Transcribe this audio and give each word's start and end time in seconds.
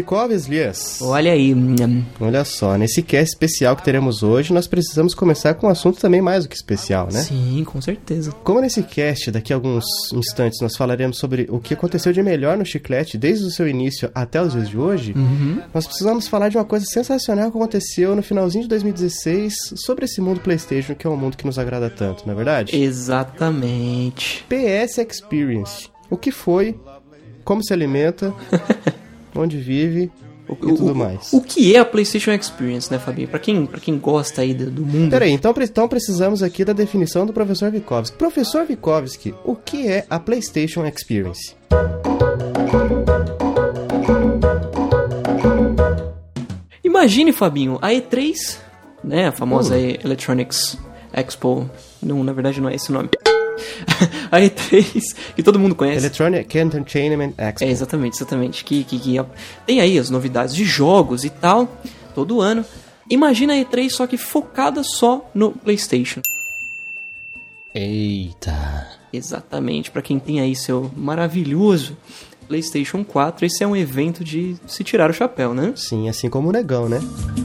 Vicoves, 0.00 0.44
Lias. 0.46 0.98
Olha 1.00 1.32
aí. 1.32 1.54
hum, 1.54 2.04
Olha 2.20 2.44
só, 2.44 2.76
nesse 2.76 3.00
cast 3.02 3.30
especial 3.32 3.74
que 3.74 3.82
teremos 3.82 4.22
hoje, 4.22 4.52
nós 4.52 4.66
precisamos 4.66 5.14
começar 5.14 5.54
com 5.54 5.66
um 5.66 5.70
assunto 5.70 5.98
também 5.98 6.20
mais 6.20 6.44
do 6.44 6.50
que 6.50 6.54
especial, 6.54 7.08
né? 7.10 7.20
Sim, 7.22 7.64
com 7.64 7.80
certeza. 7.80 8.30
Como 8.44 8.60
nesse 8.60 8.82
cast, 8.82 9.30
daqui 9.30 9.52
a 9.52 9.56
alguns 9.56 9.84
instantes, 10.12 10.60
nós 10.60 10.76
falaremos 10.76 11.16
sobre 11.18 11.46
o 11.50 11.58
que 11.58 11.72
aconteceu 11.72 12.12
de 12.12 12.22
melhor 12.22 12.58
no 12.58 12.64
Chiclete 12.66 13.16
desde 13.16 13.46
o 13.46 13.50
seu 13.50 13.66
início 13.66 14.10
até 14.14 14.42
os 14.42 14.52
dias 14.52 14.68
de 14.68 14.76
hoje, 14.76 15.14
Uhum. 15.16 15.62
nós 15.72 15.86
precisamos 15.86 16.28
falar 16.28 16.50
de 16.50 16.58
uma 16.58 16.64
coisa 16.64 16.84
sensacional 16.84 17.50
que 17.50 17.56
aconteceu 17.56 18.14
no 18.14 18.22
finalzinho 18.22 18.64
de 18.64 18.68
2016 18.68 19.54
sobre 19.76 20.04
esse 20.04 20.20
mundo 20.20 20.40
PlayStation, 20.40 20.94
que 20.94 21.06
é 21.06 21.10
um 21.10 21.16
mundo 21.16 21.36
que 21.38 21.46
nos 21.46 21.58
agrada 21.58 21.88
tanto, 21.88 22.24
não 22.26 22.32
é 22.34 22.36
verdade? 22.36 22.76
Exatamente. 22.76 24.44
PS 24.48 24.98
Experience. 24.98 25.88
O 26.10 26.16
que 26.18 26.30
foi, 26.30 26.78
como 27.44 27.64
se 27.64 27.72
alimenta, 27.72 28.34
onde 29.36 29.56
vive 29.58 30.10
O, 30.48 30.52
e 30.54 30.56
tudo 30.56 30.92
o- 30.92 30.94
mais. 30.94 31.32
O 31.32 31.40
que 31.40 31.74
é 31.74 31.78
a 31.78 31.84
PlayStation 31.84 32.32
Experience, 32.32 32.90
né, 32.90 32.98
Fabinho? 32.98 33.28
Pra 33.28 33.38
quem, 33.38 33.66
pra 33.66 33.80
quem 33.80 33.98
gosta 33.98 34.42
aí 34.42 34.54
do, 34.54 34.70
do 34.70 34.84
mundo. 34.84 35.10
Peraí, 35.10 35.30
então, 35.32 35.54
então 35.58 35.88
precisamos 35.88 36.42
aqui 36.42 36.64
da 36.64 36.72
definição 36.72 37.26
do 37.26 37.32
professor 37.32 37.70
Vikovski. 37.70 38.16
Professor 38.16 38.64
Vikovski, 38.64 39.34
o 39.44 39.54
que 39.56 39.86
é 39.88 40.06
a 40.08 40.18
PlayStation 40.18 40.84
Experience? 40.86 41.54
Imagine, 46.84 47.32
Fabinho, 47.32 47.78
a 47.82 47.88
E3, 47.90 48.58
né? 49.02 49.28
A 49.28 49.32
famosa 49.32 49.78
Electronics 49.78 50.78
Expo. 51.12 51.68
Não, 52.02 52.22
na 52.22 52.32
verdade 52.32 52.60
não 52.60 52.68
é 52.68 52.74
esse 52.74 52.90
o 52.90 52.94
nome. 52.94 53.08
a 54.30 54.38
E3, 54.38 55.16
que 55.34 55.42
todo 55.42 55.58
mundo 55.58 55.74
conhece. 55.74 55.98
Electronic 55.98 56.58
Entertainment 56.58 57.32
Expo. 57.38 57.64
É, 57.64 57.70
exatamente, 57.70 58.16
exatamente. 58.16 58.64
Que, 58.64 58.84
que, 58.84 58.98
que 58.98 59.16
tem 59.66 59.80
aí 59.80 59.98
as 59.98 60.10
novidades 60.10 60.54
de 60.54 60.64
jogos 60.64 61.24
e 61.24 61.30
tal, 61.30 61.68
todo 62.14 62.40
ano. 62.40 62.64
Imagina 63.08 63.54
a 63.54 63.56
E3 63.56 63.90
só 63.90 64.06
que 64.06 64.16
focada 64.16 64.82
só 64.82 65.30
no 65.34 65.52
PlayStation. 65.52 66.20
Eita. 67.74 68.88
Exatamente, 69.12 69.90
pra 69.90 70.02
quem 70.02 70.18
tem 70.18 70.40
aí 70.40 70.56
seu 70.56 70.90
maravilhoso 70.96 71.96
PlayStation 72.46 73.04
4, 73.04 73.46
esse 73.46 73.62
é 73.62 73.66
um 73.66 73.76
evento 73.76 74.24
de 74.24 74.56
se 74.66 74.84
tirar 74.84 75.10
o 75.10 75.12
chapéu, 75.12 75.52
né? 75.52 75.72
Sim, 75.76 76.08
assim 76.08 76.30
como 76.30 76.48
o 76.48 76.52
negão, 76.52 76.88
né? 76.88 77.00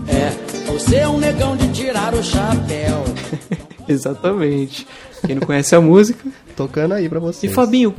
É, 0.08 0.72
você 0.72 0.98
é 0.98 1.08
um 1.08 1.18
negão 1.18 1.58
de 1.58 1.72
tirar 1.72 2.14
o 2.14 2.24
chapéu. 2.24 3.04
Exatamente. 3.88 4.88
Quem 5.32 5.40
não 5.40 5.48
conhece 5.48 5.74
a 5.74 5.80
música. 5.80 6.28
Tocando 6.58 6.94
aí 6.94 7.08
pra 7.08 7.20
E 7.20 7.22
vocês. 7.22 7.54
Fabinho, 7.54 7.96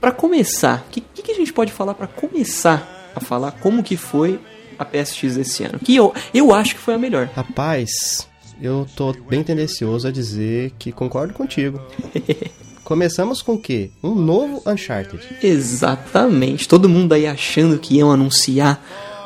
pra 0.00 0.10
começar, 0.10 0.84
o 0.88 0.90
que, 0.90 1.00
que, 1.00 1.30
a 1.30 1.34
gente 1.34 1.52
pode 1.52 1.70
falar 1.70 1.94
pra 1.94 2.08
começar 2.08 3.12
a 3.14 3.20
falar 3.20 3.52
como 3.52 3.84
que 3.84 3.96
foi 3.96 4.40
a 4.76 4.84
PSX 4.84 5.36
esse 5.36 5.62
ano? 5.62 5.78
Que 5.78 5.94
eu, 5.94 6.12
eu 6.34 6.52
acho 6.52 6.74
que 6.74 6.80
foi 6.80 6.94
a 6.94 6.98
melhor. 6.98 7.30
Rapaz, 7.36 8.28
eu 8.60 8.84
tô 8.96 9.12
bem 9.12 9.44
tendencioso 9.44 10.08
a 10.08 10.10
dizer 10.10 10.72
que 10.76 10.90
concordo 10.90 11.32
contigo. 11.32 11.80
Começamos 12.82 13.40
com 13.40 13.52
o 13.54 13.58
quê? 13.58 13.90
Um 14.02 14.12
novo 14.16 14.60
Uncharted. 14.66 15.22
Exatamente. 15.40 16.66
Todo 16.66 16.88
mundo 16.88 17.12
aí 17.12 17.28
achando 17.28 17.78
que 17.78 17.94
iam 17.94 18.10
anunciar 18.10 18.84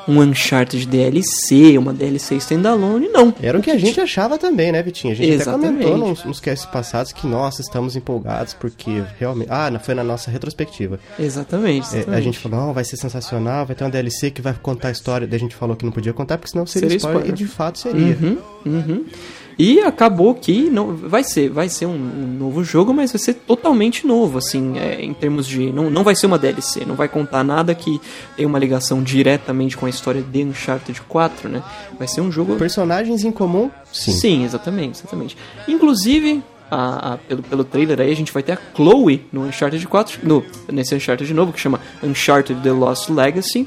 um 0.08 0.20
Uncharted 0.20 0.86
DLC, 0.86 1.76
uma 1.78 1.92
DLC 1.92 2.36
standalone, 2.36 3.08
não. 3.08 3.34
Era 3.42 3.58
o 3.58 3.62
que 3.62 3.70
a 3.70 3.78
gente 3.78 4.00
achava 4.00 4.38
também, 4.38 4.72
né, 4.72 4.82
Vitinho? 4.82 5.12
A 5.12 5.16
gente 5.16 5.30
Exatamente. 5.30 5.66
até 5.66 5.84
comentou 5.84 6.08
nos, 6.08 6.24
nos 6.24 6.40
casts 6.40 6.66
passados 6.66 7.12
que, 7.12 7.26
nossa, 7.26 7.60
estamos 7.60 7.96
empolgados 7.96 8.54
porque 8.54 9.02
realmente... 9.18 9.48
Ah, 9.50 9.70
não, 9.70 9.80
foi 9.80 9.94
na 9.94 10.04
nossa 10.04 10.30
retrospectiva. 10.30 10.98
Exatamente. 11.18 11.94
É, 11.94 11.98
exatamente. 11.98 12.18
a 12.18 12.20
gente 12.20 12.38
falou, 12.38 12.60
não, 12.60 12.72
vai 12.72 12.84
ser 12.84 12.96
sensacional, 12.96 13.66
vai 13.66 13.74
ter 13.74 13.84
uma 13.84 13.90
DLC 13.90 14.30
que 14.30 14.40
vai 14.40 14.54
contar 14.54 14.88
a 14.88 14.92
história. 14.92 15.26
Daí 15.26 15.36
a 15.36 15.40
gente 15.40 15.54
falou 15.54 15.76
que 15.76 15.84
não 15.84 15.92
podia 15.92 16.12
contar 16.12 16.38
porque 16.38 16.50
senão 16.50 16.66
seria, 16.66 16.88
Seria 16.88 16.96
spoiler, 16.98 17.22
spoiler. 17.22 17.40
E 17.40 17.44
de 17.44 17.50
fato 17.50 17.78
seria. 17.78 18.16
Uhum, 18.20 18.38
uhum. 18.64 19.04
E 19.58 19.80
acabou 19.80 20.34
que 20.34 20.68
não 20.68 20.94
vai 20.94 21.24
ser, 21.24 21.48
vai 21.48 21.68
ser 21.68 21.86
um, 21.86 21.94
um 21.94 22.36
novo 22.38 22.62
jogo, 22.62 22.92
mas 22.92 23.10
vai 23.12 23.18
ser 23.18 23.32
totalmente 23.34 24.06
novo, 24.06 24.36
assim, 24.36 24.78
é, 24.78 25.00
em 25.02 25.14
termos 25.14 25.46
de 25.46 25.72
não, 25.72 25.88
não 25.88 26.04
vai 26.04 26.14
ser 26.14 26.26
uma 26.26 26.38
DLC, 26.38 26.84
não 26.84 26.94
vai 26.94 27.08
contar 27.08 27.42
nada 27.42 27.74
que 27.74 27.98
tenha 28.36 28.46
uma 28.46 28.58
ligação 28.58 29.02
diretamente 29.02 29.74
com 29.74 29.86
a 29.86 29.88
história 29.88 30.20
de 30.22 30.44
Uncharted 30.44 31.00
4, 31.08 31.48
né? 31.48 31.62
Vai 31.98 32.06
ser 32.06 32.20
um 32.20 32.30
jogo 32.30 32.56
Personagens 32.56 33.24
em 33.24 33.30
comum? 33.32 33.70
Sim. 33.90 34.12
Sim, 34.12 34.44
exatamente, 34.44 34.98
exatamente. 35.00 35.36
Inclusive, 35.66 36.42
a- 36.70 37.14
a- 37.14 37.16
pelo, 37.18 37.42
pelo 37.42 37.64
trailer 37.64 38.00
aí, 38.00 38.12
a 38.12 38.16
gente 38.16 38.32
vai 38.32 38.42
ter 38.42 38.52
a 38.52 38.58
Chloe 38.74 39.24
no 39.32 39.42
Uncharted 39.46 39.86
4, 39.86 40.18
no, 40.22 40.44
nesse 40.70 40.94
Uncharted 40.94 41.32
novo, 41.32 41.52
que 41.52 41.60
chama 41.60 41.80
Uncharted 42.02 42.60
The 42.60 42.72
Lost 42.72 43.08
Legacy. 43.08 43.66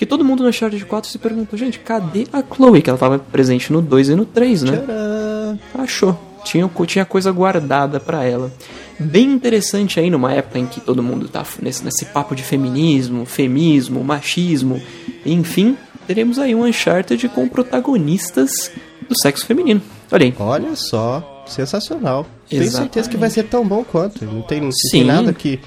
Que 0.00 0.06
todo 0.06 0.24
mundo 0.24 0.42
no 0.42 0.48
Uncharted 0.48 0.82
4 0.82 1.10
se 1.10 1.18
perguntou, 1.18 1.58
gente, 1.58 1.78
cadê 1.78 2.26
a 2.32 2.42
Chloe? 2.42 2.80
Que 2.80 2.88
ela 2.88 2.96
estava 2.96 3.18
presente 3.18 3.70
no 3.70 3.82
2 3.82 4.08
e 4.08 4.14
no 4.14 4.24
3, 4.24 4.62
né? 4.62 4.78
Tcharam! 4.78 5.58
Achou. 5.74 6.18
Tinha, 6.42 6.70
tinha 6.86 7.04
coisa 7.04 7.30
guardada 7.30 8.00
pra 8.00 8.24
ela. 8.24 8.50
Bem 8.98 9.30
interessante 9.30 10.00
aí 10.00 10.08
numa 10.08 10.32
época 10.32 10.58
em 10.58 10.64
que 10.64 10.80
todo 10.80 11.02
mundo 11.02 11.28
tá 11.28 11.44
nesse, 11.60 11.84
nesse 11.84 12.06
papo 12.06 12.34
de 12.34 12.42
feminismo, 12.42 13.26
femismo, 13.26 14.02
machismo, 14.02 14.80
enfim, 15.26 15.76
teremos 16.06 16.38
aí 16.38 16.54
um 16.54 16.64
Uncharted 16.64 17.28
com 17.28 17.46
protagonistas 17.46 18.72
do 19.06 19.14
sexo 19.20 19.44
feminino. 19.44 19.82
Olha 20.10 20.24
aí. 20.24 20.34
Olha 20.38 20.76
só, 20.76 21.44
sensacional. 21.46 22.26
Tenho 22.48 22.62
Exatamente. 22.62 22.94
certeza 22.94 23.10
que 23.10 23.18
vai 23.18 23.28
ser 23.28 23.42
tão 23.42 23.68
bom 23.68 23.84
quanto. 23.84 24.24
Não 24.24 24.40
tem, 24.40 24.62
não 24.62 24.70
tem 24.90 25.04
nada 25.04 25.30
que 25.34 25.60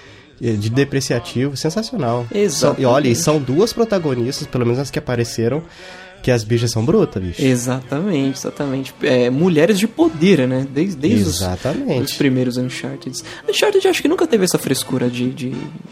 de 0.51 0.69
depreciativo, 0.69 1.55
sensacional. 1.55 2.27
Exatamente. 2.33 2.53
São- 2.53 2.75
E 2.77 2.85
olha, 2.85 3.07
e 3.07 3.15
são 3.15 3.39
duas 3.39 3.71
protagonistas, 3.71 4.45
pelo 4.47 4.65
menos 4.65 4.79
as 4.79 4.91
que 4.91 4.99
apareceram, 4.99 5.63
que 6.21 6.31
as 6.31 6.43
bichas 6.43 6.71
são 6.71 6.85
brutas, 6.85 7.21
bicho. 7.21 7.43
Exatamente, 7.43 8.37
exatamente. 8.39 8.93
É, 9.01 9.29
mulheres 9.29 9.77
de 9.77 9.87
poder, 9.87 10.47
né? 10.47 10.65
Desde, 10.69 10.95
desde 10.95 11.23
os, 11.29 11.41
os 12.01 12.13
primeiros 12.13 12.57
Uncharted. 12.57 13.21
Uncharted 13.49 13.87
acho 13.87 14.01
que 14.01 14.07
nunca 14.07 14.25
teve 14.25 14.43
essa 14.45 14.57
frescura 14.57 15.09
de, 15.09 15.29
de, 15.31 15.49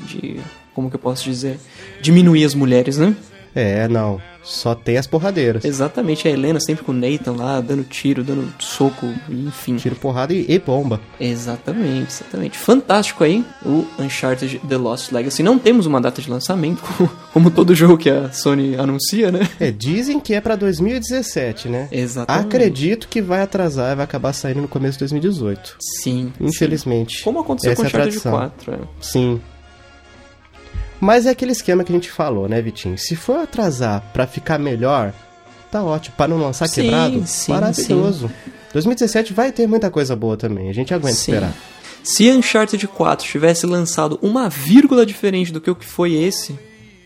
de. 0.07 0.39
Como 0.73 0.89
que 0.89 0.95
eu 0.95 0.99
posso 0.99 1.25
dizer? 1.25 1.57
Diminuir 2.01 2.45
as 2.45 2.53
mulheres, 2.55 2.97
né? 2.97 3.13
É, 3.53 3.87
não. 3.87 4.21
Só 4.43 4.73
tem 4.73 4.97
as 4.97 5.05
porradeiras. 5.05 5.63
Exatamente, 5.63 6.27
a 6.27 6.31
Helena 6.31 6.59
sempre 6.59 6.83
com 6.83 6.91
o 6.91 6.95
Nathan 6.95 7.33
lá, 7.33 7.61
dando 7.61 7.83
tiro, 7.83 8.23
dando 8.23 8.51
soco, 8.59 9.07
enfim. 9.29 9.75
Tiro, 9.75 9.95
porrada 9.95 10.33
e, 10.33 10.45
e 10.49 10.57
bomba. 10.59 10.99
Exatamente, 11.19 12.11
exatamente. 12.11 12.57
Fantástico 12.57 13.23
aí, 13.23 13.45
o 13.63 13.85
Uncharted 13.99 14.59
The 14.67 14.77
Lost 14.77 15.11
Legacy. 15.11 15.43
Não 15.43 15.59
temos 15.59 15.85
uma 15.85 16.01
data 16.01 16.21
de 16.21 16.29
lançamento, 16.29 16.81
como, 16.81 17.09
como 17.33 17.51
todo 17.51 17.75
jogo 17.75 17.97
que 17.97 18.09
a 18.09 18.31
Sony 18.31 18.75
anuncia, 18.75 19.31
né? 19.31 19.47
É, 19.59 19.69
dizem 19.69 20.19
que 20.19 20.33
é 20.33 20.41
pra 20.41 20.55
2017, 20.55 21.69
né? 21.69 21.87
Exatamente. 21.91 22.45
Acredito 22.45 23.07
que 23.07 23.21
vai 23.21 23.41
atrasar 23.41 23.91
e 23.93 23.95
vai 23.95 24.05
acabar 24.05 24.33
saindo 24.33 24.61
no 24.61 24.67
começo 24.67 24.93
de 24.93 24.99
2018. 24.99 25.75
Sim. 26.01 26.33
Infelizmente. 26.39 27.23
Como 27.23 27.39
aconteceu 27.39 27.73
Essa 27.73 27.81
com 27.81 27.85
é 27.85 27.85
a 27.85 27.89
Uncharted 27.89 28.19
tradição. 28.19 28.31
4, 28.31 28.73
é. 28.73 28.77
Sim. 28.99 29.41
Mas 31.01 31.25
é 31.25 31.31
aquele 31.31 31.51
esquema 31.51 31.83
que 31.83 31.91
a 31.91 31.95
gente 31.95 32.11
falou, 32.11 32.47
né, 32.47 32.61
Vitinho? 32.61 32.97
Se 32.97 33.15
for 33.15 33.39
atrasar 33.39 34.01
pra 34.13 34.27
ficar 34.27 34.59
melhor, 34.59 35.11
tá 35.71 35.83
ótimo. 35.83 36.15
Pra 36.15 36.27
não 36.27 36.37
lançar 36.37 36.67
Sim, 36.67 36.83
quebrado, 36.83 37.23
sim, 37.25 37.51
maravilhoso. 37.51 38.31
2017 38.71 39.33
vai 39.33 39.51
ter 39.51 39.67
muita 39.67 39.89
coisa 39.89 40.15
boa 40.15 40.37
também. 40.37 40.69
A 40.69 40.73
gente 40.73 40.93
aguenta 40.93 41.15
Sim. 41.17 41.31
esperar. 41.33 41.53
Se 42.03 42.29
Uncharted 42.31 42.87
4 42.87 43.25
tivesse 43.27 43.65
lançado 43.65 44.17
uma 44.21 44.47
vírgula 44.49 45.05
diferente 45.05 45.51
do 45.51 45.59
que 45.59 45.69
o 45.69 45.75
que 45.75 45.85
foi 45.85 46.13
esse, 46.13 46.57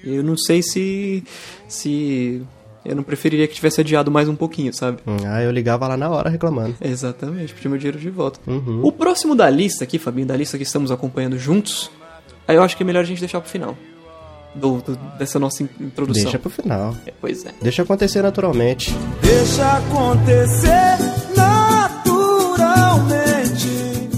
eu 0.03 0.23
não 0.23 0.37
sei 0.37 0.61
se. 0.61 1.23
se. 1.67 2.41
Eu 2.83 2.95
não 2.95 3.01
preferiria 3.01 3.47
que 3.47 3.55
tivesse 3.55 3.81
adiado 3.81 4.11
mais 4.11 4.29
um 4.29 4.35
pouquinho, 4.35 4.71
sabe? 4.71 4.99
Hum, 5.07 5.17
Ah, 5.25 5.41
eu 5.41 5.49
ligava 5.51 5.87
lá 5.87 5.97
na 5.97 6.07
hora 6.07 6.29
reclamando. 6.29 6.75
Exatamente, 6.79 7.51
pedir 7.53 7.67
meu 7.67 7.79
dinheiro 7.79 7.97
de 7.97 8.11
volta. 8.11 8.39
Uhum. 8.45 8.81
O 8.83 8.91
próximo 8.91 9.33
da 9.35 9.49
lista 9.49 9.83
aqui, 9.83 9.97
Fabinho, 9.97 10.27
da 10.27 10.37
lista 10.37 10.55
que 10.55 10.63
estamos 10.63 10.91
acompanhando 10.91 11.35
juntos, 11.39 11.89
aí 12.47 12.55
eu 12.55 12.63
acho 12.63 12.77
que 12.77 12.83
é 12.83 12.85
melhor 12.85 13.01
a 13.01 13.05
gente 13.05 13.19
deixar 13.19 13.41
pro 13.41 13.49
final. 13.49 13.75
Do, 14.53 14.79
do- 14.81 14.95
dessa 15.17 15.37
nossa 15.37 15.63
in- 15.63 15.69
introdução. 15.81 16.23
Deixa 16.23 16.39
pro 16.39 16.49
final. 16.49 16.95
É, 17.05 17.13
pois 17.19 17.45
é. 17.45 17.51
Deixa 17.61 17.81
acontecer 17.83 18.21
naturalmente. 18.21 18.93
Deixa 19.21 19.69
acontecer 19.77 20.97
naturalmente. 21.35 23.67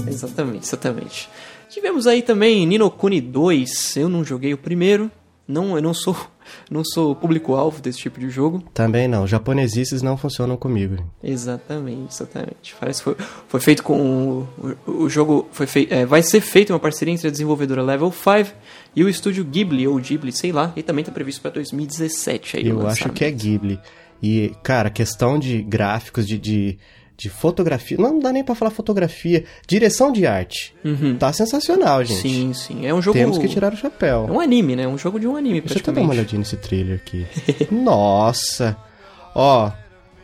Exatamente, 0.08 0.64
exatamente. 0.66 1.28
Tivemos 1.68 2.06
aí 2.06 2.22
também 2.22 2.64
Nino 2.66 2.90
Kuni 2.90 3.20
2. 3.20 3.96
Eu 3.96 4.08
não 4.08 4.24
joguei 4.24 4.54
o 4.54 4.58
primeiro. 4.58 5.10
Não, 5.48 5.74
eu 5.74 5.82
não 5.82 5.94
sou, 5.94 6.14
não 6.70 6.84
sou 6.84 7.16
público-alvo 7.16 7.80
desse 7.80 7.98
tipo 7.98 8.20
de 8.20 8.28
jogo. 8.28 8.62
Também 8.74 9.08
não. 9.08 9.26
Japonesices 9.26 10.02
não 10.02 10.14
funcionam 10.14 10.58
comigo. 10.58 11.02
Exatamente, 11.24 12.12
exatamente. 12.12 12.76
Parece 12.78 13.02
que 13.02 13.04
foi, 13.04 13.16
foi 13.48 13.60
feito 13.60 13.82
com. 13.82 14.46
O, 14.58 14.76
o, 15.04 15.08
jogo 15.08 15.48
foi 15.50 15.66
fei, 15.66 15.88
é, 15.90 16.04
vai 16.04 16.22
ser 16.22 16.42
feito 16.42 16.70
uma 16.70 16.78
parceria 16.78 17.14
entre 17.14 17.28
a 17.28 17.30
desenvolvedora 17.30 17.82
Level 17.82 18.12
5 18.12 18.54
e 18.94 19.02
o 19.02 19.08
estúdio 19.08 19.42
Ghibli, 19.42 19.88
ou 19.88 19.96
Ghibli, 19.96 20.32
sei 20.32 20.52
lá. 20.52 20.70
E 20.76 20.82
também 20.82 21.02
tá 21.02 21.10
previsto 21.10 21.40
para 21.40 21.52
2017 21.52 22.58
aí 22.58 22.68
Eu 22.68 22.86
acho 22.86 23.08
que 23.08 23.24
é 23.24 23.30
Ghibli. 23.30 23.80
E, 24.22 24.52
cara, 24.62 24.90
questão 24.90 25.38
de 25.38 25.62
gráficos, 25.62 26.26
de, 26.26 26.36
de, 26.36 26.78
de 27.18 27.28
fotografia. 27.28 27.96
Não 27.98 28.20
dá 28.20 28.32
nem 28.32 28.44
pra 28.44 28.54
falar 28.54 28.70
fotografia. 28.70 29.44
Direção 29.66 30.12
de 30.12 30.24
arte. 30.24 30.72
Tá 31.18 31.32
sensacional, 31.32 32.04
gente. 32.04 32.20
Sim, 32.20 32.54
sim. 32.54 32.86
É 32.86 32.94
um 32.94 33.02
jogo. 33.02 33.18
Temos 33.18 33.36
que 33.38 33.48
tirar 33.48 33.74
o 33.74 33.76
chapéu. 33.76 34.26
É 34.28 34.32
um 34.32 34.38
anime, 34.40 34.76
né? 34.76 34.84
É 34.84 34.88
um 34.88 34.96
jogo 34.96 35.18
de 35.18 35.26
um 35.26 35.34
anime, 35.36 35.60
Deixa 35.60 35.74
eu 35.74 35.82
até 35.82 35.92
dar 35.92 36.00
uma 36.00 36.12
olhadinha 36.12 36.38
nesse 36.38 36.56
trailer 36.56 36.96
aqui. 37.04 37.26
Nossa! 37.74 38.76
Ó, 39.34 39.70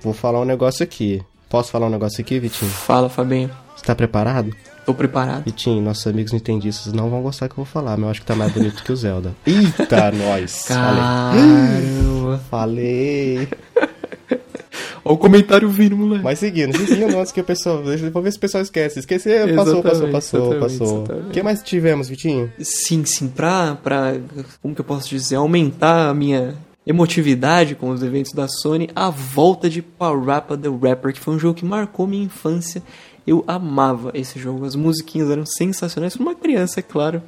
vou 0.00 0.14
falar 0.14 0.40
um 0.40 0.44
negócio 0.44 0.84
aqui. 0.84 1.20
Posso 1.48 1.72
falar 1.72 1.88
um 1.88 1.90
negócio 1.90 2.20
aqui, 2.20 2.38
Vitinho? 2.38 2.70
Fala, 2.70 3.08
Fabinho. 3.08 3.50
Você 3.74 3.84
tá 3.84 3.94
preparado? 3.94 4.54
Tô 4.86 4.94
preparado. 4.94 5.44
Vitinho, 5.44 5.82
nossos 5.82 6.06
amigos 6.06 6.32
nintendistas 6.32 6.92
não 6.92 7.10
vão 7.10 7.22
gostar 7.22 7.48
que 7.48 7.52
eu 7.52 7.56
vou 7.56 7.64
falar, 7.64 7.96
mas 7.96 8.04
eu 8.04 8.10
acho 8.10 8.20
que 8.20 8.26
tá 8.26 8.36
mais 8.36 8.52
bonito 8.52 8.84
que 8.84 8.92
o 8.92 8.96
Zelda. 8.96 9.34
Eita, 9.44 10.12
nós! 10.12 10.64
Caramba. 10.68 12.40
Falei! 12.50 13.48
Falei! 13.48 13.88
Olha 15.04 15.14
o 15.14 15.18
comentário 15.18 15.68
vindo, 15.68 15.96
moleque. 15.96 16.24
Mas 16.24 16.38
seguindo, 16.38 16.76
seguindo 16.78 17.18
antes 17.18 17.30
que 17.30 17.40
o 17.40 17.44
pessoal. 17.44 17.82
Deixa 17.82 18.06
eu 18.06 18.22
ver 18.22 18.32
se 18.32 18.38
o 18.38 18.40
pessoal 18.40 18.62
esquece. 18.62 18.98
Esqueceu, 19.00 19.54
passou, 19.54 19.82
passou, 19.82 20.08
passou, 20.08 20.54
passou. 20.58 21.04
O 21.04 21.30
que 21.30 21.42
mais 21.42 21.62
tivemos, 21.62 22.08
Vitinho? 22.08 22.50
Sim, 22.58 23.04
sim, 23.04 23.28
pra, 23.28 23.74
pra. 23.74 24.14
Como 24.62 24.74
que 24.74 24.80
eu 24.80 24.84
posso 24.84 25.08
dizer? 25.08 25.36
Aumentar 25.36 26.08
a 26.08 26.14
minha 26.14 26.54
emotividade 26.86 27.74
com 27.74 27.90
os 27.90 28.02
eventos 28.02 28.32
da 28.32 28.48
Sony, 28.48 28.88
a 28.94 29.10
volta 29.10 29.68
de 29.68 29.82
Parappa 29.82 30.56
the 30.56 30.68
Rapper, 30.68 31.12
que 31.12 31.20
foi 31.20 31.34
um 31.34 31.38
jogo 31.38 31.54
que 31.54 31.64
marcou 31.64 32.06
minha 32.06 32.24
infância. 32.24 32.82
Eu 33.26 33.42
amava 33.46 34.10
esse 34.14 34.38
jogo, 34.38 34.64
as 34.64 34.74
musiquinhas 34.74 35.30
eram 35.30 35.46
sensacionais, 35.46 36.14
para 36.14 36.22
uma 36.22 36.34
criança, 36.34 36.80
é 36.80 36.82
claro. 36.82 37.22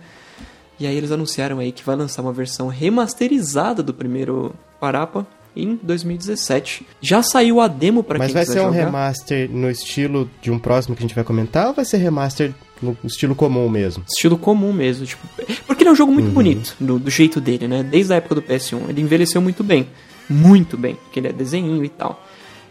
E 0.79 0.87
aí 0.87 0.95
eles 0.95 1.11
anunciaram 1.11 1.59
aí 1.59 1.73
que 1.73 1.83
vai 1.83 1.97
lançar 1.97 2.21
uma 2.21 2.35
versão 2.35 2.69
remasterizada 2.69 3.83
do 3.83 3.95
primeiro 3.95 4.55
Parappa 4.79 5.27
em 5.57 5.79
2017. 5.83 6.87
Já 7.01 7.23
saiu 7.23 7.61
a 7.61 7.67
demo 7.69 8.03
pra 8.03 8.19
Mas 8.19 8.29
quem 8.29 8.35
vai 8.35 8.45
quiser 8.45 8.61
ser 8.61 8.61
um 8.67 8.73
jogar. 8.73 8.85
remaster 8.85 9.51
no 9.51 9.71
estilo 9.71 10.31
de 10.43 10.51
um 10.51 10.59
próximo 10.59 10.95
que 10.95 11.03
a 11.03 11.07
gente 11.07 11.15
vai 11.15 11.25
comentar 11.25 11.69
ou 11.69 11.75
vai 11.75 11.85
ser 11.85 11.97
remaster 11.97 12.53
no 12.83 12.97
estilo 13.05 13.35
comum 13.35 13.69
mesmo? 13.69 14.05
Estilo 14.07 14.37
comum 14.37 14.73
mesmo, 14.73 15.07
tipo. 15.07 15.27
Porque 15.67 15.83
ele 15.83 15.89
é 15.89 15.93
um 15.93 15.97
jogo 15.97 16.11
Uhum. 16.13 16.19
muito 16.21 16.31
bonito, 16.33 16.77
do, 16.79 16.99
do 16.99 17.11
jeito 17.11 17.41
dele, 17.41 17.67
né? 17.67 17.83
Desde 17.83 18.13
a 18.13 18.17
época 18.17 18.35
do 18.35 18.43
PS1. 18.43 18.89
Ele 18.91 19.01
envelheceu 19.01 19.41
muito 19.41 19.65
bem. 19.65 19.89
Muito 20.29 20.77
bem. 20.77 20.95
Porque 20.97 21.19
ele 21.21 21.29
é 21.29 21.33
desenho 21.33 21.83
e 21.85 21.89
tal. 21.89 22.23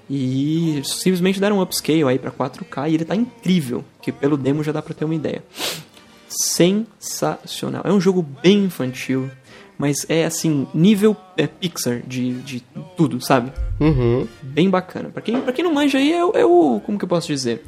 E 0.08 0.82
simplesmente 0.84 1.40
deram 1.40 1.58
um 1.58 1.62
upscale 1.62 2.04
aí 2.04 2.20
pra 2.20 2.30
4K 2.30 2.90
e 2.90 2.94
ele 2.94 3.06
tá 3.06 3.16
incrível. 3.16 3.84
Que 4.02 4.12
pelo 4.12 4.38
demo 4.38 4.64
já 4.64 4.72
dá 4.72 4.82
pra 4.82 4.94
ter 4.94 5.04
uma 5.06 5.16
ideia. 5.16 5.42
Sensacional. 6.30 7.82
É 7.86 7.92
um 7.92 8.00
jogo 8.00 8.22
bem 8.44 8.66
infantil. 8.66 9.30
Mas 9.77 10.06
é 10.10 10.25
assim, 10.25 10.68
nível 10.74 11.16
é, 11.38 11.48
Pixar 11.48 12.01
de, 12.07 12.33
de 12.42 12.63
tudo, 12.95 13.19
sabe? 13.19 13.51
Uhum. 13.80 14.27
bem 14.42 14.69
bacana. 14.69 15.10
Pra 15.10 15.22
quem, 15.22 15.39
pra 15.42 15.51
quem 15.51 15.63
não 15.66 15.74
manja 15.74 15.98
aí, 15.98 16.12
é, 16.13 16.24
o- 16.24 16.31
é 16.33 16.45
o. 16.45 16.80
Como 16.86 16.98
que 16.98 17.04
eu 17.06 17.10
posso 17.10 17.27
dizer? 17.27 17.63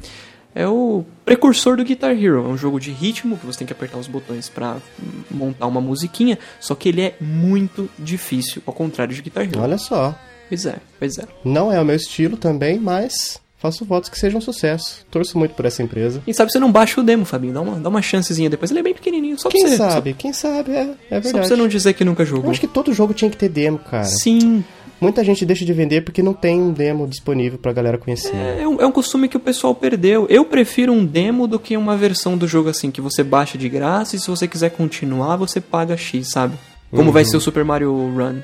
É 0.54 0.66
o 0.66 1.04
precursor 1.24 1.76
do 1.76 1.84
Guitar 1.84 2.12
Hero. 2.12 2.38
É 2.38 2.48
um 2.48 2.56
jogo 2.56 2.80
de 2.80 2.90
ritmo 2.90 3.36
que 3.36 3.44
você 3.46 3.58
tem 3.58 3.66
que 3.66 3.72
apertar 3.72 3.98
os 3.98 4.06
botões 4.08 4.48
pra 4.48 4.76
hum, 5.00 5.22
montar 5.30 5.66
uma 5.66 5.80
musiquinha. 5.80 6.38
Só 6.58 6.74
que 6.74 6.88
ele 6.88 7.02
é 7.02 7.14
muito 7.20 7.88
difícil, 7.98 8.62
ao 8.66 8.72
contrário 8.72 9.14
de 9.14 9.20
Guitar 9.22 9.44
Hero. 9.44 9.60
Olha 9.60 9.76
só. 9.78 10.18
Pois 10.48 10.64
é, 10.64 10.76
pois 10.98 11.18
é. 11.18 11.24
Não 11.44 11.70
é 11.70 11.78
o 11.80 11.84
meu 11.84 11.94
estilo 11.96 12.36
também, 12.38 12.78
mas 12.80 13.38
faço 13.58 13.84
votos 13.84 14.08
que 14.08 14.18
seja 14.18 14.36
um 14.36 14.40
sucesso. 14.40 15.04
Torço 15.10 15.36
muito 15.38 15.54
por 15.54 15.64
essa 15.64 15.82
empresa. 15.82 16.22
Quem 16.24 16.32
sabe 16.34 16.50
você 16.52 16.58
não 16.58 16.70
baixa 16.72 17.00
o 17.00 17.04
demo, 17.04 17.24
Fabinho. 17.24 17.52
Dá 17.54 17.60
uma, 17.60 17.80
dá 17.80 17.88
uma 17.88 18.00
chancezinha 18.02 18.48
depois. 18.48 18.70
Ele 18.70 18.80
é 18.80 18.82
bem 18.82 18.94
pequenininho, 18.94 19.38
só 19.38 19.48
pra 19.48 19.58
Quem 19.58 19.68
você. 19.68 19.76
sabe? 19.76 20.14
Quem 20.14 20.32
sabe? 20.32 20.72
É, 20.72 20.80
é 20.80 20.84
Só, 20.84 20.90
só 20.90 20.94
pra 21.08 21.20
verdade. 21.20 21.48
você 21.48 21.56
não 21.56 21.68
dizer 21.68 21.92
que 21.94 22.04
nunca 22.04 22.22
Eu 22.22 22.26
jogou. 22.26 22.50
acho 22.50 22.60
que 22.60 22.68
todo 22.68 22.92
jogo 22.92 23.12
tinha 23.14 23.30
que 23.30 23.36
ter 23.36 23.48
demo, 23.48 23.78
cara. 23.78 24.04
Sim, 24.04 24.64
Muita 25.00 25.22
gente 25.22 25.46
deixa 25.46 25.64
de 25.64 25.72
vender 25.72 26.00
porque 26.00 26.24
não 26.24 26.34
tem 26.34 26.60
um 26.60 26.72
demo 26.72 27.06
disponível 27.06 27.56
pra 27.56 27.72
galera 27.72 27.96
conhecer. 27.96 28.34
É 28.34 28.66
um, 28.66 28.80
é 28.80 28.84
um 28.84 28.90
costume 28.90 29.28
que 29.28 29.36
o 29.36 29.40
pessoal 29.40 29.72
perdeu. 29.72 30.26
Eu 30.28 30.44
prefiro 30.44 30.92
um 30.92 31.04
demo 31.06 31.46
do 31.46 31.56
que 31.56 31.76
uma 31.76 31.96
versão 31.96 32.36
do 32.36 32.48
jogo 32.48 32.68
assim, 32.68 32.90
que 32.90 33.00
você 33.00 33.22
baixa 33.22 33.56
de 33.56 33.68
graça 33.68 34.16
e 34.16 34.18
se 34.18 34.26
você 34.28 34.48
quiser 34.48 34.70
continuar, 34.70 35.36
você 35.36 35.60
paga 35.60 35.96
X, 35.96 36.30
sabe? 36.32 36.56
Como 36.90 37.12
vai 37.12 37.24
ser 37.24 37.36
o 37.36 37.40
Super 37.40 37.64
Mario 37.64 37.92
Run, 37.92 38.40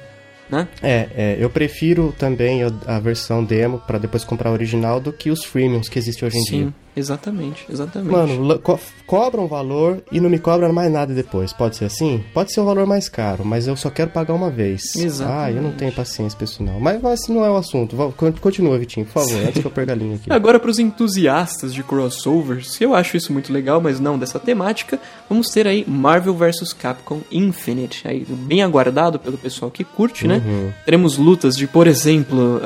né? 0.48 0.68
É, 0.82 1.08
é, 1.14 1.36
eu 1.38 1.48
prefiro 1.50 2.14
também 2.18 2.62
a, 2.62 2.70
a 2.86 2.98
versão 3.00 3.44
demo 3.44 3.78
pra 3.78 3.98
depois 3.98 4.24
comprar 4.24 4.50
a 4.50 4.52
original 4.52 5.00
do 5.00 5.12
que 5.12 5.30
os 5.30 5.44
freemiums 5.44 5.88
que 5.88 5.98
existem 5.98 6.26
hoje 6.26 6.38
em 6.38 6.42
dia. 6.44 6.74
Exatamente, 6.96 7.66
exatamente. 7.70 8.12
Mano, 8.12 8.58
co 8.58 8.78
cobra 9.06 9.40
um 9.40 9.46
valor 9.46 10.02
e 10.10 10.20
não 10.20 10.30
me 10.30 10.38
cobra 10.38 10.72
mais 10.72 10.90
nada 10.90 11.12
depois. 11.12 11.52
Pode 11.52 11.76
ser 11.76 11.84
assim? 11.86 12.24
Pode 12.32 12.52
ser 12.52 12.60
um 12.60 12.64
valor 12.64 12.86
mais 12.86 13.08
caro, 13.08 13.44
mas 13.44 13.66
eu 13.66 13.76
só 13.76 13.90
quero 13.90 14.10
pagar 14.10 14.34
uma 14.34 14.50
vez. 14.50 14.94
Exatamente. 14.96 15.44
Ah, 15.44 15.52
eu 15.52 15.62
não 15.62 15.72
tenho 15.72 15.92
paciência 15.92 16.36
pra 16.36 16.44
isso 16.44 16.62
não. 16.62 16.80
Mas, 16.80 17.00
mas 17.02 17.20
não 17.28 17.44
é 17.44 17.50
o 17.50 17.56
assunto. 17.56 17.96
Continua, 18.40 18.78
Vitinho, 18.78 19.06
por 19.06 19.22
favor, 19.22 19.40
antes 19.46 19.60
que 19.60 19.66
eu 19.66 19.70
perca 19.70 19.92
a 19.92 19.94
linha 19.94 20.16
aqui. 20.16 20.30
Agora, 20.32 20.58
para 20.58 20.70
os 20.70 20.78
entusiastas 20.78 21.74
de 21.74 21.82
crossovers, 21.82 22.80
eu 22.80 22.94
acho 22.94 23.16
isso 23.16 23.32
muito 23.32 23.52
legal, 23.52 23.80
mas 23.80 24.00
não 24.00 24.18
dessa 24.18 24.38
temática, 24.38 24.98
vamos 25.28 25.50
ter 25.50 25.66
aí 25.66 25.84
Marvel 25.86 26.34
vs 26.34 26.72
Capcom 26.72 27.20
Infinite, 27.30 28.06
aí 28.06 28.24
bem 28.28 28.62
aguardado 28.62 29.18
pelo 29.18 29.36
pessoal 29.36 29.70
que 29.70 29.84
curte, 29.84 30.26
né? 30.26 30.42
Teremos 30.84 31.16
lutas 31.16 31.56
de, 31.56 31.66
por 31.66 31.86
exemplo, 31.86 32.60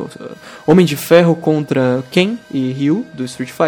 Homem 0.66 0.86
de 0.86 0.96
Ferro 0.96 1.34
contra 1.34 2.02
Ken 2.10 2.36
e 2.50 2.72
Ryu, 2.72 3.04
do 3.14 3.24
Street 3.24 3.50
Fighter, 3.50 3.61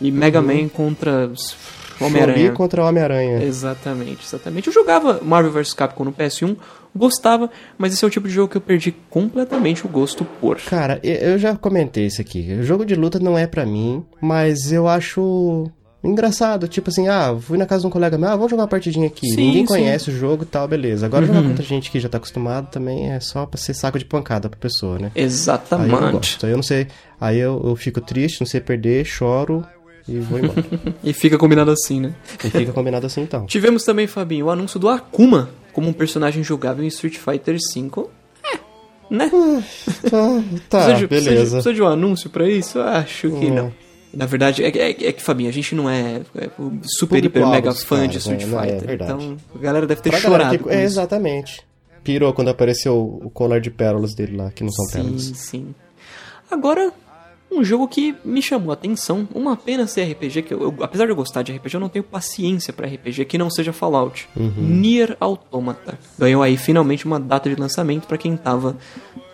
e 0.00 0.10
Mega 0.10 0.40
Man 0.40 0.68
contra 0.68 1.30
Homem-Aranha. 2.00 2.52
Contra 2.52 2.84
Homem-Aranha. 2.84 3.42
Exatamente, 3.42 4.24
exatamente. 4.24 4.68
Eu 4.68 4.72
jogava 4.72 5.20
Marvel 5.22 5.50
vs 5.52 5.74
Capcom 5.74 6.04
no 6.04 6.12
PS1, 6.12 6.56
gostava, 6.94 7.50
mas 7.76 7.92
esse 7.92 8.04
é 8.04 8.08
o 8.08 8.10
tipo 8.10 8.28
de 8.28 8.34
jogo 8.34 8.48
que 8.50 8.56
eu 8.56 8.60
perdi 8.60 8.92
completamente 9.10 9.84
o 9.84 9.88
gosto 9.88 10.24
por. 10.24 10.58
Cara, 10.60 11.00
e- 11.02 11.18
eu 11.32 11.38
já 11.38 11.56
comentei 11.56 12.06
isso 12.06 12.20
aqui. 12.20 12.52
O 12.60 12.62
jogo 12.62 12.84
de 12.84 12.94
luta 12.94 13.18
não 13.18 13.36
é 13.36 13.46
pra 13.46 13.66
mim, 13.66 14.04
mas 14.20 14.70
eu 14.72 14.86
acho 14.86 15.70
engraçado. 16.02 16.68
Tipo 16.68 16.90
assim, 16.90 17.08
ah, 17.08 17.36
fui 17.40 17.58
na 17.58 17.66
casa 17.66 17.82
de 17.82 17.86
um 17.86 17.90
colega 17.90 18.16
meu, 18.18 18.28
ah, 18.28 18.36
vamos 18.36 18.50
jogar 18.50 18.62
uma 18.62 18.68
partidinha 18.68 19.06
aqui. 19.06 19.28
Sim, 19.28 19.36
Ninguém 19.36 19.52
sim. 19.54 19.60
Uhum. 19.60 19.66
conhece 19.66 20.10
o 20.10 20.14
jogo 20.14 20.42
e 20.44 20.46
tal, 20.46 20.66
beleza. 20.68 21.06
Agora 21.06 21.26
jogar 21.26 21.42
contra 21.42 21.64
gente 21.64 21.90
que 21.90 21.98
já 22.00 22.08
tá 22.08 22.18
acostumado 22.18 22.68
também 22.70 23.10
é 23.12 23.20
só 23.20 23.46
pra 23.46 23.58
ser 23.58 23.74
saco 23.74 23.98
de 23.98 24.04
pancada 24.04 24.48
pra 24.48 24.58
pessoa, 24.58 24.98
né? 24.98 25.10
Aí 25.14 25.20
eu 25.20 25.22
não 25.22 25.26
Exatamente. 25.26 26.12
gosto. 26.12 26.46
Aí 26.46 26.52
eu 26.52 26.56
não 26.56 26.62
sei. 26.62 26.86
Aí 27.20 27.38
eu, 27.38 27.60
eu 27.64 27.76
fico 27.76 28.00
triste, 28.00 28.40
não 28.40 28.46
sei 28.46 28.60
perder, 28.60 29.04
choro 29.04 29.64
e 30.08 30.18
vou 30.20 30.38
embora. 30.38 30.64
E 31.04 31.12
fica 31.12 31.36
combinado 31.36 31.70
assim, 31.70 32.00
né? 32.00 32.14
e 32.44 32.48
fica 32.50 32.72
combinado 32.72 33.06
assim 33.06 33.22
então. 33.22 33.44
Tivemos 33.50 33.82
também, 33.84 34.06
Fabinho, 34.06 34.46
o 34.46 34.50
anúncio 34.50 34.78
do 34.78 34.88
Akuma 34.88 35.50
como 35.72 35.88
um 35.88 35.92
personagem 35.92 36.42
jogável 36.42 36.84
em 36.84 36.88
Street 36.88 37.16
Fighter 37.18 37.56
V. 37.74 38.06
É, 38.52 38.58
né? 39.14 39.30
Ah, 40.12 40.42
tá, 40.68 40.84
precisa, 40.84 40.94
de, 40.94 41.06
precisa 41.06 41.06
de- 41.06 41.08
beleza. 41.36 41.50
precisa 41.56 41.74
de 41.74 41.82
um 41.82 41.86
anúncio 41.86 42.30
pra 42.30 42.48
isso? 42.48 42.78
Eu 42.78 42.84
acho 42.84 43.30
que 43.30 43.46
É. 43.46 43.50
não. 43.50 43.72
Na 44.12 44.26
verdade, 44.26 44.64
é, 44.64 44.68
é- 44.68 44.90
é 45.08 45.12
que, 45.12 45.22
Fabinho, 45.22 45.48
a 45.50 45.52
gente 45.52 45.74
não 45.74 45.88
é, 45.88 46.22
é 46.36 46.48
super, 46.98 47.22
hiper, 47.24 47.46
mega 47.46 47.72
fã 47.74 47.96
caras, 47.96 48.10
de 48.12 48.18
Street 48.18 48.44
né? 48.44 48.56
É 48.56 48.60
Fighter. 48.72 48.86
verdade. 48.86 49.12
então, 49.12 49.36
a 49.54 49.58
galera 49.58 49.86
deve 49.86 50.00
ter 50.00 50.10
Pra 50.10 50.18
chorado 50.18 50.58
que- 50.58 50.70
é, 50.70 50.82
exatamente. 50.82 51.62
Pirou 52.02 52.32
quando 52.32 52.48
apareceu 52.48 52.96
o 53.22 53.28
colar 53.30 53.60
de 53.60 53.70
pérolas 53.70 54.14
dele 54.14 54.36
lá, 54.36 54.50
que 54.50 54.64
não 54.64 54.70
são 54.72 54.86
Sim, 54.86 54.92
pérolas. 54.92 55.22
sim. 55.34 55.74
Agora, 56.50 56.90
um 57.52 57.62
jogo 57.62 57.86
que 57.86 58.14
me 58.24 58.40
chamou 58.40 58.70
a 58.70 58.74
atenção, 58.74 59.28
uma 59.34 59.56
pena 59.56 59.86
ser 59.86 60.02
RPG, 60.10 60.42
que 60.42 60.54
eu, 60.54 60.62
eu- 60.62 60.74
apesar 60.80 61.04
de 61.04 61.12
eu 61.12 61.16
gostar 61.16 61.42
de 61.42 61.52
RPG, 61.52 61.76
eu 61.76 61.80
não 61.80 61.88
tenho 61.90 62.02
paciência 62.02 62.72
pra 62.72 62.86
RPG 62.86 63.24
que 63.26 63.36
não 63.36 63.50
seja 63.50 63.72
Fallout. 63.72 64.26
Nier 64.36 65.16
Automata. 65.20 65.98
Ganhou 66.18 66.42
aí 66.42 66.56
finalmente 66.56 67.04
uma 67.04 67.20
data 67.20 67.50
de 67.50 67.56
lançamento 67.60 68.06
pra 68.06 68.16
quem 68.16 68.36
tava 68.36 68.76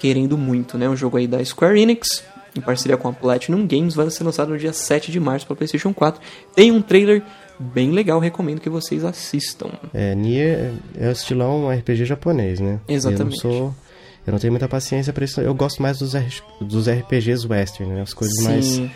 querendo 0.00 0.36
muito, 0.36 0.76
né? 0.76 0.88
Um 0.88 0.96
jogo 0.96 1.16
aí 1.16 1.26
da 1.28 1.44
Square 1.44 1.80
Enix, 1.80 2.24
em 2.56 2.60
parceria 2.60 2.96
com 2.96 3.08
a 3.08 3.12
Platinum 3.12 3.66
Games, 3.66 3.94
vai 3.94 4.08
ser 4.10 4.24
lançado 4.24 4.50
no 4.50 4.58
dia 4.58 4.72
7 4.72 5.10
de 5.10 5.18
março 5.20 5.46
para 5.46 5.56
PlayStation 5.56 5.92
4. 5.92 6.20
Tem 6.54 6.70
um 6.70 6.80
trailer 6.80 7.22
bem 7.58 7.90
legal, 7.90 8.18
recomendo 8.20 8.60
que 8.60 8.68
vocês 8.70 9.04
assistam. 9.04 9.70
É, 9.92 10.14
Nier 10.14 10.72
é 10.98 11.08
o 11.08 11.12
estilão 11.12 11.68
RPG 11.70 12.04
japonês, 12.04 12.60
né? 12.60 12.80
Exatamente. 12.88 13.44
Eu 13.44 13.50
não 13.50 13.58
sou... 13.58 13.74
Eu 14.26 14.32
não 14.32 14.38
tenho 14.38 14.52
muita 14.52 14.66
paciência 14.66 15.12
pra 15.12 15.24
isso. 15.24 15.38
Eu 15.40 15.54
gosto 15.54 15.82
mais 15.82 15.98
dos, 15.98 16.14
R- 16.14 16.42
dos 16.60 16.88
RPGs 16.88 17.46
western, 17.46 17.92
né? 17.92 18.00
As 18.00 18.14
coisas 18.14 18.34
Sim, 18.38 18.44
mais 18.44 18.90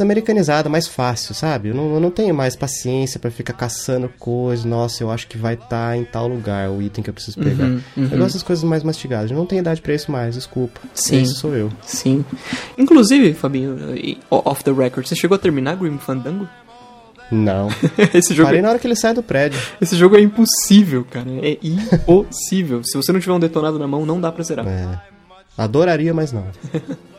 americanizadas, 0.00 0.70
mais 0.70 0.88
fácil, 0.88 1.32
sabe? 1.32 1.68
Eu 1.68 1.74
não, 1.74 1.94
eu 1.94 2.00
não 2.00 2.10
tenho 2.10 2.34
mais 2.34 2.56
paciência 2.56 3.20
pra 3.20 3.30
ficar 3.30 3.52
caçando 3.52 4.10
coisas. 4.18 4.64
Nossa, 4.64 5.02
eu 5.02 5.10
acho 5.12 5.28
que 5.28 5.38
vai 5.38 5.54
estar 5.54 5.96
em 5.96 6.04
tal 6.04 6.26
lugar 6.26 6.68
o 6.70 6.82
item 6.82 7.04
que 7.04 7.10
eu 7.10 7.14
preciso 7.14 7.38
pegar. 7.38 7.66
Uhum, 7.66 7.80
uhum. 7.96 8.08
Eu 8.10 8.18
gosto 8.18 8.34
das 8.34 8.42
coisas 8.42 8.64
mais 8.64 8.82
mastigadas. 8.82 9.30
Eu 9.30 9.36
não 9.36 9.46
tenho 9.46 9.60
idade 9.60 9.80
pra 9.80 9.94
isso 9.94 10.10
mais, 10.10 10.34
desculpa. 10.34 10.80
Sim. 10.92 11.22
Esse 11.22 11.34
sou 11.34 11.54
eu. 11.54 11.70
sim. 11.82 12.24
Inclusive, 12.76 13.32
Fabinho, 13.32 13.76
off 14.28 14.64
the 14.64 14.72
record, 14.72 15.06
você 15.06 15.14
chegou 15.14 15.36
a 15.36 15.38
terminar 15.38 15.76
Grim 15.76 15.98
Fandango? 15.98 16.48
Não. 17.30 17.68
esse, 18.12 18.34
jogo 18.34 18.48
Parei 18.48 18.60
é, 18.60 18.62
na 18.62 18.70
hora 18.70 18.78
que 18.78 18.86
ele 18.86 18.96
sai 18.96 19.14
do 19.14 19.22
prédio. 19.22 19.60
esse 19.80 19.96
jogo 19.96 20.16
é 20.16 20.20
impossível, 20.20 21.04
cara. 21.08 21.26
É 21.42 21.58
impossível. 21.62 22.82
Se 22.84 22.96
você 22.96 23.12
não 23.12 23.20
tiver 23.20 23.32
um 23.32 23.40
detonado 23.40 23.78
na 23.78 23.86
mão, 23.86 24.04
não 24.04 24.20
dá 24.20 24.30
pra 24.30 24.42
zerar. 24.42 24.66
É. 24.66 25.00
Adoraria, 25.56 26.12
mas 26.12 26.32
não. 26.32 26.44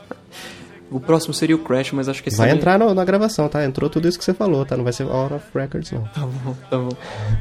O 0.89 1.00
próximo 1.01 1.34
seria 1.34 1.56
o 1.56 1.60
Crash, 1.60 1.91
mas 1.91 2.08
acho 2.08 2.24
que 2.24 2.29
esse 2.29 2.38
Vai 2.38 2.48
também- 2.48 2.60
entrar 2.60 2.79
no- 2.79 2.94
na 2.94 3.03
gravação, 3.03 3.50
tá? 3.50 3.63
Entrou 3.65 3.89
tudo 3.89 4.08
isso 4.08 4.17
que 4.17 4.24
você 4.24 4.34
falou, 4.34 4.65
tá? 4.65 4.77
Não 4.77 4.84
vai 4.86 4.94
ser 4.94 5.03
Out 5.03 5.34
of 5.34 5.46
Records, 5.53 5.91
não. 5.91 6.03
Tá 6.03 6.22
bom, 6.22 6.56
tá 6.70 6.77
bom. 6.77 6.89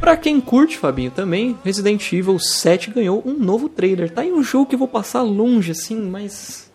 Pra 0.00 0.16
quem 0.16 0.40
curte, 0.40 0.76
Fabinho, 0.76 1.10
também, 1.12 1.56
Resident 1.64 2.12
Evil 2.12 2.38
7 2.40 2.90
ganhou 2.90 3.22
um 3.24 3.34
novo 3.34 3.68
trailer. 3.68 4.10
Tá 4.10 4.22
aí 4.22 4.32
um 4.32 4.42
jogo 4.42 4.66
que 4.66 4.74
eu 4.74 4.78
vou 4.78 4.88
passar 4.88 5.22
longe, 5.22 5.70
assim, 5.70 5.96
mas. 6.00 6.70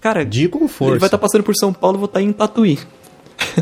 Cara, 0.00 0.24
Digo 0.24 0.58
com 0.58 0.64
ele 0.64 0.72
força. 0.72 0.98
vai 0.98 1.06
estar 1.06 1.18
passando 1.18 1.44
por 1.44 1.54
São 1.54 1.72
Paulo, 1.72 1.94
eu 1.96 2.00
vou 2.00 2.06
estar 2.06 2.20
em 2.20 2.32
Tatuí. 2.32 2.78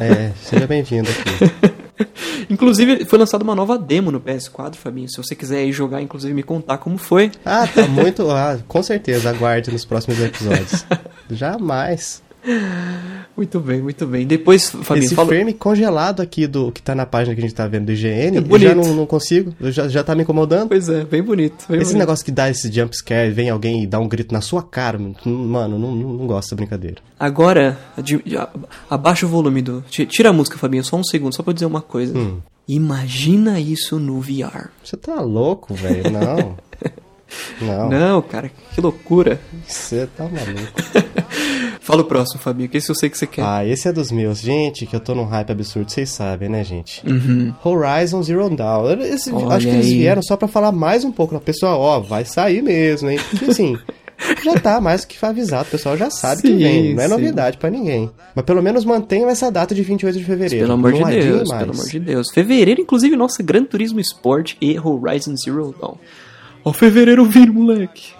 É, 0.01 0.33
seja 0.43 0.67
bem-vindo 0.67 1.09
aqui. 1.11 1.75
Inclusive, 2.51 3.05
foi 3.05 3.19
lançada 3.19 3.45
uma 3.45 3.55
nova 3.55 3.79
demo 3.79 4.11
no 4.11 4.21
PS4, 4.21 4.75
Fabinho. 4.75 5.09
Se 5.09 5.17
você 5.17 5.35
quiser 5.37 5.59
aí 5.59 5.71
jogar, 5.73 6.03
inclusive, 6.03 6.35
me 6.35 6.43
contar 6.43 6.79
como 6.79 6.99
foi. 6.99 7.31
Ah, 7.45 7.67
tá 7.67 7.87
muito. 7.87 8.29
Ah, 8.31 8.59
com 8.67 8.83
certeza, 8.83 9.31
aguarde 9.31 9.71
nos 9.71 9.85
próximos 9.85 10.19
episódios. 10.21 10.85
Jamais. 11.31 12.23
Muito 13.37 13.59
bem, 13.59 13.83
muito 13.83 14.07
bem. 14.07 14.27
Depois, 14.27 14.71
Fabinho, 14.71 15.07
Esse 15.07 15.15
fala... 15.15 15.29
frame 15.29 15.53
congelado 15.55 16.21
aqui 16.21 16.47
do 16.47 16.71
que 16.71 16.81
tá 16.81 16.95
na 16.95 17.05
página 17.05 17.35
que 17.35 17.41
a 17.41 17.43
gente 17.43 17.55
tá 17.55 17.67
vendo 17.67 17.87
do 17.87 17.93
IGN, 17.93 18.37
É 18.39 18.45
eu 18.49 18.59
já 18.61 18.75
não, 18.75 18.95
não 18.95 19.07
consigo, 19.07 19.53
já, 19.61 19.89
já 19.89 20.05
tá 20.05 20.15
me 20.15 20.23
incomodando. 20.23 20.69
Pois 20.69 20.89
é, 20.89 21.05
bem 21.05 21.23
bonito. 21.23 21.65
Bem 21.69 21.79
Esse 21.81 21.87
bonito. 21.91 21.99
negócio 21.99 22.25
que 22.25 22.31
dá 22.31 22.49
esse 22.49 22.71
jump 22.71 22.97
scare, 22.97 23.33
vem 23.33 23.51
alguém 23.51 23.83
e 23.83 23.87
dá 23.87 23.99
um 23.99 24.07
grito 24.09 24.33
na 24.33 24.41
sua 24.41 24.63
cara, 24.63 24.99
mano, 25.25 25.79
não, 25.79 25.95
não, 25.97 26.13
não 26.13 26.27
gosto 26.27 26.47
dessa 26.49 26.55
brincadeira. 26.57 26.97
Agora, 27.19 27.77
de- 28.03 28.23
de- 28.23 28.37
a- 28.37 28.49
abaixa 28.89 29.27
o 29.27 29.29
volume 29.29 29.61
do... 29.63 29.83
ti- 29.91 30.07
Tira 30.07 30.29
a 30.29 30.33
música, 30.33 30.57
Fabinho, 30.57 30.85
só 30.85 30.97
um 30.97 31.05
segundo, 31.05 31.35
só 31.35 31.43
pra 31.43 31.51
eu 31.51 31.55
dizer 31.55 31.67
uma 31.67 31.81
coisa. 31.83 32.17
Hum. 32.17 32.39
Imagina 32.69 33.59
isso 33.59 33.99
no 33.99 34.21
VR. 34.21 34.69
Você 34.83 34.97
tá 34.97 35.21
louco, 35.21 35.75
velho? 35.75 36.05
Não. 36.11 36.57
Não. 37.61 37.89
Não, 37.89 38.23
cara, 38.23 38.51
que 38.75 38.81
loucura. 38.81 39.41
Você 39.67 40.07
tá 40.17 40.25
maluco. 40.25 40.73
Fala 41.81 42.01
o 42.01 42.05
próximo, 42.05 42.41
Fabinho, 42.41 42.69
que 42.69 42.79
esse 42.79 42.89
eu 42.91 42.95
sei 42.95 43.11
que 43.11 43.19
você 43.19 43.27
quer. 43.27 43.43
Ah, 43.45 43.65
esse 43.65 43.87
é 43.87 43.93
dos 43.93 44.11
meus. 44.11 44.39
Gente, 44.41 44.87
que 44.87 44.97
eu 44.97 45.01
tô 45.01 45.15
num 45.15 45.25
hype 45.25 45.51
absurdo, 45.51 45.91
vocês 45.91 46.09
sabem, 46.09 46.49
né, 46.49 46.65
gente? 46.65 47.03
Uhum. 47.07 47.53
Horizon 47.63 48.23
Zero 48.23 48.49
Dawn. 48.49 49.01
Esse- 49.03 49.31
acho 49.31 49.67
que 49.67 49.73
eles 49.73 49.87
vieram 49.93 50.23
só 50.23 50.37
pra 50.37 50.49
falar 50.49 50.73
mais 50.73 51.05
um 51.05 51.13
pouco. 51.13 51.39
Pessoal, 51.41 51.79
ó, 51.81 52.01
vai 52.01 52.25
sair 52.25 52.63
mesmo, 52.63 53.11
hein? 53.11 53.19
Porque 53.29 53.45
assim, 53.51 53.77
já 54.43 54.55
tá 54.55 54.81
mais 54.81 55.05
que 55.05 55.15
avisado. 55.25 55.69
O 55.69 55.71
pessoal 55.73 55.95
já 55.97 56.09
sabe 56.09 56.41
que 56.41 56.49
Sim, 56.49 56.57
vem. 56.59 56.95
Não 56.95 57.03
é 57.03 57.07
sim. 57.07 57.13
novidade 57.13 57.59
pra 57.59 57.69
ninguém. 57.69 58.11
Mas 58.35 58.45
pelo 58.47 58.63
menos 58.63 58.85
mantenham 58.87 59.29
essa 59.29 59.51
data 59.51 59.75
de 59.75 59.83
28 59.83 60.19
de 60.19 60.25
fevereiro. 60.25 60.65
Pelo 60.65 60.73
amor 60.73 60.93
de 60.95 61.05
Deus, 61.05 61.49
mais. 61.51 61.61
pelo 61.65 61.75
amor 61.75 61.87
de 61.87 62.01
Deus. 62.01 62.29
Fevereiro, 62.33 62.81
inclusive, 62.81 63.15
nossa, 63.15 63.43
Gran 63.43 63.65
Turismo 63.65 64.01
Sport 64.01 64.55
e 64.59 64.79
Horizon 64.79 65.35
Zero 65.37 65.75
Dawn. 65.79 65.97
Ó, 66.65 66.73
fevereiro 66.73 67.25
vindo, 67.25 67.53
moleque. 67.53 68.13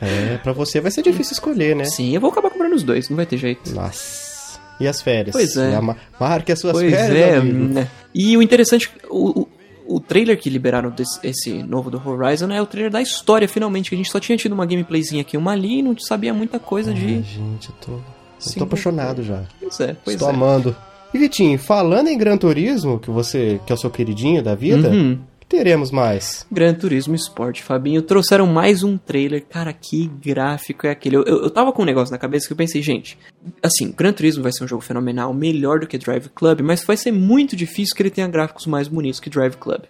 É, 0.00 0.38
pra 0.42 0.52
você 0.52 0.80
vai 0.80 0.90
ser 0.90 1.02
difícil 1.02 1.34
escolher, 1.34 1.76
né? 1.76 1.84
Sim, 1.84 2.14
eu 2.14 2.20
vou 2.20 2.30
acabar 2.30 2.50
comprando 2.50 2.72
os 2.74 2.82
dois, 2.82 3.08
não 3.10 3.16
vai 3.16 3.26
ter 3.26 3.36
jeito. 3.36 3.74
Nossa. 3.74 4.58
E 4.80 4.86
as 4.86 5.00
férias? 5.02 5.32
Pois 5.32 5.56
é. 5.56 5.78
Ma- 5.80 5.96
Marque 6.18 6.52
as 6.52 6.58
suas 6.60 6.72
Pois 6.74 6.90
férias, 6.94 7.18
é, 7.38 7.40
né? 7.42 7.88
E 8.14 8.36
o 8.36 8.42
interessante, 8.42 8.90
o, 9.10 9.40
o, 9.40 9.96
o 9.96 10.00
trailer 10.00 10.38
que 10.38 10.48
liberaram 10.50 10.90
desse, 10.90 11.18
esse 11.22 11.62
novo 11.62 11.90
do 11.90 12.00
Horizon 12.08 12.50
é 12.50 12.60
o 12.60 12.66
trailer 12.66 12.90
da 12.90 13.00
história, 13.02 13.46
finalmente, 13.48 13.88
que 13.90 13.94
a 13.94 13.98
gente 13.98 14.10
só 14.10 14.18
tinha 14.20 14.36
tido 14.38 14.52
uma 14.52 14.64
gameplayzinha 14.66 15.20
aqui, 15.22 15.36
uma 15.36 15.52
ali, 15.52 15.78
e 15.78 15.82
não 15.82 15.96
sabia 15.98 16.32
muita 16.32 16.58
coisa 16.58 16.90
Ai, 16.90 16.96
de... 16.96 17.22
gente, 17.22 17.68
eu 17.70 17.74
tô, 17.80 17.92
eu 17.92 18.02
Sim, 18.38 18.58
tô 18.58 18.64
apaixonado 18.64 19.22
já. 19.22 19.44
Pois 19.60 19.80
é, 19.80 19.96
pois 20.04 20.14
Estou 20.16 20.28
é. 20.30 20.32
amando. 20.34 20.76
E 21.14 21.18
Vitinho, 21.18 21.58
falando 21.58 22.08
em 22.08 22.18
Gran 22.18 22.36
Turismo, 22.36 22.98
que 22.98 23.10
você 23.10 23.60
que 23.66 23.72
é 23.72 23.74
o 23.74 23.78
seu 23.78 23.90
queridinho 23.90 24.42
da 24.42 24.54
vida, 24.54 24.88
Uhum. 24.88 25.18
Teremos 25.48 25.90
mais? 25.90 26.46
Gran 26.50 26.74
Turismo 26.74 27.14
Sport, 27.14 27.62
Fabinho. 27.62 28.02
Trouxeram 28.02 28.46
mais 28.46 28.82
um 28.82 28.96
trailer. 28.96 29.44
Cara, 29.48 29.72
que 29.72 30.06
gráfico 30.06 30.86
é 30.86 30.90
aquele? 30.90 31.16
Eu, 31.16 31.24
eu, 31.24 31.42
eu 31.44 31.50
tava 31.50 31.72
com 31.72 31.82
um 31.82 31.86
negócio 31.86 32.12
na 32.12 32.18
cabeça 32.18 32.46
que 32.46 32.52
eu 32.52 32.56
pensei, 32.56 32.82
gente, 32.82 33.18
assim, 33.62 33.92
Gran 33.96 34.12
Turismo 34.12 34.42
vai 34.42 34.52
ser 34.52 34.64
um 34.64 34.68
jogo 34.68 34.82
fenomenal, 34.82 35.32
melhor 35.32 35.80
do 35.80 35.86
que 35.86 35.98
Drive 35.98 36.28
Club, 36.34 36.60
mas 36.60 36.84
vai 36.84 36.96
ser 36.96 37.12
muito 37.12 37.56
difícil 37.56 37.94
que 37.94 38.02
ele 38.02 38.10
tenha 38.10 38.28
gráficos 38.28 38.66
mais 38.66 38.88
bonitos 38.88 39.20
que 39.20 39.30
Drive 39.30 39.56
Club. 39.56 39.82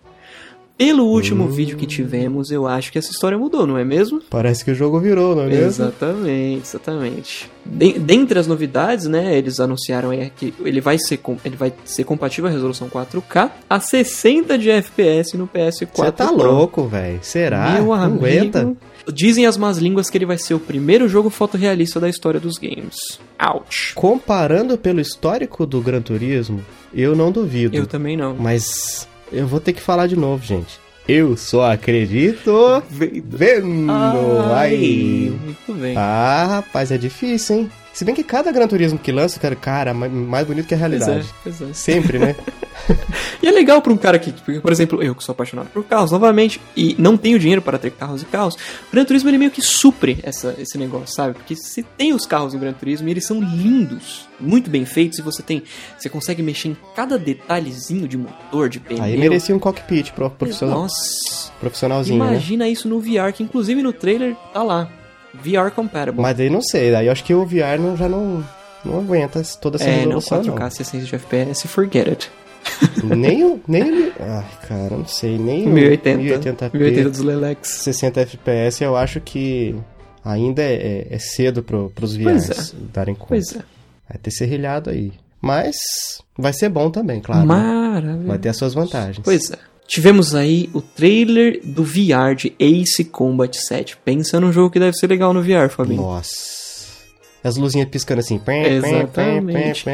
Pelo 0.79 1.05
último 1.07 1.49
vídeo 1.49 1.77
que 1.79 1.87
tivemos, 1.87 2.51
eu 2.51 2.67
acho 2.67 2.93
que 2.93 2.99
essa 2.99 3.11
história 3.11 3.39
mudou, 3.39 3.67
não 3.67 3.79
é 3.79 3.85
mesmo? 3.85 4.21
Parece 4.29 4.63
que 4.63 4.71
o 4.71 4.75
jogo 4.75 5.01
virou, 5.01 5.35
não 5.35 5.45
é 5.45 5.47
mesmo? 5.47 5.67
Exatamente, 5.67 6.63
exatamente. 6.67 7.51
Den- 7.65 7.99
dentre 7.99 8.39
as 8.39 8.47
novidades, 8.47 9.07
né, 9.07 9.39
eles 9.39 9.59
anunciaram 9.59 10.11
aí 10.11 10.31
que 10.37 10.53
ele 10.63 10.81
vai 10.83 10.99
ser 10.99 11.17
com- 11.17 11.39
ele 11.43 11.57
vai 11.57 11.73
ser 11.85 12.05
compatível 12.05 12.49
à 12.49 12.53
resolução 12.53 12.91
4K 12.91 13.51
a 13.71 13.81
60 13.81 14.59
de 14.59 14.69
FPS 14.71 15.35
no 15.37 15.47
PS4 15.47 15.97
Você 15.97 16.13
tá 16.13 16.27
Pro. 16.31 16.37
louco, 16.51 16.87
velho. 16.87 17.21
Será? 17.23 17.71
Meu 17.73 17.87
Não 17.87 17.93
amigo. 17.95 18.27
aguenta? 18.27 18.77
Dizem 19.11 19.47
as 19.47 19.57
más 19.57 19.79
línguas 19.79 20.11
que 20.11 20.19
ele 20.19 20.27
vai 20.27 20.37
ser 20.37 20.53
o 20.55 20.61
primeiro 20.61 21.09
jogo 21.09 21.31
fotorrealista 21.31 21.99
da 21.99 22.09
história 22.09 22.39
dos 22.41 22.59
games. 22.59 22.97
Ouch. 23.55 23.95
Comparando 23.95 24.77
pelo 24.77 25.01
histórico 25.01 25.65
do 25.65 25.81
Gran 25.81 26.03
Turismo, 26.03 26.61
eu 26.93 27.17
não 27.17 27.33
duvido. 27.33 27.75
Eu 27.77 27.87
também 27.87 28.17
não. 28.17 28.35
Mas 28.37 29.09
eu 29.33 29.47
vou 29.47 29.61
ter 29.61 29.73
que 29.73 29.81
falar 29.81 30.07
de 30.07 30.17
novo, 30.17 30.45
gente. 30.45 30.79
Eu 31.09 31.37
só 31.37 31.71
acredito 31.71 32.83
vendo. 32.91 33.91
Ai. 34.53 35.33
muito 35.45 35.75
bem. 35.75 35.97
Ah, 35.97 36.47
rapaz, 36.57 36.91
é 36.91 36.99
difícil, 36.99 37.57
hein? 37.57 37.71
Se 37.97 38.05
bem 38.05 38.15
que 38.15 38.23
cada 38.23 38.53
Gran 38.53 38.69
Turismo 38.69 38.99
que 38.99 39.11
lança, 39.11 39.41
cara, 39.41 39.57
cara, 39.57 39.95
ma- 39.95 40.07
mais 40.07 40.47
bonito 40.47 40.67
que 40.69 40.75
a 40.75 40.79
pois 40.79 40.93
é, 40.93 40.97
realidade. 40.99 41.35
pois 41.43 41.63
é. 41.63 41.73
Sempre, 41.73 42.19
né? 42.19 42.37
E 43.43 43.49
é 43.49 43.51
legal 43.51 43.81
pra 43.81 43.93
um 43.93 43.97
cara 43.97 44.19
que, 44.19 44.31
tipo, 44.31 44.61
por 44.61 44.71
exemplo, 44.71 45.03
eu 45.03 45.15
que 45.15 45.25
sou 45.25 45.33
apaixonado 45.33 45.69
por 45.71 45.83
carros, 45.83 46.11
novamente, 46.13 46.61
e 46.77 46.95
não 46.99 47.17
tenho 47.17 47.39
dinheiro 47.39 47.61
para 47.63 47.79
ter 47.79 47.91
carros 47.91 48.23
e 48.23 48.27
carros, 48.27 48.55
o 48.55 48.93
Gran 48.93 49.05
Turismo 49.05 49.31
ele 49.31 49.39
meio 49.39 49.51
que 49.51 49.63
supre 49.63 50.19
essa, 50.23 50.55
esse 50.59 50.77
negócio, 50.79 51.15
sabe? 51.15 51.35
Porque 51.35 51.57
você 51.57 51.83
tem 51.83 52.13
os 52.13 52.27
carros 52.27 52.53
no 52.55 52.61
Gran 52.61 52.73
Turismo 52.75 53.09
e 53.09 53.11
eles 53.11 53.27
são 53.27 53.41
lindos, 53.41 54.29
muito 54.39 54.69
bem 54.71 54.85
feitos, 54.85 55.19
e 55.19 55.23
você 55.23 55.43
tem. 55.43 55.63
Você 55.99 56.09
consegue 56.09 56.43
mexer 56.43 56.69
em 56.69 56.77
cada 56.95 57.19
detalhezinho 57.19 58.07
de 58.07 58.17
motor, 58.19 58.69
de 58.69 58.79
pneu. 58.79 59.03
Aí 59.03 59.17
merecia 59.17 59.57
um 59.57 59.59
cockpit 59.59 60.13
pro 60.13 60.29
profissional, 60.31 60.83
Nossa, 60.83 61.51
profissionalzinho, 61.59 62.23
né? 62.23 62.33
imagina 62.33 62.69
isso 62.69 62.89
no 62.89 63.01
VR, 63.01 63.33
que 63.35 63.43
inclusive 63.43 63.83
no 63.83 63.93
trailer 63.93 64.37
tá 64.53 64.63
lá. 64.63 64.89
VR 65.43 65.71
compatible. 65.75 66.21
Mas 66.21 66.37
daí 66.37 66.51
não 66.51 66.63
sei, 66.63 66.91
daí 66.91 67.07
eu 67.07 67.13
acho 67.13 67.25
que 67.25 67.35
o 67.35 67.45
VR 67.45 67.79
não, 67.79 67.97
já 67.97 68.09
não, 68.09 68.45
não 68.85 68.99
aguenta 68.99 69.43
toda 69.61 69.77
essa 69.77 69.85
é, 69.85 70.05
não 70.07 70.19
resolução, 70.19 70.43
4K 70.43 70.71
60 70.71 71.05
de 71.05 71.15
FPS, 71.15 71.69
forget 71.69 72.09
it. 72.09 72.31
não. 73.05 73.17
Nem 73.17 73.45
o... 73.45 73.61
Nem 73.67 73.83
o... 74.09 74.13
Ai, 74.21 74.47
cara, 74.69 74.97
não 74.97 75.07
sei, 75.07 75.39
nem 75.39 75.67
o 75.67 75.71
1080, 75.71 76.23
1080p, 76.23 76.75
1080 76.75 77.11
dos 77.11 77.21
Lelex. 77.21 77.69
60 77.69 78.21
FPS, 78.21 78.83
eu 78.85 78.97
acho 78.97 79.21
que 79.21 79.75
ainda 80.25 80.63
é, 80.63 80.75
é- 80.75 81.07
é 81.11 81.19
cedo 81.19 81.63
pro, 81.63 81.91
pros 81.91 82.17
Pois 82.17 82.49
VRs 82.49 82.75
darem 82.93 83.15
conta. 83.15 83.29
Pois 83.29 83.55
é. 83.55 83.61
Vai 84.09 84.19
ter 84.23 84.31
serrilhado 84.31 84.91
aí. 84.91 85.13
Mas 85.41 85.77
vai 86.37 86.53
ser 86.53 86.69
bom 86.69 86.91
também, 86.91 87.21
claro. 87.21 87.47
né? 87.47 87.47
Maravilha. 87.47 88.27
Vai 88.27 88.39
ter 88.39 88.49
as 88.49 88.57
suas 88.57 88.75
vantagens. 88.75 89.21
Pois 89.23 89.51
é. 89.51 89.59
Tivemos 89.87 90.35
aí 90.35 90.69
o 90.75 90.81
trailer 90.81 91.61
do 91.65 91.85
VR 91.85 92.35
de 92.37 92.53
Ace 92.59 93.05
Combat 93.05 93.57
7. 93.57 93.97
Pensa 94.05 94.41
num 94.41 94.53
jogo 94.53 94.71
que 94.71 94.81
deve 94.81 94.97
ser 94.97 95.07
legal 95.07 95.33
no 95.33 95.43
VR, 95.43 95.69
Fabinho. 95.71 96.03
Nossa. 96.03 96.67
As 97.45 97.57
luzinhas 97.57 97.89
piscando 97.89 98.21
assim. 98.21 98.41
Exatamente. 98.67 99.85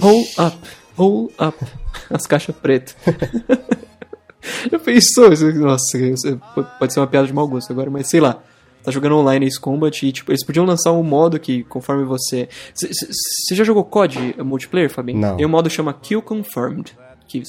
Roll 0.00 0.22
up, 0.38 0.56
roll 0.96 1.32
up. 1.40 1.56
As 2.10 2.26
caixas 2.26 2.54
pretas. 2.54 2.94
Já 4.70 4.78
pensou? 4.78 5.32
Isso- 5.32 5.52
Nossa, 5.54 5.98
isso 5.98 6.40
pode 6.78 6.92
ser 6.92 7.00
uma 7.00 7.06
piada 7.06 7.26
de 7.26 7.32
mau 7.32 7.46
gosto 7.48 7.72
agora, 7.72 7.90
mas 7.90 8.08
sei 8.08 8.20
lá. 8.20 8.42
Tá 8.82 8.92
jogando 8.92 9.16
online 9.16 9.44
Ace 9.46 9.58
Combat 9.58 10.06
e, 10.06 10.12
tipo, 10.12 10.30
eles 10.30 10.44
podiam 10.46 10.64
lançar 10.64 10.92
um 10.92 11.02
modo 11.02 11.38
que, 11.38 11.64
conforme 11.64 12.04
você... 12.04 12.48
Você 12.74 13.54
já 13.54 13.64
jogou 13.64 13.84
COD 13.84 14.36
multiplayer, 14.44 14.88
Fabinho? 14.88 15.18
Não. 15.18 15.36
Tem 15.36 15.44
um 15.44 15.48
modo 15.48 15.68
que 15.68 15.74
chama 15.74 15.92
Kill 15.92 16.22
Confirmed. 16.22 16.96
Que, 17.26 17.42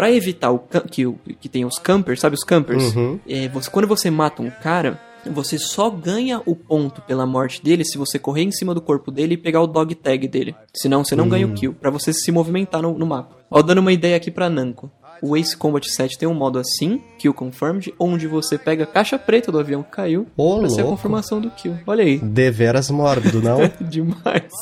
pra 0.00 0.10
evitar 0.10 0.50
o, 0.50 0.58
que, 0.90 1.04
que 1.38 1.46
tem 1.46 1.66
os 1.66 1.78
campers, 1.78 2.20
sabe 2.20 2.34
os 2.34 2.42
campers? 2.42 2.96
Uhum. 2.96 3.20
É, 3.28 3.48
você, 3.48 3.70
quando 3.70 3.86
você 3.86 4.10
mata 4.10 4.40
um 4.40 4.48
cara, 4.48 4.98
você 5.30 5.58
só 5.58 5.90
ganha 5.90 6.40
o 6.46 6.56
ponto 6.56 7.02
pela 7.02 7.26
morte 7.26 7.62
dele 7.62 7.84
se 7.84 7.98
você 7.98 8.18
correr 8.18 8.44
em 8.44 8.50
cima 8.50 8.72
do 8.72 8.80
corpo 8.80 9.10
dele 9.10 9.34
e 9.34 9.36
pegar 9.36 9.60
o 9.60 9.66
dog 9.66 9.94
tag 9.94 10.26
dele. 10.26 10.54
Senão 10.72 11.04
você 11.04 11.14
não 11.14 11.28
ganha 11.28 11.46
o 11.46 11.52
kill, 11.52 11.74
pra 11.74 11.90
você 11.90 12.14
se 12.14 12.32
movimentar 12.32 12.80
no, 12.80 12.96
no 12.96 13.04
mapa. 13.04 13.36
Ó, 13.50 13.60
dando 13.60 13.80
uma 13.82 13.92
ideia 13.92 14.16
aqui 14.16 14.30
pra 14.30 14.48
Namco. 14.48 14.90
O 15.22 15.36
Ace 15.36 15.56
Combat 15.56 15.86
7 15.86 16.18
tem 16.18 16.28
um 16.28 16.34
modo 16.34 16.58
assim, 16.58 17.00
Kill 17.18 17.34
Confirmed, 17.34 17.92
onde 17.98 18.26
você 18.26 18.56
pega 18.56 18.84
a 18.84 18.86
caixa 18.86 19.18
preta 19.18 19.52
do 19.52 19.58
avião 19.58 19.82
que 19.82 19.90
caiu 19.90 20.26
Ô, 20.36 20.60
pra 20.60 20.70
ser 20.70 20.80
a 20.80 20.84
confirmação 20.84 21.40
do 21.40 21.50
kill. 21.50 21.76
Olha 21.86 22.02
aí. 22.02 22.18
Deveras 22.18 22.90
mórbido, 22.90 23.42
não? 23.42 23.60
Demais. 23.80 24.52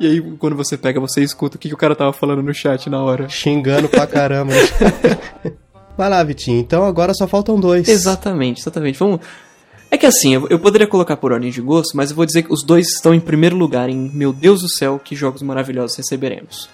E 0.00 0.06
aí, 0.06 0.20
quando 0.38 0.56
você 0.56 0.76
pega, 0.76 1.00
você 1.00 1.22
escuta 1.22 1.56
o 1.56 1.60
que, 1.60 1.68
que 1.68 1.74
o 1.74 1.78
cara 1.78 1.94
tava 1.94 2.12
falando 2.12 2.42
no 2.42 2.52
chat 2.52 2.90
na 2.90 3.02
hora. 3.02 3.28
Xingando 3.28 3.88
pra 3.88 4.06
caramba. 4.06 4.52
Vai 5.96 6.10
lá, 6.10 6.22
Vitinho. 6.22 6.58
Então 6.58 6.84
agora 6.84 7.14
só 7.14 7.26
faltam 7.26 7.58
dois. 7.58 7.88
Exatamente, 7.88 8.60
exatamente. 8.60 8.98
Vamos. 8.98 9.20
É 9.90 9.96
que 9.96 10.04
assim, 10.04 10.34
eu, 10.34 10.46
eu 10.50 10.58
poderia 10.58 10.86
colocar 10.86 11.16
por 11.16 11.32
ordem 11.32 11.50
de 11.50 11.60
gosto, 11.62 11.96
mas 11.96 12.10
eu 12.10 12.16
vou 12.16 12.26
dizer 12.26 12.42
que 12.42 12.52
os 12.52 12.62
dois 12.62 12.88
estão 12.88 13.14
em 13.14 13.20
primeiro 13.20 13.56
lugar 13.56 13.88
em 13.88 14.10
Meu 14.12 14.32
Deus 14.32 14.60
do 14.60 14.68
céu, 14.68 15.00
que 15.02 15.14
jogos 15.14 15.42
maravilhosos 15.42 15.96
receberemos. 15.96 16.68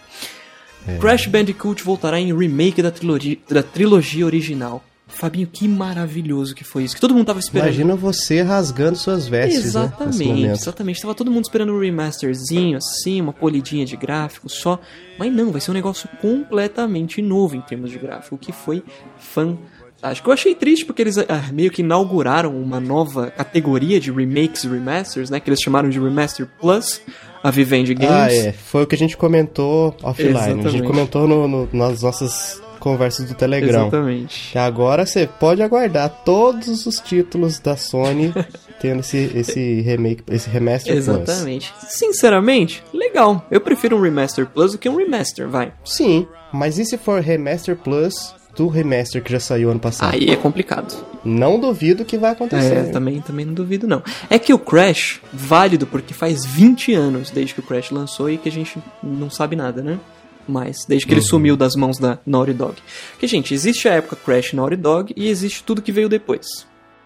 É. 0.87 0.99
Crash 0.99 1.27
Bandicoot 1.27 1.83
voltará 1.83 2.21
em 2.21 2.37
remake 2.37 2.83
da 2.83 2.91
trilogia, 2.91 3.39
da 3.49 3.63
trilogia 3.63 4.27
original. 4.27 4.83
Fabinho, 5.07 5.47
que 5.47 5.69
maravilhoso 5.69 6.55
que 6.55 6.65
foi 6.65 6.85
isso. 6.85 6.95
Que 6.95 7.01
todo 7.01 7.15
mundo 7.15 7.27
tava 7.27 7.39
esperando. 7.39 7.69
Imagina 7.69 7.95
você 7.95 8.41
rasgando 8.41 8.97
suas 8.97 9.29
vestes, 9.29 9.61
né, 9.61 9.67
Exatamente, 9.67 10.25
momento. 10.25 10.51
exatamente. 10.53 11.03
Tava 11.03 11.15
todo 11.15 11.31
mundo 11.31 11.45
esperando 11.45 11.73
um 11.75 11.79
remasterzinho, 11.79 12.79
assim, 12.79 13.21
uma 13.21 13.33
polidinha 13.33 13.85
de 13.85 13.95
gráfico 13.95 14.49
só. 14.49 14.81
Mas 15.19 15.31
não, 15.31 15.53
vai 15.53 15.61
ser 15.61 15.71
um 15.71 15.75
negócio 15.75 16.09
completamente 16.21 17.21
novo 17.21 17.55
em 17.55 17.61
termos 17.61 17.91
de 17.91 17.99
gráfico, 17.99 18.39
que 18.39 18.53
foi 18.53 18.83
fantástico. 19.19 19.72
Eu 20.03 20.33
achei 20.33 20.55
triste 20.55 20.85
porque 20.85 21.03
eles 21.03 21.17
ah, 21.19 21.51
meio 21.53 21.71
que 21.71 21.81
inauguraram 21.83 22.57
uma 22.61 22.81
nova 22.81 23.31
categoria 23.31 24.01
de 24.01 24.11
remakes 24.11 24.65
e 24.65 24.69
remasters, 24.69 25.31
né? 25.31 25.39
Que 25.39 25.49
eles 25.49 25.61
chamaram 25.61 25.89
de 25.89 25.99
Remaster 26.01 26.49
Plus, 26.61 27.01
a 27.43 27.51
Vivendi 27.51 27.95
Games. 27.95 28.13
Ah, 28.13 28.33
é. 28.33 28.53
Foi 28.53 28.83
o 28.83 28.87
que 28.87 28.95
a 28.95 28.99
gente 28.99 29.17
comentou 29.17 29.95
offline. 30.03 30.31
A 30.37 30.41
Exatamente. 30.43 30.71
gente 30.71 30.87
comentou 30.87 31.29
no- 31.29 31.47
no- 31.49 31.69
nas 31.73 32.03
nossas 32.03 32.61
conversas 32.81 33.29
do 33.29 33.35
Telegram. 33.35 33.83
Exatamente. 33.83 34.51
Que 34.51 34.59
agora 34.59 35.07
você 35.07 35.27
pode 35.27 35.63
aguardar 35.63 36.09
todos 36.25 36.85
os 36.85 36.97
títulos 36.99 37.61
da 37.61 37.77
Sony 37.77 38.35
tendo 38.81 39.01
esse, 39.01 39.31
esse 39.37 39.81
remake, 39.83 40.25
esse 40.29 40.51
remaster 40.51 40.93
Plus. 40.95 41.07
Exatamente. 41.09 41.73
Sinceramente, 41.89 42.83
legal. 42.93 43.47
Eu 43.51 43.61
prefiro 43.61 43.97
um 43.97 44.01
Remaster 44.01 44.47
Plus 44.47 44.73
do 44.73 44.79
que 44.79 44.89
um 44.89 44.97
Remaster, 44.97 45.49
vai. 45.49 45.73
Sim, 45.85 46.27
mas 46.53 46.77
e 46.79 46.85
se 46.85 46.99
for 46.99 47.21
remaster 47.21 47.77
plus 47.77 48.35
do 48.57 48.69
remaster 48.69 49.23
que 49.23 49.33
já 49.33 49.41
saiu 49.41 49.71
ano 49.71 49.81
passado? 49.81 50.15
Aí 50.15 50.29
é 50.29 50.37
complicado. 50.37 50.95
Não 51.25 51.59
duvido 51.59 52.05
que 52.05 52.19
vai 52.19 52.33
acontecer. 52.33 52.75
É, 52.75 52.83
também, 52.85 53.21
também 53.21 53.47
não 53.47 53.55
duvido 53.55 53.87
não. 53.87 54.03
É 54.29 54.39
que 54.39 54.53
o 54.53 54.59
Crash, 54.59 55.21
válido 55.33 55.87
porque 55.87 56.13
faz 56.13 56.45
20 56.45 56.95
anos 56.95 57.31
desde 57.31 57.55
que 57.55 57.61
o 57.61 57.63
Crash 57.63 57.91
lançou 57.91 58.31
e 58.31 58.37
que 58.37 58.49
a 58.49 58.53
gente 58.53 58.79
não 59.03 59.31
sabe 59.31 59.57
nada, 59.57 59.83
né? 59.83 59.99
Mas, 60.47 60.85
desde 60.87 61.07
que 61.07 61.15
ele 61.15 61.23
sumiu 61.23 61.57
das 61.57 61.77
mãos 61.77 61.99
da 61.99 62.19
Naughty 62.27 62.53
Dog. 62.53 62.75
Porque, 63.13 63.29
gente, 63.29 63.55
existe 63.55 63.89
a 63.89 63.95
época 63.95 64.17
Crash 64.17 64.53
Naughty 64.53 64.77
Dog 64.77 65.13
e 65.17 65.29
existe 65.29 65.63
tudo 65.63 65.81
que 65.81 65.93
veio 65.93 66.09
depois. 66.09 66.47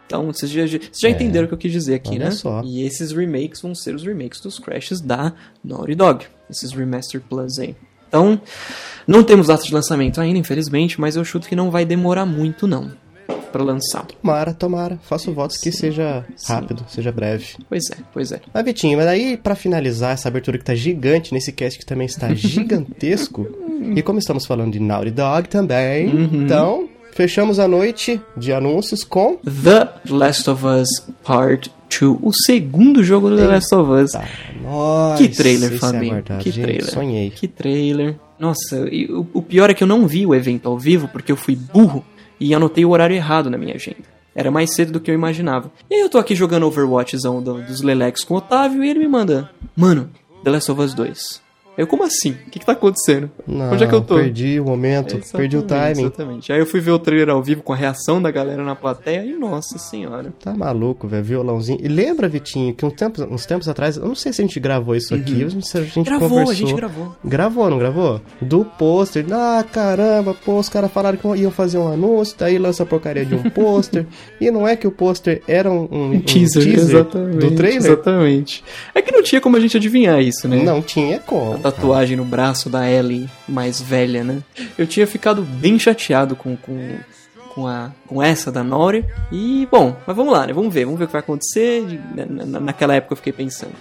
Então, 0.07 0.33
vocês 0.33 0.50
já, 0.50 0.67
vocês 0.67 0.99
já 0.99 1.11
entenderam 1.11 1.45
o 1.45 1.49
que 1.49 1.55
eu 1.55 1.59
quis 1.59 1.73
dizer 1.73 1.97
aqui, 1.97 2.11
olha 2.12 2.26
né? 2.26 2.31
só. 2.31 2.62
E 2.65 2.83
esses 2.83 3.12
remakes 3.12 3.61
vão 3.61 3.75
ser 3.75 3.95
os 3.95 4.05
remakes 4.05 4.41
dos 4.41 4.59
Crashes 4.59 5.00
da 5.00 5.33
Naughty 5.62 5.95
Dog. 5.95 6.25
Esses 6.49 6.73
Remaster 6.73 7.21
Plus 7.21 7.59
aí. 7.59 7.75
Então, 8.16 8.40
não 9.06 9.23
temos 9.23 9.49
data 9.49 9.62
de 9.62 9.73
lançamento 9.75 10.20
ainda, 10.20 10.38
infelizmente, 10.38 11.00
mas 11.00 11.16
eu 11.16 11.25
chuto 11.25 11.46
que 11.49 11.54
não 11.54 11.70
vai 11.70 11.85
demorar 11.85 12.25
muito, 12.26 12.66
não, 12.66 12.90
pra 13.52 13.62
lançar. 13.62 14.04
Tomara, 14.06 14.52
tomara. 14.54 14.99
Faço 15.02 15.32
votos 15.32 15.58
que 15.58 15.70
seja 15.70 16.25
rápido, 16.49 16.85
seja 16.88 17.12
breve. 17.12 17.46
Pois 17.68 17.85
é, 17.90 17.96
pois 18.12 18.32
é. 18.32 18.40
Mas 18.52 18.64
Vitinho, 18.64 18.96
mas 18.99 19.06
aí 19.06 19.37
pra 19.37 19.54
finalizar 19.54 20.12
essa 20.14 20.28
abertura 20.28 20.56
que 20.58 20.64
tá 20.64 20.75
gigante 20.75 21.32
nesse 21.35 21.52
cast 21.52 21.78
que 21.78 21.85
também 21.87 22.06
está 22.06 22.32
gigantesco, 22.35 23.46
e 23.94 24.02
como 24.02 24.18
estamos 24.18 24.46
falando 24.46 24.73
de 24.73 24.80
Naughty 24.80 25.11
Dog 25.11 25.49
também, 25.49 26.08
Uhum. 26.08 26.42
então 26.44 26.88
fechamos 27.12 27.58
a 27.58 27.68
noite 27.68 28.20
de 28.37 28.52
anúncios 28.52 29.04
com 29.04 29.37
The 29.44 29.88
Last 30.11 30.50
of 30.50 30.64
Us 30.66 30.88
Part 31.23 31.70
2, 32.00 32.18
o 32.23 32.32
segundo 32.32 33.02
jogo 33.04 33.30
do 33.30 33.37
The 33.37 33.46
Last 33.46 33.75
of 33.75 33.90
Us. 33.90 34.12
Tá, 34.12 34.25
nossa, 34.66 35.23
Que 35.23 35.28
trailer, 35.28 35.73
é 35.73 35.76
Fabinho. 35.78 36.12
aguardado. 36.12 36.42
que 36.42 36.50
Gente, 36.50 36.64
trailer. 36.64 36.90
Sonhei. 36.90 37.30
Que 37.30 37.49
trailer. 37.49 38.16
Nossa, 38.38 38.87
e 38.90 39.06
o, 39.06 39.26
o 39.32 39.42
pior 39.42 39.70
é 39.70 39.75
que 39.75 39.82
eu 39.82 39.88
não 39.88 40.06
vi 40.06 40.26
o 40.26 40.35
evento 40.35 40.68
ao 40.68 40.78
vivo 40.78 41.08
porque 41.08 41.32
eu 41.32 41.37
fui 41.37 41.56
burro 41.56 42.04
e 42.38 42.54
anotei 42.54 42.85
o 42.85 42.90
horário 42.90 43.16
errado 43.16 43.49
na 43.49 43.56
minha 43.56 43.75
agenda. 43.75 44.04
Era 44.35 44.50
mais 44.50 44.75
cedo 44.75 44.92
do 44.92 45.00
que 45.00 45.11
eu 45.11 45.14
imaginava. 45.14 45.73
E 45.90 45.94
aí 45.94 46.00
eu 46.02 46.11
tô 46.11 46.18
aqui 46.18 46.35
jogando 46.35 46.66
Overwatchzão 46.66 47.42
do- 47.42 47.62
dos 47.62 47.80
Lelex 47.80 48.23
com 48.23 48.35
o 48.35 48.37
Otávio 48.37 48.85
e 48.85 48.90
ele 48.90 48.99
me 48.99 49.08
manda: 49.08 49.49
Mano, 49.75 50.11
The 50.44 50.50
Last 50.50 50.70
of 50.70 50.80
Us 50.82 50.92
2. 50.92 51.40
Eu, 51.76 51.87
como 51.87 52.04
assim? 52.04 52.30
O 52.47 52.50
que 52.50 52.59
que 52.59 52.66
tá 52.66 52.73
acontecendo? 52.73 53.30
Não, 53.47 53.73
Onde 53.73 53.85
é 53.85 53.87
que 53.87 53.95
eu 53.95 54.00
tô? 54.00 54.16
Perdi 54.16 54.59
o 54.59 54.64
momento, 54.64 55.18
perdi 55.37 55.56
o 55.56 55.62
timing. 55.62 56.02
Exatamente. 56.02 56.52
Aí 56.52 56.59
eu 56.59 56.66
fui 56.66 56.80
ver 56.80 56.92
o 56.92 56.99
trailer 56.99 57.28
ao 57.28 57.42
vivo 57.42 57.62
com 57.62 57.73
a 57.73 57.76
reação 57.76 58.21
da 58.21 58.30
galera 58.30 58.62
na 58.64 58.75
plateia 58.75 59.25
e, 59.25 59.35
nossa 59.35 59.76
senhora. 59.78 60.33
Tá 60.42 60.54
maluco, 60.54 61.06
velho, 61.06 61.23
violãozinho. 61.25 61.78
E 61.83 61.88
lembra, 61.88 62.28
Vitinho, 62.28 62.75
que 62.75 62.85
uns 62.87 62.95
tempos, 62.95 63.21
uns 63.30 63.45
tempos 63.45 63.68
atrás, 63.68 63.97
eu 63.97 64.06
não 64.06 64.14
sei 64.14 64.33
se 64.33 64.40
a 64.40 64.45
gente 64.45 64.59
gravou 64.59 64.95
isso 64.97 65.14
aqui, 65.14 65.45
ou 65.45 65.50
se 65.62 65.76
a 65.78 65.83
gente 65.83 65.97
Uhum. 65.99 66.04
Gravou, 66.04 66.28
conversou. 66.28 66.52
a 66.52 66.54
gente 66.54 66.75
gravou. 66.75 67.16
Gravou, 67.25 67.71
não 67.71 67.78
gravou? 67.78 68.21
Do 68.40 68.64
pôster. 68.64 69.26
Ah, 69.30 69.64
caramba, 69.71 70.35
pô, 70.45 70.59
os 70.59 70.68
caras 70.68 70.90
falaram 70.90 71.18
que 71.18 71.28
iam 71.40 71.50
fazer 71.50 71.78
um 71.78 71.92
anúncio, 71.92 72.37
daí 72.38 72.59
lança 72.59 72.83
a 72.85 72.87
porcaria 72.87 73.25
de 73.25 73.35
um 73.35 73.42
pôster. 73.50 74.06
e 74.40 74.50
não 74.50 74.66
é 74.66 74.76
que 74.76 74.87
o 74.87 74.90
pôster 74.90 75.42
era 75.47 75.71
um, 75.71 75.87
um- 75.90 76.11
um 76.12 76.21
Teaser, 76.25 76.66
exatamente. 76.68 77.38
do 77.38 77.50
trailer? 77.54 77.78
Exatamente. 77.78 78.64
É 78.95 79.02
que 79.02 79.12
não 79.12 79.23
tinha 79.23 79.40
como 79.40 79.56
a 79.56 79.61
gente 79.61 79.76
adivinhar 79.76 80.21
isso, 80.23 80.49
né? 80.49 80.62
Não 80.62 80.80
tinha 80.80 81.18
como. 81.21 81.65
Tatuagem 81.73 82.16
no 82.16 82.25
braço 82.25 82.68
da 82.70 82.88
Ellie 82.90 83.28
mais 83.49 83.80
velha, 83.80 84.23
né? 84.25 84.42
Eu 84.78 84.87
tinha 84.87 85.06
ficado 85.06 85.42
bem 85.42 85.78
chateado 85.78 86.35
com, 86.37 86.56
com, 86.56 86.96
com, 87.54 87.66
a, 87.66 87.90
com 88.07 88.22
essa 88.22 88.50
da 88.52 88.62
Nori. 88.64 89.05
E, 89.33 89.66
bom, 89.70 89.96
mas 90.07 90.16
vamos 90.16 90.33
lá, 90.33 90.46
né? 90.46 90.52
Vamos 90.52 90.72
ver, 90.72 90.85
vamos 90.85 90.98
ver 90.98 91.05
o 91.05 91.09
que 91.09 91.12
vai 91.12 91.20
acontecer. 91.20 91.85
De- 91.87 92.00
na- 92.14 92.44
na- 92.46 92.61
naquela 92.61 92.94
época 92.94 93.12
eu 93.12 93.16
fiquei 93.16 93.33
pensando. 93.33 93.72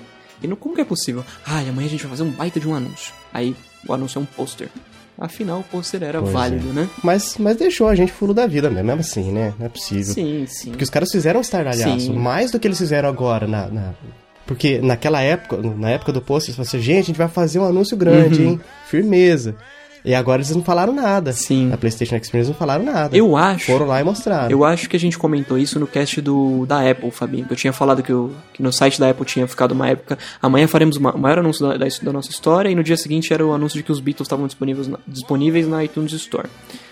E 0.42 0.48
no, 0.48 0.56
como 0.58 0.76
que 0.76 0.82
é 0.82 0.86
possível? 0.86 1.24
Ai, 1.46 1.70
amanhã 1.70 1.88
a 1.88 1.90
gente 1.90 2.02
vai 2.04 2.12
fazer 2.12 2.24
um 2.24 2.32
baita 2.32 2.60
de 2.60 2.68
um 2.68 2.76
anúncio. 2.76 3.14
Aí 3.34 3.56
o 3.88 3.94
anúncio 3.94 4.20
é 4.20 4.22
um 4.22 4.26
pôster. 4.26 4.70
Afinal, 5.18 5.60
o 5.62 5.64
pôster 5.64 6.04
era 6.04 6.20
Pois 6.20 6.34
válido, 6.34 6.70
é. 6.72 6.74
né? 6.74 6.90
Mas, 7.02 7.38
mas 7.40 7.56
deixou 7.56 7.88
a 7.88 7.96
gente 7.96 8.12
fulo 8.12 8.34
da 8.34 8.46
vida 8.46 8.70
mesmo, 8.70 8.86
mesmo 8.88 9.00
assim, 9.00 9.32
né? 9.32 9.54
Não 9.58 9.66
é 9.66 9.70
possível. 9.70 10.14
Sim, 10.14 10.46
sim. 10.46 10.70
Porque 10.72 10.84
os 10.84 10.90
caras 10.90 11.10
fizeram 11.10 11.40
um 11.40 11.42
estardalhaço, 11.42 12.14
mais 12.14 12.52
do 12.52 12.60
que 12.60 12.68
eles 12.68 12.78
fizeram 12.78 13.08
agora 13.08 13.48
na... 13.48 13.68
na- 13.68 13.94
Porque 14.46 14.80
naquela 14.80 15.22
época, 15.22 15.58
na 15.58 15.90
época 15.90 16.12
do 16.12 16.22
pôster, 16.22 16.50
eles 16.50 16.56
falaram 16.56 16.70
assim, 16.70 16.80
gente, 16.86 17.04
a 17.04 17.08
gente 17.08 17.18
vai 17.18 17.28
fazer 17.28 17.60
um 17.60 17.66
anúncio 17.66 17.98
grande, 17.98 18.42
Uhum. 18.44 18.50
hein? 18.52 18.62
Firmeza. 18.88 19.56
E 20.08 20.14
agora 20.14 20.38
eles 20.40 20.56
não 20.56 20.64
falaram 20.64 20.94
nada. 20.94 21.34
Sim. 21.34 21.66
Na 21.70 21.78
PlayStation 21.78 22.16
Experience 22.16 22.52
não 22.52 22.56
falaram 22.56 22.86
nada. 22.86 23.18
Eu 23.18 23.36
acho. 23.36 23.66
Foram 23.66 23.88
lá 23.88 24.00
e 24.00 24.04
mostraram. 24.04 24.52
Eu 24.52 24.64
acho 24.64 24.88
que 24.88 24.96
a 24.96 25.00
gente 25.00 25.18
comentou 25.18 25.58
isso 25.58 25.80
no 25.80 25.88
cast 25.88 26.22
do, 26.22 26.64
da 26.68 26.88
Apple, 26.88 27.10
Fabinho. 27.10 27.44
Que 27.48 27.54
eu 27.54 27.58
tinha 27.58 27.74
falado 27.74 28.04
que, 28.04 28.14
que 28.54 28.62
no 28.62 28.72
site 28.72 29.00
da 29.00 29.10
Apple 29.10 29.26
tinha 29.26 29.48
ficado 29.48 29.72
uma 29.72 29.90
época. 29.90 30.16
Amanhã 30.40 30.68
faremos 30.68 30.96
uma- 30.98 31.12
o 31.16 31.18
maior 31.18 31.40
anúncio 31.40 31.68
da, 31.68 31.76
da, 31.78 31.88
da 32.04 32.14
nossa 32.14 32.30
história. 32.30 32.70
E 32.70 32.76
no 32.76 32.84
dia 32.84 32.96
seguinte 32.98 33.34
era 33.34 33.44
o 33.44 33.52
anúncio 33.52 33.78
de 33.80 33.84
que 33.84 33.92
os 33.92 34.00
Beatles 34.00 34.28
estavam 34.28 34.46
disponíveis 34.46 34.88
na, 34.88 35.00
disponíveis 35.08 35.68
na 35.68 35.84
iTunes 35.84 36.14
Store. 36.14 36.48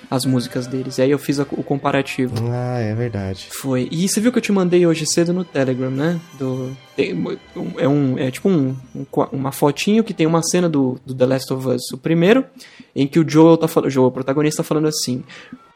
As 0.09 0.25
músicas 0.25 0.67
deles. 0.67 0.97
E 0.97 1.01
aí 1.01 1.11
eu 1.11 1.17
fiz 1.17 1.39
a- 1.39 1.47
o 1.51 1.63
comparativo. 1.63 2.35
Ah, 2.51 2.79
é 2.79 2.93
verdade. 2.93 3.47
Foi. 3.51 3.87
E 3.91 4.07
você 4.07 4.19
viu 4.21 4.31
que 4.31 4.37
eu 4.37 4.41
te 4.41 4.51
mandei 4.51 4.85
hoje 4.85 5.05
cedo 5.05 5.33
no 5.33 5.43
Telegram, 5.43 5.89
né? 5.89 6.19
Do, 6.37 6.75
é 7.77 7.87
um. 7.87 8.17
É 8.17 8.29
tipo 8.29 8.47
um, 8.49 8.75
um 8.95 9.05
uma 9.31 9.51
fotinho 9.51 10.03
que 10.03 10.13
tem 10.13 10.27
uma 10.27 10.41
cena 10.43 10.69
do, 10.69 10.99
do 11.05 11.13
The 11.15 11.25
Last 11.25 11.53
of 11.53 11.67
Us, 11.67 11.91
o 11.93 11.97
primeiro, 11.97 12.45
em 12.95 13.07
que 13.07 13.19
o 13.19 13.27
Joel 13.27 13.57
tá 13.57 13.67
falando. 13.67 13.89
Joel, 13.89 14.07
o 14.07 14.11
protagonista, 14.11 14.61
tá 14.61 14.67
falando 14.67 14.87
assim. 14.87 15.23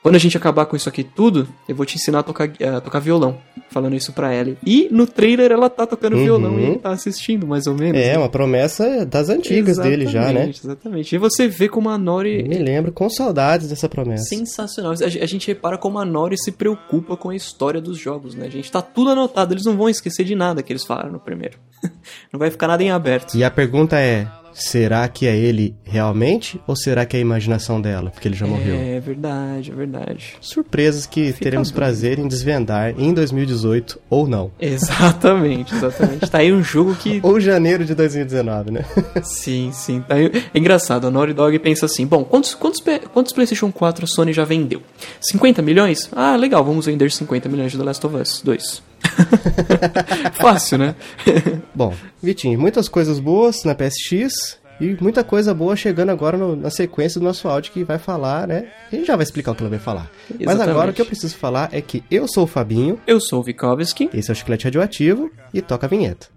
Quando 0.08 0.16
a 0.16 0.20
gente 0.20 0.38
acabar 0.38 0.66
com 0.66 0.74
isso 0.78 0.88
aqui 0.88 1.04
tudo, 1.04 1.50
eu 1.68 1.76
vou 1.76 1.86
te 1.86 1.98
ensinar 1.98 2.20
a 2.20 2.24
tocar, 2.24 2.50
a 2.50 2.80
tocar 2.80 3.00
violão. 3.00 3.40
Falando 3.70 3.94
isso 3.94 4.14
pra 4.14 4.34
Ellie. 4.34 4.58
E 4.66 4.88
no 4.90 5.06
trailer 5.06 5.52
ela 5.52 5.70
tá 5.70 5.86
tocando 5.86 6.16
Uhum. 6.16 6.24
violão 6.24 6.58
e 6.58 6.64
ele 6.64 6.78
tá 6.78 6.92
assistindo, 6.92 7.46
mais 7.46 7.68
ou 7.68 7.76
menos. 7.76 8.00
É, 8.00 8.14
né? 8.14 8.18
uma 8.18 8.30
promessa 8.30 9.06
das 9.06 9.28
antigas 9.28 9.78
dele 9.78 10.08
já, 10.08 10.22
né? 10.22 10.30
Exatamente, 10.30 10.60
Exatamente. 10.64 11.16
E 11.16 11.18
você 11.18 11.50
vê 11.50 11.68
como 11.68 11.90
a 11.90 11.98
Nori 11.98 12.42
Me 12.48 12.58
lembro 12.58 12.94
com 12.94 13.10
saudades 13.10 13.68
dessa 13.68 13.90
promessa. 13.90 14.24
Sensacional. 14.24 14.94
A 14.94 15.26
gente 15.26 15.46
repara 15.46 15.78
como 15.78 16.00
a 16.00 16.06
Nori 16.06 16.38
se 16.38 16.54
preocupa 16.54 17.18
com 17.18 17.32
a 17.32 17.36
história 17.36 17.82
dos 17.82 17.98
jogos, 17.98 18.34
né? 18.34 18.46
A 18.46 18.50
gente 18.50 18.72
tá 18.72 18.82
tudo 18.82 19.10
anotado, 19.10 19.54
eles 19.54 19.66
não 19.66 19.76
vão 19.76 19.90
esquecer 19.90 20.24
de 20.24 20.36
nada 20.36 20.64
que 20.64 20.72
eles 20.72 20.86
falaram 20.86 21.12
no 21.12 21.20
primeiro. 21.20 21.58
não 22.32 22.40
vai 22.40 22.50
ficar 22.50 22.70
nada 22.70 22.82
em 22.82 22.92
aberto. 22.92 23.36
E 23.36 23.44
a 23.44 23.52
pergunta 23.52 24.00
é: 24.00 24.26
será 24.58 25.08
que 25.08 25.28
é 25.28 25.38
ele 25.38 25.76
realmente 25.84 26.60
ou 26.66 26.76
será 26.76 27.06
que 27.06 27.16
é 27.16 27.20
a 27.20 27.22
imaginação 27.22 27.80
dela? 27.80 28.10
Porque 28.10 28.28
ele 28.28 28.36
já 28.36 28.48
morreu. 28.48 28.76
É 28.76 29.00
verdade, 29.00 29.72
é 29.72 29.76
verdade. 29.76 30.36
Surpresas 30.42 31.06
que 31.06 31.28
Fica 31.28 31.44
teremos 31.44 31.72
prazer 31.72 32.18
em 32.18 32.28
desvendar 32.28 32.94
em 32.98 33.14
2018 33.14 34.00
ou 34.10 34.28
não. 34.28 34.52
Exatamente, 34.60 35.76
exatamente. 35.76 36.30
tá 36.30 36.40
aí 36.40 36.52
um 36.52 36.64
jogo 36.64 36.96
que. 36.96 37.20
Ou 37.22 37.40
janeiro 37.40 37.86
de 37.86 37.94
2019, 37.94 38.72
né? 38.72 38.86
Sim, 39.24 39.72
sim. 39.72 40.02
Tá 40.02 40.16
aí... 40.16 40.32
É 40.54 40.58
engraçado, 40.58 41.08
a 41.08 41.12
Naughty 41.12 41.34
Dog 41.34 41.60
pensa 41.60 41.86
assim: 41.86 42.06
bom, 42.06 42.24
quantos, 42.24 42.56
quantos, 42.56 42.82
quantos 43.14 43.34
PlayStation 43.34 43.72
4 43.72 44.06
a 44.06 44.08
Sony 44.08 44.34
já 44.34 44.44
vendeu? 44.44 44.82
50 45.22 45.62
milhões? 45.62 46.10
Ah, 46.12 46.36
legal, 46.36 46.64
vamos 46.64 46.86
vender 46.86 47.12
50 47.12 47.48
milhões 47.50 47.72
de 47.72 47.78
The 47.78 47.84
Last 47.84 48.06
of 48.06 48.16
Us 48.16 48.42
2. 48.44 48.87
Fácil, 50.34 50.78
né? 50.78 50.96
Bom, 51.74 51.94
Vitinho, 52.22 52.60
muitas 52.60 52.88
coisas 52.88 53.20
boas 53.20 53.64
na 53.64 53.74
PSX 53.76 54.58
e 54.80 54.96
muita 55.02 55.24
coisa 55.24 55.54
boa 55.54 55.76
chegando 55.76 56.10
agora 56.10 56.38
no- 56.38 56.56
na 56.56 56.70
sequência 56.70 57.20
do 57.20 57.24
nosso 57.26 57.48
áudio 57.48 57.72
que 57.72 57.84
vai 57.84 57.98
falar, 57.98 58.48
né? 58.48 58.68
A 58.92 58.96
gente 58.96 59.08
já 59.08 59.16
vai 59.16 59.24
explicar 59.24 59.52
o 59.52 59.56
que 59.56 59.62
ela 59.64 59.70
vai 59.70 59.80
falar. 59.80 60.10
Mas 60.30 60.42
Exatamente. 60.42 60.70
agora 60.70 60.92
o 60.92 60.94
que 60.94 61.02
eu 61.02 61.06
preciso 61.06 61.36
falar 61.36 61.70
é 61.72 61.82
que 61.82 62.04
eu 62.12 62.28
sou 62.28 62.44
o 62.44 62.48
Fabinho, 62.48 63.00
Eu 63.08 63.20
sou 63.20 63.40
o 63.40 63.44
Vikovski. 63.44 64.10
esse 64.14 64.30
é 64.30 64.34
o 64.34 64.36
Chiclete 64.36 64.66
Radioativo 64.66 65.32
e 65.54 65.62
toca 65.62 65.88
a 65.88 65.90
vinheta. 65.90 66.28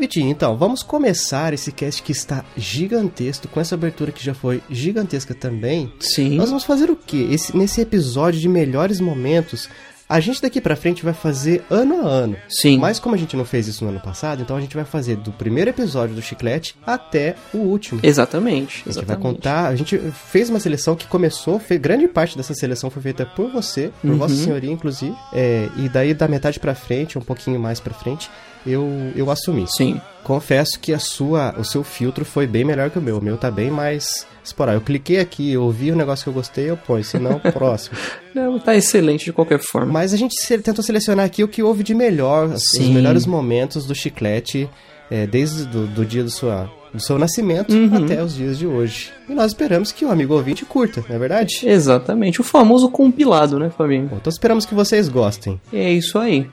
Vitinho, 0.00 0.30
então, 0.30 0.56
vamos 0.56 0.82
começar 0.82 1.52
esse 1.54 1.70
cast 1.70 2.02
que 2.02 2.10
está 2.12 2.44
gigantesco, 2.56 3.46
com 3.48 3.60
essa 3.60 3.74
abertura 3.74 4.10
que 4.10 4.24
já 4.24 4.34
foi 4.34 4.62
gigantesca 4.70 5.34
também. 5.34 5.92
Sim. 6.00 6.36
Nós 6.36 6.48
vamos 6.48 6.64
fazer 6.64 6.90
o 6.90 6.96
quê? 6.96 7.28
Esse- 7.30 7.56
nesse 7.56 7.80
episódio 7.80 8.40
de 8.40 8.48
melhores 8.48 9.00
momentos, 9.00 9.68
A 10.12 10.18
gente 10.18 10.42
daqui 10.42 10.60
pra 10.60 10.74
frente 10.74 11.04
vai 11.04 11.14
fazer 11.14 11.64
ano 11.70 12.00
a 12.04 12.10
ano. 12.10 12.36
Sim. 12.48 12.78
Mas 12.78 12.98
como 12.98 13.14
a 13.14 13.18
gente 13.18 13.36
não 13.36 13.44
fez 13.44 13.68
isso 13.68 13.84
no 13.84 13.90
ano 13.90 14.00
passado, 14.00 14.42
então 14.42 14.56
a 14.56 14.60
gente 14.60 14.74
vai 14.74 14.84
fazer 14.84 15.14
do 15.14 15.30
primeiro 15.30 15.70
episódio 15.70 16.16
do 16.16 16.20
Chiclete 16.20 16.74
até 16.84 17.36
o 17.54 17.58
último. 17.58 18.00
Exatamente. 18.02 18.82
A 18.84 18.90
gente 18.90 19.04
vai 19.04 19.04
exatamente. 19.04 19.22
contar. 19.22 19.68
A 19.68 19.76
gente 19.76 19.96
fez 19.98 20.50
uma 20.50 20.58
seleção 20.58 20.96
que 20.96 21.06
começou, 21.06 21.60
fe- 21.60 21.78
grande 21.78 22.08
parte 22.08 22.36
dessa 22.36 22.54
seleção 22.54 22.90
foi 22.90 23.00
feita 23.00 23.24
por 23.24 23.52
você, 23.52 23.92
por 24.02 24.10
Uhum. 24.10 24.16
Vossa 24.18 24.34
Senhoria, 24.34 24.72
inclusive. 24.72 25.14
É, 25.32 25.68
e 25.76 25.88
daí 25.88 26.12
da 26.12 26.26
metade 26.26 26.58
pra 26.58 26.74
frente, 26.74 27.16
um 27.16 27.22
pouquinho 27.22 27.60
mais 27.60 27.78
pra 27.78 27.94
frente, 27.94 28.28
eu, 28.66 28.86
eu 29.16 29.30
assumi. 29.30 29.66
Sim. 29.68 30.00
Confesso 30.24 30.78
que 30.78 30.92
a 30.92 30.98
sua, 30.98 31.54
o 31.58 31.64
seu 31.64 31.82
filtro 31.82 32.24
foi 32.24 32.46
bem 32.46 32.64
melhor 32.64 32.90
que 32.90 32.98
o 32.98 33.02
meu. 33.02 33.18
O 33.18 33.22
meu 33.24 33.36
tá 33.36 33.50
bem 33.50 33.70
mais 33.70 34.26
esporádico. 34.44 34.82
Eu 34.82 34.86
cliquei 34.86 35.18
aqui, 35.18 35.50
eu 35.52 35.62
ouvi 35.62 35.90
o 35.90 35.96
negócio 35.96 36.24
que 36.24 36.28
eu 36.28 36.34
gostei, 36.34 36.70
eu 36.70 36.76
ponho. 36.76 37.02
Se 37.02 37.18
não, 37.18 37.38
próximo. 37.52 37.96
Não, 38.34 38.58
tá 38.58 38.74
excelente 38.76 39.24
de 39.24 39.32
qualquer 39.32 39.58
forma. 39.60 39.92
Mas 39.92 40.12
a 40.12 40.16
gente 40.16 40.34
se- 40.40 40.58
tentou 40.58 40.84
selecionar 40.84 41.24
aqui 41.26 41.42
o 41.42 41.48
que 41.48 41.62
houve 41.62 41.82
de 41.82 41.94
melhor, 41.94 42.48
os 42.48 42.62
Sim. 42.70 42.92
melhores 42.92 43.24
momentos 43.26 43.86
do 43.86 43.94
chiclete, 43.94 44.68
é, 45.10 45.26
desde 45.26 45.64
do, 45.64 45.86
do 45.86 46.04
dia 46.04 46.22
do, 46.22 46.30
sua, 46.30 46.70
do 46.92 47.00
seu 47.00 47.18
nascimento 47.18 47.72
Uhum. 47.74 48.04
até 48.04 48.22
os 48.22 48.34
dias 48.34 48.58
de 48.58 48.66
hoje. 48.66 49.10
E 49.28 49.34
nós 49.34 49.46
esperamos 49.52 49.90
que 49.90 50.04
o 50.04 50.10
amigo 50.10 50.34
ouvinte 50.34 50.64
curta, 50.64 51.02
não 51.08 51.16
é 51.16 51.18
verdade? 51.18 51.62
Exatamente. 51.64 52.40
O 52.40 52.44
famoso 52.44 52.88
compilado, 52.90 53.58
né, 53.58 53.70
Fabinho? 53.70 54.06
Bom, 54.06 54.16
então 54.20 54.30
esperamos 54.30 54.64
que 54.66 54.74
vocês 54.74 55.08
gostem. 55.08 55.60
É 55.72 55.90
isso 55.92 56.18
aí. 56.18 56.46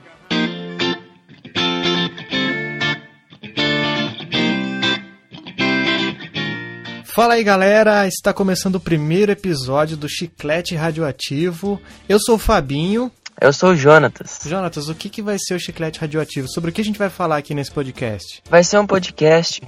Fala 7.18 7.34
aí 7.34 7.42
galera, 7.42 8.06
está 8.06 8.32
começando 8.32 8.76
o 8.76 8.80
primeiro 8.80 9.32
episódio 9.32 9.96
do 9.96 10.08
Chiclete 10.08 10.76
Radioativo. 10.76 11.80
Eu 12.08 12.20
sou 12.20 12.36
o 12.36 12.38
Fabinho. 12.38 13.10
Eu 13.40 13.52
sou 13.52 13.70
o 13.70 13.76
Jonatas. 13.76 14.38
Jonatas, 14.46 14.88
o 14.88 14.94
que, 14.94 15.08
que 15.08 15.20
vai 15.20 15.36
ser 15.36 15.54
o 15.54 15.58
Chiclete 15.58 15.98
Radioativo? 15.98 16.46
Sobre 16.48 16.70
o 16.70 16.72
que 16.72 16.80
a 16.80 16.84
gente 16.84 16.96
vai 16.96 17.10
falar 17.10 17.38
aqui 17.38 17.54
nesse 17.54 17.72
podcast? 17.72 18.40
Vai 18.48 18.62
ser 18.62 18.78
um 18.78 18.86
podcast 18.86 19.60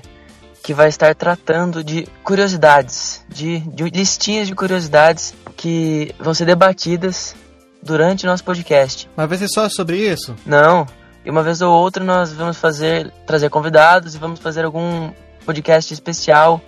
que 0.63 0.73
vai 0.73 0.89
estar 0.89 1.13
tratando 1.17 1.83
de 1.83 2.07
curiosidades, 2.23 3.27
de, 3.29 3.59
de 3.59 3.83
listinhas 3.91 4.47
de 4.47 4.55
curiosidades 4.55 5.35
que 5.57 6.15
vão 6.21 6.33
ser 6.33 6.45
debatidas 6.45 7.35
durante 7.83 8.27
o 8.27 8.29
nosso 8.29 8.45
podcast. 8.45 9.11
Mas 9.17 9.29
vai 9.29 9.39
ser 9.39 9.49
só 9.49 9.69
sobre 9.69 9.97
isso? 9.97 10.37
Não, 10.47 10.87
e 11.25 11.31
uma 11.31 11.43
vez 11.43 11.61
ou 11.61 11.75
outra 11.75 12.05
nós 12.05 12.33
vamos 12.33 12.59
fazer 12.59 13.13
trazer 13.27 13.51
convidados 13.51 14.15
e 14.15 14.19
vamos 14.19 14.39
fazer 14.39 14.65
algum 14.65 15.11
podcast 15.45 15.93
especial 15.93 16.63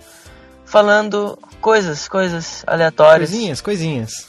falando 0.73 1.37
coisas, 1.61 2.07
coisas 2.07 2.63
aleatórias, 2.65 3.29
Coisinhas, 3.29 3.61
coisinhas. 3.61 4.25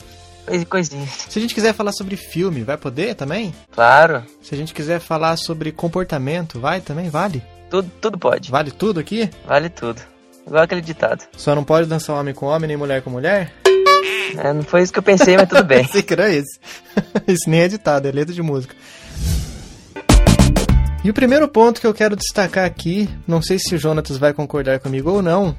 cois- 0.46 0.64
coisinhas. 0.64 1.08
Se 1.30 1.38
a 1.38 1.40
gente 1.42 1.54
quiser 1.54 1.72
falar 1.72 1.92
sobre 1.92 2.16
filme, 2.18 2.62
vai 2.62 2.76
poder 2.76 3.14
também? 3.14 3.54
Claro, 3.72 4.22
Se 4.42 4.54
a 4.54 4.58
gente 4.58 4.74
quiser 4.74 5.00
falar 5.00 5.36
sobre 5.38 5.72
comportamento, 5.72 6.60
vai 6.60 6.82
também? 6.82 7.08
Vale? 7.08 7.42
tudo, 7.70 7.90
tudo 7.98 8.18
pode, 8.18 8.50
Vale 8.50 8.70
tudo 8.70 9.00
aqui? 9.00 9.30
vale 9.46 9.70
tudo. 9.70 10.02
Igual 10.46 10.64
aquele 10.64 10.82
ditado. 10.82 11.24
Só 11.34 11.54
não 11.54 11.64
pode 11.64 11.88
dançar 11.88 12.14
homem 12.14 12.34
com 12.34 12.44
homem, 12.44 12.68
nem 12.68 12.76
mulher 12.76 13.00
com 13.00 13.08
mulher? 13.08 13.50
É, 14.36 14.52
não 14.52 14.62
foi 14.62 14.82
isso 14.82 14.92
que 14.92 14.98
eu 14.98 15.02
pensei, 15.02 15.36
mas 15.38 15.48
tudo 15.48 15.64
bem. 15.64 15.86
Sei 15.88 16.02
que 16.02 16.12
era 16.12 16.28
esse. 16.30 16.60
Isso 17.26 17.48
nem 17.48 17.60
é 17.60 17.68
ditado, 17.68 18.06
é 18.06 18.12
letra 18.12 18.34
de 18.34 18.42
música. 18.42 18.74
E 21.02 21.08
o 21.08 21.14
primeiro 21.14 21.48
ponto 21.48 21.80
que 21.80 21.86
eu 21.86 21.94
quero 21.94 22.14
destacar 22.14 22.66
aqui, 22.66 23.08
não 23.26 23.40
sei 23.40 23.58
se 23.58 23.74
o 23.74 23.78
Jonatas 23.78 24.18
vai 24.18 24.34
concordar 24.34 24.78
comigo 24.78 25.10
ou 25.10 25.22
não, 25.22 25.56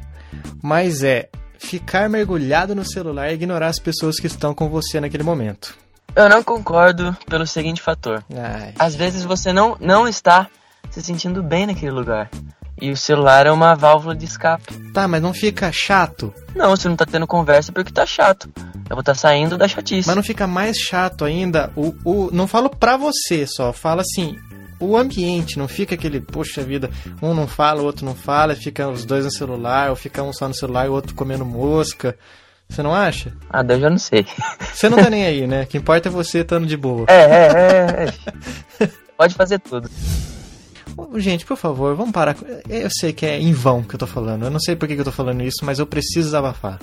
mas 0.62 1.04
é 1.04 1.30
ficar 1.58 2.10
mergulhado 2.10 2.76
no 2.76 2.86
celular 2.86 3.32
e 3.32 3.36
ignorar 3.36 3.68
as 3.68 3.80
pessoas 3.80 4.20
que 4.20 4.28
estão 4.28 4.54
com 4.54 4.70
você 4.70 5.00
naquele 5.00 5.24
momento. 5.24 5.76
Eu 6.16 6.30
não 6.30 6.44
concordo 6.44 7.16
pelo 7.28 7.46
seguinte 7.46 7.82
fator. 7.82 8.24
Ai. 8.34 8.74
Às 8.80 8.96
vezes 8.96 9.24
você 9.24 9.52
não, 9.52 9.76
não 9.80 10.08
está 10.08 10.48
se 10.90 11.02
sentindo 11.02 11.44
bem 11.44 11.66
naquele 11.66 11.92
lugar. 11.92 12.30
E 12.82 12.92
o 12.92 12.98
celular 12.98 13.46
é 13.46 13.52
uma 13.52 13.74
válvula 13.74 14.16
de 14.16 14.26
escape. 14.26 14.74
Tá, 14.94 15.08
mas 15.08 15.22
não 15.22 15.34
fica 15.34 15.72
chato. 15.72 16.34
Não, 16.54 16.70
você 16.72 16.90
não 16.90 16.96
tá 16.96 17.06
tendo 17.06 17.26
conversa 17.26 17.72
porque 17.72 17.92
tá 17.92 18.06
chato. 18.06 18.50
Eu 18.90 18.96
vou 18.96 19.00
estar 19.00 19.16
saindo 19.16 19.58
da 19.58 19.68
chatice. 19.68 20.08
Mas 20.08 20.16
não 20.16 20.24
fica 20.24 20.46
mais 20.46 20.78
chato 20.78 21.24
ainda 21.24 21.72
o, 21.76 21.96
o. 22.04 22.30
Não 22.32 22.48
falo 22.48 22.70
pra 22.70 22.98
você 22.98 23.48
só, 23.48 23.72
falo 23.72 24.02
assim. 24.02 24.38
O 24.80 24.98
ambiente, 24.98 25.58
não 25.58 25.68
fica 25.68 25.96
aquele, 25.96 26.20
poxa 26.20 26.62
vida, 26.62 26.90
um 27.22 27.34
não 27.34 27.48
fala, 27.48 27.82
o 27.82 27.86
outro 27.86 28.06
não 28.06 28.16
fala, 28.16 28.56
fica 28.56 28.88
os 28.90 29.06
dois 29.06 29.24
no 29.24 29.32
celular, 29.32 29.90
ou 29.90 29.96
fica 29.96 30.22
um 30.22 30.34
só 30.34 30.48
no 30.48 30.54
celular 30.54 30.86
e 30.86 30.90
o 30.90 30.94
outro 30.94 31.16
comendo 31.16 31.46
mosca. 31.46 32.18
Você 32.68 32.82
não 32.82 32.94
acha? 32.94 33.32
Ah, 33.50 33.64
eu 33.68 33.80
já 33.80 33.90
não 33.90 33.98
sei. 33.98 34.26
Você 34.74 34.90
não 34.90 34.98
tá 34.98 35.10
nem 35.10 35.26
aí, 35.26 35.48
né? 35.48 35.64
O 35.64 35.68
que 35.68 35.78
importa 35.78 36.10
é 36.10 36.12
você 36.12 36.40
estando 36.40 36.66
de 36.66 36.76
boa. 36.76 37.06
É, 37.08 37.22
é, 37.22 38.10
é. 38.80 38.84
é. 38.84 38.90
Pode 39.16 39.36
fazer 39.36 39.60
tudo. 39.60 39.90
Gente, 41.18 41.46
por 41.46 41.58
favor, 41.58 41.96
vamos 41.96 42.12
parar. 42.12 42.36
Eu 42.70 42.90
sei 42.90 43.12
que 43.12 43.26
é 43.26 43.40
em 43.40 43.52
vão 43.52 43.84
que 43.84 43.96
eu 43.96 44.00
tô 44.00 44.08
falando. 44.08 44.46
Eu 44.46 44.52
não 44.52 44.60
sei 44.60 44.76
por 44.76 44.88
que 44.88 44.94
eu 44.94 45.04
tô 45.04 45.12
falando 45.12 45.44
isso, 45.44 45.64
mas 45.64 45.80
eu 45.80 45.86
preciso 45.86 46.28
desabafar. 46.28 46.80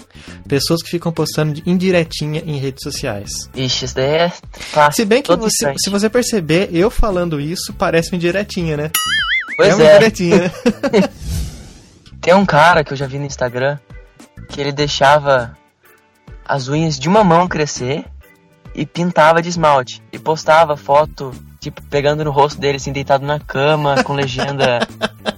Pessoas 0.46 0.83
que 0.83 0.90
ficam 0.90 1.11
postando 1.11 1.61
indiretinha 1.64 2.42
em 2.44 2.59
redes 2.59 2.83
sociais. 2.83 3.48
Ixi, 3.55 3.85
isso 3.87 3.94
daí 3.94 4.07
é 4.07 4.33
fácil. 4.53 5.03
Se 5.03 5.05
bem 5.05 5.22
que 5.22 5.35
você, 5.35 5.75
se 5.79 5.90
você 5.90 6.11
perceber, 6.11 6.68
eu 6.72 6.90
falando 6.90 7.40
isso 7.40 7.72
parece 7.72 8.11
uma 8.11 8.16
indiretinha, 8.16 8.77
né? 8.77 8.90
Pois 9.57 9.75
uma 9.75 9.85
é. 9.85 9.96
indiretinha, 9.96 10.38
né? 10.38 10.51
Tem 12.20 12.35
um 12.35 12.46
cara 12.46 12.85
que 12.85 12.92
eu 12.92 12.96
já 12.96 13.07
vi 13.07 13.18
no 13.18 13.27
Instagram 13.27 13.79
que 14.48 14.61
ele 14.61 14.72
deixava 14.72 15.57
as 16.44 16.68
unhas 16.68 16.98
de 16.98 17.09
uma 17.09 17.25
mão 17.25 17.48
crescer 17.48 18.05
e 18.75 18.87
pintava 18.87 19.42
de 19.42 19.48
esmalte. 19.48 20.03
E 20.12 20.18
postava 20.18 20.77
foto, 20.77 21.35
tipo, 21.62 21.81
pegando 21.85 22.25
no 22.25 22.31
rosto 22.31 22.61
dele, 22.61 22.77
assim, 22.77 22.92
deitado 22.92 23.25
na 23.25 23.38
cama, 23.40 24.03
com 24.05 24.12
legenda. 24.12 24.87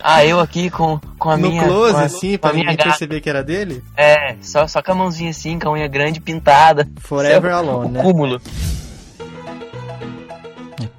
Ah, 0.00 0.24
eu 0.24 0.38
aqui 0.38 0.70
com, 0.70 0.98
com 1.18 1.28
a 1.28 1.36
no 1.36 1.48
minha. 1.48 1.64
close, 1.64 1.92
com 1.92 1.98
a, 1.98 2.04
assim, 2.04 2.38
pra 2.38 2.52
ninguém 2.52 2.76
gata. 2.76 2.90
perceber 2.90 3.20
que 3.20 3.28
era 3.28 3.42
dele. 3.42 3.82
É, 3.96 4.36
só, 4.40 4.66
só 4.68 4.80
com 4.80 4.92
a 4.92 4.94
mãozinha 4.94 5.30
assim, 5.30 5.58
com 5.58 5.68
a 5.68 5.72
unha 5.72 5.88
grande 5.88 6.20
pintada. 6.20 6.88
Forever 7.00 7.36
Isso 7.38 7.46
é 7.46 7.52
Alone, 7.52 7.88
o 7.88 7.90
né? 7.90 8.02
cúmulo. 8.02 8.40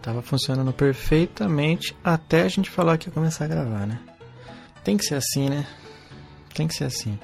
Tava 0.02 0.22
funcionando 0.22 0.74
perfeitamente 0.74 1.96
até 2.04 2.42
a 2.42 2.48
gente 2.48 2.70
falar 2.70 2.98
que 2.98 3.10
ia 3.10 3.14
começar 3.14 3.46
a 3.46 3.48
gravar, 3.48 3.86
né? 3.86 4.00
Tem 4.84 4.98
que 4.98 5.06
ser 5.06 5.16
assim, 5.16 5.50
né? 5.50 5.66
Tem 6.54 6.68
que 6.68 6.74
ser 6.74 6.86
assim. 6.86 7.20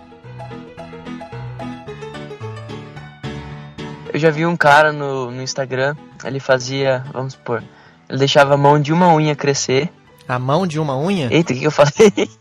Eu 4.13 4.19
já 4.19 4.29
vi 4.29 4.45
um 4.45 4.55
cara 4.55 4.93
no, 4.93 5.31
no 5.31 5.41
Instagram, 5.41 5.95
ele 6.25 6.39
fazia, 6.39 7.03
vamos 7.13 7.33
supor, 7.33 7.63
ele 8.09 8.19
deixava 8.19 8.55
a 8.55 8.57
mão 8.57 8.79
de 8.79 8.91
uma 8.91 9.13
unha 9.13 9.35
crescer. 9.35 9.91
A 10.27 10.39
mão 10.39 10.65
de 10.65 10.79
uma 10.79 10.97
unha? 10.97 11.31
Eita, 11.31 11.53
o 11.53 11.55
que, 11.55 11.61
que 11.61 11.67
eu 11.67 11.71
falei? 11.71 11.93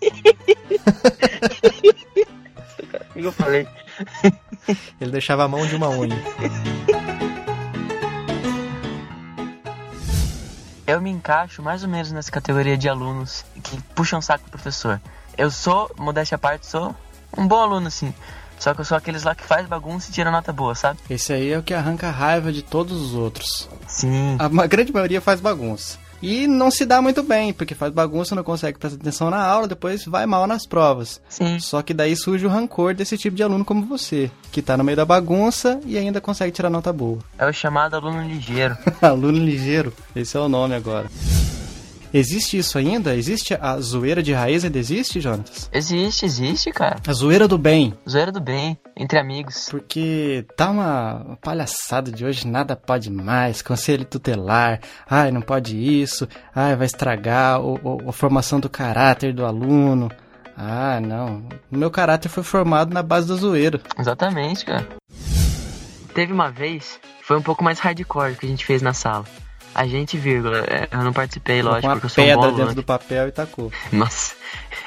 O 2.94 3.14
que, 3.14 3.20
que 3.20 3.26
eu 3.28 3.32
falei? 3.32 3.68
Ele 5.00 5.12
deixava 5.12 5.44
a 5.44 5.48
mão 5.48 5.64
de 5.64 5.76
uma 5.76 5.88
unha. 5.88 6.16
Eu 10.84 11.00
me 11.00 11.10
encaixo 11.10 11.62
mais 11.62 11.84
ou 11.84 11.88
menos 11.88 12.10
nessa 12.10 12.30
categoria 12.30 12.76
de 12.76 12.88
alunos 12.88 13.44
que 13.62 13.80
puxam 13.94 14.20
saco 14.20 14.44
do 14.44 14.50
professor. 14.50 15.00
Eu 15.38 15.50
sou, 15.50 15.90
modéstia 15.96 16.34
à 16.34 16.38
parte, 16.38 16.66
sou 16.66 16.94
um 17.36 17.46
bom 17.46 17.60
aluno, 17.60 17.86
assim. 17.86 18.12
Só 18.58 18.72
que 18.74 18.80
eu 18.80 18.84
sou 18.84 18.96
aqueles 18.96 19.22
lá 19.24 19.34
que 19.34 19.44
faz 19.44 19.66
bagunça 19.66 20.10
e 20.10 20.12
tira 20.12 20.30
nota 20.30 20.52
boa, 20.52 20.74
sabe? 20.74 20.98
Esse 21.10 21.32
aí 21.32 21.50
é 21.52 21.58
o 21.58 21.62
que 21.62 21.74
arranca 21.74 22.08
a 22.08 22.12
raiva 22.12 22.52
de 22.52 22.62
todos 22.62 23.00
os 23.00 23.14
outros. 23.14 23.68
Sim. 23.86 24.36
A 24.38 24.48
ma- 24.48 24.66
grande 24.66 24.92
maioria 24.92 25.20
faz 25.20 25.40
bagunça. 25.40 25.98
E 26.22 26.46
não 26.46 26.70
se 26.70 26.86
dá 26.86 27.02
muito 27.02 27.22
bem, 27.22 27.52
porque 27.52 27.74
faz 27.74 27.92
bagunça, 27.92 28.34
não 28.34 28.42
consegue 28.42 28.78
prestar 28.78 28.98
atenção 28.98 29.28
na 29.28 29.44
aula, 29.44 29.68
depois 29.68 30.06
vai 30.06 30.24
mal 30.24 30.46
nas 30.46 30.64
provas. 30.64 31.20
Sim. 31.28 31.58
Só 31.58 31.82
que 31.82 31.92
daí 31.92 32.16
surge 32.16 32.46
o 32.46 32.48
rancor 32.48 32.94
desse 32.94 33.18
tipo 33.18 33.36
de 33.36 33.42
aluno 33.42 33.62
como 33.62 33.84
você, 33.84 34.30
que 34.50 34.62
tá 34.62 34.74
no 34.74 34.84
meio 34.84 34.96
da 34.96 35.04
bagunça 35.04 35.78
e 35.84 35.98
ainda 35.98 36.22
consegue 36.22 36.50
tirar 36.52 36.70
nota 36.70 36.90
boa. 36.94 37.18
É 37.36 37.44
o 37.46 37.52
chamado 37.52 37.96
aluno 37.96 38.22
ligeiro. 38.26 38.74
aluno 39.02 39.36
ligeiro, 39.38 39.92
esse 40.16 40.34
é 40.34 40.40
o 40.40 40.48
nome 40.48 40.74
agora. 40.74 41.10
Existe 42.16 42.56
isso 42.56 42.78
ainda? 42.78 43.16
Existe 43.16 43.54
a 43.60 43.76
zoeira 43.80 44.22
de 44.22 44.32
raiz 44.32 44.64
ainda 44.64 44.78
existe, 44.78 45.20
Jonatas? 45.20 45.68
Existe, 45.72 46.24
existe, 46.24 46.70
cara. 46.70 47.00
A 47.04 47.12
zoeira 47.12 47.48
do 47.48 47.58
bem. 47.58 47.92
Zoeira 48.08 48.30
do 48.30 48.40
bem, 48.40 48.78
entre 48.96 49.18
amigos. 49.18 49.66
Porque 49.68 50.46
tá 50.56 50.70
uma 50.70 51.36
palhaçada 51.42 52.12
de 52.12 52.24
hoje, 52.24 52.46
nada 52.46 52.76
pode 52.76 53.10
mais, 53.10 53.60
conselho 53.62 54.04
tutelar, 54.04 54.78
ai, 55.10 55.32
não 55.32 55.40
pode 55.40 55.76
isso, 55.76 56.28
ai, 56.54 56.76
vai 56.76 56.86
estragar 56.86 57.60
o, 57.60 57.80
o- 57.82 58.08
a 58.08 58.12
formação 58.12 58.60
do 58.60 58.70
caráter 58.70 59.34
do 59.34 59.44
aluno. 59.44 60.08
Ah, 60.56 61.00
não. 61.00 61.42
O 61.68 61.76
meu 61.76 61.90
caráter 61.90 62.28
foi 62.28 62.44
formado 62.44 62.94
na 62.94 63.02
base 63.02 63.26
da 63.26 63.34
zoeira. 63.34 63.80
Exatamente, 63.98 64.64
cara. 64.64 64.86
Teve 66.14 66.32
uma 66.32 66.48
vez, 66.48 67.00
foi 67.22 67.36
um 67.36 67.42
pouco 67.42 67.64
mais 67.64 67.80
hardcore 67.80 68.36
que 68.36 68.46
a 68.46 68.48
gente 68.48 68.64
fez 68.64 68.80
na 68.80 68.92
sala. 68.92 69.24
A 69.74 69.86
gente, 69.86 70.16
vírgula, 70.16 70.58
é, 70.68 70.88
eu 70.90 71.02
não 71.02 71.12
participei, 71.12 71.60
lógico, 71.62 71.86
uma 71.88 71.94
porque 71.94 72.06
eu 72.06 72.10
sou 72.10 72.22
um 72.24 72.26
bom 72.26 72.32
pedra 72.32 72.46
aluno. 72.46 72.58
dentro 72.58 72.74
do 72.76 72.82
papel 72.84 73.28
e 73.28 73.32
tacou. 73.32 73.72
Nossa. 73.92 74.34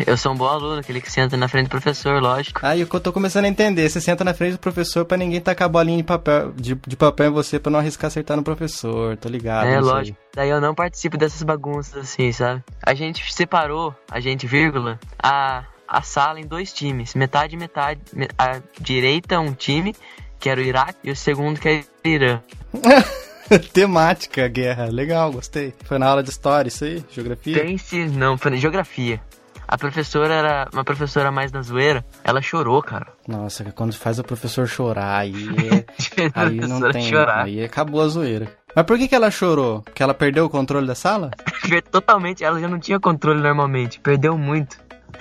Eu 0.05 0.15
sou 0.15 0.31
um 0.31 0.35
bom 0.35 0.45
aluno, 0.47 0.79
aquele 0.79 1.01
que 1.01 1.11
senta 1.11 1.35
na 1.35 1.47
frente 1.47 1.65
do 1.67 1.69
professor, 1.71 2.21
lógico. 2.21 2.59
Aí 2.63 2.81
eu 2.81 2.87
tô 2.87 3.11
começando 3.11 3.45
a 3.45 3.47
entender. 3.47 3.89
Você 3.89 3.99
senta 3.99 4.23
na 4.23 4.33
frente 4.33 4.53
do 4.53 4.59
professor 4.59 5.03
pra 5.05 5.17
ninguém 5.17 5.41
tacar 5.41 5.65
a 5.65 5.69
bolinha 5.69 5.97
de 5.97 6.03
papel, 6.03 6.51
de, 6.55 6.75
de 6.75 6.95
papel 6.95 7.27
em 7.27 7.33
você 7.33 7.59
pra 7.59 7.71
não 7.71 7.79
arriscar 7.79 8.07
acertar 8.07 8.37
no 8.37 8.43
professor. 8.43 9.17
Tô 9.17 9.27
ligado. 9.27 9.65
é, 9.65 9.77
nisso 9.77 9.89
aí. 9.89 9.95
lógico. 9.95 10.17
Daí 10.35 10.49
eu 10.49 10.61
não 10.61 10.75
participo 10.75 11.17
dessas 11.17 11.41
bagunças 11.43 11.95
assim, 12.03 12.31
sabe? 12.31 12.63
A 12.85 12.93
gente 12.93 13.33
separou, 13.33 13.93
a 14.09 14.19
gente, 14.19 14.45
vírgula, 14.45 14.99
a, 15.21 15.63
a 15.87 16.01
sala 16.03 16.39
em 16.39 16.45
dois 16.45 16.71
times. 16.71 17.15
Metade, 17.15 17.57
metade. 17.57 17.99
me- 18.13 18.29
A 18.37 18.61
direita 18.79 19.39
um 19.39 19.51
time, 19.51 19.95
que 20.39 20.47
era 20.49 20.61
o 20.61 20.63
Iraque, 20.63 20.99
e 21.03 21.11
o 21.11 21.15
segundo 21.15 21.59
que 21.59 21.67
é 21.67 21.83
o 22.05 22.07
Irã. 22.07 22.39
Temática, 23.73 24.47
guerra. 24.47 24.85
Legal, 24.85 25.31
gostei. 25.31 25.73
Foi 25.85 25.97
na 25.97 26.07
aula 26.07 26.23
de 26.23 26.29
história 26.29 26.67
isso 26.67 26.83
aí? 26.83 27.03
Geografia? 27.11 27.63
Pense, 27.63 28.05
não, 28.07 28.37
foi 28.37 28.51
na 28.51 28.57
geografia. 28.57 29.21
A 29.67 29.77
professora 29.77 30.33
era 30.33 30.69
uma 30.71 30.83
professora 30.85 31.29
mais 31.29 31.51
da 31.51 31.61
zoeira. 31.61 32.05
Ela 32.23 32.41
chorou, 32.41 32.81
cara. 32.81 33.07
Nossa, 33.27 33.65
quando 33.75 33.93
faz 33.93 34.17
o 34.17 34.23
professor 34.23 34.65
chorar, 34.65 35.17
aí, 35.17 35.33
é- 36.17 36.31
aí 36.33 36.55
não 36.55 36.89
tem. 36.89 37.01
chorar. 37.03 37.43
Aí 37.45 37.61
acabou 37.63 38.01
a 38.01 38.07
zoeira. 38.07 38.47
Mas 38.73 38.85
por 38.85 38.97
que, 38.97 39.07
que 39.09 39.15
ela 39.15 39.29
chorou? 39.29 39.81
Porque 39.81 40.01
ela 40.01 40.13
perdeu 40.13 40.45
o 40.45 40.49
controle 40.49 40.87
da 40.87 40.95
sala? 40.95 41.31
Totalmente, 41.91 42.43
ela 42.45 42.59
já 42.61 42.67
não 42.67 42.79
tinha 42.79 42.99
controle 42.99 43.41
normalmente. 43.41 43.99
Perdeu 43.99 44.37
muito. 44.37 44.77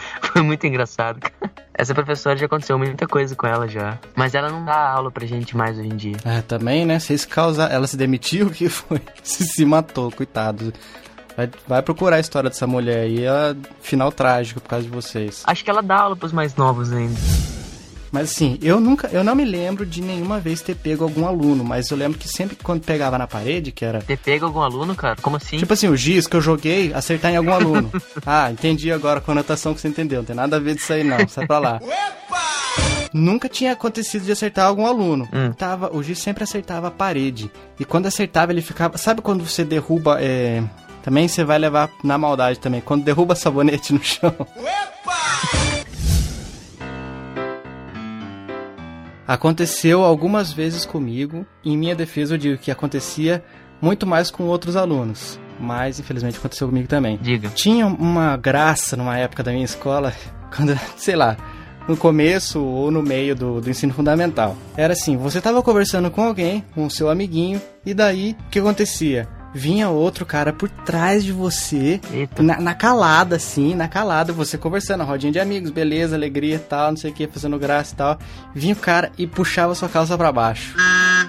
Foi 0.32 0.42
muito 0.42 0.66
engraçado. 0.66 1.20
cara. 1.20 1.52
Essa 1.74 1.94
professora 1.94 2.36
já 2.36 2.46
aconteceu 2.46 2.78
muita 2.78 3.06
coisa 3.06 3.34
com 3.36 3.46
ela 3.46 3.68
já. 3.68 3.98
Mas 4.14 4.34
ela 4.34 4.48
não 4.48 4.64
dá 4.64 4.90
aula 4.90 5.10
pra 5.10 5.26
gente 5.26 5.56
mais 5.56 5.78
hoje 5.78 5.88
em 5.88 5.96
dia. 5.96 6.16
É, 6.24 6.40
também, 6.40 6.86
né? 6.86 6.98
Vocês 6.98 7.24
causaram. 7.24 7.74
Ela 7.74 7.86
se 7.86 7.96
demitiu, 7.96 8.46
o 8.46 8.50
que 8.50 8.68
foi? 8.68 9.00
Se, 9.22 9.44
se 9.44 9.64
matou, 9.64 10.10
coitado. 10.10 10.72
Vai, 11.36 11.50
vai 11.68 11.82
procurar 11.82 12.16
a 12.16 12.20
história 12.20 12.48
dessa 12.48 12.66
mulher 12.66 13.00
aí, 13.00 13.26
é 13.26 13.54
final 13.82 14.10
trágico 14.10 14.58
por 14.58 14.70
causa 14.70 14.84
de 14.86 14.90
vocês. 14.90 15.42
Acho 15.46 15.62
que 15.62 15.70
ela 15.70 15.82
dá 15.82 15.96
aula 15.96 16.16
pros 16.16 16.32
mais 16.32 16.56
novos 16.56 16.90
ainda. 16.90 17.20
Mas 18.10 18.30
assim, 18.30 18.58
eu 18.62 18.80
nunca, 18.80 19.08
eu 19.08 19.24
não 19.24 19.34
me 19.34 19.44
lembro 19.44 19.84
de 19.84 20.00
nenhuma 20.00 20.38
vez 20.38 20.62
ter 20.62 20.74
pego 20.74 21.04
algum 21.04 21.26
aluno, 21.26 21.64
mas 21.64 21.90
eu 21.90 21.96
lembro 21.96 22.18
que 22.18 22.28
sempre 22.28 22.56
que 22.56 22.64
quando 22.64 22.84
pegava 22.84 23.18
na 23.18 23.26
parede, 23.26 23.72
que 23.72 23.84
era 23.84 24.00
Ter 24.00 24.16
pego 24.16 24.46
algum 24.46 24.60
aluno, 24.60 24.94
cara? 24.94 25.16
Como 25.20 25.36
assim? 25.36 25.58
Tipo 25.58 25.72
assim, 25.72 25.88
o 25.88 25.96
giz 25.96 26.26
que 26.26 26.36
eu 26.36 26.40
joguei, 26.40 26.92
acertar 26.94 27.32
em 27.32 27.36
algum 27.36 27.52
aluno. 27.52 27.90
ah, 28.24 28.50
entendi 28.50 28.92
agora 28.92 29.18
a 29.18 29.22
conotação 29.22 29.74
que 29.74 29.80
você 29.80 29.88
entendeu. 29.88 30.18
Não 30.18 30.24
tem 30.26 30.36
nada 30.36 30.56
a 30.56 30.60
ver 30.60 30.74
disso 30.74 30.92
aí, 30.92 31.02
não. 31.04 31.26
Sai 31.28 31.46
pra 31.46 31.58
lá. 31.58 31.80
Nunca 33.12 33.48
tinha 33.48 33.72
acontecido 33.72 34.24
de 34.24 34.32
acertar 34.32 34.66
algum 34.66 34.86
aluno. 34.86 35.28
Hum. 35.32 35.52
Tava, 35.52 35.94
o 35.94 36.02
giz 36.02 36.18
sempre 36.18 36.44
acertava 36.44 36.88
a 36.88 36.90
parede. 36.90 37.50
E 37.78 37.84
quando 37.84 38.06
acertava, 38.06 38.52
ele 38.52 38.62
ficava. 38.62 38.98
Sabe 38.98 39.22
quando 39.22 39.44
você 39.44 39.64
derruba. 39.64 40.18
É... 40.20 40.62
Também 41.02 41.28
você 41.28 41.44
vai 41.44 41.58
levar 41.58 41.88
na 42.02 42.18
maldade 42.18 42.58
também. 42.58 42.80
Quando 42.80 43.04
derruba 43.04 43.34
sabonete 43.34 43.94
no 43.94 44.02
chão. 44.02 44.34
Aconteceu 49.26 50.04
algumas 50.04 50.52
vezes 50.52 50.86
comigo. 50.86 51.46
Em 51.64 51.76
minha 51.76 51.94
defesa, 51.94 52.34
eu 52.34 52.38
digo 52.38 52.58
que 52.58 52.70
acontecia 52.70 53.42
muito 53.80 54.06
mais 54.06 54.30
com 54.30 54.44
outros 54.44 54.76
alunos. 54.76 55.40
Mas 55.58 55.98
infelizmente 55.98 56.38
aconteceu 56.38 56.68
comigo 56.68 56.86
também. 56.86 57.18
Diga. 57.20 57.48
Tinha 57.48 57.86
uma 57.86 58.36
graça 58.36 58.96
numa 58.96 59.18
época 59.18 59.42
da 59.42 59.52
minha 59.52 59.64
escola, 59.64 60.12
quando, 60.54 60.78
sei 60.96 61.16
lá, 61.16 61.36
no 61.88 61.96
começo 61.96 62.62
ou 62.62 62.90
no 62.90 63.02
meio 63.02 63.34
do, 63.34 63.60
do 63.60 63.70
ensino 63.70 63.92
fundamental. 63.92 64.56
Era 64.76 64.92
assim, 64.92 65.16
você 65.16 65.40
tava 65.40 65.62
conversando 65.62 66.10
com 66.10 66.22
alguém, 66.22 66.64
com 66.74 66.86
o 66.86 66.90
seu 66.90 67.08
amiguinho, 67.08 67.60
e 67.84 67.94
daí, 67.94 68.36
o 68.46 68.50
que 68.50 68.58
acontecia? 68.58 69.28
Vinha 69.56 69.88
outro 69.88 70.26
cara 70.26 70.52
por 70.52 70.68
trás 70.68 71.24
de 71.24 71.32
você, 71.32 71.98
Eita. 72.12 72.42
na, 72.42 72.60
na 72.60 72.74
calada, 72.74 73.36
assim, 73.36 73.74
na 73.74 73.88
calada, 73.88 74.30
você 74.30 74.58
conversando, 74.58 75.02
rodinha 75.02 75.32
de 75.32 75.40
amigos, 75.40 75.70
beleza, 75.70 76.14
alegria 76.14 76.56
e 76.56 76.58
tal, 76.58 76.90
não 76.90 76.96
sei 76.98 77.10
o 77.10 77.14
que, 77.14 77.26
fazendo 77.26 77.58
graça 77.58 77.94
e 77.94 77.96
tal. 77.96 78.18
Vinha 78.54 78.74
o 78.74 78.76
cara 78.76 79.10
e 79.16 79.26
puxava 79.26 79.74
sua 79.74 79.88
calça 79.88 80.16
pra 80.18 80.30
baixo. 80.30 80.74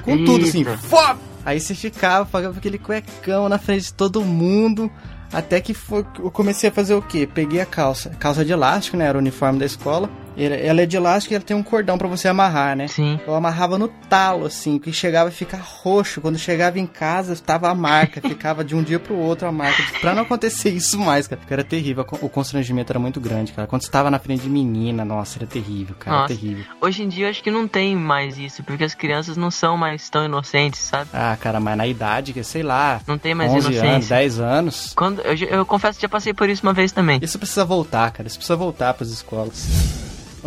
Com 0.04 0.26
tudo, 0.26 0.44
assim, 0.46 0.60
Eita. 0.60 0.78
fop! 0.78 1.18
Aí 1.46 1.58
você 1.58 1.74
ficava, 1.74 2.26
pagava 2.26 2.58
aquele 2.58 2.78
cuecão 2.78 3.48
na 3.48 3.58
frente 3.58 3.86
de 3.86 3.94
todo 3.94 4.20
mundo. 4.26 4.92
Até 5.32 5.62
que 5.62 5.74
foi, 5.74 6.06
eu 6.20 6.30
comecei 6.30 6.70
a 6.70 6.74
fazer 6.74 6.96
o 6.96 7.02
quê? 7.02 7.26
Peguei 7.34 7.62
a 7.62 7.66
calça, 7.66 8.10
calça 8.20 8.44
de 8.44 8.52
elástico, 8.52 8.98
né? 8.98 9.06
Era 9.06 9.18
o 9.18 9.22
uniforme 9.22 9.58
da 9.58 9.66
escola. 9.66 10.10
Ela, 10.38 10.82
é 10.82 10.86
de 10.86 10.96
elástico 10.96 11.34
e 11.34 11.36
ela 11.36 11.44
tem 11.44 11.58
um 11.58 11.64
cordão 11.64 11.98
pra 11.98 12.08
você 12.08 12.28
amarrar, 12.28 12.76
né? 12.76 12.88
Sim. 12.88 13.20
Eu 13.26 13.34
amarrava 13.34 13.78
no 13.78 13.88
talo, 13.88 14.46
assim, 14.46 14.78
que 14.78 14.94
chegava 14.94 15.30
a 15.30 15.32
ficar 15.32 15.58
roxo. 15.58 16.22
Quando 16.22 16.38
chegava 16.38 16.80
em 16.80 16.86
casa, 16.86 17.36
tava 17.36 17.70
a 17.70 17.76
marca, 17.76 18.22
ficava 18.28 18.64
de 18.64 18.76
um 18.76 18.84
dia 18.84 19.00
pro 19.00 19.16
outro 19.16 19.48
a 19.48 19.52
marca. 19.52 19.82
Pra 20.00 20.14
não 20.14 20.22
acontecer 20.22 20.70
isso 20.70 21.00
mais, 21.00 21.28
cara. 21.28 21.40
Porque 21.40 21.54
Era 21.54 21.64
terrível, 21.64 22.06
o 22.22 22.30
constrangimento 22.30 22.92
era 22.92 23.00
muito 23.00 23.20
grande, 23.20 23.52
cara. 23.52 23.68
Quando 23.68 23.82
você 23.82 23.90
tava 23.90 24.12
na 24.12 24.20
frente 24.20 24.44
de 24.44 24.50
menina, 24.50 25.04
nossa, 25.04 25.40
era 25.40 25.48
terrível, 25.48 25.96
cara, 25.98 26.22
Nossa. 26.22 26.36
terrível. 26.36 26.66
Hoje 26.80 27.04
em 27.04 27.08
dia 27.08 27.26
eu 27.26 27.30
acho 27.32 27.42
que 27.42 27.50
não 27.50 27.68
tem 27.68 27.96
mais 27.96 28.38
isso, 28.38 28.64
porque 28.64 28.84
as 28.84 28.94
crianças 28.94 29.38
não 29.38 29.50
são 29.50 29.76
mais 29.76 30.08
tão 30.10 30.26
inocentes, 30.26 30.80
sabe? 30.82 31.10
Ah, 31.14 31.36
cara, 31.40 31.60
mas 31.60 31.78
na 31.78 31.88
idade, 31.88 32.34
que 32.34 32.44
sei 32.44 32.62
lá, 32.62 33.02
Não 33.08 33.18
tem 33.18 33.34
mais 33.34 33.52
11 33.52 33.66
anos, 33.68 33.78
inocência. 33.78 34.16
10 34.18 34.40
anos, 34.40 34.94
Quando, 34.96 35.22
eu, 35.22 35.36
eu 35.48 35.66
confesso 35.66 35.98
que 35.98 36.04
já 36.04 36.10
passei 36.10 36.34
por 36.34 36.48
isso 36.50 36.62
uma 36.64 36.74
vez 36.74 36.92
também. 36.92 37.20
Isso 37.22 37.40
precisa 37.40 37.66
voltar, 37.66 38.12
cara. 38.12 38.28
Isso 38.28 38.38
precisa 38.38 38.56
voltar 38.56 38.94
pras 38.94 39.10
escolas. 39.10 39.68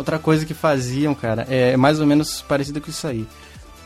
Outra 0.01 0.17
coisa 0.17 0.47
que 0.47 0.55
faziam, 0.55 1.13
cara, 1.13 1.45
é 1.47 1.77
mais 1.77 1.99
ou 1.99 2.07
menos 2.07 2.41
parecido 2.41 2.81
com 2.81 2.89
isso 2.89 3.05
aí. 3.05 3.27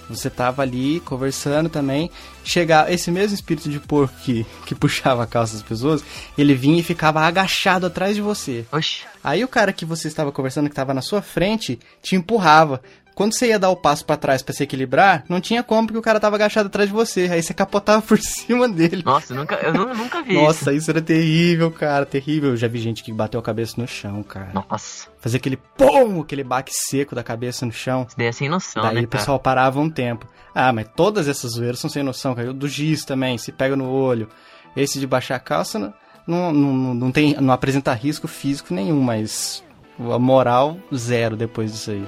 Você 0.10 0.30
tava 0.30 0.62
ali 0.62 1.02
conversando 1.02 1.68
também, 1.68 2.10
chegar 2.42 2.90
esse 2.90 3.12
mesmo 3.12 3.36
espírito 3.36 3.70
de 3.70 3.82
porco 3.82 4.14
que, 4.24 4.46
que 4.66 4.74
puxava 4.74 5.24
a 5.24 5.28
calça 5.28 5.56
das 5.56 5.62
pessoas, 5.62 6.02
ele 6.38 6.54
vinha 6.54 6.80
e 6.80 6.84
ficava 6.84 7.20
agachado 7.20 7.86
atrás 7.88 8.16
de 8.16 8.22
você. 8.22 8.66
Oxi. 8.72 9.04
Aí 9.22 9.44
o 9.44 9.48
cara 9.50 9.74
que 9.74 9.84
você 9.84 10.08
estava 10.08 10.32
conversando, 10.32 10.68
que 10.68 10.72
estava 10.72 10.94
na 10.94 11.02
sua 11.02 11.22
frente, 11.22 11.78
te 12.02 12.16
empurrava. 12.16 12.82
Quando 13.16 13.34
você 13.34 13.48
ia 13.48 13.58
dar 13.58 13.70
o 13.70 13.78
passo 13.78 14.06
pra 14.06 14.18
trás 14.18 14.42
pra 14.42 14.54
se 14.54 14.62
equilibrar, 14.62 15.24
não 15.30 15.40
tinha 15.40 15.64
como 15.64 15.88
porque 15.88 15.98
o 15.98 16.02
cara 16.02 16.20
tava 16.20 16.36
agachado 16.36 16.68
atrás 16.68 16.90
de 16.90 16.94
você. 16.94 17.30
Aí 17.32 17.42
você 17.42 17.54
capotava 17.54 18.02
por 18.06 18.20
cima 18.20 18.68
dele. 18.68 19.02
Nossa, 19.06 19.34
eu 19.34 19.38
nunca, 19.38 19.56
eu 19.56 19.74
nu- 19.74 19.94
nunca 19.96 20.22
vi 20.22 20.34
Nossa, 20.34 20.74
isso 20.74 20.92
era 20.92 21.02
terrível, 21.02 21.72
cara, 21.72 22.06
terrível. 22.06 22.50
Eu 22.52 22.58
já 22.58 22.68
vi 22.68 22.78
gente 22.80 23.02
que 23.04 23.14
bateu 23.14 23.40
a 23.40 23.44
cabeça 23.44 23.80
no 23.82 23.88
chão, 23.88 24.22
cara. 24.22 24.48
isso. 24.54 24.66
Nossa, 24.70 25.08
Fazer 25.20 25.38
aquele 25.38 25.58
pum, 25.78 26.20
aquele 26.22 26.44
baque 26.44 26.72
seco 26.74 27.16
da 27.16 27.24
cabeça 27.24 27.66
no 27.66 27.72
chão. 27.72 28.06
isso 28.08 28.18
daí 28.18 28.28
é 28.28 28.32
sem 28.34 28.50
noção, 28.50 28.84
Daí 28.84 28.96
né, 28.96 29.02
o 29.04 29.08
pessoal 29.08 29.40
parava 29.40 29.80
um 29.80 29.90
tempo. 29.90 30.28
Ah, 30.54 30.74
mas 30.74 30.88
todas 30.96 31.28
essas 31.30 31.54
zoeiras 31.54 31.80
são 31.80 31.90
sem 31.90 32.04
noção, 32.04 32.36
cara. 32.36 32.52
O 32.52 32.54
do 32.54 32.68
giz 32.68 33.06
também, 33.06 33.38
se 33.38 33.52
pega 33.52 33.76
no 33.78 33.90
olho. 33.90 34.28
Esse 34.76 35.00
de 35.00 35.08
baixar 35.08 35.36
a 35.38 35.40
calça 35.40 35.80
não, 35.80 35.94
não, 36.28 36.74
não, 36.74 36.94
não 36.94 37.12
tem, 37.12 37.34
não 37.40 37.54
apresenta 37.54 37.94
risco 37.94 38.28
físico 38.28 38.74
nenhum, 38.74 39.00
mas 39.02 39.64
a 39.98 40.20
moral 40.20 40.78
zero 40.94 41.38
depois 41.38 41.72
disso 41.72 41.92
aí. 41.92 42.04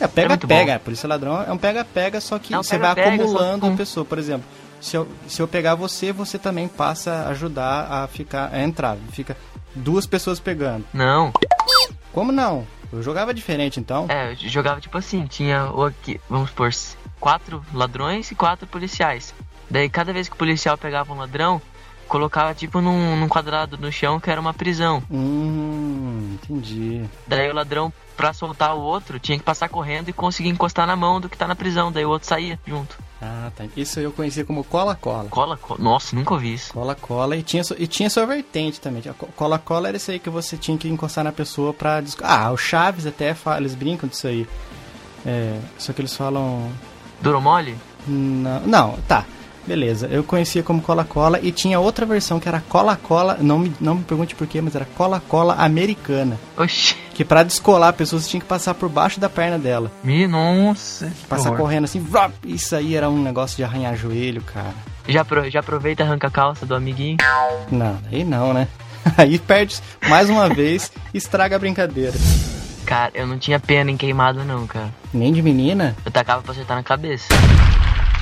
É, 0.00 0.04
É 0.04 0.08
pega, 0.08 0.28
muito 0.28 0.46
pega. 0.48 0.78
Por 0.78 0.92
isso 0.92 1.06
ladrão 1.06 1.42
é 1.42 1.52
um 1.52 1.58
pega-pega, 1.58 2.20
só 2.20 2.38
que 2.38 2.54
É 2.54 2.58
um 2.58 2.62
você 2.62 2.78
vai 2.78 2.94
pega-pega, 2.94 3.22
só 3.24 3.30
acumulando 3.30 3.66
com- 3.66 3.72
a 3.74 3.76
pessoa. 3.76 4.04
Por 4.04 4.18
exemplo, 4.18 4.46
se 4.80 4.96
eu, 4.96 5.08
se 5.26 5.40
eu 5.40 5.48
pegar 5.48 5.74
você, 5.74 6.12
você 6.12 6.38
também 6.38 6.68
passa 6.68 7.12
a 7.12 7.28
ajudar 7.30 7.86
a 7.90 8.06
ficar, 8.06 8.50
a 8.52 8.62
entrar. 8.62 8.96
Fica 9.12 9.36
duas 9.74 10.06
pessoas 10.06 10.38
pegando. 10.40 10.84
Não, 10.92 11.32
Como 12.12 12.32
não? 12.32 12.66
Eu 12.92 13.02
jogava 13.02 13.34
diferente, 13.34 13.78
então. 13.80 14.06
é, 14.08 14.32
eu 14.32 14.36
jogava 14.48 14.80
tipo 14.80 14.96
assim, 14.96 15.26
tinha 15.26 15.70
o 15.72 15.84
aqui, 15.84 16.20
vamos 16.30 16.50
supor, 16.50 16.70
quatro 17.20 17.62
ladrões 17.74 18.30
e 18.30 18.34
quatro 18.34 18.66
policiais. 18.66 19.34
Daí 19.68 19.90
cada 19.90 20.12
vez 20.12 20.28
que 20.28 20.34
o 20.34 20.38
policial 20.38 20.78
pegava 20.78 21.12
um 21.12 21.18
ladrão, 21.18 21.60
colocava 22.08 22.54
tipo 22.54 22.80
num, 22.80 23.16
num 23.16 23.28
quadrado 23.28 23.76
no 23.76 23.90
chão 23.92 24.18
que 24.20 24.30
era 24.30 24.40
uma 24.40 24.54
prisão. 24.54 25.02
Hum, 25.10 26.34
entendi. 26.34 27.04
Daí 27.26 27.50
o 27.50 27.54
ladrão, 27.54 27.92
pra 28.16 28.32
soltar 28.32 28.74
o 28.74 28.80
outro, 28.80 29.18
tinha 29.18 29.38
que 29.38 29.44
passar 29.44 29.68
correndo 29.68 30.08
e 30.08 30.12
conseguir 30.12 30.48
encostar 30.48 30.86
na 30.86 30.96
mão 30.96 31.20
do 31.20 31.28
que 31.28 31.36
tá 31.36 31.46
na 31.46 31.54
prisão. 31.54 31.92
Daí 31.92 32.04
o 32.04 32.10
outro 32.10 32.28
saía 32.28 32.58
junto. 32.66 32.96
Ah, 33.20 33.50
tá. 33.54 33.64
Isso 33.76 33.98
eu 33.98 34.12
conhecia 34.12 34.44
como 34.44 34.62
cola-cola. 34.62 35.28
Cola, 35.28 35.56
cola. 35.56 35.80
Nossa, 35.82 36.14
nunca 36.14 36.34
ouvi 36.34 36.54
isso. 36.54 36.72
Cola-cola 36.72 37.36
e 37.36 37.42
tinha, 37.42 37.62
e 37.78 37.86
tinha 37.86 38.10
sua 38.10 38.26
vertente 38.26 38.80
também. 38.80 39.02
Cola-cola 39.34 39.88
era 39.88 39.96
isso 39.96 40.10
aí 40.10 40.18
que 40.18 40.30
você 40.30 40.56
tinha 40.56 40.76
que 40.76 40.88
encostar 40.88 41.24
na 41.24 41.32
pessoa 41.32 41.72
pra... 41.72 42.02
Ah, 42.22 42.50
o 42.50 42.56
Chaves 42.56 43.06
até 43.06 43.34
fala, 43.34 43.58
eles 43.58 43.74
brincam 43.74 44.08
disso 44.08 44.26
aí. 44.26 44.46
É, 45.24 45.58
só 45.78 45.92
que 45.92 46.00
eles 46.00 46.14
falam... 46.14 46.70
Duro 47.20 47.40
mole? 47.40 47.76
Não, 48.06 48.60
não, 48.60 48.98
tá. 49.08 49.24
Beleza, 49.66 50.06
eu 50.10 50.22
conhecia 50.22 50.62
como 50.62 50.80
cola-cola 50.80 51.40
e 51.42 51.50
tinha 51.50 51.80
outra 51.80 52.06
versão 52.06 52.38
que 52.38 52.48
era 52.48 52.62
cola-cola, 52.68 53.36
não 53.40 53.58
me, 53.58 53.74
não 53.80 53.96
me 53.96 54.04
pergunte 54.04 54.34
por 54.34 54.46
quê, 54.46 54.60
mas 54.60 54.74
era 54.76 54.84
cola-cola 54.96 55.54
americana. 55.54 56.38
Oxi. 56.56 56.94
Que 57.14 57.24
pra 57.24 57.42
descolar 57.42 57.88
a 57.88 57.92
pessoa 57.92 58.20
você 58.20 58.28
tinha 58.28 58.40
que 58.40 58.46
passar 58.46 58.74
por 58.74 58.88
baixo 58.88 59.18
da 59.18 59.28
perna 59.28 59.58
dela. 59.58 59.90
Me, 60.04 60.26
nossa. 60.28 61.10
Passar 61.28 61.48
horror. 61.50 61.62
correndo 61.62 61.84
assim, 61.84 61.98
vrop, 62.00 62.32
isso 62.44 62.76
aí 62.76 62.94
era 62.94 63.08
um 63.10 63.20
negócio 63.22 63.56
de 63.56 63.64
arranhar 63.64 63.96
joelho, 63.96 64.42
cara. 64.42 64.74
Já, 65.08 65.22
apro- 65.22 65.50
já 65.50 65.60
aproveita 65.60 66.02
e 66.02 66.06
arranca 66.06 66.26
a 66.28 66.30
calça 66.30 66.64
do 66.66 66.74
amiguinho. 66.74 67.16
Não, 67.70 67.98
aí 68.12 68.22
não, 68.24 68.52
né? 68.52 68.68
Aí 69.16 69.38
perde 69.38 69.80
mais 70.08 70.28
uma 70.28 70.48
vez 70.48 70.90
estraga 71.14 71.54
a 71.54 71.58
brincadeira. 71.60 72.12
Cara, 72.84 73.12
eu 73.14 73.24
não 73.24 73.38
tinha 73.38 73.58
pena 73.60 73.88
em 73.90 73.96
queimado 73.96 74.42
não, 74.44 74.66
cara. 74.66 74.92
Nem 75.14 75.32
de 75.32 75.40
menina? 75.42 75.96
Eu 76.04 76.10
tacava 76.10 76.42
pra 76.42 76.50
acertar 76.52 76.76
na 76.76 76.82
cabeça. 76.82 77.28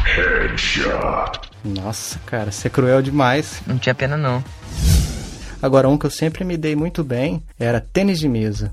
Headshot. 0.04 1.40
Nossa, 1.64 2.18
cara, 2.26 2.52
você 2.52 2.68
é 2.68 2.70
cruel 2.70 3.00
demais. 3.02 3.62
Não 3.66 3.78
tinha 3.78 3.94
pena 3.94 4.16
não. 4.16 4.44
Agora, 5.62 5.88
um 5.88 5.96
que 5.96 6.04
eu 6.06 6.10
sempre 6.10 6.44
me 6.44 6.56
dei 6.56 6.76
muito 6.76 7.02
bem 7.02 7.42
era 7.58 7.80
tênis 7.80 8.18
de 8.18 8.28
mesa. 8.28 8.72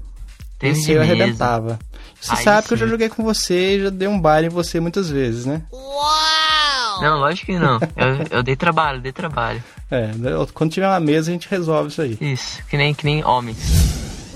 Tênis 0.60 0.80
Esse 0.80 0.88
de 0.88 0.92
eu 0.94 1.00
mesa. 1.02 1.14
arrebentava. 1.14 1.80
Você 2.20 2.32
Ai, 2.34 2.44
sabe 2.44 2.62
sim. 2.62 2.68
que 2.68 2.74
eu 2.74 2.78
já 2.78 2.88
joguei 2.88 3.10
com 3.10 3.24
você 3.24 3.78
e 3.78 3.84
já 3.84 3.90
dei 3.90 4.08
um 4.08 4.20
baile 4.20 4.48
em 4.48 4.50
você 4.50 4.80
muitas 4.80 5.10
vezes, 5.10 5.46
né? 5.46 5.62
Uau! 5.72 7.02
Não, 7.02 7.18
lógico 7.20 7.48
que 7.48 7.58
não. 7.58 7.80
Eu, 7.96 8.28
eu 8.38 8.44
dei 8.44 8.56
trabalho, 8.56 9.02
dei 9.02 9.12
trabalho. 9.12 9.64
É, 9.90 10.12
quando 10.54 10.72
tiver 10.72 10.88
uma 10.88 11.00
mesa 11.00 11.32
a 11.32 11.34
gente 11.34 11.50
resolve 11.50 11.90
isso 11.90 12.02
aí. 12.02 12.18
Isso, 12.22 12.62
que 12.70 12.78
nem, 12.78 12.94
que 12.94 13.06
nem 13.06 13.24
homens. 13.26 13.58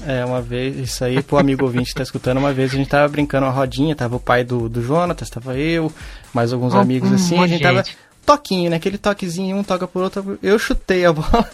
É, 0.06 0.24
uma 0.24 0.42
vez, 0.42 0.78
isso 0.78 1.04
aí 1.04 1.22
pro 1.24 1.38
amigo 1.38 1.66
ouvinte 1.66 1.90
que 1.90 1.96
tá 1.96 2.04
escutando, 2.04 2.38
uma 2.38 2.54
vez 2.54 2.74
a 2.74 2.78
gente 2.78 2.88
tava 2.88 3.08
brincando 3.08 3.46
uma 3.46 3.52
rodinha, 3.52 3.96
tava 3.96 4.18
o 4.18 4.20
pai 4.20 4.44
do, 4.44 4.70
do 4.70 4.82
Jonatas, 4.82 5.30
tava 5.30 5.58
eu, 5.58 5.92
mais 6.32 6.54
alguns 6.54 6.76
hum, 6.76 6.80
amigos 6.80 7.12
hum, 7.12 7.16
assim, 7.16 7.36
a 7.38 7.48
gente, 7.48 7.50
gente 7.50 7.64
tava 7.64 7.84
toquinho, 8.26 8.70
né? 8.70 8.76
Aquele 8.76 8.98
toquezinho, 8.98 9.58
um 9.58 9.64
toca 9.64 9.88
por 9.88 10.04
outro. 10.04 10.38
Eu 10.42 10.60
chutei 10.60 11.06
a 11.06 11.14
bola. 11.14 11.50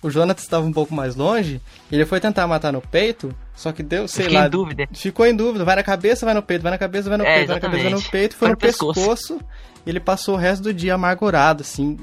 O 0.00 0.10
Jonathan 0.10 0.40
estava 0.40 0.64
um 0.64 0.72
pouco 0.72 0.94
mais 0.94 1.16
longe, 1.16 1.60
ele 1.90 2.06
foi 2.06 2.20
tentar 2.20 2.46
matar 2.46 2.72
no 2.72 2.80
peito, 2.80 3.34
só 3.52 3.72
que 3.72 3.82
deu, 3.82 4.06
sei 4.06 4.28
lá. 4.28 4.44
Ficou 4.44 4.46
em 4.46 4.50
dúvida. 4.50 4.88
Ficou 4.92 5.26
em 5.26 5.34
dúvida. 5.34 5.64
Vai 5.64 5.74
na 5.74 5.82
cabeça, 5.82 6.24
vai 6.24 6.34
no 6.34 6.42
peito, 6.42 6.62
vai 6.62 6.70
na 6.70 6.78
cabeça, 6.78 7.08
vai 7.08 7.18
no 7.18 7.24
é, 7.24 7.34
peito, 7.34 7.50
exatamente. 7.50 7.60
vai 7.60 7.70
na 7.70 7.90
cabeça, 7.90 7.96
vai 7.96 8.04
no 8.04 8.10
peito, 8.10 8.36
foi, 8.36 8.38
foi 8.38 8.48
no, 8.48 8.52
no 8.52 8.58
pescoço. 8.58 9.00
pescoço. 9.00 9.40
Ele 9.84 9.98
passou 9.98 10.36
o 10.36 10.38
resto 10.38 10.62
do 10.62 10.72
dia 10.72 10.94
amargurado, 10.94 11.62
assim, 11.62 11.98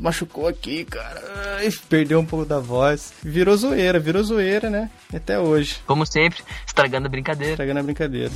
machucou 0.00 0.46
aqui, 0.46 0.84
cara. 0.84 1.22
Ai, 1.58 1.70
perdeu 1.88 2.20
um 2.20 2.24
pouco 2.24 2.44
da 2.44 2.58
voz. 2.58 3.12
Virou 3.22 3.56
zoeira, 3.56 3.98
virou 3.98 4.22
zoeira, 4.22 4.70
né? 4.70 4.90
Até 5.12 5.38
hoje. 5.38 5.80
Como 5.86 6.04
sempre, 6.06 6.42
estragando 6.66 7.06
a 7.06 7.10
brincadeira. 7.10 7.52
Estragando 7.52 7.80
a 7.80 7.82
brincadeira. 7.82 8.30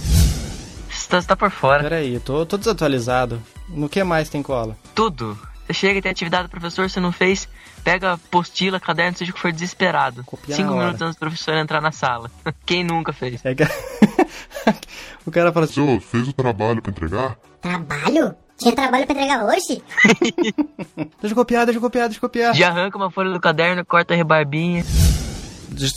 Você 0.90 1.22
tá 1.22 1.36
por 1.36 1.50
fora. 1.50 1.82
Peraí, 1.82 2.14
eu 2.14 2.20
tô, 2.20 2.44
tô 2.44 2.58
desatualizado. 2.58 3.42
No 3.68 3.88
que 3.88 4.02
mais 4.04 4.28
tem 4.28 4.42
cola? 4.42 4.76
Tudo. 4.94 5.38
Você 5.66 5.74
chega 5.74 5.98
e 5.98 6.02
tem 6.02 6.10
atividade 6.10 6.44
do 6.44 6.50
professor, 6.50 6.88
você 6.88 6.98
não 6.98 7.12
fez, 7.12 7.46
pega 7.84 8.16
postila 8.30 8.80
caderno, 8.80 9.18
seja 9.18 9.30
o 9.30 9.34
que 9.34 9.40
for 9.40 9.52
desesperado. 9.52 10.24
Cinco 10.46 10.74
minutos 10.74 11.02
antes 11.02 11.16
do 11.16 11.20
professor 11.20 11.54
entrar 11.54 11.82
na 11.82 11.92
sala. 11.92 12.30
Quem 12.64 12.82
nunca 12.82 13.12
fez? 13.12 13.44
É 13.44 13.54
que... 13.54 13.64
o 15.26 15.30
cara 15.30 15.52
fala 15.52 15.66
assim: 15.66 15.80
Ô, 15.80 16.00
fez 16.00 16.26
o 16.26 16.32
trabalho 16.32 16.80
para 16.80 16.90
entregar? 16.90 17.36
Trabalho? 17.60 18.34
Tinha 18.58 18.74
trabalho 18.74 19.06
pra 19.06 19.14
entregar 19.14 19.44
hoje? 19.44 19.82
deixa 21.20 21.32
eu 21.32 21.34
copiar, 21.34 21.64
deixa 21.64 21.78
eu 21.78 21.82
copiar, 21.82 22.08
deixa 22.08 22.18
eu 22.18 22.20
copiar. 22.20 22.54
Já 22.54 22.68
arranca 22.68 22.98
uma 22.98 23.10
folha 23.10 23.30
do 23.30 23.40
caderno, 23.40 23.84
corta 23.84 24.14
a 24.14 24.16
rebarbinha. 24.16 24.84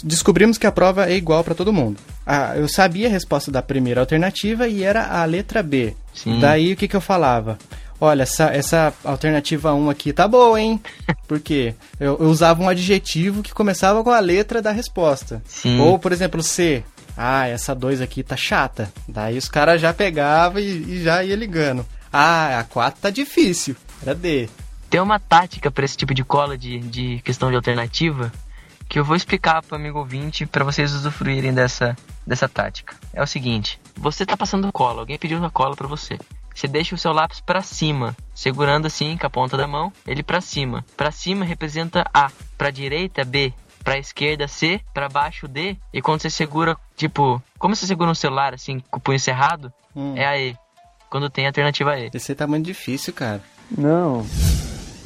Descobrimos 0.04 0.60
que 0.60 0.68
a 0.68 0.72
prova 0.72 1.10
é 1.10 1.16
igual 1.16 1.44
para 1.44 1.56
todo 1.56 1.74
mundo. 1.74 2.00
Ah, 2.26 2.56
eu 2.56 2.68
sabia 2.68 3.08
a 3.08 3.12
resposta 3.12 3.50
da 3.50 3.64
primeira 3.64 4.00
alternativa 4.00 4.68
e 4.68 4.84
era 4.84 5.08
a 5.08 5.26
letra 5.26 5.64
B. 5.64 5.96
Sim. 6.14 6.40
Daí 6.40 6.74
o 6.74 6.78
que, 6.78 6.88
que 6.88 6.96
eu 6.96 7.02
falava? 7.02 7.58
Olha, 8.00 8.24
essa, 8.24 8.46
essa 8.46 8.94
alternativa 9.04 9.74
1 9.74 9.90
aqui 9.90 10.14
tá 10.14 10.28
boa, 10.28 10.60
hein? 10.60 10.80
Porque 11.28 11.74
eu, 12.00 12.18
eu 12.20 12.28
usava 12.30 12.62
um 12.62 12.70
adjetivo 12.70 13.42
que 13.42 13.54
começava 13.54 14.04
com 14.04 14.12
a 14.12 14.20
letra 14.20 14.62
da 14.62 14.72
resposta. 14.72 15.42
Sim. 15.46 15.80
Ou, 15.80 15.98
por 15.98 16.12
exemplo, 16.12 16.44
C. 16.44 16.84
Ah, 17.18 17.48
essa 17.48 17.74
2 17.74 18.02
aqui 18.02 18.24
tá 18.24 18.36
chata. 18.36 18.92
Daí 19.08 19.38
os 19.38 19.50
caras 19.50 19.82
já 19.82 19.94
pegavam 19.94 20.60
e, 20.60 20.96
e 20.96 21.04
já 21.04 21.24
ia 21.24 21.36
ligando. 21.36 21.86
Ah, 22.12 22.60
a 22.60 22.64
4 22.64 23.02
tá 23.02 23.10
difícil. 23.10 23.76
Era 24.02 24.14
D. 24.14 24.50
Tem 24.90 25.00
uma 25.00 25.20
tática 25.20 25.72
para 25.72 25.86
esse 25.86 25.96
tipo 25.96 26.14
de 26.14 26.24
cola 26.24 26.58
de, 26.58 26.80
de 26.80 27.22
questão 27.22 27.50
de 27.50 27.56
alternativa 27.56 28.32
que 28.90 29.00
eu 29.00 29.06
vou 29.06 29.16
explicar 29.16 29.64
para 29.64 29.78
amigo 29.78 30.00
ouvinte 30.00 30.46
para 30.46 30.66
vocês 30.66 30.94
usufruírem 30.94 31.54
dessa, 31.54 31.96
dessa 32.28 32.50
tática. 32.50 32.94
É 33.14 33.24
o 33.24 33.28
seguinte: 33.28 33.80
você 33.96 34.24
está 34.24 34.36
passando 34.36 34.70
cola, 34.74 35.00
alguém 35.00 35.18
pediu 35.18 35.38
uma 35.38 35.50
cola 35.50 35.78
para 35.78 35.88
você. 35.88 36.20
Você 36.54 36.68
deixa 36.68 36.94
o 36.94 36.98
seu 36.98 37.14
lápis 37.14 37.40
para 37.40 37.62
cima, 37.62 38.16
segurando 38.36 38.88
assim 38.88 39.18
com 39.18 39.26
a 39.26 39.30
ponta 39.30 39.56
da 39.56 39.66
mão, 39.66 39.94
ele 40.06 40.22
para 40.22 40.42
cima. 40.42 40.86
Para 40.98 41.10
cima 41.10 41.46
representa 41.46 42.04
A, 42.14 42.30
para 42.58 42.70
direita 42.70 43.24
B, 43.24 43.54
para 43.82 43.98
esquerda 43.98 44.48
C, 44.48 44.82
para 44.94 45.08
baixo 45.08 45.48
D, 45.48 45.78
e 45.94 46.02
quando 46.02 46.22
você 46.22 46.30
segura, 46.30 46.78
tipo, 46.98 47.42
como 47.58 47.74
você 47.74 47.88
segura 47.88 48.12
um 48.12 48.16
celular 48.16 48.54
assim 48.54 48.82
com 48.92 48.98
o 48.98 49.02
punho 49.02 49.20
cerrado, 49.20 49.72
hum. 49.96 50.16
é 50.18 50.26
a 50.26 50.38
E 50.38 50.58
quando 51.12 51.30
tem 51.30 51.46
alternativa 51.46 51.92
a 51.92 52.00
ele. 52.00 52.12
Esse 52.14 52.36
é 52.36 52.48
muito 52.48 52.66
difícil, 52.66 53.12
cara. 53.14 53.44
Não. 53.78 54.26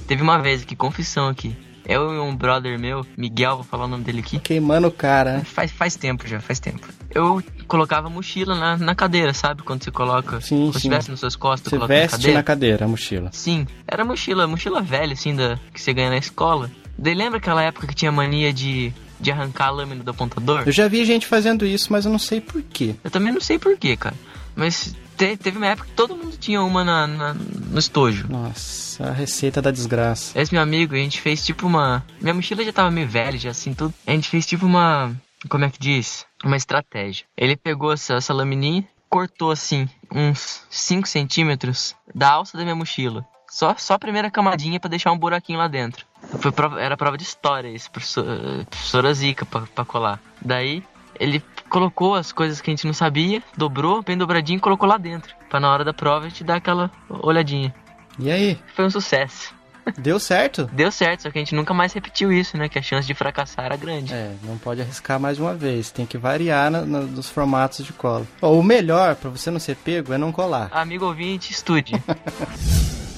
Teve 0.07 0.21
uma 0.21 0.37
vez 0.37 0.63
que 0.63 0.75
confissão 0.75 1.27
aqui. 1.27 1.57
Eu 1.87 2.13
e 2.13 2.19
um 2.19 2.35
brother 2.35 2.79
meu, 2.79 3.05
Miguel, 3.17 3.57
vou 3.57 3.63
falar 3.63 3.85
o 3.85 3.87
nome 3.87 4.03
dele 4.03 4.19
aqui. 4.19 4.39
Queimando 4.39 4.87
o 4.87 4.91
cara. 4.91 5.41
Faz, 5.43 5.71
faz 5.71 5.95
tempo 5.95 6.27
já, 6.27 6.39
faz 6.39 6.59
tempo. 6.59 6.87
Eu 7.13 7.43
colocava 7.67 8.09
mochila 8.09 8.55
na, 8.55 8.77
na 8.77 8.95
cadeira, 8.95 9.33
sabe? 9.33 9.63
Quando 9.63 9.83
você 9.83 9.91
coloca. 9.91 10.39
Sim, 10.41 10.71
quando 10.71 10.79
sim. 10.79 10.89
veste 10.89 11.11
nas 11.11 11.19
suas 11.19 11.35
costas, 11.35 11.69
você 11.69 11.75
coloca 11.75 11.93
veste 11.93 12.11
na 12.11 12.17
cadeira. 12.17 12.37
na 12.37 12.43
cadeira 12.43 12.85
a 12.85 12.87
mochila. 12.87 13.29
Sim. 13.33 13.67
Era 13.87 14.05
mochila, 14.05 14.47
mochila 14.47 14.81
velha, 14.81 15.13
assim, 15.13 15.35
da, 15.35 15.59
que 15.73 15.81
você 15.81 15.91
ganha 15.91 16.09
na 16.11 16.17
escola. 16.17 16.71
Daí 16.97 17.15
lembra 17.15 17.39
aquela 17.39 17.63
época 17.63 17.87
que 17.87 17.95
tinha 17.95 18.11
mania 18.11 18.53
de 18.53 18.93
de 19.19 19.31
arrancar 19.31 19.67
a 19.67 19.71
lâmina 19.71 20.03
do 20.03 20.11
apontador? 20.11 20.63
Eu 20.65 20.71
já 20.71 20.87
vi 20.87 21.05
gente 21.05 21.25
fazendo 21.25 21.65
isso, 21.65 21.87
mas 21.89 22.05
eu 22.05 22.11
não 22.11 22.19
sei 22.19 22.41
porquê. 22.41 22.95
Eu 23.01 23.09
também 23.09 23.31
não 23.31 23.39
sei 23.39 23.57
porquê, 23.57 23.95
cara. 23.95 24.15
Mas 24.55 24.93
te, 25.17 25.38
teve 25.38 25.58
uma 25.58 25.67
época 25.67 25.88
que 25.88 25.93
todo 25.93 26.15
mundo 26.15 26.38
tinha 26.38 26.62
uma 26.62 26.84
na, 26.84 27.08
na, 27.08 27.34
no 27.34 27.80
estojo. 27.80 28.28
Nossa, 28.30 29.10
a 29.10 29.12
receita 29.12 29.62
da 29.62 29.71
desgraça. 29.71 30.39
Esse 30.39 30.54
meu 30.54 30.62
amigo, 30.62 30.93
a 30.93 30.97
gente 30.97 31.21
fez 31.21 31.45
tipo 31.45 31.65
uma. 31.65 32.04
Minha 32.19 32.34
mochila 32.34 32.63
já 32.63 32.73
tava 32.73 32.91
meio 32.91 33.08
velha, 33.08 33.38
já 33.38 33.51
assim, 33.51 33.73
tudo. 33.73 33.93
A 34.06 34.12
gente 34.12 34.30
fez 34.30 34.45
tipo 34.45 34.65
uma. 34.65 35.15
Como 35.47 35.63
é 35.63 35.69
que 35.69 35.80
diz? 35.80 36.25
Uma 36.43 36.58
estratégia. 36.58 37.25
Ele 37.38 37.56
pegou 37.56 37.93
essa, 37.93 38.15
essa 38.15 38.34
lamininha, 38.34 38.84
cortou 39.10 39.51
assim, 39.51 39.88
uns 40.12 40.63
5 40.69 41.08
centímetros 41.08 41.95
da 42.13 42.32
alça 42.32 42.58
da 42.58 42.63
minha 42.63 42.75
mochila. 42.75 43.25
Só, 43.49 43.75
só 43.78 43.93
a 43.93 43.99
primeira 43.99 44.30
camadinha 44.30 44.80
para 44.80 44.89
deixar 44.89 45.12
um 45.12 45.17
buraquinho 45.17 45.60
lá 45.60 45.67
dentro. 45.67 46.06
Prova, 46.54 46.82
era 46.82 46.97
prova 46.97 47.17
de 47.17 47.23
história 47.23 47.69
isso, 47.69 47.89
professora, 47.89 48.34
eh, 48.34 48.65
professora 48.65 49.13
Zica 49.13 49.45
pra, 49.45 49.62
pra 49.62 49.86
colar. 49.86 50.19
Daí 50.41 50.84
ele 51.19 51.43
colocou 51.69 52.15
as 52.15 52.32
coisas 52.32 52.62
que 52.62 52.69
a 52.69 52.73
gente 52.73 52.86
não 52.86 52.93
sabia, 52.93 53.41
dobrou, 53.58 54.01
bem 54.01 54.17
dobradinho 54.17 54.58
e 54.58 54.62
colocou 54.62 54.88
lá 54.88 54.97
dentro. 54.97 55.34
Pra 55.49 55.60
na 55.60 55.71
hora 55.71 55.84
da 55.84 55.93
prova 55.93 56.25
a 56.25 56.30
gente 56.30 56.43
dar 56.43 56.56
aquela 56.56 56.91
olhadinha. 57.10 57.73
E 58.19 58.32
aí? 58.32 58.60
Foi 58.75 58.86
um 58.86 58.89
sucesso. 58.89 59.54
Deu 59.97 60.19
certo? 60.19 60.65
Deu 60.73 60.91
certo, 60.91 61.23
só 61.23 61.32
que 61.32 61.38
a 61.38 61.41
gente 61.41 61.54
nunca 61.54 61.73
mais 61.73 61.93
repetiu 61.93 62.32
isso, 62.32 62.58
né? 62.58 62.67
Que 62.67 62.80
a 62.80 62.82
chance 62.82 63.08
de 63.08 63.13
fracassar 63.13 63.65
era 63.65 63.75
grande. 63.75 64.13
É, 64.13 64.34
não 64.43 64.58
pode 64.58 64.82
arriscar 64.82 65.19
mais 65.19 65.39
uma 65.39 65.54
vez. 65.54 65.91
Tem 65.91 66.06
que 66.06 66.17
variar 66.17 66.71
na, 66.71 66.82
na, 66.82 67.01
nos 67.01 67.30
formatos 67.30 67.86
de 67.86 67.93
cola. 67.93 68.25
Ou 68.41 68.60
o 68.60 68.63
melhor, 68.63 69.15
para 69.15 69.30
você 69.30 69.51
não 69.51 69.60
ser 69.60 69.75
pego, 69.75 70.13
é 70.13 70.17
não 70.17 70.32
colar. 70.32 70.69
Amigo 70.71 71.06
ouvinte, 71.06 71.51
estude. 71.51 71.93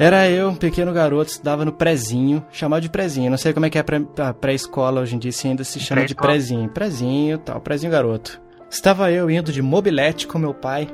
Era 0.00 0.30
eu, 0.30 0.48
um 0.48 0.54
pequeno 0.54 0.94
garoto, 0.94 1.30
estudava 1.30 1.62
no 1.62 1.72
prezinho, 1.72 2.42
chamado 2.50 2.80
de 2.80 2.88
prezinho. 2.88 3.30
Não 3.30 3.36
sei 3.36 3.52
como 3.52 3.66
é 3.66 3.70
que 3.70 3.76
é 3.76 3.84
a 4.16 4.32
pré-escola 4.32 5.02
hoje 5.02 5.14
em 5.14 5.18
dia, 5.18 5.30
se 5.30 5.46
ainda 5.46 5.62
se 5.62 5.78
chama 5.78 6.06
de 6.06 6.14
prezinho. 6.14 6.70
Prezinho, 6.70 7.36
tal, 7.36 7.60
prezinho 7.60 7.92
garoto. 7.92 8.40
Estava 8.70 9.12
eu 9.12 9.30
indo 9.30 9.52
de 9.52 9.60
mobilete 9.60 10.26
com 10.26 10.38
meu 10.38 10.54
pai 10.54 10.88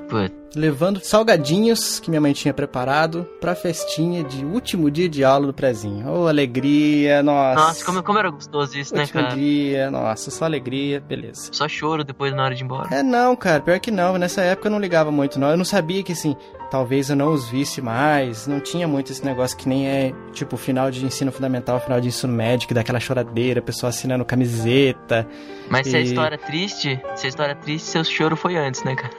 levando 0.55 1.01
salgadinhos 1.01 1.99
que 2.01 2.11
minha 2.11 2.21
mãe 2.21 2.33
tinha 2.33 2.53
preparado 2.53 3.29
pra 3.41 3.55
festinha 3.55 4.25
de 4.25 4.45
último 4.45 4.91
dia 4.91 5.09
de 5.09 5.25
aula 5.25 5.47
do 5.47 5.55
prezinho. 5.55 6.09
Ô, 6.09 6.25
oh, 6.25 6.29
alegria, 6.29 7.23
nossa. 7.23 7.55
Nossa, 7.55 7.85
como, 7.85 8.03
como 8.03 8.19
era 8.19 8.31
gostoso 8.31 8.79
isso, 8.79 8.95
né, 8.95 9.03
último 9.03 9.21
né, 9.21 9.29
cara? 9.29 9.41
dia, 9.41 9.91
nossa, 9.91 10.31
só 10.31 10.45
alegria, 10.45 11.01
beleza. 11.01 11.49
Só 11.53 11.69
choro 11.69 12.05
depois 12.05 12.35
na 12.35 12.45
hora 12.45 12.55
de 12.55 12.63
ir 12.63 12.65
embora. 12.65 12.95
É, 12.95 13.03
não, 13.03 13.35
cara, 13.37 13.61
pior 13.61 13.79
que 13.81 13.91
não. 13.91 14.17
Nessa 14.19 14.43
época 14.43 14.69
eu 14.69 14.73
não 14.73 14.79
ligava 14.79 15.11
muito, 15.11 15.39
não. 15.39 15.51
Eu 15.51 15.57
não 15.57 15.65
sabia 15.65 16.03
que, 16.03 16.13
assim, 16.13 16.37
talvez 16.71 17.11
eu 17.11 17.17
não 17.17 17.33
os 17.33 17.49
visse 17.49 17.81
mais. 17.81 18.47
Não 18.47 18.61
tinha 18.61 18.87
muito 18.89 19.13
esse 19.13 19.25
negócio 19.25 19.57
que 19.57 19.69
nem 19.69 19.89
é, 19.89 20.13
tipo, 20.33 20.57
final 20.57 20.91
de 20.91 21.05
ensino 21.05 21.31
fundamental, 21.33 21.81
final 21.81 22.01
de 22.01 22.09
ensino 22.09 22.33
médio, 22.33 22.69
que 22.69 22.75
dá 22.75 22.81
aquela 22.81 23.01
choradeira, 23.01 23.61
pessoal 23.61 23.91
assinando 23.91 24.25
camiseta. 24.25 25.27
Mas 25.69 25.87
e... 25.87 25.91
se 25.91 25.97
a 25.97 26.01
história 26.01 26.35
é 26.35 26.39
triste, 26.39 27.01
se 27.15 27.27
a 27.27 27.29
história 27.29 27.53
é 27.53 27.57
triste, 27.57 27.89
seu 27.89 28.05
choro 28.05 28.37
foi 28.37 28.57
antes, 28.57 28.83
né, 28.85 28.95
cara? 28.95 29.15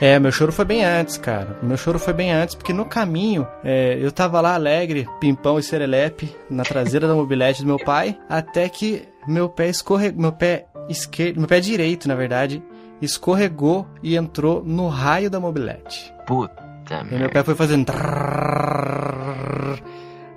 É, 0.00 0.18
meu 0.18 0.32
choro 0.32 0.52
foi 0.52 0.64
bem 0.64 0.84
antes, 0.84 1.16
cara. 1.16 1.56
Meu 1.62 1.76
choro 1.76 1.98
foi 1.98 2.12
bem 2.12 2.32
antes, 2.32 2.54
porque 2.54 2.72
no 2.72 2.84
caminho 2.84 3.46
é, 3.62 3.96
eu 4.00 4.10
tava 4.10 4.40
lá 4.40 4.54
alegre, 4.54 5.08
pimpão 5.20 5.58
e 5.58 5.62
serelepe, 5.62 6.34
na 6.50 6.62
traseira 6.64 7.06
da 7.06 7.14
mobilete 7.14 7.62
do 7.62 7.66
meu 7.66 7.78
pai, 7.78 8.18
até 8.28 8.68
que 8.68 9.06
meu 9.26 9.48
pé 9.48 9.68
escorregou. 9.68 10.20
Meu 10.20 10.32
pé 10.32 10.66
esquerdo. 10.88 11.38
Meu 11.38 11.48
pé 11.48 11.60
direito, 11.60 12.08
na 12.08 12.14
verdade, 12.14 12.62
escorregou 13.00 13.86
e 14.02 14.16
entrou 14.16 14.62
no 14.64 14.88
raio 14.88 15.30
da 15.30 15.40
mobilete. 15.40 16.12
Puta 16.26 16.62
merda. 16.88 17.18
Meu 17.18 17.30
pé 17.30 17.42
foi 17.42 17.54
fazendo. 17.54 17.86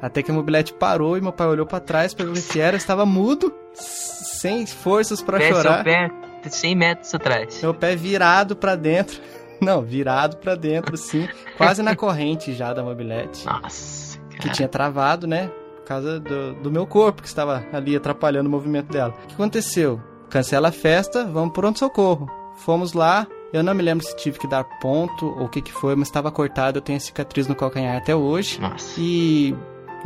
Até 0.02 0.22
que 0.22 0.32
a 0.32 0.34
mobilete 0.34 0.74
parou 0.74 1.17
e 1.17 1.22
meu 1.22 1.34
pai 1.34 1.48
olhou 1.48 1.65
para 1.65 1.80
trás 1.80 2.13
para 2.13 2.26
ver 2.26 2.38
se 2.38 2.54
que 2.54 2.60
era, 2.60 2.78
estava 2.78 3.06
mudo, 3.06 3.54
sem 3.74 4.65
forças 4.65 5.22
para 5.22 5.39
chorar. 5.41 5.84
Seu 5.84 5.84
pé 5.84 6.12
100 6.50 6.76
metros 6.76 7.13
atrás. 7.13 7.62
Meu 7.62 7.74
pé 7.74 7.96
virado 7.96 8.56
para 8.56 8.76
dentro. 8.76 9.20
Não, 9.62 9.82
virado 9.82 10.38
pra 10.38 10.56
dentro, 10.56 10.96
assim. 10.96 11.28
quase 11.58 11.82
na 11.82 11.96
corrente 11.98 12.54
já 12.54 12.74
da 12.74 12.84
mobilete. 12.84 13.46
Nossa, 13.46 14.20
Que 14.39 14.50
tinha 14.50 14.67
travado, 14.67 15.26
né? 15.28 15.50
Por 15.78 15.86
causa 15.86 16.20
do, 16.20 16.54
do 16.56 16.72
meu 16.72 16.86
corpo, 16.86 17.22
que 17.22 17.28
estava 17.28 17.65
ali 17.72 17.96
atrapalhando 17.96 18.48
o 18.48 18.52
movimento 18.52 18.91
dela. 18.91 19.13
O 19.24 19.28
que 19.28 19.34
aconteceu? 19.34 20.02
Cancela 20.30 20.67
a 20.67 20.72
festa, 20.72 21.23
vamos 21.25 21.54
pro 21.54 21.62
pronto-socorro. 21.62 22.29
Fomos 22.58 22.92
lá, 22.94 23.25
Eu 23.54 23.63
não 23.63 23.73
me 23.73 23.81
lembro 23.81 24.06
se 24.06 24.13
tive 24.17 24.38
que 24.38 24.48
dar 24.48 24.65
ponto 24.81 25.25
ou 25.25 25.46
o 25.46 25.50
que 25.50 25.62
que 25.62 25.71
foi, 25.71 25.96
mas 25.96 26.10
estava 26.10 26.29
cortado. 26.29 26.77
Eu 26.79 26.81
tenho 26.81 26.98
a 26.98 27.00
cicatriz 27.00 27.48
no 27.48 27.56
calcanhar 27.56 27.96
até 27.96 28.13
hoje. 28.13 28.60
Nossa. 28.60 29.00
E 29.00 29.56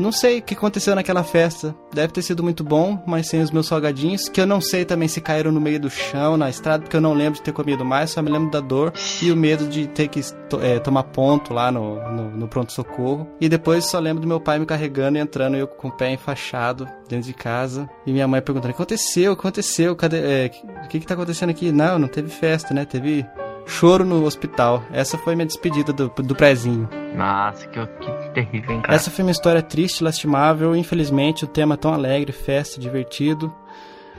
não 0.02 0.12
sei 0.12 0.40
o 0.40 0.42
que 0.42 0.54
aconteceu 0.54 0.96
naquela 0.96 1.24
festa. 1.24 1.76
Deve 1.94 2.14
ter 2.14 2.22
sido 2.22 2.44
muito 2.44 2.64
bom, 2.64 3.02
mas 3.06 3.28
sem 3.28 3.42
os 3.42 3.52
meus 3.52 3.68
salgadinhos, 3.68 4.28
que 4.28 4.42
eu 4.42 4.46
não 4.46 4.60
sei 4.60 4.84
também 4.86 5.08
se 5.08 5.22
caíram 5.22 5.52
no 5.52 5.62
meio 5.62 5.80
do 5.80 5.90
chão, 5.90 6.38
na 6.38 6.50
estrada, 6.50 6.84
porque 6.84 6.96
eu 6.96 7.02
não 7.02 7.14
lembro 7.14 7.36
de 7.36 7.42
ter 7.42 7.52
comido 7.52 7.86
mais, 7.86 8.10
só 8.10 8.22
me 8.22 8.30
lembro 8.30 8.50
da 8.50 8.60
dor 8.60 8.94
e 9.22 9.32
o 9.32 9.36
medo 9.36 9.68
de 9.68 9.88
ter 9.88 10.08
que 10.08 10.22
é, 10.62 10.80
tomar 10.80 11.04
ponto 11.04 11.54
lá 11.54 11.72
no, 11.72 11.96
no, 12.12 12.32
no 12.32 12.48
pronto-socorro. 12.48 13.28
E 13.40 13.48
depois 13.48 13.86
só 13.86 14.00
lembro 14.00 14.22
do 14.22 14.28
meu 14.28 14.40
pai 14.40 14.60
me 14.60 14.66
carregando 14.66 15.18
e 15.18 15.22
entrando, 15.22 15.56
eu 15.56 15.68
com 15.68 15.88
o 15.88 15.92
pé 15.92 16.12
enfaixado 16.12 16.88
dentro 17.08 17.28
de 17.28 17.34
casa. 17.34 17.90
E 18.06 18.12
minha 18.12 18.28
mãe 18.28 18.42
perguntando: 18.42 18.72
O 18.72 18.76
que 18.76 18.82
aconteceu? 18.82 19.34
O 19.34 19.36
que 19.36 19.42
aconteceu? 19.42 19.96
Cadê? 19.96 20.18
é, 20.18 20.52
o 20.84 20.88
que, 20.88 21.00
que 21.00 21.06
tá 21.06 21.14
acontecendo 21.14 21.50
aqui? 21.50 21.72
Não, 21.72 22.00
não 22.00 22.08
teve 22.08 22.30
festa, 22.30 22.74
né? 22.74 22.86
Teve 22.86 23.26
choro 23.66 24.06
no 24.06 24.24
hospital. 24.26 24.84
Essa 24.92 25.18
foi 25.18 25.36
minha 25.36 25.46
despedida 25.46 25.92
do, 25.94 26.10
do 26.10 26.36
prézinho. 26.36 26.90
Nossa, 27.16 27.68
que, 27.68 27.86
que 27.86 28.30
terrível, 28.34 28.76
hein, 28.76 28.82
cara. 28.82 28.96
Essa 28.96 29.10
foi 29.12 29.24
uma 29.24 29.32
história 29.32 29.62
triste, 29.62 30.04
lastimável. 30.04 30.76
Infelizmente, 30.76 31.46
o 31.46 31.48
tema 31.48 31.78
tão 31.78 31.94
alegre, 31.94 32.32
festa, 32.32 32.80
divertido. 32.80 33.54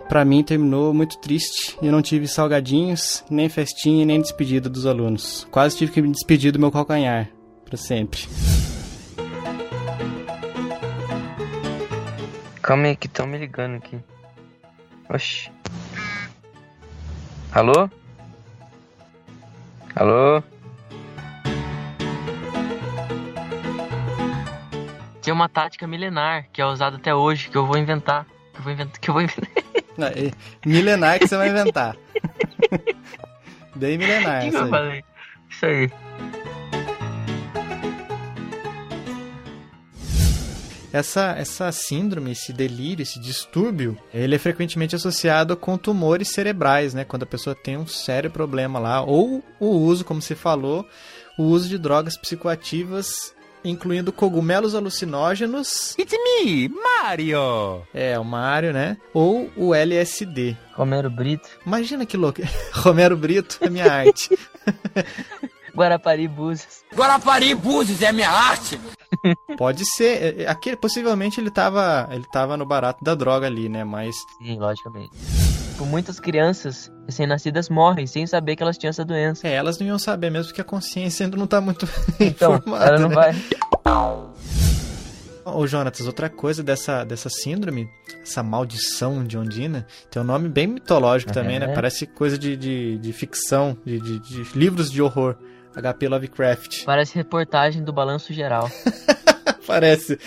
Pra 0.08 0.24
mim, 0.24 0.42
terminou 0.42 0.92
muito 0.92 1.18
triste. 1.18 1.76
Eu 1.80 1.90
não 1.92 2.02
tive 2.02 2.28
salgadinhos, 2.28 3.24
nem 3.30 3.48
festinha, 3.48 4.04
nem 4.04 4.20
despedida 4.20 4.68
dos 4.68 4.86
alunos. 4.86 5.46
Quase 5.50 5.76
tive 5.76 5.92
que 5.92 6.02
me 6.02 6.10
despedir 6.10 6.52
do 6.52 6.58
meu 6.58 6.70
calcanhar. 6.70 7.30
Pra 7.64 7.76
sempre. 7.76 8.20
Calma 12.60 12.86
aí 12.86 12.96
que 12.96 13.06
estão 13.06 13.26
me 13.26 13.38
ligando 13.38 13.76
aqui. 13.76 13.98
Oxi. 15.08 15.50
Alô? 17.52 17.90
Alô? 19.94 20.42
Tem 25.22 25.32
uma 25.32 25.48
tática 25.48 25.86
milenar 25.86 26.46
que 26.52 26.60
é 26.60 26.66
usada 26.66 26.96
até 26.96 27.14
hoje, 27.14 27.48
que 27.48 27.56
eu 27.56 27.66
vou 27.66 27.76
inventar. 27.76 28.26
Que 28.52 28.58
eu 28.58 28.62
vou 28.62 28.72
inventar. 28.72 29.00
Que 29.00 29.10
eu 29.10 29.14
vou 29.14 29.22
inventar. 29.22 29.52
É 29.98 30.32
Milenar 30.66 31.18
que 31.18 31.28
você 31.28 31.36
vai 31.36 31.50
inventar. 31.50 31.94
Bem 33.76 33.98
milenar, 33.98 34.40
que 34.40 34.48
que 34.50 34.56
essa 34.56 34.58
eu 34.58 34.64
aí. 34.64 34.70
falei? 34.70 35.04
Isso 35.50 35.66
aí. 35.66 35.90
Essa, 40.92 41.34
essa 41.38 41.72
síndrome, 41.72 42.32
esse 42.32 42.52
delírio, 42.52 43.02
esse 43.02 43.18
distúrbio, 43.18 43.96
ele 44.12 44.34
é 44.34 44.38
frequentemente 44.38 44.94
associado 44.94 45.56
com 45.56 45.78
tumores 45.78 46.28
cerebrais, 46.28 46.92
né? 46.92 47.04
Quando 47.04 47.22
a 47.22 47.26
pessoa 47.26 47.56
tem 47.56 47.76
um 47.76 47.86
sério 47.86 48.30
problema 48.30 48.78
lá, 48.78 49.02
ou 49.02 49.42
o 49.58 49.66
uso, 49.66 50.04
como 50.04 50.20
você 50.20 50.34
falou, 50.34 50.86
o 51.38 51.44
uso 51.44 51.68
de 51.68 51.78
drogas 51.78 52.16
psicoativas, 52.18 53.34
incluindo 53.64 54.12
cogumelos 54.12 54.74
alucinógenos. 54.74 55.96
It's 55.98 56.12
me, 56.12 56.68
Mario! 56.68 57.86
É, 57.94 58.18
o 58.18 58.24
Mario, 58.24 58.72
né? 58.72 58.96
Ou 59.14 59.50
o 59.56 59.74
LSD. 59.74 60.56
Romero 60.74 61.10
Brito. 61.10 61.48
Imagina 61.64 62.04
que 62.04 62.16
louco. 62.16 62.42
Romero 62.72 63.16
Brito 63.16 63.58
é 63.60 63.70
minha 63.70 63.90
arte. 63.90 64.28
Guarapari 65.74 66.28
Búzios. 66.28 66.82
Guarapari 66.94 67.54
Búzios 67.54 68.02
é 68.02 68.12
minha 68.12 68.30
arte. 68.30 68.78
Pode 69.56 69.84
ser. 69.96 70.22
é, 70.22 70.42
é, 70.42 70.48
Aquele, 70.48 70.76
possivelmente 70.76 71.40
ele 71.40 71.50
tava, 71.50 72.08
ele 72.10 72.24
tava 72.32 72.56
no 72.56 72.66
barato 72.66 73.02
da 73.04 73.14
droga 73.14 73.46
ali, 73.46 73.68
né? 73.68 73.84
Mas 73.84 74.14
Sim, 74.38 74.58
logicamente. 74.58 75.10
Por 75.78 75.86
muitas 75.86 76.20
crianças 76.20 76.92
recém-nascidas 77.06 77.68
morrem 77.68 78.06
sem 78.06 78.26
saber 78.26 78.56
que 78.56 78.62
elas 78.62 78.76
tinham 78.78 78.90
essa 78.90 79.04
doença. 79.04 79.46
É, 79.48 79.54
elas 79.54 79.78
não 79.78 79.86
iam 79.86 79.98
saber 79.98 80.30
mesmo 80.30 80.48
porque 80.48 80.60
a 80.60 80.64
consciência 80.64 81.24
ainda 81.24 81.36
não 81.36 81.46
tá 81.46 81.60
muito 81.60 81.88
Então, 82.20 82.56
informada, 82.56 82.84
ela 82.86 82.98
não 82.98 83.08
né? 83.08 83.14
vai. 83.14 83.34
Ô, 85.44 85.66
Jonatas, 85.66 86.06
outra 86.06 86.30
coisa 86.30 86.62
dessa, 86.62 87.02
dessa 87.04 87.28
síndrome, 87.28 87.90
essa 88.22 88.42
maldição 88.44 89.24
de 89.24 89.36
Ondina, 89.36 89.86
tem 90.08 90.22
um 90.22 90.24
nome 90.24 90.48
bem 90.48 90.68
mitológico 90.68 91.32
também, 91.32 91.58
né? 91.58 91.66
É. 91.66 91.74
Parece 91.74 92.06
coisa 92.06 92.38
de, 92.38 92.56
de, 92.56 92.98
de 92.98 93.12
ficção, 93.12 93.76
de, 93.84 93.98
de, 93.98 94.18
de 94.20 94.58
livros 94.58 94.90
de 94.90 95.02
horror. 95.02 95.36
HP 95.74 96.08
Lovecraft. 96.08 96.84
Parece 96.84 97.14
reportagem 97.14 97.82
do 97.82 97.92
Balanço 97.92 98.32
Geral. 98.32 98.70
Parece. 99.66 100.18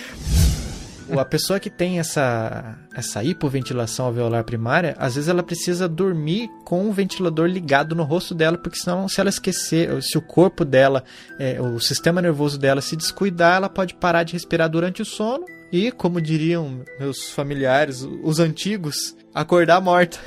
A 1.11 1.25
pessoa 1.25 1.59
que 1.59 1.69
tem 1.69 1.99
essa, 1.99 2.75
essa 2.95 3.23
hipoventilação 3.23 4.07
alveolar 4.07 4.43
primária, 4.43 4.95
às 4.97 5.13
vezes 5.13 5.29
ela 5.29 5.43
precisa 5.43 5.87
dormir 5.87 6.49
com 6.65 6.89
o 6.89 6.91
ventilador 6.91 7.45
ligado 7.45 7.93
no 7.95 8.03
rosto 8.03 8.33
dela, 8.33 8.57
porque 8.57 8.79
senão, 8.79 9.07
se 9.07 9.21
ela 9.21 9.29
esquecer, 9.29 10.01
se 10.01 10.17
o 10.17 10.21
corpo 10.21 10.65
dela, 10.65 11.03
é, 11.39 11.61
o 11.61 11.79
sistema 11.79 12.21
nervoso 12.23 12.57
dela 12.57 12.81
se 12.81 12.95
descuidar, 12.95 13.57
ela 13.57 13.69
pode 13.69 13.93
parar 13.93 14.23
de 14.23 14.33
respirar 14.33 14.67
durante 14.67 15.03
o 15.03 15.05
sono 15.05 15.45
e, 15.71 15.91
como 15.91 16.19
diriam 16.19 16.83
meus 16.99 17.29
familiares, 17.31 18.01
os 18.23 18.39
antigos, 18.39 19.15
acordar 19.33 19.79
morta. 19.81 20.17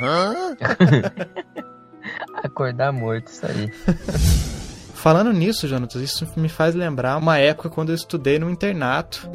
Acordar 2.42 2.92
morto, 2.92 3.28
isso 3.28 3.46
aí. 3.46 3.72
Falando 4.94 5.32
nisso, 5.32 5.68
Jonatas, 5.68 6.02
isso 6.02 6.26
me 6.36 6.48
faz 6.48 6.74
lembrar 6.74 7.16
uma 7.16 7.38
época 7.38 7.68
quando 7.70 7.90
eu 7.90 7.94
estudei 7.94 8.38
no 8.38 8.50
internato. 8.50 9.30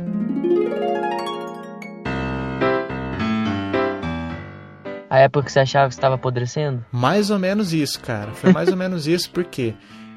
A 5.09 5.19
época 5.19 5.45
que 5.45 5.51
você 5.51 5.59
achava 5.59 5.87
que 5.87 5.93
estava 5.93 6.15
apodrecendo? 6.15 6.83
Mais 6.91 7.29
ou 7.29 7.37
menos 7.39 7.71
isso, 7.71 7.99
cara. 7.99 8.31
Foi 8.33 8.51
mais 8.51 8.69
ou 8.69 8.75
menos 8.75 9.07
isso, 9.07 9.29
porque 9.31 9.73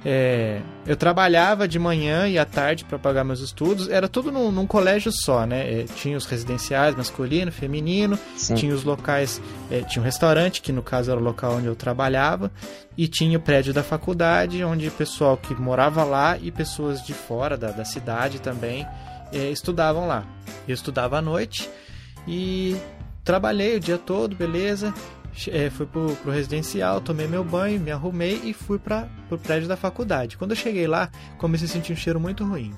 é, 0.09 0.61
eu 0.86 0.96
trabalhava 0.96 1.66
de 1.66 1.80
manhã 1.80 2.28
e 2.28 2.38
à 2.38 2.44
tarde 2.44 2.84
para 2.84 2.96
pagar 2.96 3.24
meus 3.24 3.40
estudos. 3.40 3.88
Era 3.88 4.07
tudo 4.07 4.30
num, 4.30 4.52
num 4.52 4.64
colégio 4.64 5.11
só, 5.11 5.44
né? 5.44 5.80
É, 5.80 5.84
tinha 5.96 6.16
os 6.16 6.26
residenciais 6.26 6.94
masculino, 6.94 7.50
feminino, 7.50 8.16
Sim. 8.36 8.54
tinha 8.54 8.72
os 8.72 8.84
locais, 8.84 9.42
é, 9.68 9.80
tinha 9.80 10.00
um 10.00 10.04
restaurante, 10.04 10.62
que 10.62 10.70
no 10.70 10.80
caso 10.80 11.11
era 11.11 11.18
o 11.18 11.22
local 11.22 11.54
onde 11.57 11.66
eu 11.66 11.74
trabalhava, 11.74 12.52
e 12.96 13.09
tinha 13.09 13.36
o 13.36 13.40
prédio 13.40 13.74
da 13.74 13.82
faculdade, 13.82 14.62
onde 14.62 14.86
o 14.86 14.92
pessoal 14.92 15.36
que 15.36 15.52
morava 15.57 16.04
lá 16.04 16.38
e 16.40 16.52
pessoas 16.52 17.04
de 17.04 17.12
fora 17.12 17.57
da, 17.57 17.72
da 17.72 17.84
cidade 17.84 18.40
também 18.40 18.86
é, 19.32 19.50
estudavam 19.50 20.07
lá. 20.07 20.24
Eu 20.68 20.74
estudava 20.74 21.18
à 21.18 21.20
noite 21.20 21.68
e 22.28 22.76
trabalhei 23.24 23.74
o 23.74 23.80
dia 23.80 23.98
todo, 23.98 24.36
beleza. 24.36 24.94
É, 25.53 25.70
fui 25.70 25.87
pro, 25.87 26.14
pro 26.16 26.32
residencial, 26.32 27.01
tomei 27.01 27.26
meu 27.26 27.45
banho, 27.45 27.80
me 27.80 27.91
arrumei 27.91 28.41
e 28.45 28.53
fui 28.53 28.78
para 28.78 29.09
pro 29.28 29.39
prédio 29.39 29.68
da 29.68 29.76
faculdade. 29.76 30.37
Quando 30.37 30.53
eu 30.53 30.57
cheguei 30.57 30.87
lá, 30.87 31.11
comecei 31.39 31.66
a 31.66 31.70
sentir 31.70 31.93
um 31.93 31.97
cheiro 31.97 32.18
muito 32.18 32.45
ruim. 32.45 32.74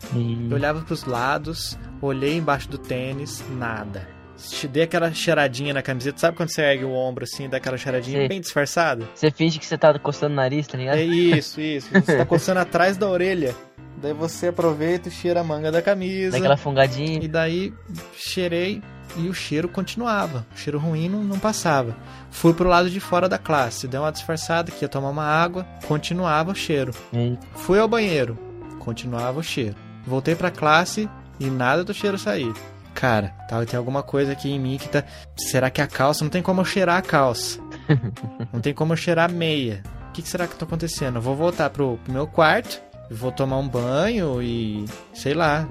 Eu 0.51 0.57
olhava 0.57 0.81
pros 0.83 1.05
lados, 1.05 1.79
olhei 2.01 2.37
embaixo 2.37 2.69
do 2.69 2.79
tênis, 2.79 3.45
nada. 3.51 4.09
Te 4.37 4.69
Dei 4.69 4.85
aquela 4.85 5.13
cheiradinha 5.13 5.75
na 5.75 5.83
camiseta, 5.83 6.19
sabe 6.19 6.37
quando 6.37 6.51
você 6.51 6.63
ergue 6.63 6.85
o 6.85 6.93
ombro 6.93 7.25
assim, 7.25 7.49
dá 7.49 7.57
aquela 7.57 7.77
cheiradinha 7.77 8.23
Sim. 8.23 8.29
bem 8.29 8.41
disfarçada? 8.41 9.05
Você 9.15 9.31
finge 9.33 9.59
que 9.59 9.67
você 9.67 9.77
tá 9.77 9.99
coçando 9.99 10.33
o 10.33 10.37
nariz, 10.37 10.67
tá 10.67 10.79
ligado? 10.79 10.97
É 10.97 11.05
isso, 11.05 11.61
isso. 11.61 11.89
Você 11.93 12.17
tá 12.17 12.25
coçando 12.25 12.61
atrás 12.61 12.97
da 12.97 13.09
orelha. 13.09 13.55
Daí 14.01 14.13
você 14.13 14.49
aproveita 14.49 15.09
e 15.09 15.13
cheira 15.13 15.41
a 15.41 15.45
manga 15.45 15.73
da 15.73 15.83
camisa. 15.83 16.37
Daquela 16.37 16.57
fungadinha. 16.57 17.19
E 17.21 17.27
daí 17.27 17.75
cheirei 18.15 18.81
e 19.17 19.29
o 19.29 19.35
cheiro 19.35 19.69
continuava. 19.69 20.47
O 20.55 20.59
cheiro 20.59 20.79
ruim 20.79 21.09
não, 21.09 21.23
não 21.23 21.39
passava. 21.39 21.97
Fui 22.31 22.53
pro 22.53 22.69
lado 22.69 22.91
de 22.91 23.01
fora 23.01 23.29
da 23.29 23.39
classe, 23.39 23.89
dei 23.89 23.99
uma 23.99 24.13
disfarçada 24.13 24.71
que 24.71 24.85
ia 24.85 24.89
tomar 24.89 25.11
uma 25.11 25.25
água, 25.25 25.67
continuava 25.87 26.53
o 26.53 26.55
cheiro. 26.55 26.93
E 27.13 27.39
Fui 27.55 27.79
ao 27.79 27.89
banheiro, 27.89 28.39
continuava 28.79 29.41
o 29.41 29.43
cheiro. 29.43 29.77
Voltei 30.07 30.35
pra 30.35 30.51
classe 30.51 31.09
e 31.39 31.47
nada 31.47 31.85
do 31.85 31.95
cheiro 31.95 32.19
sair. 32.19 32.53
Cara, 32.95 33.29
tá, 33.49 33.65
tem 33.65 33.79
alguma 33.79 34.03
coisa 34.03 34.33
aqui 34.33 34.51
em 34.51 34.59
mim 34.59 34.77
que 34.77 34.89
tá. 34.89 35.05
Será 35.37 35.71
que 35.71 35.81
é 35.81 35.85
a 35.85 35.87
calça? 35.87 36.25
Não 36.25 36.31
tem 36.31 36.43
como 36.43 36.63
eu 36.63 36.65
cheirar 36.65 36.97
a 36.97 37.03
calça. 37.03 37.61
Não 38.53 38.61
tem 38.61 38.75
como 38.75 38.93
eu 38.93 38.97
cheirar 38.97 39.31
a 39.31 39.33
meia. 39.33 39.85
O 40.09 40.13
que, 40.13 40.23
que 40.23 40.29
será 40.29 40.49
que 40.49 40.57
tá 40.57 40.65
acontecendo? 40.65 41.17
Eu 41.17 41.23
vou 41.23 41.37
voltar 41.37 41.71
pro, 41.71 41.97
pro 41.99 42.13
meu 42.13 42.27
quarto, 42.27 42.83
vou 43.11 43.33
tomar 43.33 43.59
um 43.59 43.69
banho 43.69 44.43
e. 44.43 44.85
sei 45.15 45.35
lá. 45.35 45.69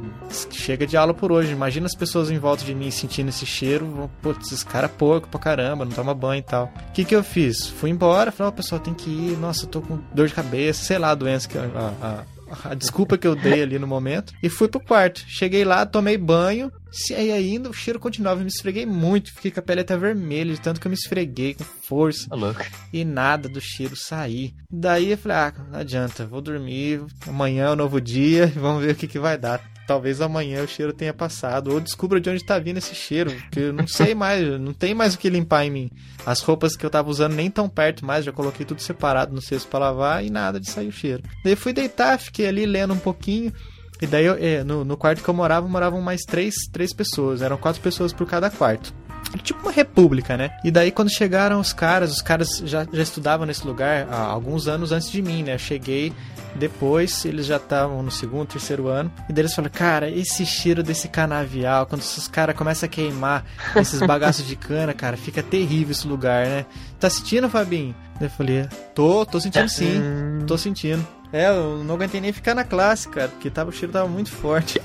Chega 0.52 0.86
de 0.86 0.98
aula 0.98 1.14
por 1.14 1.32
hoje. 1.32 1.52
Imagina 1.52 1.86
as 1.86 1.96
pessoas 1.96 2.32
em 2.32 2.38
volta 2.38 2.64
de 2.64 2.74
mim 2.74 2.92
sentindo 2.92 3.30
esse 3.30 3.46
cheiro. 3.46 4.10
Putz, 4.22 4.52
esse 4.52 4.66
cara 4.66 4.86
é 4.86 4.90
porco 4.90 5.28
pra 5.28 5.40
caramba, 5.40 5.86
não 5.86 5.92
toma 5.92 6.14
banho 6.14 6.40
e 6.40 6.44
tal. 6.44 6.72
O 6.90 6.92
que, 6.92 7.06
que 7.06 7.16
eu 7.16 7.24
fiz? 7.24 7.68
Fui 7.68 7.90
embora, 7.90 8.32
falei, 8.32 8.52
ó, 8.52 8.56
pessoal, 8.56 8.82
tem 8.82 8.94
que 8.94 9.10
ir. 9.10 9.38
Nossa, 9.38 9.68
tô 9.68 9.82
com 9.82 10.00
dor 10.14 10.28
de 10.28 10.34
cabeça, 10.34 10.84
sei 10.84 10.98
lá 10.98 11.12
a 11.12 11.16
doença 11.16 11.48
que. 11.48 11.58
A, 11.58 11.94
a, 12.02 12.37
a 12.64 12.74
desculpa 12.74 13.18
que 13.18 13.28
eu 13.28 13.36
dei 13.36 13.62
ali 13.62 13.78
no 13.80 13.88
momento. 13.88 14.34
E 14.41 14.50
fui 14.50 14.68
pro 14.68 14.80
quarto. 14.80 15.24
Cheguei 15.28 15.64
lá, 15.64 15.86
tomei 15.86 16.18
banho. 16.18 16.72
Aí 17.16 17.32
ainda 17.32 17.70
o 17.70 17.74
cheiro 17.74 18.00
continuava, 18.00 18.39
eu 18.39 18.43
me 18.43 18.50
esfreguei 18.50 18.86
muito. 18.86 19.34
Fiquei 19.34 19.52
com 19.52 19.60
a 19.60 19.64
pele 19.64 19.82
até 19.82 19.98
vermelha, 19.98 20.54
de 20.54 20.62
tanto 20.62 20.80
que 20.80 20.88
eu 20.88 20.89
me 20.89 20.95
esfreguei 20.95 21.54
com 21.54 21.64
força. 21.64 22.28
tá. 22.30 22.66
E 22.91 23.04
nada 23.04 23.48
do 23.48 23.62
cheiro 23.62 23.95
sair. 23.95 24.54
Daí 24.72 25.12
eu 25.12 25.18
falei, 25.18 25.38
ah, 25.38 25.54
não 25.72 25.80
adianta, 25.80 26.26
vou 26.26 26.41
dormir. 26.41 27.02
Amanhã 27.28 27.66
é 27.66 27.72
um 27.72 27.76
novo 27.76 28.02
dia, 28.02 28.48
vamos 28.56 28.84
ver 28.84 28.91
o 28.91 28.95
que, 28.95 29.08
que 29.08 29.20
vai 29.20 29.38
dar. 29.38 29.62
Talvez 29.88 30.20
amanhã 30.22 30.64
o 30.64 30.68
cheiro 30.68 30.92
tenha 30.92 31.14
passado, 31.14 31.72
ou 31.72 31.80
descubra 31.80 32.20
de 32.20 32.30
onde 32.30 32.46
tá 32.46 32.60
vindo 32.60 32.78
esse 32.78 32.94
cheiro, 32.94 33.32
porque 33.32 33.60
eu 33.62 33.74
não 33.74 33.88
sei 33.88 34.14
mais, 34.14 34.46
não 34.60 34.74
tem 34.74 34.94
mais 34.94 35.16
o 35.16 35.18
que 35.18 35.30
limpar 35.30 35.66
em 35.66 35.72
mim. 35.72 35.92
As 36.26 36.42
roupas 36.42 36.76
que 36.76 36.86
eu 36.86 36.90
tava 36.90 37.10
usando 37.10 37.34
nem 37.34 37.50
tão 37.50 37.70
perto 37.70 38.06
mais, 38.06 38.26
já 38.26 38.32
coloquei 38.34 38.66
tudo 38.66 38.82
separado 38.82 39.34
no 39.34 39.42
cesto 39.42 39.70
para 39.70 39.80
lavar 39.80 40.24
e 40.24 40.30
nada 40.30 40.60
de 40.60 40.70
sair 40.70 40.90
o 40.90 40.92
cheiro. 40.92 41.24
Daí 41.44 41.56
fui 41.56 41.72
deitar, 41.72 42.20
fiquei 42.20 42.48
ali 42.48 42.66
lendo 42.66 42.94
um 42.94 43.00
pouquinho. 43.00 43.54
E 44.02 44.06
daí, 44.06 44.26
eu, 44.26 44.36
é, 44.40 44.64
no, 44.64 44.84
no 44.86 44.98
quarto 44.98 45.24
que 45.24 45.30
eu 45.30 45.34
morava, 45.34 45.68
moravam 45.68 46.02
mais 46.02 46.22
três, 46.22 46.54
três 46.72 46.94
pessoas. 46.94 47.42
Eram 47.42 47.58
quatro 47.58 47.82
pessoas 47.82 48.14
por 48.14 48.28
cada 48.28 48.50
quarto. 48.50 48.94
Tipo 49.42 49.62
uma 49.62 49.72
república, 49.72 50.38
né? 50.38 50.52
E 50.64 50.70
daí, 50.70 50.92
quando 50.92 51.10
chegaram 51.10 51.60
os 51.60 51.74
caras, 51.74 52.12
os 52.12 52.22
caras 52.22 52.62
já, 52.64 52.86
já 52.92 53.02
estudavam 53.02 53.46
nesse 53.46 53.66
lugar 53.66 54.08
há 54.10 54.22
alguns 54.22 54.68
anos 54.68 54.92
antes 54.92 55.12
de 55.12 55.22
mim, 55.22 55.44
né? 55.44 55.56
Eu 55.56 55.60
cheguei 55.60 56.14
depois, 56.56 57.26
eles 57.26 57.45
já 57.45 57.58
estavam 57.58 58.02
no 58.02 58.12
segundo, 58.12 58.48
terceiro 58.48 58.88
ano. 58.88 59.12
E 59.30 59.34
daí 59.34 59.43
eles 59.43 59.54
falaram, 59.54 59.74
cara, 59.74 60.10
esse 60.10 60.45
cheiro 60.45 60.82
desse 60.82 61.08
canavial, 61.08 61.86
quando 61.86 62.02
esses 62.02 62.28
caras 62.28 62.56
começam 62.56 62.88
a 62.88 62.89
queimar 62.89 63.45
esses 63.76 64.00
bagaços 64.02 64.45
de 64.45 64.56
cana, 64.56 64.93
cara, 64.93 65.18
fica 65.18 65.43
terrível 65.43 65.91
esse 65.91 66.08
lugar, 66.08 66.45
né? 66.45 66.66
Tá 67.00 67.10
sentindo, 67.10 67.50
Fabinho? 67.50 67.95
Eu 68.20 68.30
falei, 68.30 68.68
tô, 68.95 69.26
tô 69.26 69.39
sentindo 69.39 69.70
sim, 69.70 70.02
tô 70.48 70.58
sentindo. 70.58 71.06
É, 71.32 71.50
eu 71.50 71.84
não 71.84 71.95
aguentei 71.95 72.22
nem 72.22 72.32
ficar 72.32 72.56
na 72.56 72.64
classe, 72.64 73.08
cara, 73.10 73.28
porque 73.28 73.50
tava, 73.50 73.70
o 73.70 73.74
cheiro 73.74 73.91
tava 73.91 74.08
muito 74.08 74.32
forte. 74.32 74.82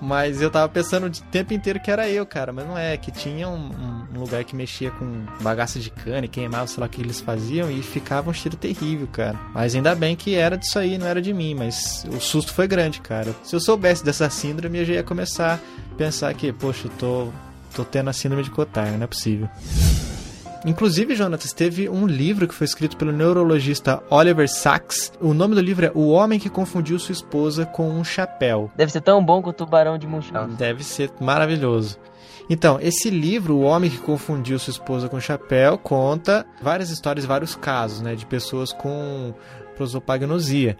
Mas 0.00 0.42
eu 0.42 0.50
tava 0.50 0.68
pensando 0.68 1.06
o 1.06 1.10
tempo 1.10 1.54
inteiro 1.54 1.78
que 1.80 1.90
era 1.90 2.08
eu, 2.08 2.26
cara. 2.26 2.52
Mas 2.52 2.66
não 2.66 2.76
é, 2.76 2.96
que 2.96 3.12
tinha 3.12 3.48
um, 3.48 3.70
um 4.12 4.18
lugar 4.18 4.42
que 4.44 4.56
mexia 4.56 4.90
com 4.90 5.24
bagaça 5.40 5.78
de 5.78 5.88
cana 5.88 6.24
e 6.24 6.28
queimava, 6.28 6.66
sei 6.66 6.80
lá 6.80 6.86
o 6.86 6.88
que 6.88 7.00
eles 7.00 7.20
faziam, 7.20 7.70
e 7.70 7.80
ficava 7.80 8.28
um 8.28 8.34
cheiro 8.34 8.56
terrível, 8.56 9.06
cara. 9.06 9.38
Mas 9.54 9.74
ainda 9.74 9.94
bem 9.94 10.16
que 10.16 10.34
era 10.34 10.58
disso 10.58 10.78
aí, 10.78 10.98
não 10.98 11.06
era 11.06 11.22
de 11.22 11.32
mim. 11.32 11.54
Mas 11.54 12.04
o 12.10 12.20
susto 12.20 12.52
foi 12.52 12.66
grande, 12.66 13.00
cara. 13.00 13.34
Se 13.44 13.54
eu 13.54 13.60
soubesse 13.60 14.04
dessa 14.04 14.28
síndrome, 14.28 14.80
eu 14.80 14.84
já 14.84 14.94
ia 14.94 15.02
começar 15.02 15.60
a 15.92 15.94
pensar 15.96 16.34
que, 16.34 16.52
poxa, 16.52 16.88
eu 16.88 16.90
tô, 16.98 17.28
tô 17.74 17.84
tendo 17.84 18.10
a 18.10 18.12
síndrome 18.12 18.42
de 18.42 18.50
Cotard, 18.50 18.96
não 18.96 19.04
é 19.04 19.06
possível. 19.06 19.48
Inclusive, 20.64 21.16
Jonatas, 21.16 21.52
teve 21.52 21.88
um 21.88 22.06
livro 22.06 22.46
que 22.46 22.54
foi 22.54 22.64
escrito 22.64 22.96
pelo 22.96 23.10
neurologista 23.10 24.00
Oliver 24.08 24.48
Sacks. 24.48 25.12
O 25.20 25.34
nome 25.34 25.56
do 25.56 25.60
livro 25.60 25.86
é 25.86 25.92
O 25.92 26.08
Homem 26.08 26.38
que 26.38 26.48
Confundiu 26.48 26.98
Sua 27.00 27.12
Esposa 27.12 27.66
com 27.66 27.90
um 27.90 28.04
Chapéu. 28.04 28.70
Deve 28.76 28.92
ser 28.92 29.00
tão 29.00 29.24
bom 29.24 29.42
quanto 29.42 29.62
o 29.62 29.66
Tubarão 29.66 29.98
de 29.98 30.06
Munchausen. 30.06 30.54
Deve 30.54 30.84
ser 30.84 31.10
maravilhoso. 31.20 31.98
Então, 32.48 32.78
esse 32.80 33.10
livro, 33.10 33.56
O 33.56 33.62
Homem 33.62 33.90
que 33.90 33.98
Confundiu 33.98 34.56
Sua 34.58 34.70
Esposa 34.70 35.08
com 35.08 35.18
Chapéu, 35.18 35.76
conta 35.78 36.46
várias 36.62 36.90
histórias, 36.90 37.24
vários 37.24 37.56
casos, 37.56 38.00
né, 38.00 38.14
de 38.14 38.24
pessoas 38.24 38.72
com 38.72 39.34
prosopagnosia. 39.76 40.76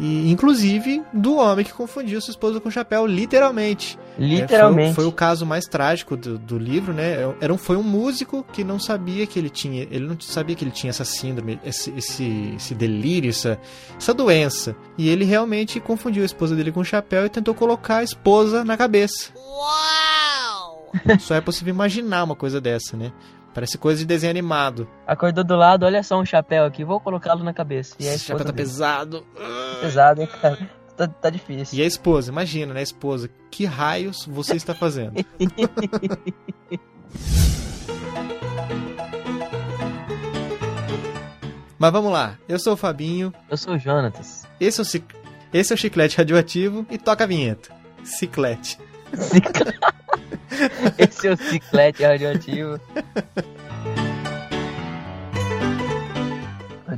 E, 0.00 0.30
inclusive, 0.30 1.02
do 1.12 1.36
homem 1.36 1.62
que 1.62 1.74
confundiu 1.74 2.18
sua 2.22 2.32
esposa 2.32 2.58
com 2.58 2.70
chapéu, 2.70 3.04
literalmente. 3.04 3.98
Literalmente. 4.18 4.92
É, 4.92 4.94
foi, 4.94 5.04
foi, 5.04 5.04
o 5.04 5.12
caso 5.12 5.44
mais 5.44 5.66
trágico 5.66 6.16
do, 6.16 6.38
do, 6.38 6.58
livro, 6.58 6.94
né? 6.94 7.16
Era 7.38 7.52
um, 7.52 7.58
foi 7.58 7.76
um 7.76 7.82
músico 7.82 8.42
que 8.50 8.64
não 8.64 8.78
sabia 8.78 9.26
que 9.26 9.38
ele 9.38 9.50
tinha. 9.50 9.82
Ele 9.90 10.06
não 10.06 10.18
sabia 10.18 10.56
que 10.56 10.64
ele 10.64 10.70
tinha 10.70 10.88
essa 10.88 11.04
síndrome, 11.04 11.60
esse, 11.62 11.90
esse, 11.90 12.54
esse 12.56 12.74
delírio, 12.74 13.28
essa, 13.28 13.60
essa 13.94 14.14
doença. 14.14 14.74
E 14.96 15.06
ele 15.06 15.26
realmente 15.26 15.78
confundiu 15.78 16.22
a 16.22 16.26
esposa 16.26 16.56
dele 16.56 16.72
com 16.72 16.82
chapéu 16.82 17.26
e 17.26 17.28
tentou 17.28 17.54
colocar 17.54 17.98
a 17.98 18.02
esposa 18.02 18.64
na 18.64 18.78
cabeça. 18.78 19.32
Uau! 19.36 20.90
Só 21.20 21.34
é 21.34 21.42
possível 21.42 21.74
imaginar 21.74 22.24
uma 22.24 22.34
coisa 22.34 22.58
dessa, 22.58 22.96
né? 22.96 23.12
Parece 23.52 23.76
coisa 23.78 23.98
de 24.00 24.06
desenho 24.06 24.30
animado. 24.30 24.88
Acordou 25.06 25.42
do 25.42 25.56
lado, 25.56 25.84
olha 25.84 26.02
só 26.02 26.20
um 26.20 26.24
chapéu 26.24 26.64
aqui, 26.64 26.84
vou 26.84 27.00
colocá-lo 27.00 27.42
na 27.42 27.52
cabeça. 27.52 27.96
E 27.98 28.06
Esse 28.06 28.26
chapéu 28.26 28.44
tá 28.46 28.52
dele. 28.52 28.56
pesado. 28.56 29.26
Pesado, 29.80 30.22
hein, 30.22 30.28
cara? 30.40 30.58
Tá, 30.96 31.08
tá, 31.08 31.30
difícil. 31.30 31.78
E 31.78 31.82
a 31.82 31.86
esposa, 31.86 32.30
imagina, 32.30 32.74
né, 32.74 32.82
esposa? 32.82 33.30
Que 33.50 33.64
raios 33.64 34.26
você 34.26 34.54
está 34.54 34.74
fazendo? 34.74 35.14
Mas 41.78 41.92
vamos 41.92 42.12
lá, 42.12 42.38
eu 42.46 42.58
sou 42.58 42.74
o 42.74 42.76
Fabinho. 42.76 43.32
Eu 43.48 43.56
sou 43.56 43.74
o 43.74 43.78
Jonatas. 43.78 44.46
Esse 44.60 44.80
é 44.80 44.82
o, 44.82 44.84
cic... 44.84 45.04
Esse 45.52 45.72
é 45.72 45.74
o 45.74 45.78
chiclete 45.78 46.18
radioativo 46.18 46.86
e 46.90 46.98
toca 46.98 47.24
a 47.24 47.26
vinheta. 47.26 47.74
Ciclete. 48.04 48.78
Ciclete. 49.14 49.78
Esse 50.98 51.28
é 51.28 51.32
o 51.32 51.36
ciclete 51.36 52.02
radioativo. 52.02 52.80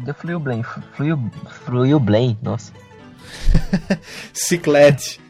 Deu 0.04 0.14
fluiu 0.14 0.40
blame. 0.40 0.64
Fluiu, 0.94 1.30
fluiu 1.64 2.00
blame, 2.00 2.36
nossa. 2.42 2.72
Ciclete. 4.34 5.20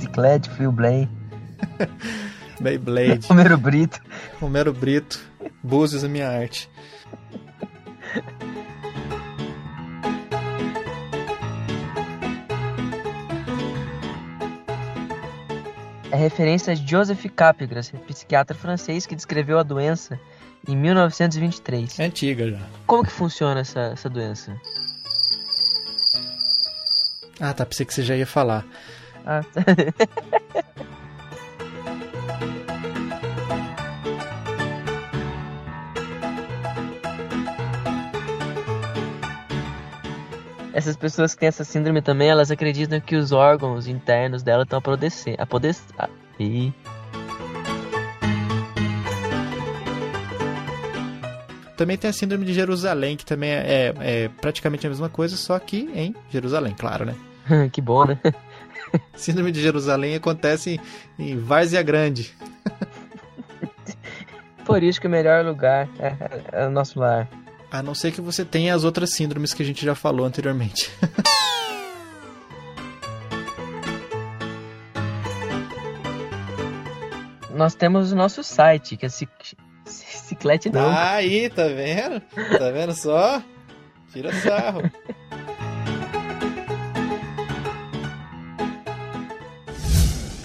Ciclete, 0.00 0.48
fluiu 0.50 0.70
blame. 0.70 1.08
Beyblade. 2.60 3.26
Romero 3.26 3.56
Brito. 3.56 4.00
Romero 4.40 4.72
Brito. 4.72 5.20
Búzios 5.62 6.04
é 6.04 6.08
minha 6.08 6.28
arte. 6.28 6.68
É 16.10 16.16
referência 16.16 16.72
a 16.72 16.76
Joseph 16.76 17.24
Capgras, 17.34 17.92
psiquiatra 18.06 18.56
francês 18.56 19.06
que 19.06 19.14
descreveu 19.14 19.58
a 19.58 19.62
doença 19.62 20.18
em 20.66 20.76
1923. 20.76 21.98
É 21.98 22.04
antiga 22.04 22.50
já. 22.50 22.60
Como 22.86 23.04
que 23.04 23.10
funciona 23.10 23.60
essa, 23.60 23.80
essa 23.92 24.08
doença? 24.08 24.58
Ah, 27.40 27.52
tá, 27.52 27.64
pensei 27.64 27.86
que 27.86 27.94
você 27.94 28.02
já 28.02 28.16
ia 28.16 28.26
falar. 28.26 28.64
Ah, 29.24 29.42
tá. 29.52 29.62
essas 40.78 40.96
pessoas 40.96 41.34
que 41.34 41.40
têm 41.40 41.48
essa 41.48 41.64
síndrome 41.64 42.00
também, 42.00 42.28
elas 42.28 42.52
acreditam 42.52 43.00
que 43.00 43.16
os 43.16 43.32
órgãos 43.32 43.88
internos 43.88 44.44
dela 44.44 44.62
estão 44.62 44.78
apodrecendo. 44.78 45.36
Apodec... 45.40 45.80
E... 46.38 46.72
Também 51.76 51.96
tem 51.96 52.08
a 52.08 52.12
síndrome 52.12 52.44
de 52.44 52.52
Jerusalém, 52.52 53.16
que 53.16 53.26
também 53.26 53.50
é, 53.50 53.56
é, 53.56 53.94
é 53.98 54.28
praticamente 54.40 54.86
a 54.86 54.90
mesma 54.90 55.08
coisa, 55.08 55.36
só 55.36 55.58
que 55.58 55.90
em 55.92 56.14
Jerusalém, 56.30 56.74
claro, 56.78 57.04
né? 57.04 57.16
que 57.72 57.80
bom, 57.80 58.04
né? 58.04 58.18
síndrome 59.14 59.50
de 59.50 59.60
Jerusalém 59.60 60.14
acontece 60.14 60.80
em, 61.18 61.30
em 61.30 61.36
Várzea 61.36 61.82
Grande. 61.82 62.32
Por 64.64 64.82
isso 64.84 65.00
que 65.00 65.08
o 65.08 65.10
melhor 65.10 65.44
lugar 65.44 65.88
é, 65.98 66.06
é, 66.06 66.62
é 66.62 66.66
o 66.66 66.70
nosso 66.70 67.00
lar. 67.00 67.28
A 67.70 67.82
não 67.82 67.94
ser 67.94 68.12
que 68.12 68.20
você 68.20 68.44
tenha 68.44 68.74
as 68.74 68.82
outras 68.84 69.14
síndromes 69.14 69.52
que 69.52 69.62
a 69.62 69.66
gente 69.66 69.84
já 69.84 69.94
falou 69.94 70.24
anteriormente. 70.24 70.90
Nós 77.54 77.74
temos 77.74 78.12
o 78.12 78.16
nosso 78.16 78.42
site, 78.44 78.96
que 78.96 79.04
é 79.04 79.08
Ciclete 79.84 80.70
não. 80.70 80.88
Ah, 80.88 81.14
aí, 81.14 81.50
tá 81.50 81.66
vendo? 81.66 82.20
Tá 82.56 82.70
vendo 82.70 82.94
só? 82.94 83.42
Tira 84.12 84.32
sarro. 84.32 84.82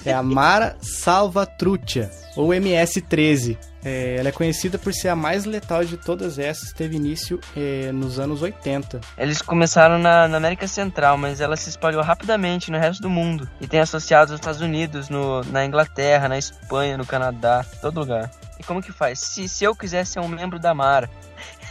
É 0.05 0.11
a 0.11 0.21
Mara 0.21 0.75
Salvatruccia, 0.81 2.11
ou 2.35 2.53
MS-13. 2.53 3.57
É, 3.83 4.15
ela 4.17 4.29
é 4.29 4.31
conhecida 4.31 4.77
por 4.77 4.93
ser 4.93 5.09
a 5.09 5.15
mais 5.15 5.45
letal 5.45 5.83
de 5.83 5.97
todas 5.97 6.39
essas, 6.39 6.71
teve 6.71 6.95
início 6.95 7.39
é, 7.55 7.91
nos 7.91 8.19
anos 8.19 8.41
80. 8.41 9.01
Eles 9.17 9.41
começaram 9.41 9.97
na, 9.97 10.27
na, 10.27 10.37
América 10.37 10.67
Central, 10.67 11.17
mas 11.17 11.41
ela 11.41 11.57
se 11.57 11.69
espalhou 11.69 12.01
rapidamente 12.01 12.71
no 12.71 12.77
resto 12.77 13.01
do 13.01 13.09
mundo 13.09 13.49
e 13.59 13.67
tem 13.67 13.79
associados 13.79 14.31
nos 14.31 14.39
Estados 14.39 14.61
Unidos, 14.61 15.09
no, 15.09 15.43
na 15.45 15.65
Inglaterra, 15.65 16.29
na 16.29 16.37
Espanha, 16.37 16.97
no 16.97 17.05
Canadá, 17.05 17.65
todo 17.81 17.99
lugar. 17.99 18.31
E 18.59 18.63
como 18.63 18.81
que 18.81 18.91
faz? 18.91 19.19
Se, 19.19 19.47
se 19.49 19.63
eu 19.63 19.75
quiser 19.75 20.05
ser 20.05 20.19
um 20.19 20.27
membro 20.27 20.59
da 20.59 20.73
Mara, 20.73 21.09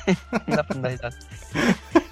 não 0.47 0.57
dá 0.57 0.65
pra 0.65 0.79
dar 0.79 0.89
risada. 0.89 1.17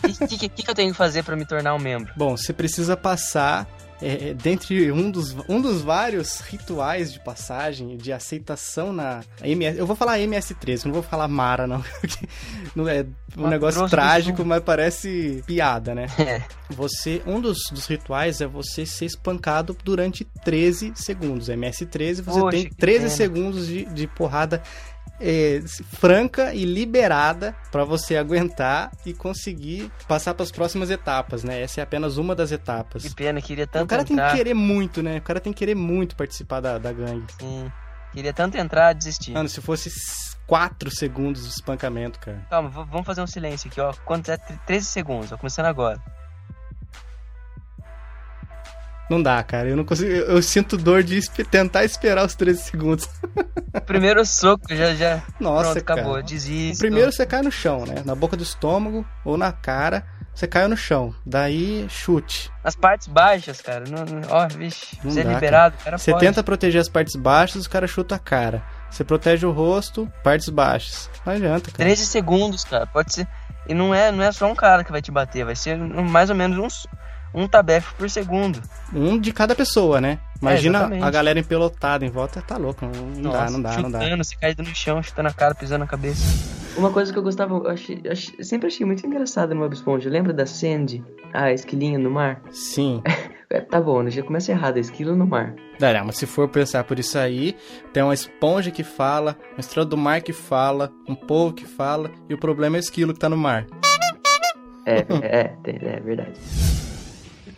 O 0.02 0.26
que, 0.26 0.48
que, 0.48 0.48
que 0.48 0.70
eu 0.70 0.74
tenho 0.74 0.92
que 0.92 0.96
fazer 0.96 1.22
para 1.22 1.36
me 1.36 1.44
tornar 1.44 1.74
um 1.74 1.78
membro? 1.78 2.12
Bom, 2.16 2.36
você 2.36 2.52
precisa 2.52 2.96
passar 2.96 3.66
é, 4.02 4.34
dentre 4.34 4.90
um 4.90 5.10
dos, 5.10 5.36
um 5.48 5.60
dos 5.60 5.82
vários 5.82 6.40
rituais 6.40 7.12
de 7.12 7.20
passagem, 7.20 7.96
de 7.96 8.12
aceitação 8.12 8.92
na 8.92 9.22
MS. 9.42 9.78
Eu 9.78 9.86
vou 9.86 9.96
falar 9.96 10.18
MS13, 10.18 10.86
não 10.86 10.92
vou 10.92 11.02
falar 11.02 11.28
Mara, 11.28 11.66
não. 11.66 11.84
não 12.74 12.88
é 12.88 13.04
um 13.36 13.48
negócio 13.48 13.88
trágico, 13.88 14.44
mas 14.44 14.62
parece 14.62 15.42
piada, 15.46 15.94
né? 15.94 16.06
É. 16.30 16.42
Você, 16.70 17.20
um 17.26 17.40
dos, 17.40 17.58
dos 17.72 17.86
rituais 17.86 18.40
é 18.40 18.46
você 18.46 18.86
ser 18.86 19.06
espancado 19.06 19.76
durante 19.82 20.24
13 20.44 20.92
segundos. 20.94 21.48
MS13, 21.48 22.22
você 22.22 22.40
Poxa, 22.40 22.50
tem 22.50 22.68
13 22.68 23.10
segundos 23.10 23.66
de, 23.66 23.84
de 23.86 24.06
porrada 24.06 24.62
é, 25.20 25.60
franca 25.98 26.54
e 26.54 26.64
liberada 26.64 27.54
pra 27.70 27.84
você 27.84 28.16
aguentar 28.16 28.90
e 29.04 29.12
conseguir 29.12 29.90
passar 30.08 30.34
pras 30.34 30.50
próximas 30.50 30.90
etapas, 30.90 31.44
né? 31.44 31.60
Essa 31.62 31.80
é 31.80 31.82
apenas 31.84 32.16
uma 32.16 32.34
das 32.34 32.50
etapas. 32.52 33.02
Que 33.02 33.14
pena, 33.14 33.40
queria 33.40 33.66
tanto 33.66 33.84
O 33.84 33.88
cara 33.88 34.04
tem 34.04 34.14
entrar. 34.14 34.30
que 34.30 34.36
querer 34.38 34.54
muito, 34.54 35.02
né? 35.02 35.18
O 35.18 35.22
cara 35.22 35.40
tem 35.40 35.52
que 35.52 35.58
querer 35.58 35.74
muito 35.74 36.16
participar 36.16 36.60
da, 36.60 36.78
da 36.78 36.92
gangue. 36.92 37.26
Sim. 37.38 37.70
Queria 38.12 38.32
tanto 38.32 38.56
entrar, 38.56 38.92
desistir. 38.92 39.32
Mano, 39.32 39.48
se 39.48 39.60
fosse 39.60 39.90
4 40.46 40.90
segundos 40.90 41.42
de 41.44 41.50
espancamento, 41.50 42.18
cara. 42.18 42.44
Calma, 42.50 42.68
vamos 42.68 43.06
fazer 43.06 43.20
um 43.22 43.26
silêncio 43.26 43.70
aqui, 43.70 43.80
ó. 43.80 43.92
Quantos 44.04 44.28
é? 44.30 44.36
Tre- 44.36 44.58
13 44.66 44.86
segundos, 44.86 45.30
ó. 45.30 45.36
Começando 45.36 45.66
agora. 45.66 46.02
Não 49.10 49.20
dá, 49.22 49.42
cara. 49.42 49.68
Eu 49.68 49.76
não 49.76 49.84
consigo. 49.84 50.08
Eu, 50.10 50.36
eu 50.36 50.42
sinto 50.42 50.76
dor 50.76 51.02
de 51.02 51.18
espe- 51.18 51.44
tentar 51.44 51.84
esperar 51.84 52.24
os 52.24 52.34
13 52.36 52.62
segundos. 52.62 53.08
Primeiro 53.84 54.24
soco, 54.24 54.72
já, 54.74 54.94
já. 54.94 55.20
Nossa, 55.40 55.72
Pronto, 55.72 55.78
acabou. 55.78 56.12
cara. 56.14 56.22
Desisto. 56.22 56.78
Primeiro 56.78 57.10
você 57.12 57.26
cai 57.26 57.42
no 57.42 57.50
chão, 57.50 57.84
né? 57.84 58.02
Na 58.04 58.14
boca 58.14 58.36
do 58.36 58.42
estômago 58.42 59.04
ou 59.24 59.36
na 59.36 59.52
cara. 59.52 60.04
Você 60.34 60.46
caiu 60.46 60.68
no 60.68 60.76
chão. 60.76 61.12
Daí, 61.26 61.86
chute. 61.90 62.50
As 62.62 62.76
partes 62.76 63.08
baixas, 63.08 63.60
cara. 63.60 63.84
Não, 63.90 64.04
não- 64.04 64.28
ó, 64.30 64.46
vixe. 64.48 64.96
Não 65.02 65.10
Você 65.10 65.20
é 65.20 65.24
dá, 65.24 65.32
liberado, 65.34 65.76
cara. 65.84 65.98
Você 65.98 66.14
tenta 66.16 66.42
proteger 66.42 66.80
as 66.80 66.88
partes 66.88 67.16
baixas, 67.16 67.62
os 67.62 67.66
caras 67.68 67.90
chutam 67.90 68.16
a 68.16 68.18
cara. 68.18 68.62
Você 68.90 69.02
protege 69.04 69.44
o 69.44 69.50
rosto, 69.50 70.10
partes 70.22 70.48
baixas. 70.48 71.10
Não 71.26 71.32
adianta, 71.34 71.70
cara. 71.72 71.76
13 71.84 72.06
segundos, 72.06 72.64
cara. 72.64 72.86
Pode 72.86 73.12
ser. 73.12 73.28
E 73.68 73.74
não 73.74 73.94
é, 73.94 74.10
não 74.10 74.22
é 74.22 74.32
só 74.32 74.46
um 74.50 74.54
cara 74.54 74.82
que 74.82 74.90
vai 74.92 75.02
te 75.02 75.10
bater, 75.12 75.44
vai 75.44 75.54
ser 75.54 75.76
mais 75.76 76.30
ou 76.30 76.36
menos 76.36 76.56
uns, 76.58 76.86
um 77.34 77.46
tabefe 77.46 77.94
por 77.94 78.08
segundo. 78.10 78.60
Um 78.92 79.18
de 79.18 79.32
cada 79.32 79.54
pessoa, 79.54 80.00
né? 80.00 80.18
Imagina 80.40 80.78
exatamente. 80.78 81.04
a 81.04 81.10
galera 81.10 81.38
empelotada 81.38 82.04
em 82.04 82.10
volta. 82.10 82.40
Tá 82.42 82.56
louco. 82.56 82.86
Não, 82.86 82.92
não 82.92 83.22
dá, 83.32 83.40
Nossa, 83.40 83.52
não 83.52 83.62
dá, 83.62 83.78
não 83.78 83.90
dá. 83.90 84.00
chutando, 84.00 84.24
você 84.24 84.36
caído 84.36 84.62
no 84.62 84.74
chão, 84.74 85.02
chutando 85.02 85.28
a 85.28 85.32
cara, 85.32 85.54
pisando 85.54 85.80
na 85.80 85.86
cabeça. 85.86 86.22
Uma 86.76 86.90
coisa 86.90 87.12
que 87.12 87.18
eu 87.18 87.22
gostava, 87.22 87.54
eu 87.54 87.68
achei, 87.68 88.00
sempre 88.40 88.68
achei 88.68 88.86
muito 88.86 89.06
engraçado 89.06 89.54
no 89.54 89.60
Bob 89.60 89.72
Esponja. 89.74 90.08
Lembra 90.08 90.32
da 90.32 90.46
Sandy, 90.46 91.04
a 91.32 91.52
esquilinha 91.52 91.98
no 91.98 92.10
mar? 92.10 92.40
Sim. 92.50 93.02
É, 93.52 93.60
tá 93.60 93.80
bom, 93.80 94.00
né? 94.00 94.12
já 94.12 94.22
começa 94.22 94.52
errado, 94.52 94.76
a 94.76 94.78
esquilo 94.78 95.16
no 95.16 95.26
mar. 95.26 95.56
Não, 95.80 95.92
não, 95.92 96.04
mas 96.04 96.18
se 96.18 96.24
for 96.24 96.48
pensar 96.48 96.84
por 96.84 97.00
isso 97.00 97.18
aí, 97.18 97.56
tem 97.92 98.00
uma 98.00 98.14
esponja 98.14 98.70
que 98.70 98.84
fala, 98.84 99.36
uma 99.54 99.58
estrela 99.58 99.84
do 99.84 99.96
mar 99.96 100.20
que 100.22 100.32
fala, 100.32 100.92
um 101.08 101.16
povo 101.16 101.52
que 101.52 101.64
fala, 101.64 102.12
e 102.28 102.34
o 102.34 102.38
problema 102.38 102.76
é 102.76 102.78
o 102.78 102.80
esquilo 102.80 103.12
que 103.12 103.18
tá 103.18 103.28
no 103.28 103.36
mar. 103.36 103.66
É, 104.86 104.98
é, 105.22 105.44
tem- 105.64 105.80
é, 105.82 105.98
verdade. 105.98 106.38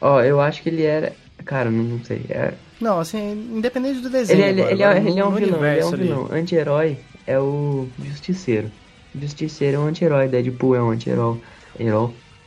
Ó, 0.02 0.20
eu 0.20 0.40
acho 0.40 0.62
que 0.62 0.68
ele 0.68 0.82
era. 0.82 1.12
Cara, 1.44 1.70
não, 1.70 1.84
não 1.84 2.04
sei. 2.04 2.22
é- 2.28 2.54
Não, 2.80 2.98
assim, 2.98 3.32
independente 3.56 4.00
do 4.00 4.10
desenho. 4.10 4.40
Ele, 4.40 4.60
ele, 4.60 4.62
agora, 4.62 4.72
ele, 4.72 4.82
é, 4.82 4.86
agora, 4.86 5.08
ele 5.10 5.20
é 5.20 5.24
um 5.24 5.30
vilão, 5.30 5.64
ele 5.64 5.80
é 5.80 5.86
um 5.86 5.90
vilão. 5.92 6.28
Anti-herói 6.32 6.98
é 7.26 7.38
o 7.38 7.88
Justiceiro. 8.04 8.70
Justiceiro 9.14 9.76
é 9.76 9.80
um 9.80 9.86
anti-herói, 9.86 10.26
Deadpool 10.26 10.74
é 10.74 10.82
um 10.82 10.90
anti-herói. 10.90 11.40
Herói. 11.78 12.10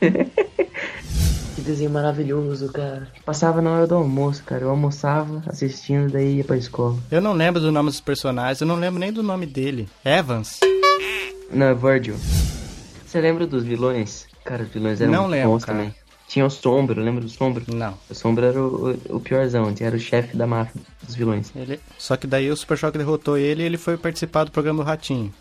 que 1.56 1.62
desenho 1.62 1.90
maravilhoso, 1.90 2.70
cara. 2.72 3.08
Passava 3.24 3.62
na 3.62 3.70
hora 3.72 3.86
do 3.86 3.94
almoço, 3.94 4.42
cara. 4.44 4.62
Eu 4.64 4.70
almoçava 4.70 5.42
assistindo, 5.46 6.12
daí 6.12 6.36
ia 6.36 6.44
pra 6.44 6.56
escola. 6.58 6.96
Eu 7.10 7.20
não 7.22 7.32
lembro 7.32 7.60
do 7.60 7.72
nome 7.72 7.88
dos 7.88 8.00
personagens, 8.00 8.60
eu 8.60 8.66
não 8.66 8.76
lembro 8.76 9.00
nem 9.00 9.12
do 9.12 9.22
nome 9.22 9.46
dele. 9.46 9.88
Evans? 10.04 10.60
Não, 11.50 11.66
é 11.66 11.74
Virgil. 11.74 12.16
Você 13.06 13.20
lembra 13.20 13.46
dos 13.46 13.64
vilões? 13.64 14.26
Cara, 14.44 14.64
os 14.64 14.68
vilões 14.68 15.00
eram 15.00 15.12
Não 15.12 15.26
lembro, 15.26 15.50
bons 15.52 15.64
cara. 15.64 15.78
também. 15.78 15.94
Tinha 16.28 16.44
o 16.44 16.50
Sombra, 16.50 17.00
lembra 17.00 17.22
do 17.22 17.28
Sombra? 17.28 17.62
Não. 17.68 17.96
O 18.10 18.14
Sombra 18.14 18.46
era 18.48 18.60
o, 18.60 18.90
o, 18.90 19.16
o 19.16 19.20
piorzão, 19.20 19.72
era 19.80 19.96
o 19.96 20.00
chefe 20.00 20.36
da 20.36 20.46
máfia 20.46 20.80
dos 21.02 21.14
vilões. 21.14 21.52
Ele... 21.54 21.78
Só 21.96 22.16
que 22.16 22.26
daí 22.26 22.50
o 22.50 22.56
Super 22.56 22.76
Choque 22.76 22.98
derrotou 22.98 23.38
ele 23.38 23.62
e 23.62 23.66
ele 23.66 23.78
foi 23.78 23.96
participar 23.96 24.44
do 24.44 24.50
programa 24.50 24.82
do 24.82 24.86
Ratinho. 24.86 25.32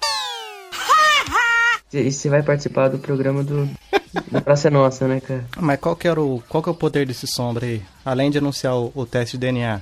E 1.93 2.11
você 2.11 2.29
vai 2.29 2.43
participar 2.43 2.89
do 2.89 2.99
programa 2.99 3.43
do 3.43 3.69
da 4.31 4.41
Praça 4.41 4.69
Nossa, 4.69 5.07
né, 5.07 5.19
cara? 5.19 5.45
Mas 5.57 5.79
qual 5.79 5.95
que 5.95 6.07
era 6.07 6.21
o. 6.21 6.41
Qual 6.47 6.61
que 6.61 6.69
é 6.69 6.71
o 6.71 6.75
poder 6.75 7.05
desse 7.05 7.27
sombra 7.27 7.65
aí? 7.65 7.81
Além 8.03 8.31
de 8.31 8.37
anunciar 8.37 8.75
o, 8.75 8.91
o 8.95 9.05
teste 9.05 9.37
de 9.37 9.41
DNA. 9.41 9.81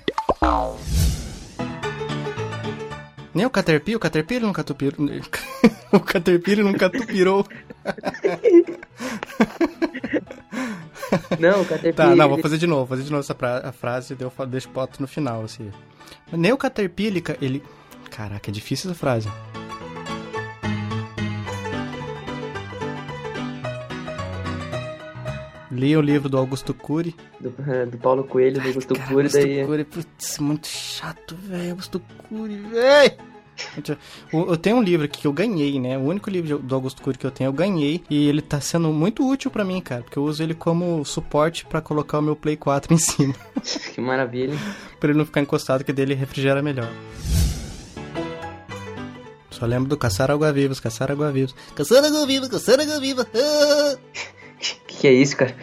Nem 3.33 3.45
o 3.45 3.49
Caterpie, 3.49 3.95
o 3.95 3.99
Caterpie 3.99 4.35
ele 4.35 4.45
não 4.45 4.53
catupirou. 4.53 5.09
o 5.91 5.99
Caterpie 5.99 6.55
não 6.57 6.73
catupirou. 6.73 7.45
Não, 11.39 11.61
o 11.61 11.65
Caterpie... 11.65 11.93
Tá, 11.93 12.15
não, 12.15 12.29
vou 12.29 12.37
fazer 12.39 12.57
de 12.57 12.65
novo, 12.65 12.87
fazer 12.87 13.03
de 13.03 13.11
novo 13.11 13.19
essa 13.21 13.35
pra- 13.35 13.59
a 13.67 13.71
frase, 13.71 14.15
daí 14.15 14.25
eu 14.25 14.31
fa- 14.31 14.45
deixo 14.45 14.69
boto 14.69 14.99
no 15.01 15.07
final, 15.07 15.43
assim. 15.43 15.69
Nem 16.31 16.51
o 16.51 16.57
Caterpie, 16.57 17.05
ele, 17.07 17.23
ele... 17.41 17.63
Caraca, 18.09 18.49
é 18.49 18.53
difícil 18.53 18.89
essa 18.89 18.99
frase. 18.99 19.29
Li 25.71 25.97
o 25.97 26.01
livro 26.01 26.29
do 26.29 26.37
Augusto 26.37 26.73
Cury. 26.73 27.15
Do, 27.39 27.49
do 27.89 27.97
Paulo 27.97 28.23
Coelho, 28.23 28.61
do 28.61 28.67
Augusto 28.67 28.93
Cara, 28.93 29.07
Cury, 29.07 29.17
Augusto 29.25 29.41
daí... 29.41 29.65
Cury, 29.65 29.83
putz, 29.85 30.37
muito 30.39 30.67
chato, 30.67 31.35
velho. 31.35 31.71
Augusto 31.71 32.01
Cury, 32.29 32.57
velho. 32.57 33.32
Eu 34.31 34.57
tenho 34.57 34.77
um 34.77 34.81
livro 34.81 35.05
aqui 35.05 35.21
que 35.21 35.27
eu 35.27 35.33
ganhei, 35.33 35.79
né? 35.79 35.97
O 35.97 36.01
único 36.01 36.29
livro 36.29 36.57
do 36.59 36.75
Augusto 36.75 37.01
Cury 37.01 37.17
que 37.17 37.25
eu 37.25 37.31
tenho, 37.31 37.49
eu 37.49 37.53
ganhei. 37.53 38.03
E 38.09 38.27
ele 38.27 38.41
tá 38.41 38.59
sendo 38.59 38.89
muito 38.91 39.27
útil 39.27 39.51
pra 39.51 39.63
mim, 39.63 39.79
cara. 39.79 40.01
Porque 40.01 40.17
eu 40.17 40.23
uso 40.23 40.41
ele 40.41 40.53
como 40.53 41.03
suporte 41.05 41.65
pra 41.65 41.81
colocar 41.81 42.19
o 42.19 42.21
meu 42.21 42.35
Play 42.35 42.57
4 42.57 42.93
em 42.93 42.97
cima. 42.97 43.33
Que 43.93 44.01
maravilha. 44.01 44.57
pra 44.99 45.09
ele 45.09 45.17
não 45.17 45.25
ficar 45.25 45.41
encostado, 45.41 45.83
que 45.83 45.93
dele 45.93 46.13
refrigera 46.13 46.61
melhor. 46.61 46.91
Só 49.51 49.65
lembro 49.65 49.87
do 49.87 49.95
caçar 49.97 50.31
água-vivas, 50.31 50.79
caçar 50.79 51.11
água-vivas. 51.11 51.55
Caçar 51.75 52.03
água-viva, 52.03 52.49
caçar 52.49 52.79
água-viva. 52.79 53.27
Ah! 53.35 53.97
Que 54.87 54.95
que 54.97 55.07
é 55.07 55.13
isso, 55.13 55.35
cara? 55.35 55.53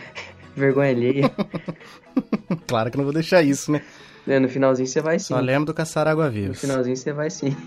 Vergonha 0.54 0.90
alheia. 0.90 1.30
Claro 2.66 2.90
que 2.90 2.96
não 2.98 3.04
vou 3.04 3.12
deixar 3.14 3.42
isso, 3.42 3.70
né? 3.72 3.80
É, 4.26 4.38
no 4.38 4.48
finalzinho 4.48 4.86
você 4.86 5.00
vai 5.00 5.18
sim. 5.18 5.34
Só 5.34 5.40
lembro 5.40 5.66
do 5.66 5.74
caçar 5.74 6.04
No 6.04 6.10
água-vivas. 6.12 6.60
finalzinho 6.60 6.96
você 6.96 7.12
vai 7.12 7.30
sim. 7.30 7.56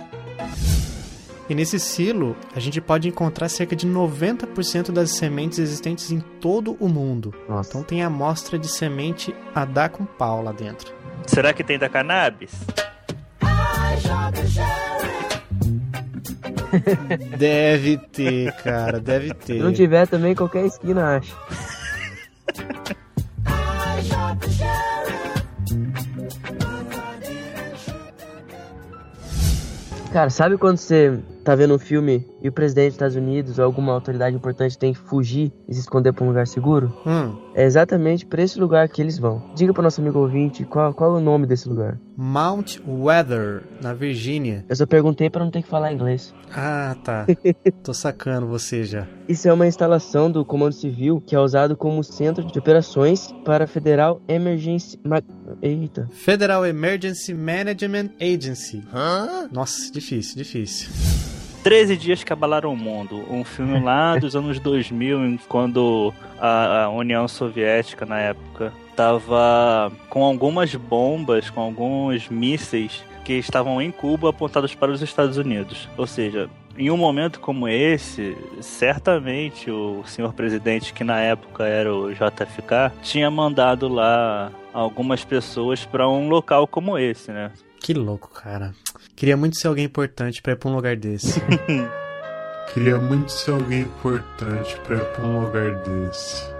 E 1.49 1.54
nesse 1.54 1.78
silo, 1.78 2.38
a 2.56 2.60
gente 2.60 2.80
pode 2.80 3.10
encontrar 3.10 3.49
cerca 3.49 3.76
de 3.76 3.86
90% 3.86 4.93
das 4.93 5.12
sementes 5.12 5.60
existentes 5.60 6.10
em 6.10 6.22
todo 6.39 6.78
o 6.80 6.88
mundo. 6.88 7.34
Nossa. 7.49 7.70
Então 7.70 7.84
tem 7.84 8.01
amostra 8.01 8.58
de 8.58 8.70
semente 8.70 9.36
a 9.54 9.66
dar 9.66 9.89
com 9.89 10.06
pau 10.06 10.41
lá 10.41 10.54
dentro. 10.54 10.93
Será 11.28 11.51
que 11.51 11.62
tem 11.62 11.78
da 11.78 11.89
cannabis? 11.89 12.49
Deve 17.38 17.97
ter, 17.97 18.51
cara, 18.64 18.99
deve 18.99 19.34
ter. 19.34 19.58
Se 19.58 19.60
não 19.60 19.74
tiver 19.74 20.08
também, 20.08 20.34
qualquer 20.34 20.66
esquina 20.66 21.18
acha. 21.18 21.34
Cara, 30.14 30.30
sabe 30.30 30.59
quando 30.59 30.78
você 30.78 31.20
tá 31.43 31.55
vendo 31.55 31.74
um 31.74 31.80
filme 31.80 32.24
e 32.39 32.47
o 32.47 32.51
presidente 32.51 32.89
dos 32.89 32.93
Estados 32.93 33.16
Unidos 33.16 33.57
ou 33.57 33.66
alguma 33.66 33.93
autoridade 33.93 34.36
importante 34.36 34.78
tem 34.78 34.93
que 34.93 34.99
fugir 34.99 35.51
e 35.68 35.74
se 35.74 35.80
esconder 35.80 36.14
pra 36.14 36.24
um 36.24 36.28
lugar 36.28 36.45
seguro? 36.45 36.93
Hum, 37.03 37.36
É 37.55 37.64
exatamente 37.64 38.24
pra 38.24 38.43
esse 38.43 38.59
lugar 38.59 38.88
que 38.89 39.01
eles 39.01 39.18
vão. 39.18 39.41
Diga 39.55 39.74
pro 39.74 39.82
nosso 39.82 40.01
amigo 40.01 40.20
ouvinte 40.20 40.66
qual, 40.66 40.93
qual 40.93 41.16
é 41.16 41.18
o 41.18 41.20
nome 41.20 41.47
desse 41.47 41.68
lugar. 41.68 41.99
Mount 42.16 42.78
Weather, 42.88 43.64
na 43.82 43.93
Virgínia. 43.93 44.66
Eu 44.70 44.76
só 44.76 44.86
perguntei 44.86 45.30
pra 45.30 45.43
não 45.43 45.51
ter 45.51 45.61
que 45.61 45.68
falar 45.68 45.91
inglês. 45.91 46.34
Ah, 46.51 46.95
tá. 47.03 47.26
Tô 47.84 47.93
sacando 47.93 48.47
você 48.47 48.84
já. 48.84 49.07
Isso 49.28 49.47
é 49.47 49.53
uma 49.53 49.68
instalação 49.68 50.30
do 50.30 50.45
Comando 50.45 50.74
Civil 50.74 51.22
que 51.26 51.36
é 51.36 51.39
usado 51.39 51.76
como 51.76 52.03
centro 52.03 52.43
de 52.43 52.59
operações 52.59 53.34
para 53.43 53.64
a 53.66 53.68
Federal 53.68 54.22
Emergency... 54.28 54.99
Ma... 55.03 55.22
Eita. 55.61 56.07
Federal 56.11 56.66
Emergency 56.66 57.34
Management 57.34 58.11
Agency. 58.20 58.84
Nossa, 59.51 59.91
difícil, 59.91 60.36
difícil. 60.38 60.89
13 61.64 61.95
dias 61.95 62.24
que 62.24 62.34
abalaram 62.34 62.74
o 62.74 62.78
mundo. 62.78 63.24
Um 63.30 63.43
filme 63.43 63.80
lá 63.80 64.18
dos 64.18 64.36
anos 64.36 64.59
2000, 64.59 65.39
quando 65.47 66.14
a, 66.39 66.84
a 66.84 66.89
União 66.89 67.26
Soviética, 67.28 68.05
na 68.05 68.20
época, 68.20 68.74
estava 68.94 69.91
com 70.08 70.24
algumas 70.24 70.74
bombas, 70.76 71.50
com 71.50 71.60
alguns 71.60 72.30
mísseis 72.30 73.04
que 73.26 73.34
estavam 73.34 73.82
em 73.82 73.91
Cuba 73.91 74.30
apontados 74.30 74.76
para 74.76 74.91
os 74.91 75.02
Estados 75.02 75.38
Unidos. 75.38 75.89
Ou 75.98 76.06
seja, 76.06 76.50
em 76.78 76.91
um 76.91 76.98
momento 76.98 77.39
como 77.39 77.68
esse, 77.68 78.38
certamente 78.62 79.72
o 79.72 80.04
senhor 80.06 80.34
presidente, 80.34 80.94
que 80.94 81.04
na 81.04 81.20
época 81.20 81.64
era 81.66 81.94
o 81.94 82.12
JFK, 82.14 82.91
tinha 83.02 83.30
mandado 83.32 83.88
lá 83.88 84.52
algumas 84.72 85.24
pessoas 85.24 85.86
para 85.86 86.08
um 86.08 86.30
local 86.30 86.68
como 86.68 86.98
esse, 86.98 87.32
né? 87.32 87.52
Que 87.80 87.94
louco, 87.94 88.30
cara. 88.30 88.74
Queria 89.16 89.36
muito 89.36 89.58
ser 89.58 89.68
alguém 89.68 89.86
importante 89.86 90.41
pra 90.41 90.54
ir 90.54 90.56
pra 90.56 90.70
um 90.70 90.76
lugar 90.76 90.96
desse. 90.96 91.41
Queria 92.74 92.98
muito 92.98 93.32
ser 93.32 93.52
alguém 93.52 93.82
importante 93.82 94.78
pra 94.86 94.98
ir 94.98 95.06
pra 95.14 95.26
um 95.26 95.41
lugar 95.41 95.76
desse. 95.84 96.53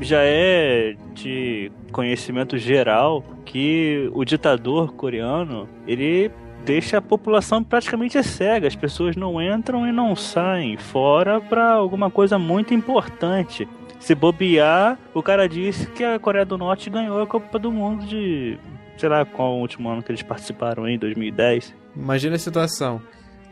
Já 0.00 0.20
é 0.22 0.94
de 1.14 1.70
conhecimento 1.92 2.56
geral 2.56 3.22
que 3.44 4.10
o 4.14 4.24
ditador 4.24 4.92
coreano 4.94 5.68
ele 5.86 6.30
deixa 6.64 6.98
a 6.98 7.02
população 7.02 7.62
praticamente 7.62 8.22
cega. 8.22 8.66
As 8.66 8.76
pessoas 8.76 9.16
não 9.16 9.40
entram 9.40 9.86
e 9.86 9.92
não 9.92 10.14
saem 10.14 10.76
fora 10.76 11.40
para 11.40 11.72
alguma 11.72 12.10
coisa 12.10 12.38
muito 12.38 12.74
importante. 12.74 13.68
Se 13.98 14.14
bobear, 14.14 14.98
o 15.12 15.22
cara 15.22 15.48
disse 15.48 15.86
que 15.88 16.02
a 16.02 16.18
Coreia 16.18 16.44
do 16.44 16.56
Norte 16.56 16.88
ganhou 16.88 17.20
a 17.20 17.26
Copa 17.26 17.58
do 17.58 17.70
Mundo 17.70 18.06
de. 18.06 18.58
Sei 18.96 19.08
lá 19.08 19.24
qual 19.24 19.54
o 19.54 19.60
último 19.60 19.88
ano 19.88 20.02
que 20.02 20.10
eles 20.10 20.22
participaram 20.22 20.88
em 20.88 20.98
2010. 20.98 21.74
Imagina 21.96 22.36
a 22.36 22.38
situação. 22.38 23.00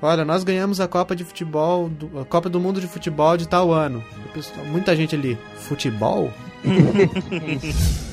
Olha, 0.01 0.25
nós 0.25 0.45
ganhamos 0.45 0.81
a 0.81 0.87
Copa 0.87 1.17
de 1.17 1.25
Futebol, 1.25 1.89
do- 1.89 2.21
a 2.21 2.25
Copa 2.25 2.49
do 2.49 2.61
Mundo 2.61 2.81
de 2.81 2.87
Futebol 2.87 3.37
de 3.37 3.49
tal 3.49 3.73
ano. 3.73 4.03
Pessoal, 4.33 4.65
Muita 4.67 4.95
gente 4.95 5.15
ali. 5.15 5.37
Futebol? 5.57 6.33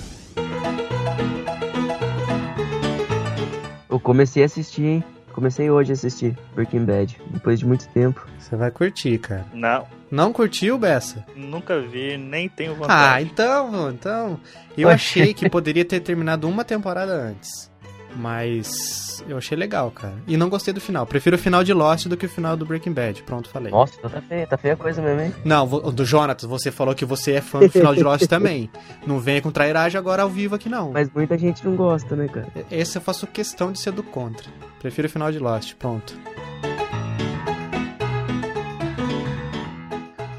Eu 3.90 4.00
comecei 4.00 4.44
a 4.44 4.46
assistir, 4.46 4.84
hein? 4.84 5.04
Comecei 5.32 5.70
hoje 5.70 5.92
a 5.92 5.94
assistir 5.94 6.38
Breaking 6.54 6.86
Bad, 6.86 7.18
depois 7.30 7.60
de 7.60 7.66
muito 7.66 7.88
tempo. 7.90 8.26
Você 8.40 8.56
vai 8.56 8.72
curtir, 8.72 9.18
cara. 9.18 9.46
Não, 9.54 9.86
Não 10.10 10.32
curtiu, 10.32 10.78
Bessa? 10.78 11.26
nunca 11.36 11.80
vi, 11.82 12.18
nem 12.18 12.48
tenho 12.48 12.72
Ah, 12.72 12.76
vontade. 12.76 13.30
então, 13.32 13.72
mano, 13.72 13.92
então. 13.94 14.40
Eu 14.78 14.88
achei 14.90 15.34
que 15.34 15.48
poderia 15.50 15.84
ter 15.84 16.00
terminado 16.00 16.48
uma 16.48 16.64
temporada 16.64 17.12
antes. 17.12 17.70
Mas 18.16 19.24
eu 19.28 19.38
achei 19.38 19.58
legal, 19.58 19.92
cara. 19.92 20.16
E 20.26 20.38
não 20.38 20.50
gostei 20.50 20.74
do 20.74 20.80
final. 20.80 21.06
Prefiro 21.06 21.36
o 21.36 21.40
final 21.40 21.64
de 21.64 21.74
Lost 21.74 22.08
do 22.08 22.16
que 22.16 22.26
o 22.26 22.30
final 22.30 22.56
do 22.56 22.66
Breaking 22.66 22.94
Bad. 22.94 23.24
Pronto, 23.24 23.50
falei. 23.50 23.72
Nossa, 23.72 24.00
tá 24.00 24.22
feia, 24.22 24.48
tá 24.48 24.58
feia 24.58 24.74
a 24.74 24.78
coisa 24.78 25.02
mesmo, 25.02 25.22
hein? 25.22 25.36
Não, 25.44 25.68
do 25.68 26.06
Jonatas, 26.06 26.50
você 26.50 26.72
falou 26.72 26.96
que 26.96 27.04
você 27.04 27.34
é 27.34 27.42
fã 27.42 27.60
do 27.60 27.70
final 27.70 27.94
de 27.94 28.04
Lost 28.04 28.26
também. 28.28 28.70
Não 29.06 29.20
venha 29.20 29.42
com 29.42 29.52
trairagem 29.52 30.00
agora 30.00 30.24
ao 30.24 30.30
vivo 30.30 30.56
aqui, 30.56 30.70
não. 30.70 30.92
Mas 30.92 31.10
muita 31.14 31.38
gente 31.38 31.66
não 31.66 31.76
gosta, 31.76 32.16
né, 32.16 32.28
cara? 32.28 32.48
Esse 32.72 32.98
eu 32.98 33.02
faço 33.02 33.28
questão 33.28 33.72
de 33.72 33.80
ser 33.80 33.92
do 33.92 34.04
contra. 34.04 34.50
Prefiro 34.80 35.08
o 35.08 35.12
final 35.12 35.32
de 35.32 35.40
Lost, 35.40 35.74
pronto. 35.76 36.18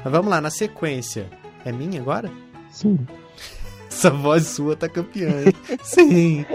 Mas 0.03 0.11
vamos 0.11 0.31
lá, 0.31 0.41
na 0.41 0.49
sequência. 0.49 1.29
É 1.65 1.71
minha 1.71 1.99
agora? 2.01 2.31
Sim. 2.71 2.97
Essa 3.91 4.09
voz 4.09 4.47
sua 4.47 4.75
tá 4.75 4.87
campeã, 4.87 5.43
hein? 5.43 5.53
Sim. 5.83 6.45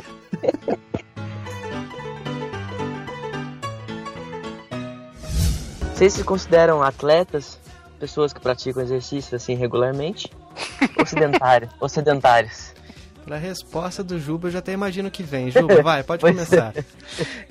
Vocês 6.03 6.15
se 6.15 6.25
consideram 6.25 6.83
atletas? 6.83 7.61
Pessoas 8.01 8.33
que 8.33 8.41
praticam 8.41 8.83
exercício 8.83 9.37
assim 9.37 9.55
regularmente? 9.55 10.33
Ou 10.99 11.07
sedentários? 11.07 11.71
Ou 11.79 11.89
sedentários? 11.89 12.75
Pela 13.25 13.37
resposta 13.37 14.03
do 14.03 14.19
Juba, 14.19 14.49
eu 14.49 14.51
já 14.51 14.59
até 14.59 14.73
imagino 14.73 15.13
que 15.13 15.23
vem. 15.23 15.49
Juba, 15.49 15.81
vai, 15.81 16.03
pode 16.03 16.21
Pois 16.21 16.35
começar. 16.35 16.75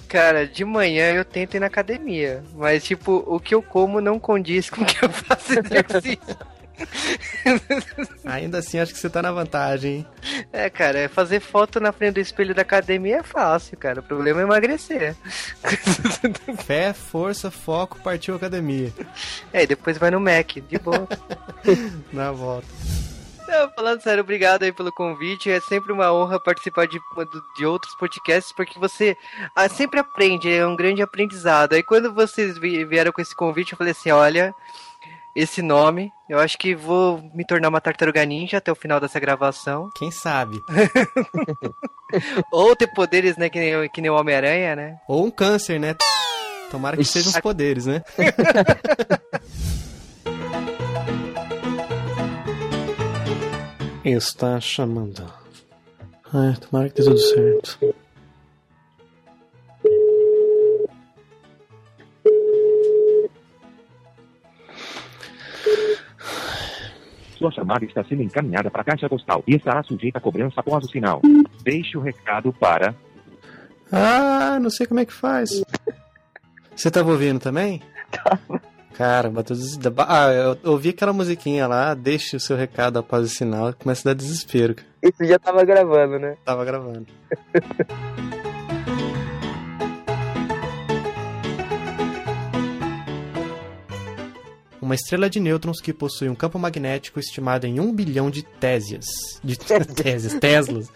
Cara, 0.06 0.46
de 0.46 0.66
manhã 0.66 1.14
eu 1.14 1.24
tento 1.24 1.56
ir 1.56 1.62
na 1.62 1.68
academia, 1.68 2.44
mas 2.54 2.84
tipo, 2.84 3.24
o 3.26 3.40
que 3.40 3.56
eu 3.56 3.62
como 3.62 4.02
não 4.02 4.20
condiz 4.20 4.70
com 4.70 4.82
o 4.82 4.86
que 4.86 5.02
eu 5.02 5.10
faço 5.10 5.54
exercício. 5.58 6.38
Ainda 8.26 8.60
assim, 8.60 8.80
acho 8.80 8.94
que 8.94 9.00
você 9.00 9.10
tá 9.10 9.22
na 9.22 9.32
vantagem, 9.32 9.98
hein? 9.98 10.08
É, 10.52 10.70
cara, 10.70 11.00
é 11.00 11.08
fazer 11.08 11.40
foto 11.40 11.80
na 11.80 11.92
frente 11.92 12.16
do 12.16 12.20
espelho 12.20 12.54
da 12.56 12.62
academia 12.62 13.18
é 13.18 13.24
fácil, 13.24 13.78
cara. 13.78 14.00
O 14.00 14.04
problema 14.04 14.42
é 14.42 14.44
emagrecer. 14.44 15.16
Fé, 16.66 16.94
força, 16.94 17.50
foco, 17.52 18.00
partiu 18.00 18.36
academia. 18.36 18.94
É, 19.52 19.64
e 19.64 19.68
depois 19.68 19.98
vai 19.98 20.12
no 20.12 20.20
Mac, 20.20 20.54
de 20.68 20.78
boa. 20.80 21.08
Na 22.12 22.32
volta. 22.32 22.68
Não, 23.48 23.70
falando 23.72 24.02
sério, 24.02 24.22
obrigado 24.22 24.64
aí 24.64 24.72
pelo 24.72 24.94
convite. 24.94 25.52
É 25.52 25.60
sempre 25.60 25.92
uma 25.92 26.14
honra 26.14 26.40
participar 26.40 26.88
de, 26.88 26.98
de 27.58 27.66
outros 27.66 27.94
podcasts, 27.96 28.54
porque 28.54 28.80
você 28.80 29.18
ah, 29.54 29.68
sempre 29.68 30.00
aprende, 30.00 30.50
é 30.50 30.66
um 30.66 30.76
grande 30.76 31.02
aprendizado. 31.02 31.74
Aí 31.74 31.84
quando 31.84 32.14
vocês 32.14 32.58
vi- 32.58 32.86
vieram 32.86 33.12
com 33.12 33.22
esse 33.22 33.36
convite, 33.36 33.74
eu 33.74 33.78
falei 33.78 33.92
assim: 33.92 34.10
olha, 34.10 34.56
esse 35.36 35.62
nome, 35.62 36.12
eu 36.30 36.40
acho 36.40 36.58
que 36.58 36.76
vou 36.76 37.22
me 37.34 37.46
tornar 37.46 37.70
uma 37.70 37.80
tartaruga 37.80 38.26
ninja 38.26 38.58
até 38.58 38.72
o 38.72 38.76
final 38.76 39.00
dessa 39.00 39.20
gravação. 39.20 39.90
Quem 39.98 40.12
sabe? 40.12 40.58
Ou 42.52 42.76
ter 42.76 42.88
poderes, 42.88 43.38
né, 43.38 43.50
que 43.50 43.60
nem, 43.60 43.90
que 43.90 44.02
nem 44.02 44.12
o 44.12 44.16
Homem-Aranha, 44.16 44.76
né? 44.76 44.98
Ou 45.08 45.26
um 45.26 45.32
câncer, 45.32 45.80
né? 45.80 45.96
Tomara 46.70 46.98
que 46.98 47.04
sejam 47.04 47.32
os 47.32 47.40
poderes, 47.40 47.86
né? 47.86 48.04
Está 54.04 54.60
chamando. 54.60 55.32
Ai, 56.34 56.56
tomara 56.56 56.90
que 56.90 56.96
dê 56.96 57.04
tudo 57.04 57.18
certo. 57.18 57.94
Sua 67.38 67.52
chamada 67.52 67.84
está 67.86 68.04
sendo 68.04 68.22
encaminhada 68.22 68.70
para 68.70 68.82
a 68.82 68.86
caixa 68.86 69.10
postal 69.10 69.44
e 69.48 69.56
estará 69.56 69.82
sujeita 69.84 70.20
a 70.20 70.22
cobrança 70.22 70.60
após 70.60 70.86
o 70.86 70.90
sinal. 70.90 71.22
Deixe 71.64 71.98
o 71.98 72.02
recado 72.02 72.54
para. 72.54 72.96
Ah, 73.92 74.60
não 74.62 74.70
sei 74.70 74.86
como 74.86 75.00
é 75.00 75.06
que 75.06 75.14
faz. 75.14 75.64
Você 76.76 76.92
tava 76.92 77.12
ouvindo 77.12 77.40
também? 77.40 77.82
Tava. 78.12 78.62
Cara. 78.94 79.32
Ah, 80.08 80.32
eu 80.64 80.72
ouvi 80.72 80.90
aquela 80.90 81.14
musiquinha 81.14 81.66
lá, 81.66 81.94
deixe 81.94 82.36
o 82.36 82.40
seu 82.40 82.56
recado 82.56 83.00
após 83.00 83.24
o 83.24 83.30
sinal, 83.30 83.74
começa 83.74 84.08
a 84.08 84.14
dar 84.14 84.18
desespero. 84.18 84.76
Isso 85.02 85.26
já 85.26 85.40
tava 85.40 85.64
gravando, 85.64 86.20
né? 86.20 86.38
Tava 86.46 86.64
gravando. 86.64 87.08
Uma 94.92 94.96
estrela 94.96 95.30
de 95.30 95.40
nêutrons 95.40 95.80
que 95.80 95.94
possui 95.94 96.28
um 96.28 96.36
campo 96.36 96.60
magnético 96.60 97.18
estimado 97.18 97.66
em 97.66 97.80
um 97.80 97.94
bilhão 97.94 98.30
de 98.30 98.44
tésias. 98.44 99.06
De 99.42 99.56
tésias, 99.96 100.34
Teslas. 100.34 100.90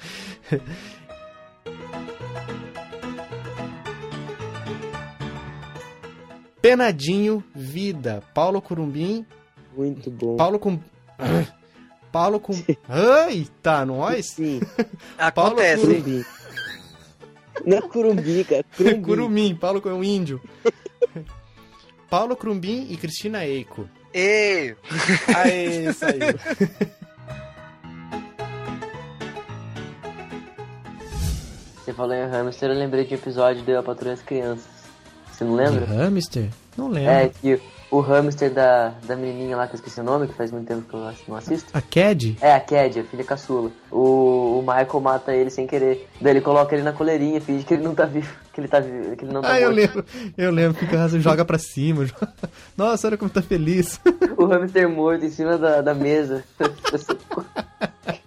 Penadinho 6.61 7.41
Vida. 7.55 8.21
Paulo 8.33 8.61
Curumbim. 8.61 9.25
Muito 9.77 10.11
bom. 10.11 10.35
Paulo 10.35 10.59
com. 10.59 10.77
Paulo 12.11 12.41
com. 12.41 12.51
Eita, 13.29 13.85
nós? 13.85 14.25
Sim. 14.25 14.59
Paulo 15.33 15.51
Acontece. 15.53 15.87
Curumim. 15.87 16.25
Não 17.65 17.77
é 17.77 17.81
curumbi, 17.81 18.43
cara. 18.43 18.65
Curumbi. 18.75 19.01
Curumim, 19.01 19.55
Paulo 19.55 19.81
é 19.85 19.93
um 19.93 20.03
índio. 20.03 20.41
Paulo 22.09 22.35
Crumbim 22.35 22.87
e 22.89 22.97
Cristina 22.97 23.45
Eiko. 23.45 23.89
Ei! 24.13 24.75
Isso 25.89 26.05
aí. 26.05 26.19
Você 31.83 31.93
falou 31.93 32.13
em 32.15 32.27
hamster, 32.27 32.69
eu 32.71 32.75
lembrei 32.77 33.05
de 33.05 33.13
um 33.13 33.17
episódio 33.17 33.61
de 33.63 33.71
Eu, 33.71 33.79
a 33.79 33.83
Patrulha 33.83 34.15
das 34.15 34.23
Crianças. 34.23 34.65
Você 35.31 35.43
não 35.43 35.55
lembra? 35.55 35.85
hamster? 35.85 36.49
Não 36.77 36.87
lembro. 36.87 37.11
É, 37.11 37.29
que 37.29 37.59
o 37.97 38.01
hamster 38.01 38.51
da, 38.53 38.93
da 39.03 39.15
menininha 39.15 39.55
lá, 39.57 39.67
que 39.67 39.73
eu 39.73 39.77
esqueci 39.77 39.99
o 39.99 40.03
nome, 40.03 40.27
que 40.27 40.33
faz 40.33 40.51
muito 40.51 40.67
tempo 40.67 40.81
que 40.87 40.93
eu 40.95 40.99
não 41.27 41.35
assisto. 41.37 41.69
A 41.73 41.81
Cad? 41.81 42.35
É, 42.41 42.53
a 42.53 42.59
Cad, 42.59 42.99
a 42.99 43.03
filha 43.03 43.23
caçula. 43.23 43.71
O, 43.91 44.59
o 44.59 44.61
Michael 44.61 44.99
mata 45.01 45.33
ele 45.33 45.49
sem 45.49 45.65
querer. 45.67 46.07
Daí 46.19 46.33
ele 46.33 46.41
coloca 46.41 46.73
ele 46.75 46.83
na 46.83 46.93
coleirinha, 46.93 47.39
finge 47.41 47.63
que 47.65 47.73
ele 47.73 47.83
não 47.83 47.95
tá 47.95 48.05
vivo. 48.05 48.33
Que 48.53 48.61
ele 48.61 48.67
tá 48.67 48.79
vivo, 48.79 49.15
que 49.15 49.25
ele 49.25 49.33
não 49.33 49.41
tá 49.41 49.51
Ah, 49.51 49.59
eu 49.59 49.67
morto. 49.69 49.75
lembro. 49.75 50.05
Eu 50.37 50.51
lembro 50.51 50.77
que 50.87 50.95
o 50.95 50.97
Raso 50.97 51.19
joga 51.19 51.43
pra 51.43 51.57
cima. 51.57 52.05
Nossa, 52.77 53.07
olha 53.07 53.17
como 53.17 53.29
tá 53.29 53.41
feliz. 53.41 53.99
O 54.37 54.45
hamster 54.45 54.89
morto 54.89 55.23
em 55.25 55.29
cima 55.29 55.57
da, 55.57 55.81
da 55.81 55.93
mesa. 55.93 56.43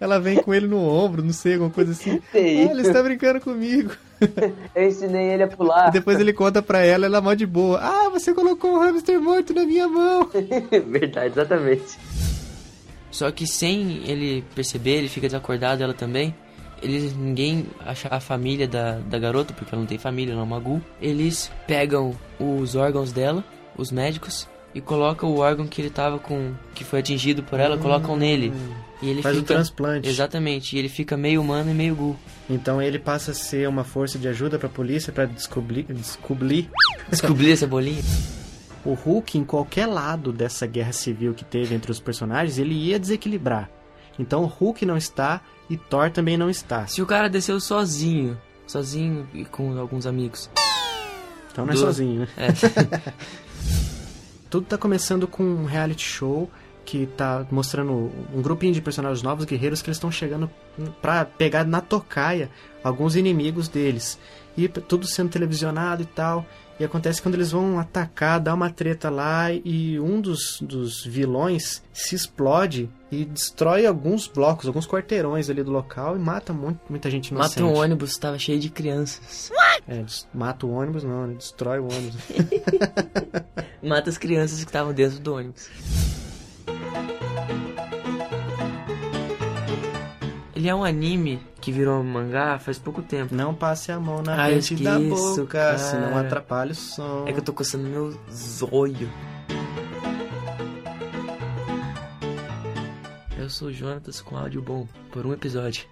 Ela 0.00 0.20
vem 0.20 0.36
com 0.36 0.52
ele 0.52 0.66
no 0.66 0.78
ombro, 0.78 1.22
não 1.22 1.32
sei, 1.32 1.54
alguma 1.54 1.70
coisa 1.70 1.92
assim. 1.92 2.20
Sei. 2.32 2.66
Ah, 2.66 2.70
ele 2.70 2.82
está 2.82 3.02
brincando 3.02 3.40
comigo. 3.40 3.92
Eu 4.74 4.88
ensinei 4.88 5.32
ele 5.32 5.42
a 5.42 5.48
pular. 5.48 5.88
E 5.88 5.92
depois 5.92 6.18
ele 6.20 6.32
conta 6.32 6.62
pra 6.62 6.80
ela, 6.80 7.06
ela 7.06 7.18
é 7.18 7.20
mó 7.20 7.34
de 7.34 7.46
boa. 7.46 7.78
Ah, 7.80 8.08
você 8.08 8.32
colocou 8.32 8.74
um 8.74 8.78
hamster 8.80 9.20
morto 9.20 9.52
na 9.54 9.64
minha 9.64 9.88
mão. 9.88 10.28
Verdade, 10.88 11.32
exatamente. 11.32 11.98
Só 13.10 13.30
que 13.30 13.46
sem 13.46 14.02
ele 14.06 14.44
perceber, 14.54 14.96
ele 14.96 15.08
fica 15.08 15.28
desacordado, 15.28 15.82
ela 15.82 15.94
também. 15.94 16.34
Eles, 16.82 17.16
ninguém 17.16 17.66
acha 17.80 18.08
a 18.10 18.20
família 18.20 18.68
da, 18.68 18.98
da 18.98 19.18
garota, 19.18 19.54
porque 19.54 19.74
ela 19.74 19.80
não 19.80 19.86
tem 19.86 19.96
família, 19.96 20.32
ela 20.32 20.42
é 20.42 20.44
uma 20.44 20.58
Gu. 20.58 20.82
Eles 21.00 21.50
pegam 21.66 22.14
os 22.38 22.74
órgãos 22.74 23.12
dela, 23.12 23.44
os 23.76 23.90
médicos, 23.90 24.48
e 24.74 24.80
colocam 24.80 25.30
o 25.30 25.38
órgão 25.38 25.66
que 25.66 25.80
ele 25.80 25.90
tava 25.90 26.18
com. 26.18 26.52
que 26.74 26.84
foi 26.84 26.98
atingido 26.98 27.42
por 27.42 27.60
ela, 27.60 27.78
colocam 27.78 28.16
nele. 28.16 28.52
E 29.04 29.10
ele 29.10 29.20
Faz 29.22 29.36
o 29.36 29.40
fica. 29.40 29.54
transplante. 29.54 30.08
Exatamente, 30.08 30.74
e 30.74 30.78
ele 30.78 30.88
fica 30.88 31.14
meio 31.16 31.42
humano 31.42 31.70
e 31.70 31.74
meio 31.74 31.94
Gu. 31.94 32.16
Então 32.48 32.80
ele 32.80 32.98
passa 32.98 33.32
a 33.32 33.34
ser 33.34 33.68
uma 33.68 33.84
força 33.84 34.18
de 34.18 34.26
ajuda 34.26 34.58
pra 34.58 34.68
polícia 34.68 35.12
pra 35.12 35.26
descobrir. 35.26 35.84
Descobrir. 35.90 36.70
Descobrir 37.10 37.52
essa 37.52 37.66
bolinha? 37.66 38.02
O 38.84 38.94
Hulk, 38.94 39.36
em 39.36 39.44
qualquer 39.44 39.86
lado 39.86 40.32
dessa 40.32 40.66
guerra 40.66 40.92
civil 40.92 41.34
que 41.34 41.44
teve 41.44 41.74
entre 41.74 41.90
os 41.90 42.00
personagens, 42.00 42.58
ele 42.58 42.74
ia 42.74 42.98
desequilibrar. 42.98 43.68
Então 44.18 44.42
o 44.42 44.46
Hulk 44.46 44.86
não 44.86 44.96
está 44.96 45.40
e 45.68 45.76
Thor 45.76 46.10
também 46.10 46.36
não 46.36 46.48
está. 46.48 46.86
Se 46.86 47.02
o 47.02 47.06
cara 47.06 47.28
desceu 47.28 47.58
sozinho, 47.60 48.38
sozinho 48.66 49.26
e 49.34 49.44
com 49.44 49.76
alguns 49.78 50.06
amigos, 50.06 50.48
Então 51.52 51.64
não 51.66 51.72
é 51.72 51.74
Do- 51.76 51.80
sozinho, 51.80 52.20
né? 52.20 52.28
É. 52.36 52.48
Tudo 54.50 54.66
tá 54.66 54.78
começando 54.78 55.26
com 55.26 55.42
um 55.42 55.64
reality 55.64 56.04
show 56.06 56.48
que 56.84 57.06
tá 57.06 57.46
mostrando 57.50 58.10
um 58.34 58.42
grupinho 58.42 58.72
de 58.72 58.80
personagens 58.80 59.22
novos 59.22 59.44
guerreiros 59.44 59.80
que 59.80 59.88
eles 59.88 59.96
estão 59.96 60.10
chegando 60.10 60.50
pra 61.00 61.24
pegar 61.24 61.64
na 61.64 61.80
tocaia 61.80 62.50
alguns 62.82 63.16
inimigos 63.16 63.68
deles. 63.68 64.18
E 64.56 64.68
tudo 64.68 65.06
sendo 65.06 65.30
televisionado 65.30 66.02
e 66.02 66.06
tal. 66.06 66.46
E 66.78 66.84
acontece 66.84 67.22
quando 67.22 67.36
eles 67.36 67.52
vão 67.52 67.78
atacar, 67.78 68.40
dá 68.40 68.52
uma 68.52 68.68
treta 68.68 69.08
lá 69.08 69.52
e 69.52 69.98
um 70.00 70.20
dos, 70.20 70.60
dos 70.60 71.04
vilões 71.04 71.82
se 71.92 72.16
explode 72.16 72.90
e 73.12 73.24
destrói 73.24 73.86
alguns 73.86 74.26
blocos, 74.26 74.66
alguns 74.66 74.86
quarteirões 74.86 75.48
ali 75.48 75.62
do 75.62 75.70
local 75.70 76.16
e 76.16 76.18
mata 76.18 76.52
muito, 76.52 76.80
muita 76.90 77.08
gente 77.08 77.28
inocente. 77.28 77.62
Mata 77.62 77.72
um 77.72 77.78
ônibus, 77.78 78.18
tava 78.18 78.38
cheio 78.40 78.58
de 78.58 78.70
crianças. 78.70 79.52
É, 79.86 80.04
mata 80.32 80.66
o 80.66 80.72
ônibus 80.72 81.04
não, 81.04 81.28
né? 81.28 81.34
Destrói 81.34 81.78
o 81.78 81.84
ônibus. 81.84 82.16
Mata 83.82 84.08
as 84.08 84.16
crianças 84.16 84.60
que 84.60 84.70
estavam 84.70 84.94
dentro 84.94 85.20
do 85.20 85.34
ônibus. 85.34 85.68
Ele 90.64 90.70
é 90.70 90.74
um 90.74 90.82
anime 90.82 91.38
que 91.60 91.70
virou 91.70 92.00
um 92.00 92.02
mangá 92.02 92.58
faz 92.58 92.78
pouco 92.78 93.02
tempo. 93.02 93.34
Não 93.34 93.54
passe 93.54 93.92
a 93.92 94.00
mão 94.00 94.22
na 94.22 94.48
eu 94.48 94.62
frente 94.62 94.82
da 94.82 94.98
esqueço, 94.98 95.40
boca, 95.42 95.58
cara. 95.58 95.76
senão 95.76 96.16
atrapalha 96.16 96.72
o 96.72 96.74
som. 96.74 97.24
É 97.26 97.34
que 97.34 97.38
eu 97.38 97.44
tô 97.44 97.52
coçando 97.52 97.86
meu 97.86 98.18
zóio. 98.32 99.10
Eu 103.36 103.50
sou 103.50 103.68
o 103.68 103.72
Jonatas 103.74 104.22
com 104.22 104.38
áudio 104.38 104.62
bom, 104.62 104.88
por 105.12 105.26
um 105.26 105.34
episódio. 105.34 105.84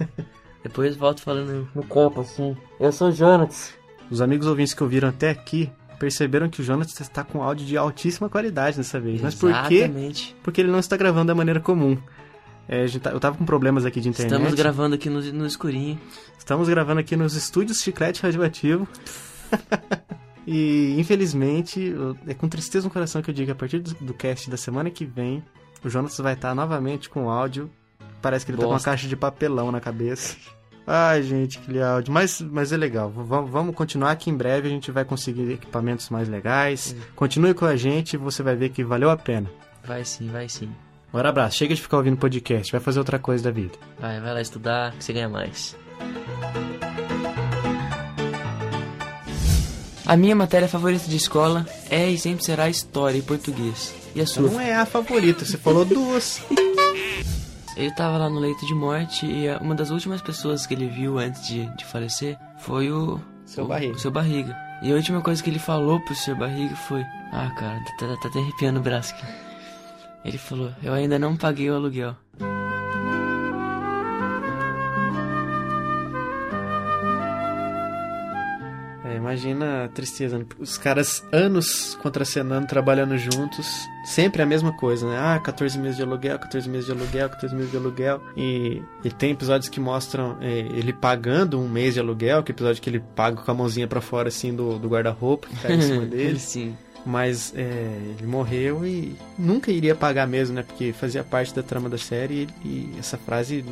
Depois 0.64 0.96
volto 0.96 1.20
falando 1.20 1.68
no 1.74 1.84
copo 1.84 2.22
assim. 2.22 2.56
Eu 2.80 2.92
sou 2.92 3.08
o 3.08 3.12
Jonatas. 3.12 3.74
Os 4.10 4.22
amigos 4.22 4.46
ouvintes 4.46 4.72
que 4.72 4.82
ouviram 4.82 5.10
até 5.10 5.28
aqui 5.28 5.70
perceberam 5.98 6.48
que 6.48 6.62
o 6.62 6.64
Jonas 6.64 6.98
está 6.98 7.22
com 7.22 7.42
áudio 7.42 7.66
de 7.66 7.76
altíssima 7.76 8.30
qualidade 8.30 8.78
dessa 8.78 8.98
vez. 8.98 9.20
Mas 9.20 9.34
por 9.34 9.52
quê? 9.68 9.80
Exatamente. 9.80 10.34
Porque 10.42 10.62
ele 10.62 10.70
não 10.70 10.78
está 10.78 10.96
gravando 10.96 11.26
da 11.26 11.34
maneira 11.34 11.60
comum. 11.60 11.98
É, 12.68 12.86
tá- 12.98 13.10
eu 13.10 13.20
tava 13.20 13.36
com 13.36 13.44
problemas 13.44 13.84
aqui 13.84 14.00
de 14.00 14.08
internet. 14.08 14.32
Estamos 14.34 14.54
gravando 14.54 14.94
aqui 14.94 15.10
no, 15.10 15.20
no 15.32 15.46
escurinho. 15.46 16.00
Estamos 16.38 16.68
gravando 16.68 17.00
aqui 17.00 17.14
nos 17.16 17.34
estúdios 17.34 17.80
Chiclete 17.82 18.22
Radioativo. 18.22 18.88
e 20.46 20.94
infelizmente, 20.98 21.80
eu- 21.80 22.16
é 22.26 22.34
com 22.34 22.48
tristeza 22.48 22.86
no 22.86 22.92
coração 22.92 23.22
que 23.22 23.30
eu 23.30 23.34
digo 23.34 23.46
que 23.46 23.52
a 23.52 23.54
partir 23.54 23.78
do, 23.80 23.94
do 23.94 24.14
cast 24.14 24.50
da 24.50 24.56
semana 24.56 24.90
que 24.90 25.04
vem, 25.04 25.42
o 25.84 25.88
Jonas 25.90 26.16
vai 26.18 26.34
estar 26.34 26.54
novamente 26.54 27.08
com 27.08 27.28
áudio. 27.30 27.70
Parece 28.22 28.44
que 28.46 28.50
ele 28.52 28.58
tá 28.58 28.62
com 28.64 28.70
uma 28.70 28.76
Bosta. 28.76 28.90
caixa 28.90 29.06
de 29.08 29.16
papelão 29.16 29.70
na 29.70 29.80
cabeça. 29.80 30.36
Ai, 30.86 31.22
gente, 31.22 31.58
que 31.58 31.78
áudio. 31.80 32.12
Mas, 32.12 32.40
mas 32.40 32.72
é 32.72 32.76
legal. 32.76 33.10
V- 33.10 33.22
vamos- 33.50 33.74
continuar 33.74 34.16
que 34.16 34.30
em 34.30 34.36
breve 34.36 34.68
a 34.68 34.70
gente 34.70 34.90
vai 34.90 35.04
conseguir 35.04 35.50
equipamentos 35.52 36.08
mais 36.10 36.28
legais. 36.28 36.94
Continue 37.16 37.54
com 37.54 37.64
a 37.66 37.76
gente 37.76 38.14
e 38.14 38.16
você 38.18 38.42
vai 38.42 38.54
ver 38.56 38.70
que 38.70 38.84
valeu 38.84 39.10
a 39.10 39.16
pena. 39.16 39.50
Vai 39.86 40.04
sim, 40.04 40.28
vai 40.28 40.48
sim. 40.48 40.70
Um 41.14 41.18
abraço. 41.18 41.58
Chega 41.58 41.74
de 41.74 41.80
ficar 41.80 41.98
ouvindo 41.98 42.16
podcast. 42.16 42.72
Vai 42.72 42.80
fazer 42.80 42.98
outra 42.98 43.20
coisa 43.20 43.44
da 43.44 43.50
vida. 43.52 43.78
Vai, 44.00 44.20
vai 44.20 44.34
lá 44.34 44.40
estudar 44.40 44.92
que 44.92 45.04
você 45.04 45.12
ganha 45.12 45.28
mais. 45.28 45.76
A 50.04 50.16
minha 50.16 50.34
matéria 50.34 50.66
favorita 50.66 51.08
de 51.08 51.16
escola 51.16 51.64
é 51.88 52.10
e 52.10 52.18
sempre 52.18 52.44
será 52.44 52.68
história 52.68 53.16
e 53.16 53.22
português. 53.22 53.94
E 54.12 54.20
a 54.20 54.26
sua? 54.26 54.50
Não 54.50 54.60
é 54.60 54.74
a 54.74 54.84
favorita, 54.84 55.44
você 55.44 55.56
falou 55.56 55.84
duas. 55.84 56.42
Ele 57.76 57.90
tava 57.92 58.18
lá 58.18 58.28
no 58.28 58.40
leito 58.40 58.66
de 58.66 58.74
morte 58.74 59.24
e 59.24 59.48
uma 59.60 59.74
das 59.74 59.90
últimas 59.90 60.20
pessoas 60.20 60.66
que 60.66 60.74
ele 60.74 60.88
viu 60.88 61.18
antes 61.18 61.46
de, 61.46 61.66
de 61.76 61.84
falecer 61.84 62.36
foi 62.58 62.90
o. 62.90 63.20
Seu 63.46 63.64
o, 63.64 63.68
Barriga. 63.68 63.94
O 63.94 63.98
seu 63.98 64.10
barriga. 64.10 64.56
E 64.82 64.92
a 64.92 64.94
última 64.94 65.20
coisa 65.20 65.42
que 65.42 65.48
ele 65.48 65.58
falou 65.58 66.00
pro 66.00 66.14
seu 66.14 66.36
barriga 66.36 66.74
foi: 66.76 67.02
Ah, 67.32 67.50
cara, 67.56 67.80
tá, 67.98 68.06
tá, 68.06 68.16
tá 68.16 68.28
até 68.28 68.38
arrepiando 68.40 68.80
o 68.80 68.82
braço 68.82 69.14
aqui. 69.14 69.43
Ele 70.24 70.38
falou: 70.38 70.72
Eu 70.82 70.92
ainda 70.92 71.18
não 71.18 71.36
paguei 71.36 71.70
o 71.70 71.74
aluguel. 71.74 72.16
É, 79.04 79.16
imagina 79.16 79.84
a 79.84 79.88
tristeza. 79.88 80.38
né? 80.38 80.46
Os 80.58 80.78
caras 80.78 81.22
anos 81.30 81.94
contracenando, 82.02 82.66
trabalhando 82.66 83.18
juntos. 83.18 83.86
Sempre 84.06 84.40
a 84.40 84.46
mesma 84.46 84.72
coisa, 84.72 85.06
né? 85.06 85.16
Ah, 85.18 85.38
14 85.38 85.78
meses 85.78 85.96
de 85.98 86.02
aluguel, 86.02 86.38
14 86.38 86.68
meses 86.68 86.86
de 86.86 86.92
aluguel, 86.92 87.28
14 87.28 87.54
meses 87.54 87.70
de 87.70 87.76
aluguel. 87.76 88.22
E, 88.34 88.82
e 89.04 89.10
tem 89.10 89.32
episódios 89.32 89.68
que 89.68 89.78
mostram 89.78 90.38
é, 90.40 90.58
ele 90.58 90.92
pagando 90.94 91.60
um 91.60 91.68
mês 91.68 91.94
de 91.94 92.00
aluguel, 92.00 92.42
que 92.42 92.50
é 92.50 92.54
episódio 92.54 92.80
que 92.80 92.88
ele 92.88 93.00
paga 93.14 93.42
com 93.42 93.50
a 93.50 93.54
mãozinha 93.54 93.86
pra 93.86 94.00
fora, 94.00 94.28
assim, 94.28 94.54
do, 94.54 94.78
do 94.78 94.88
guarda-roupa 94.88 95.48
que 95.48 95.56
cai 95.56 95.72
em 95.74 95.80
cima 95.82 96.04
dele. 96.06 96.38
Sim. 96.38 96.74
Mas 97.06 97.52
é, 97.54 97.98
ele 98.18 98.26
morreu 98.26 98.86
e 98.86 99.14
nunca 99.38 99.70
iria 99.70 99.94
pagar 99.94 100.26
mesmo, 100.26 100.54
né? 100.54 100.62
Porque 100.62 100.92
fazia 100.92 101.22
parte 101.22 101.54
da 101.54 101.62
trama 101.62 101.88
da 101.88 101.98
série 101.98 102.48
e, 102.64 102.68
e 102.68 102.94
essa 102.98 103.18
frase 103.18 103.62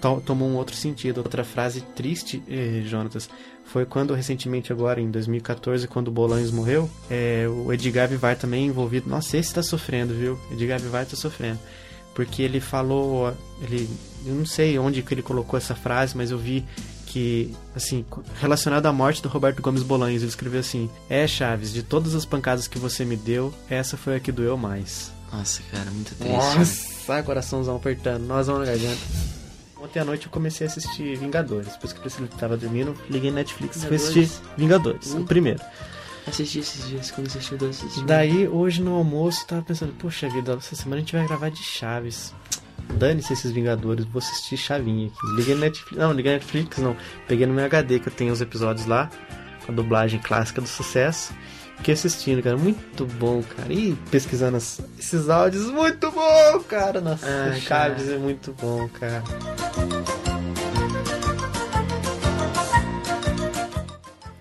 to- 0.00 0.22
tomou 0.26 0.46
um 0.48 0.56
outro 0.56 0.76
sentido. 0.76 1.18
Outra 1.18 1.42
frase 1.42 1.80
triste, 1.96 2.42
eh, 2.46 2.82
Jonatas, 2.84 3.30
foi 3.64 3.86
quando 3.86 4.12
recentemente 4.12 4.72
agora, 4.72 5.00
em 5.00 5.10
2014, 5.10 5.88
quando 5.88 6.08
o 6.08 6.10
Bolanes 6.10 6.50
morreu, 6.50 6.90
é, 7.10 7.46
o 7.48 7.72
Edgar 7.72 8.08
Vivar 8.08 8.36
também 8.36 8.66
envolvido. 8.66 9.08
Nossa, 9.08 9.38
esse 9.38 9.54
tá 9.54 9.62
sofrendo, 9.62 10.12
viu? 10.12 10.38
Edgar 10.50 10.78
Vivar 10.78 11.06
tá 11.06 11.16
sofrendo. 11.16 11.58
Porque 12.14 12.42
ele 12.42 12.60
falou, 12.60 13.32
ele, 13.62 13.88
eu 14.26 14.34
não 14.34 14.44
sei 14.44 14.78
onde 14.78 15.00
que 15.00 15.14
ele 15.14 15.22
colocou 15.22 15.56
essa 15.56 15.74
frase, 15.74 16.14
mas 16.14 16.30
eu 16.30 16.36
vi 16.36 16.62
que, 17.12 17.54
assim, 17.76 18.04
relacionado 18.40 18.86
à 18.86 18.92
morte 18.92 19.22
do 19.22 19.28
Roberto 19.28 19.60
Gomes 19.60 19.82
Bolanhos, 19.82 20.22
ele 20.22 20.30
escreveu 20.30 20.60
assim: 20.60 20.88
É, 21.10 21.26
Chaves, 21.26 21.70
de 21.72 21.82
todas 21.82 22.14
as 22.14 22.24
pancadas 22.24 22.66
que 22.66 22.78
você 22.78 23.04
me 23.04 23.16
deu, 23.16 23.52
essa 23.68 23.96
foi 23.98 24.16
a 24.16 24.20
que 24.20 24.32
doeu 24.32 24.56
mais. 24.56 25.12
Nossa, 25.30 25.60
cara, 25.70 25.90
muito 25.90 26.14
triste. 26.14 26.32
né? 26.32 26.38
Nossa, 26.58 27.12
ai, 27.12 27.22
coraçãozão 27.22 27.76
apertando, 27.76 28.22
nós 28.24 28.46
vamos 28.46 28.66
na 28.66 28.72
garganta. 28.72 29.00
Ontem 29.82 29.98
à 30.00 30.04
noite 30.04 30.26
eu 30.26 30.32
comecei 30.32 30.66
a 30.66 30.70
assistir 30.70 31.16
Vingadores. 31.18 31.72
Depois 31.72 31.92
que 31.92 31.98
o 31.98 32.02
Priscila 32.02 32.28
tava 32.38 32.56
dormindo, 32.56 32.94
liguei 33.10 33.30
Netflix 33.30 33.76
e 33.76 33.80
fui 33.86 33.98
Vingadores? 33.98 34.16
assistir 34.18 34.42
Vingadores, 34.56 35.14
o 35.14 35.24
primeiro. 35.24 35.60
Assisti 36.26 36.60
esses 36.60 36.86
dias, 36.88 37.10
quando 37.10 37.28
você 37.28 37.38
assistiu 37.38 37.58
dois 37.58 37.78
assisti. 37.78 38.04
Daí, 38.04 38.46
hoje 38.46 38.80
no 38.80 38.94
almoço, 38.94 39.42
eu 39.42 39.46
tava 39.48 39.62
pensando, 39.62 39.92
poxa 39.98 40.28
vida, 40.28 40.52
essa 40.54 40.76
semana 40.76 40.96
a 40.96 41.00
gente 41.00 41.14
vai 41.16 41.26
gravar 41.26 41.50
de 41.50 41.62
Chaves. 41.62 42.32
Dane-se 42.96 43.32
esses 43.32 43.50
Vingadores, 43.50 44.04
vou 44.04 44.18
assistir 44.20 44.56
Chavinha 44.56 45.08
aqui. 45.08 45.36
Liguei 45.36 45.54
no 45.54 45.60
Netflix, 45.60 45.98
não, 45.98 46.12
liguei 46.12 46.32
no 46.32 46.38
Netflix 46.38 46.78
não. 46.78 46.96
Peguei 47.26 47.46
no 47.46 47.54
meu 47.54 47.64
HD 47.64 47.98
que 47.98 48.08
eu 48.08 48.12
tenho 48.12 48.32
os 48.32 48.40
episódios 48.40 48.86
lá, 48.86 49.10
com 49.66 49.72
a 49.72 49.74
dublagem 49.74 50.20
clássica 50.20 50.60
do 50.60 50.68
sucesso. 50.68 51.32
Fiquei 51.78 51.94
assistindo, 51.94 52.40
cara, 52.42 52.56
muito 52.56 53.04
bom, 53.04 53.42
cara. 53.56 53.72
E 53.72 53.96
pesquisando 54.10 54.56
as- 54.56 54.80
esses 54.98 55.28
áudios, 55.28 55.66
muito 55.66 56.10
bom, 56.12 56.60
cara. 56.68 57.00
Nossa, 57.00 57.26
Ah, 57.26 57.52
Chaves 57.58 58.04
cara. 58.04 58.14
é 58.16 58.18
muito 58.18 58.54
bom, 58.60 58.88
cara. 58.88 59.22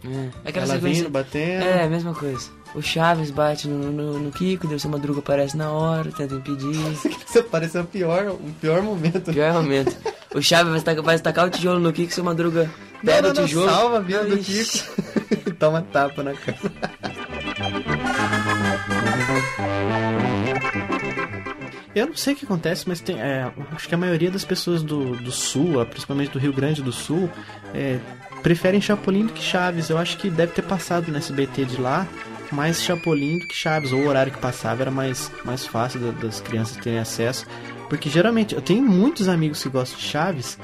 É, 0.04 0.50
aquela 0.50 0.66
Ela 0.66 0.76
sequência- 0.76 1.04
vindo, 1.04 1.12
batendo. 1.12 1.64
É, 1.64 1.88
mesma 1.90 2.14
coisa. 2.14 2.50
O 2.74 2.82
Chaves 2.82 3.32
bate 3.32 3.68
no, 3.68 3.92
no, 3.92 4.20
no 4.20 4.32
Kiko, 4.32 4.66
daí 4.66 4.78
o 4.78 4.80
seu 4.80 4.90
Madruga 4.90 5.20
aparece 5.20 5.58
na 5.58 5.72
hora, 5.72 6.10
tenta 6.12 6.36
impedir. 6.36 6.72
Isso 7.28 7.44
parece 7.44 7.78
o 7.78 7.84
pior, 7.84 8.30
o 8.30 8.54
pior 8.62 8.82
momento. 8.82 9.34
Pior 9.34 9.54
momento. 9.54 9.96
O 10.34 10.42
Chaves 10.42 10.72
vai 10.72 10.82
tacar, 10.82 11.04
vai 11.04 11.20
tacar 11.20 11.48
o 11.48 11.50
tijolo 11.50 11.80
no 11.80 11.92
Kiko, 11.92 12.14
seu 12.14 12.24
Madruga 12.24 12.70
pega 13.04 13.22
Não, 13.22 13.30
não, 13.30 13.32
o 13.32 13.34
não, 13.34 13.46
tijolo. 13.46 13.70
salva 13.70 13.98
a 13.98 14.00
vida 14.02 14.26
do. 14.26 14.38
Kiko. 14.38 15.52
Toma 15.60 15.82
tapa 15.82 16.24
na 16.24 16.34
cara. 16.34 16.58
Eu 21.94 22.08
não 22.08 22.16
sei 22.16 22.34
o 22.34 22.38
que 22.38 22.46
acontece, 22.46 22.88
mas 22.88 23.02
tem, 23.02 23.20
é, 23.20 23.52
acho 23.74 23.88
que 23.88 23.94
a 23.94 23.98
maioria 23.98 24.32
das 24.32 24.46
pessoas 24.46 24.82
do, 24.82 25.18
do 25.18 25.32
Sul, 25.32 25.86
principalmente 25.86 26.32
do 26.32 26.40
Rio 26.40 26.54
Grande 26.54 26.82
do 26.82 26.92
Sul, 26.92 27.30
é, 27.74 28.00
preferem 28.42 28.80
Chapolin 28.80 29.26
do 29.26 29.34
que 29.34 29.44
Chaves. 29.44 29.90
Eu 29.90 29.98
acho 29.98 30.18
que 30.18 30.30
deve 30.30 30.54
ter 30.54 30.62
passado 30.62 31.12
no 31.12 31.18
SBT 31.18 31.66
de 31.66 31.82
lá 31.82 32.08
mais 32.52 32.82
Chapolin 32.82 33.38
do 33.40 33.48
que 33.48 33.56
Chaves, 33.56 33.92
ou 33.92 34.02
o 34.02 34.08
horário 34.08 34.32
que 34.32 34.40
passava 34.40 34.82
era 34.84 34.92
mais, 34.92 35.32
mais 35.46 35.66
fácil 35.66 36.00
da- 36.00 36.12
das 36.12 36.40
crianças 36.42 36.78
terem 36.78 37.00
acesso. 37.00 37.46
Porque 37.90 38.10
geralmente 38.10 38.56
eu 38.56 38.62
tenho 38.62 38.84
muitos 38.84 39.28
amigos 39.28 39.62
que 39.64 39.70
gostam 39.70 40.00
de 40.00 40.06
Chaves, 40.06 40.58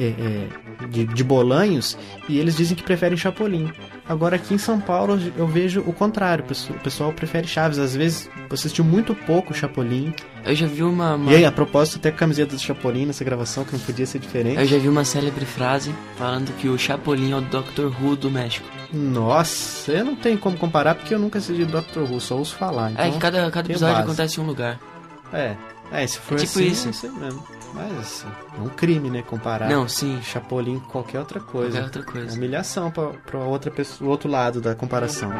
é, 0.00 0.04
é, 0.04 0.48
de, 0.88 1.04
de 1.06 1.24
Bolanhos, 1.24 1.96
e 2.28 2.38
eles 2.38 2.56
dizem 2.56 2.76
que 2.76 2.82
preferem 2.82 3.16
Chapolin. 3.16 3.70
Agora 4.08 4.36
aqui 4.36 4.54
em 4.54 4.58
São 4.58 4.80
Paulo 4.80 5.18
eu 5.36 5.46
vejo 5.46 5.80
o 5.86 5.92
contrário, 5.92 6.44
o 6.44 6.74
pessoal- 6.80 7.12
prefere 7.12 7.46
Chaves. 7.46 7.78
Às 7.78 7.94
vezes 7.94 8.28
você 8.48 8.66
assistiu 8.66 8.84
muito 8.84 9.14
pouco 9.14 9.54
Chapolin. 9.54 10.12
Eu 10.44 10.54
já 10.56 10.66
vi 10.66 10.82
uma. 10.82 11.14
uma- 11.14 11.30
E 11.32 11.36
aí, 11.36 11.44
a 11.44 11.52
propósito, 11.52 11.98
até 11.98 12.08
a 12.08 12.12
camiseta 12.12 12.56
do 12.56 12.60
Chapolin 12.60 13.06
nessa 13.06 13.22
gravação, 13.24 13.64
que 13.64 13.72
não 13.72 13.78
podia 13.80 14.04
ser 14.04 14.18
diferente. 14.18 14.58
Eu 14.58 14.66
já 14.66 14.76
vi 14.78 14.88
uma 14.88 15.04
célebre 15.04 15.44
frase 15.46 15.94
falando 16.16 16.52
que 16.56 16.68
o 16.68 16.76
Chapolin 16.76 17.30
é 17.32 17.36
o 17.36 17.40
Dr. 17.40 17.92
Who 18.02 18.16
do 18.16 18.28
México. 18.30 18.66
Nossa, 18.92 19.92
eu 19.92 20.04
não 20.04 20.16
tenho 20.16 20.36
como 20.38 20.56
comparar 20.58 20.94
porque 20.96 21.14
eu 21.14 21.18
nunca 21.18 21.38
assisti 21.38 21.64
Doctor 21.64 22.10
Who, 22.10 22.20
só 22.20 22.36
ouço 22.36 22.56
falar. 22.56 22.90
é 22.90 22.92
Então 22.92 23.12
que 23.12 23.18
cada, 23.20 23.50
cada 23.50 23.70
episódio 23.70 23.94
base. 23.94 24.06
acontece 24.06 24.40
em 24.40 24.42
um 24.42 24.46
lugar. 24.46 24.80
É, 25.32 25.54
é, 25.92 26.06
se 26.06 26.18
for 26.18 26.34
É 26.34 26.44
tipo 26.44 26.58
assim, 26.58 26.66
isso. 26.68 26.88
é 26.88 26.90
isso 26.90 27.12
mesmo. 27.12 27.42
Mas 27.74 27.98
assim, 27.98 28.28
é 28.56 28.60
um 28.60 28.68
crime, 28.68 29.10
né? 29.10 29.22
Comparar 29.22 29.68
Não, 29.68 29.88
sim. 29.88 30.20
Chapolin 30.22 30.78
com 30.78 30.88
qualquer 30.88 31.18
outra 31.18 31.40
coisa. 31.40 31.80
Qualquer 31.80 31.84
outra 31.84 32.02
coisa. 32.02 32.34
É 32.34 32.36
humilhação 32.36 32.90
pra, 32.90 33.08
pra 33.08 33.38
outra 33.40 33.70
pessoa, 33.70 34.08
o 34.08 34.10
outro 34.10 34.30
lado 34.30 34.60
da 34.60 34.74
comparação. 34.74 35.30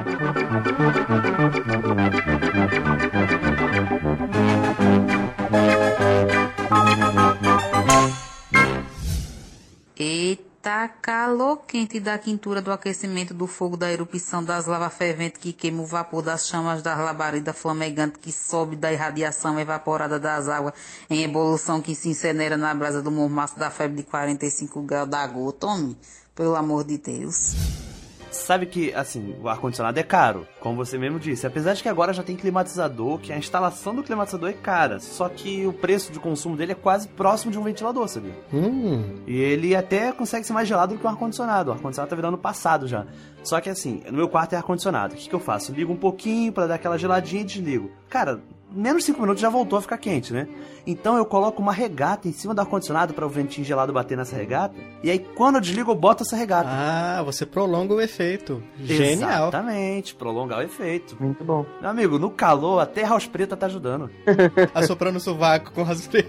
Eita, 9.97 10.52
calor 11.01 11.59
quente 11.67 11.99
da 11.99 12.17
quintura 12.17 12.63
do 12.63 12.71
aquecimento 12.71 13.35
do 13.35 13.47
fogo 13.47 13.77
da 13.77 13.91
erupção 13.93 14.45
das 14.45 14.67
lavas 14.67 14.95
ferventes 14.95 15.41
que 15.41 15.53
queima 15.53 15.83
o 15.83 15.87
vapor 15.87 16.23
das 16.23 16.47
chamas 16.47 16.83
da 16.83 16.95
labareda 16.95 17.53
flamegante 17.53 18.19
que 18.19 18.31
sobe 18.31 18.77
da 18.77 18.93
irradiação 18.93 19.59
evaporada 19.59 20.21
das 20.21 20.49
águas 20.49 20.75
em 21.11 21.23
evolução 21.23 21.81
que 21.81 21.95
se 21.95 22.09
incinera 22.09 22.57
na 22.57 22.73
brasa 22.75 23.03
do 23.03 23.11
mormaço 23.11 23.59
da 23.59 23.71
febre 23.71 23.99
de 23.99 24.03
45 24.05 24.83
graus 24.83 25.09
da 25.09 25.27
gota, 25.27 25.67
homem. 25.67 25.97
Pelo 26.35 26.55
amor 26.55 26.85
de 26.85 26.97
Deus. 26.97 27.92
Sabe 28.33 28.67
que, 28.67 28.93
assim, 28.95 29.37
o 29.41 29.49
ar-condicionado 29.49 29.99
é 30.01 30.03
caro, 30.03 30.47
como 30.59 30.77
você 30.77 30.97
mesmo 30.97 31.21
disse. 31.21 31.47
Apesar 31.47 31.75
de 31.75 31.83
que 31.83 31.89
agora 31.89 32.13
já 32.13 32.23
tem 32.23 32.35
climatizador, 32.35 33.19
que 33.19 33.33
a 33.33 33.39
instalação 33.39 33.95
do 33.95 34.03
climatizador 34.03 34.49
é 34.49 34.55
cara. 34.55 34.99
Só 34.99 35.29
que 35.29 35.67
o 35.67 35.73
preço 35.73 36.11
de 36.13 36.19
consumo 36.19 36.57
dele 36.57 36.73
é 36.73 36.75
quase 36.75 37.09
próximo 37.09 37.53
de 37.53 37.59
um 37.59 37.63
ventilador, 37.63 38.09
sabia? 38.09 38.35
Hum. 38.53 39.23
E 39.27 39.37
ele 39.37 39.77
até 39.77 40.13
consegue 40.13 40.47
ser 40.47 40.53
mais 40.53 40.67
gelado 40.67 40.95
do 40.95 40.99
que 40.99 41.07
o 41.07 41.09
ar-condicionado. 41.09 41.71
O 41.71 41.75
ar-condicionado 41.75 42.11
tá 42.11 42.17
virando 42.17 42.39
passado 42.39 42.89
já. 42.89 43.07
Só 43.43 43.61
que 43.61 43.69
assim, 43.69 44.03
no 44.07 44.17
meu 44.17 44.29
quarto 44.29 44.55
é 44.55 44.57
ar-condicionado. 44.57 45.15
O 45.15 45.17
que, 45.17 45.29
que 45.29 45.35
eu 45.35 45.41
faço? 45.41 45.73
Ligo 45.73 45.93
um 45.93 45.97
pouquinho 45.97 46.53
para 46.53 46.67
dar 46.67 46.75
aquela 46.77 46.99
geladinha 46.99 47.43
e 47.43 47.45
desligo. 47.45 47.91
Cara, 48.09 48.41
menos 48.75 49.03
de 49.03 49.07
5 49.07 49.21
minutos 49.21 49.41
já 49.41 49.49
voltou 49.49 49.79
a 49.79 49.83
ficar 49.83 49.99
quente, 49.99 50.33
né? 50.33 50.49
Então 50.87 51.17
eu 51.17 51.25
coloco 51.25 51.63
uma 51.63 51.73
regata 51.73 52.29
em 52.29 52.33
cima 52.33 52.55
do 52.55 52.61
ar-condicionado 52.61 53.15
para 53.15 53.25
o 53.27 53.29
ventinho 53.29 53.65
gelado 53.67 53.93
bater 53.93 54.17
nessa 54.17 54.37
regata. 54.37 54.75
E 55.03 55.11
aí 55.11 55.19
quando 55.19 55.57
eu 55.57 55.61
desligo, 55.61 55.91
eu 55.91 55.95
boto 55.95 56.23
essa 56.23 56.37
regata. 56.37 56.69
Ah, 56.71 57.23
você 57.23 57.47
prolonga 57.47 57.95
o 57.95 58.01
efeito. 58.01 58.63
Genial. 58.79 59.49
Exatamente, 59.49 60.15
prolongar 60.15 60.59
o 60.59 60.63
efeito. 60.63 61.17
Muito 61.21 61.45
bom. 61.45 61.65
Meu 61.81 61.91
amigo, 61.91 62.19
no 62.19 62.31
calor, 62.31 62.81
até 62.81 63.03
house 63.03 63.27
preta 63.27 63.57
tá 63.57 63.67
ajudando. 63.67 64.11
Assoprando 64.75 65.17
o 65.17 65.21
sovaco 65.21 65.73
com 65.73 65.83
raspeiro. 65.83 66.29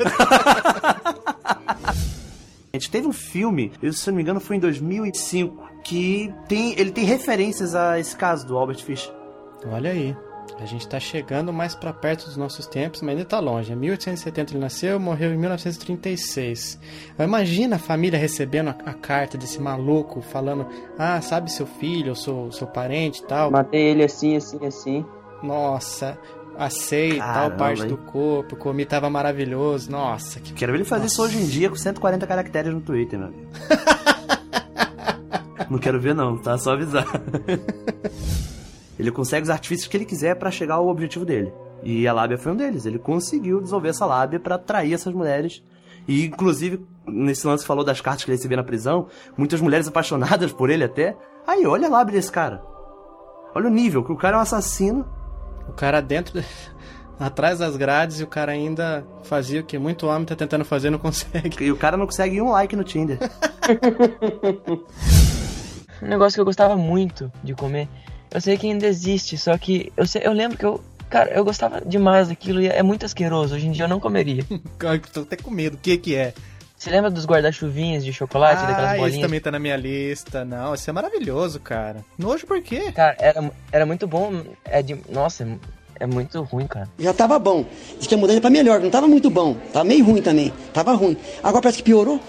A 2.73 2.73
gente 2.73 2.91
teve 2.91 3.07
um 3.07 3.13
filme, 3.13 3.71
eu, 3.81 3.91
se 3.93 4.07
eu 4.07 4.11
não 4.11 4.17
me 4.17 4.21
engano 4.21 4.39
foi 4.39 4.57
em 4.57 4.59
2005, 4.59 5.69
que 5.83 6.33
tem, 6.47 6.79
ele 6.79 6.91
tem 6.91 7.03
referências 7.03 7.75
a 7.75 7.99
esse 7.99 8.15
caso 8.15 8.45
do 8.45 8.57
Albert 8.57 8.83
Fish. 8.83 9.11
Olha 9.65 9.91
aí. 9.91 10.15
A 10.59 10.65
gente 10.65 10.87
tá 10.87 10.99
chegando 10.99 11.51
mais 11.51 11.75
pra 11.75 11.91
perto 11.91 12.25
dos 12.25 12.37
nossos 12.37 12.65
tempos, 12.67 13.01
mas 13.01 13.11
ainda 13.11 13.25
tá 13.25 13.39
longe. 13.39 13.71
Em 13.73 13.75
1870 13.75 14.53
ele 14.53 14.59
nasceu, 14.59 14.99
morreu 14.99 15.33
em 15.33 15.37
1936. 15.37 16.79
Imagina 17.19 17.75
a 17.75 17.79
família 17.79 18.17
recebendo 18.17 18.69
a, 18.69 18.75
a 18.85 18.93
carta 18.93 19.37
desse 19.37 19.59
maluco 19.59 20.21
falando: 20.21 20.67
Ah, 20.97 21.19
sabe 21.21 21.51
seu 21.51 21.65
filho, 21.65 22.09
ou 22.09 22.15
seu, 22.15 22.51
seu 22.51 22.67
parente 22.67 23.21
e 23.21 23.25
tal. 23.25 23.51
Matei 23.51 23.81
ele 23.81 24.03
assim, 24.03 24.35
assim, 24.35 24.65
assim. 24.65 25.05
Nossa, 25.41 26.17
assei 26.57 27.17
tal 27.17 27.51
parte 27.51 27.81
hein? 27.81 27.89
do 27.89 27.97
corpo, 27.97 28.55
comi, 28.55 28.85
tava 28.85 29.09
maravilhoso. 29.09 29.91
Nossa, 29.91 30.39
que 30.39 30.53
Quero 30.53 30.71
ver 30.71 30.79
ele 30.79 30.85
fazer 30.85 31.07
isso 31.07 31.21
hoje 31.21 31.37
em 31.37 31.45
dia 31.45 31.69
com 31.69 31.75
140 31.75 32.25
caracteres 32.25 32.73
no 32.73 32.79
Twitter, 32.79 33.19
meu 33.19 33.27
amigo. 33.27 33.49
não 35.69 35.79
quero 35.79 35.99
ver 35.99 36.15
não, 36.15 36.37
tá? 36.37 36.57
Só 36.57 36.73
avisar. 36.73 37.05
ele 39.03 39.11
consegue 39.11 39.43
os 39.43 39.49
artifícios 39.49 39.87
que 39.87 39.97
ele 39.97 40.05
quiser 40.05 40.35
pra 40.35 40.49
chegar 40.49 40.75
ao 40.75 40.87
objetivo 40.87 41.25
dele. 41.25 41.53
E 41.83 42.07
a 42.07 42.13
lábia 42.13 42.37
foi 42.37 42.53
um 42.53 42.55
deles. 42.55 42.85
Ele 42.85 42.97
conseguiu 42.97 43.59
desenvolver 43.59 43.89
essa 43.89 44.05
lábia 44.05 44.39
pra 44.39 44.55
atrair 44.55 44.93
essas 44.93 45.13
mulheres. 45.13 45.61
E, 46.07 46.25
inclusive, 46.25 46.85
nesse 47.05 47.45
lance 47.45 47.63
que 47.63 47.67
falou 47.67 47.83
das 47.83 47.99
cartas 47.99 48.23
que 48.23 48.31
ele 48.31 48.37
recebia 48.37 48.55
na 48.55 48.63
prisão, 48.63 49.07
muitas 49.37 49.59
mulheres 49.59 49.89
apaixonadas 49.89 50.53
por 50.53 50.69
ele 50.69 50.85
até. 50.85 51.17
Aí, 51.45 51.65
olha 51.65 51.87
a 51.87 51.91
lábia 51.91 52.13
desse 52.13 52.31
cara. 52.31 52.63
Olha 53.53 53.67
o 53.67 53.69
nível, 53.71 54.05
que 54.05 54.13
o 54.13 54.17
cara 54.17 54.37
é 54.37 54.39
um 54.39 54.43
assassino. 54.43 55.05
O 55.67 55.73
cara 55.73 56.01
dentro. 56.01 56.41
Atrás 57.19 57.59
das 57.59 57.75
grades 57.75 58.21
e 58.21 58.23
o 58.23 58.27
cara 58.27 58.53
ainda 58.53 59.05
fazia 59.23 59.61
o 59.61 59.63
que 59.63 59.77
muito 59.77 60.07
homem 60.07 60.25
tá 60.25 60.35
tentando 60.35 60.65
fazer 60.65 60.87
e 60.87 60.91
não 60.91 60.97
consegue. 60.97 61.65
E 61.65 61.71
o 61.71 61.77
cara 61.77 61.97
não 61.97 62.05
consegue 62.05 62.41
um 62.41 62.51
like 62.51 62.75
no 62.75 62.83
Tinder. 62.85 63.19
Um 66.03 66.07
negócio 66.07 66.35
que 66.35 66.41
eu 66.41 66.45
gostava 66.45 66.75
muito 66.75 67.31
de 67.41 67.55
comer. 67.55 67.87
Eu 68.33 68.41
sei 68.41 68.57
que 68.57 68.67
ainda 68.67 68.87
existe, 68.87 69.37
só 69.37 69.55
que 69.57 69.93
eu, 69.95 70.07
sei, 70.07 70.23
eu 70.25 70.33
lembro 70.33 70.57
que 70.57 70.65
eu. 70.65 70.83
Cara, 71.09 71.29
eu 71.29 71.45
gostava 71.45 71.79
demais 71.85 72.29
daquilo 72.29 72.59
e 72.59 72.67
é 72.67 72.81
muito 72.81 73.05
asqueroso. 73.05 73.53
Hoje 73.53 73.67
em 73.67 73.71
dia 73.71 73.85
eu 73.85 73.89
não 73.89 73.99
comeria. 73.99 74.43
Cara, 74.79 74.99
tô 74.99 75.21
até 75.21 75.37
com 75.37 75.51
medo. 75.51 75.75
O 75.75 75.79
que 75.79 75.95
que 75.97 76.15
é? 76.15 76.33
Você 76.75 76.89
lembra 76.89 77.11
dos 77.11 77.25
guarda-chuvinhas 77.25 78.03
de 78.03 78.11
chocolate, 78.11 78.65
daquelas 78.65 78.89
ah, 78.89 78.93
esse 78.93 78.99
bolinhas? 78.99 79.21
também 79.21 79.39
tá 79.39 79.51
na 79.51 79.59
minha 79.59 79.77
lista. 79.77 80.43
Não, 80.43 80.73
esse 80.73 80.89
é 80.89 80.93
maravilhoso, 80.93 81.59
cara. 81.59 82.03
Nojo 82.17 82.47
por 82.47 82.61
quê? 82.61 82.91
Cara, 82.91 83.15
era, 83.19 83.51
era 83.71 83.85
muito 83.85 84.07
bom. 84.07 84.43
É 84.65 84.81
de, 84.81 84.97
nossa, 85.09 85.43
é, 85.43 85.47
é 85.99 86.07
muito 86.07 86.41
ruim, 86.41 86.65
cara. 86.65 86.89
Já 86.97 87.13
tava 87.13 87.37
bom. 87.37 87.63
Diz 87.99 88.07
que 88.07 88.15
a 88.15 88.17
mudança 88.17 88.41
pra 88.41 88.49
melhor, 88.49 88.81
não 88.81 88.89
tava 88.89 89.07
muito 89.07 89.29
bom. 89.29 89.55
Tava 89.71 89.85
meio 89.85 90.03
ruim 90.03 90.21
também. 90.21 90.51
Tava 90.73 90.93
ruim. 90.93 91.15
Agora 91.43 91.61
parece 91.61 91.77
que 91.77 91.83
piorou. 91.83 92.19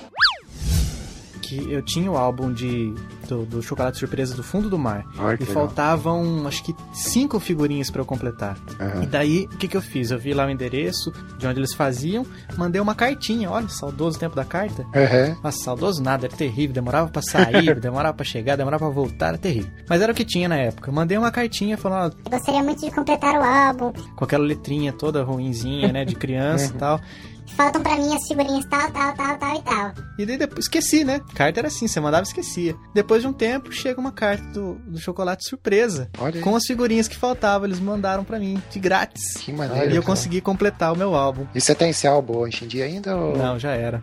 Que 1.46 1.72
eu 1.72 1.82
tinha 1.82 2.10
o 2.10 2.16
álbum 2.16 2.52
de 2.52 2.94
do, 3.28 3.44
do 3.44 3.62
Chocolate 3.62 3.98
Surpresa 3.98 4.34
do 4.34 4.42
Fundo 4.42 4.68
do 4.70 4.78
Mar. 4.78 5.04
Ai, 5.18 5.34
e 5.36 5.38
legal. 5.44 5.54
faltavam, 5.54 6.46
acho 6.46 6.62
que, 6.64 6.74
cinco 6.92 7.38
figurinhas 7.40 7.90
pra 7.90 8.00
eu 8.02 8.06
completar. 8.06 8.56
Aham. 8.80 9.02
E 9.02 9.06
daí, 9.06 9.44
o 9.52 9.56
que 9.56 9.68
que 9.68 9.76
eu 9.76 9.82
fiz? 9.82 10.10
Eu 10.10 10.18
vi 10.18 10.32
lá 10.34 10.46
o 10.46 10.50
endereço 10.50 11.12
de 11.38 11.46
onde 11.46 11.60
eles 11.60 11.74
faziam, 11.74 12.24
mandei 12.56 12.80
uma 12.80 12.94
cartinha. 12.94 13.50
Olha, 13.50 13.68
saudoso 13.68 14.18
tempo 14.18 14.34
da 14.36 14.44
carta. 14.44 14.84
Aham. 14.94 15.36
Nossa, 15.42 15.58
saudoso 15.64 16.02
nada, 16.02 16.26
era 16.26 16.36
terrível. 16.36 16.74
Demorava 16.74 17.08
pra 17.10 17.22
sair, 17.22 17.74
demorava 17.80 18.14
pra 18.14 18.24
chegar, 18.24 18.56
demorava 18.56 18.84
pra 18.86 18.94
voltar, 18.94 19.28
era 19.28 19.38
terrível. 19.38 19.70
Mas 19.88 20.00
era 20.02 20.12
o 20.12 20.14
que 20.14 20.24
tinha 20.24 20.48
na 20.48 20.56
época. 20.56 20.90
Eu 20.90 20.94
mandei 20.94 21.16
uma 21.18 21.30
cartinha 21.30 21.76
falando, 21.76 22.14
ó, 22.26 22.30
Gostaria 22.30 22.62
muito 22.62 22.80
de 22.84 22.90
completar 22.90 23.34
o 23.34 23.42
álbum. 23.42 23.92
com 24.16 24.24
aquela 24.24 24.44
letrinha 24.44 24.92
toda 24.92 25.22
ruinzinha, 25.22 25.92
né, 25.92 26.04
de 26.04 26.14
criança 26.16 26.72
e 26.74 26.78
tal. 26.78 27.00
Faltam 27.46 27.82
pra 27.82 27.96
mim 27.96 28.14
as 28.14 28.26
figurinhas 28.26 28.64
tal, 28.66 28.90
tal, 28.90 29.14
tal, 29.14 29.38
tal 29.38 29.56
e 29.56 29.62
tal. 29.62 29.92
E 30.18 30.26
daí 30.26 30.36
depois 30.36 30.64
esqueci, 30.64 31.04
né? 31.04 31.20
Carta 31.34 31.60
era 31.60 31.68
assim, 31.68 31.86
você 31.86 32.00
mandava 32.00 32.24
e 32.24 32.26
esquecia. 32.26 32.74
Depois 32.94 33.22
de 33.22 33.28
um 33.28 33.32
tempo, 33.32 33.70
chega 33.70 34.00
uma 34.00 34.10
carta 34.10 34.42
do, 34.48 34.74
do 34.86 34.98
chocolate 34.98 35.48
surpresa. 35.48 36.08
Olha 36.18 36.36
aí. 36.36 36.40
Com 36.42 36.56
as 36.56 36.64
figurinhas 36.66 37.06
que 37.06 37.16
faltavam, 37.16 37.66
eles 37.68 37.78
mandaram 37.78 38.24
pra 38.24 38.38
mim, 38.40 38.60
de 38.70 38.80
grátis. 38.80 39.36
Que 39.36 39.52
maneiro, 39.52 39.84
E 39.84 39.96
eu 39.96 40.02
cara. 40.02 40.02
consegui 40.02 40.40
completar 40.40 40.92
o 40.92 40.96
meu 40.96 41.14
álbum. 41.14 41.46
E 41.54 41.60
você 41.60 41.74
tem 41.74 41.90
esse 41.90 42.06
álbum 42.06 42.38
hoje 42.38 42.64
em 42.64 42.68
dia 42.68 42.86
ainda? 42.86 43.16
Ou... 43.16 43.36
Não, 43.36 43.58
já 43.58 43.70
era. 43.72 44.02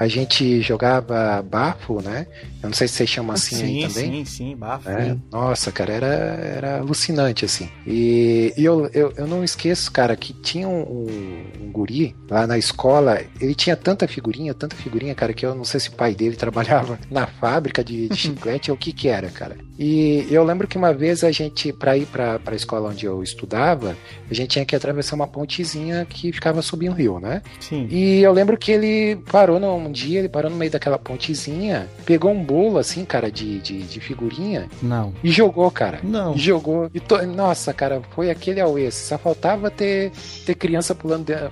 A 0.00 0.08
gente 0.08 0.60
jogava 0.62 1.40
bafo, 1.42 2.02
né? 2.02 2.26
Eu 2.62 2.68
não 2.68 2.74
sei 2.74 2.86
se 2.86 2.94
vocês 2.94 3.10
chamam 3.10 3.34
assim 3.34 3.56
sim, 3.56 3.84
aí 3.84 3.88
também. 3.88 4.24
sim, 4.24 4.24
sim, 4.24 4.56
bafo. 4.56 4.88
É, 4.88 5.16
nossa, 5.30 5.72
cara, 5.72 5.92
era, 5.92 6.06
era 6.06 6.78
alucinante, 6.78 7.44
assim. 7.44 7.68
E, 7.86 8.54
e 8.56 8.64
eu, 8.64 8.88
eu, 8.94 9.12
eu 9.16 9.26
não 9.26 9.42
esqueço, 9.42 9.90
cara, 9.90 10.14
que 10.14 10.32
tinha 10.32 10.68
um, 10.68 10.82
um, 10.82 11.44
um 11.64 11.72
guri 11.72 12.14
lá 12.30 12.46
na 12.46 12.56
escola, 12.56 13.20
ele 13.40 13.54
tinha 13.54 13.76
tanta 13.76 14.06
figurinha, 14.06 14.54
tanta 14.54 14.76
figurinha, 14.76 15.14
cara, 15.14 15.32
que 15.32 15.44
eu 15.44 15.54
não 15.54 15.64
sei 15.64 15.80
se 15.80 15.88
o 15.88 15.92
pai 15.92 16.14
dele 16.14 16.36
trabalhava 16.42 16.98
na 17.10 17.26
fábrica 17.26 17.82
de, 17.82 18.08
de 18.08 18.16
chiclete 18.16 18.70
ou 18.70 18.76
o 18.76 18.78
que 18.78 18.92
que 18.92 19.08
era, 19.08 19.28
cara. 19.28 19.56
E 19.78 20.28
eu 20.30 20.44
lembro 20.44 20.68
que 20.68 20.76
uma 20.76 20.92
vez 20.92 21.24
a 21.24 21.32
gente, 21.32 21.72
pra 21.72 21.96
ir 21.96 22.06
pra, 22.06 22.38
pra 22.38 22.54
escola 22.54 22.90
onde 22.90 23.06
eu 23.06 23.22
estudava, 23.22 23.96
a 24.30 24.34
gente 24.34 24.50
tinha 24.50 24.64
que 24.64 24.76
atravessar 24.76 25.16
uma 25.16 25.26
pontezinha 25.26 26.06
que 26.08 26.30
ficava 26.30 26.62
subindo 26.62 26.92
um 26.92 26.94
rio, 26.94 27.18
né? 27.18 27.42
Sim. 27.58 27.88
E 27.90 28.22
eu 28.22 28.32
lembro 28.32 28.56
que 28.56 28.70
ele 28.70 29.16
parou 29.30 29.58
num 29.58 29.90
dia, 29.90 30.20
ele 30.20 30.28
parou 30.28 30.50
no 30.50 30.56
meio 30.56 30.70
daquela 30.70 30.98
pontezinha, 30.98 31.88
pegou 32.04 32.30
um 32.30 32.44
bolo, 32.52 32.78
assim, 32.78 33.04
cara, 33.04 33.30
de, 33.30 33.58
de, 33.60 33.82
de 33.82 34.00
figurinha 34.00 34.68
Não. 34.82 35.14
e 35.24 35.30
jogou, 35.30 35.70
cara. 35.70 36.00
Não. 36.02 36.34
E 36.34 36.38
jogou. 36.38 36.90
E 36.92 37.00
to- 37.00 37.24
Nossa, 37.26 37.72
cara, 37.72 38.02
foi 38.14 38.30
aquele 38.30 38.60
auê. 38.60 38.90
Só 38.90 39.16
faltava 39.16 39.70
ter, 39.70 40.10
ter 40.44 40.54
criança, 40.54 40.94
pulando 40.94 41.24
de- 41.26 41.34
a 41.34 41.50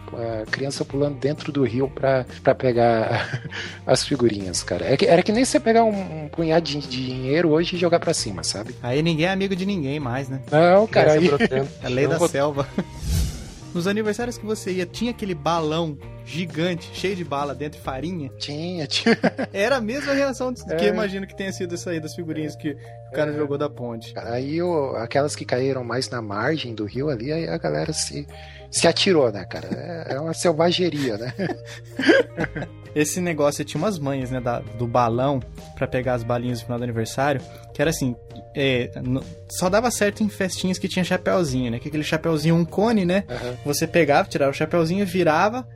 criança 0.51 0.85
pulando 0.85 1.17
dentro 1.19 1.51
do 1.51 1.65
rio 1.65 1.89
pra, 1.89 2.27
pra 2.43 2.55
pegar 2.55 3.41
as 3.87 4.05
figurinhas, 4.05 4.63
cara. 4.63 4.85
É 4.93 4.97
que- 4.97 5.07
Era 5.07 5.23
que 5.23 5.33
nem 5.33 5.45
você 5.45 5.59
pegar 5.59 5.85
um, 5.85 6.25
um 6.25 6.29
punhado 6.29 6.67
de 6.67 6.79
dinheiro 6.79 7.51
hoje 7.51 7.77
e 7.77 7.79
jogar 7.79 7.99
pra 8.01 8.13
cima, 8.13 8.43
sabe? 8.45 8.75
Aí 8.83 9.03
ninguém 9.03 9.27
é 9.27 9.31
amigo 9.31 9.57
de 9.57 9.65
ninguém 9.65 9.99
mais, 9.99 10.29
né? 10.29 10.41
Não, 10.53 10.87
cara. 10.87 11.13
Aí... 11.13 11.29
É 11.29 11.87
a 11.87 11.89
lei 11.89 12.05
Eu 12.05 12.11
da 12.11 12.19
vou- 12.19 12.29
selva. 12.29 12.69
Nos 13.73 13.87
aniversários 13.87 14.37
que 14.37 14.45
você 14.45 14.73
ia, 14.73 14.85
tinha 14.87 15.13
aquele 15.13 15.35
balão 15.35 15.97
gigante, 16.31 16.91
cheio 16.95 17.17
de 17.17 17.25
bala 17.25 17.55
dentro 17.55 17.79
de 17.79 17.85
farinha? 17.85 18.31
Tinha, 18.39 18.87
tinha. 18.87 19.17
Era 19.53 19.77
a 19.77 19.81
mesma 19.81 20.13
reação 20.13 20.53
de- 20.53 20.65
que 20.65 20.73
É. 20.73 20.89
eu 20.89 20.95
imagino 20.95 21.27
que 21.27 21.37
tenha 21.37 21.53
sido 21.53 21.75
isso 21.75 21.89
aí 21.91 21.99
das 22.01 22.15
figurinhas 22.15 22.55
que 22.57 22.71
o 23.09 23.13
cara 23.13 23.33
jogou 23.33 23.59
da 23.59 23.69
ponte. 23.69 24.13
Aí 24.17 24.63
o- 24.63 24.95
aquelas 24.97 25.35
que 25.35 25.45
caíram 25.45 25.83
mais 25.85 26.09
na 26.09 26.23
margem 26.23 26.75
do 26.75 26.85
rio 26.85 27.09
ali, 27.11 27.33
aí 27.33 27.49
a 27.49 27.59
galera 27.59 27.93
se, 27.93 28.27
se 28.71 28.87
atirou, 28.87 29.31
né, 29.33 29.45
cara? 29.45 29.69
É, 29.73 30.15
é 30.15 30.21
uma 30.21 30.33
selvageria, 30.35 31.17
né? 31.19 31.35
Esse 32.95 33.21
negócio 33.21 33.65
tinha 33.65 33.81
umas 33.81 33.99
manhas, 34.01 34.31
né, 34.33 34.41
da- 34.41 34.59
do 34.61 34.87
balão 34.87 35.41
pra 35.77 35.87
pegar 35.87 36.15
as 36.15 36.25
balinhas 36.25 36.59
no 36.59 36.65
final 36.65 36.79
do 36.79 36.83
aniversário, 36.85 37.41
que 37.73 37.81
era 37.81 37.91
assim, 37.91 38.17
é, 38.55 38.91
no- 39.03 39.23
só 39.49 39.69
dava 39.69 39.91
certo 39.93 40.25
em 40.25 40.29
festinhas 40.29 40.77
que 40.77 40.89
tinha 40.89 41.05
chapéuzinho, 41.05 41.71
né? 41.71 41.79
Que 41.79 41.87
aquele 41.89 42.03
chapéuzinho 42.03 42.57
um 42.57 42.65
cone, 42.65 43.05
né? 43.05 43.25
Você 43.65 43.87
pegava, 43.87 44.29
tirava 44.29 44.51
o 44.51 44.55
chapéuzinho, 44.55 45.07
virava 45.07 45.67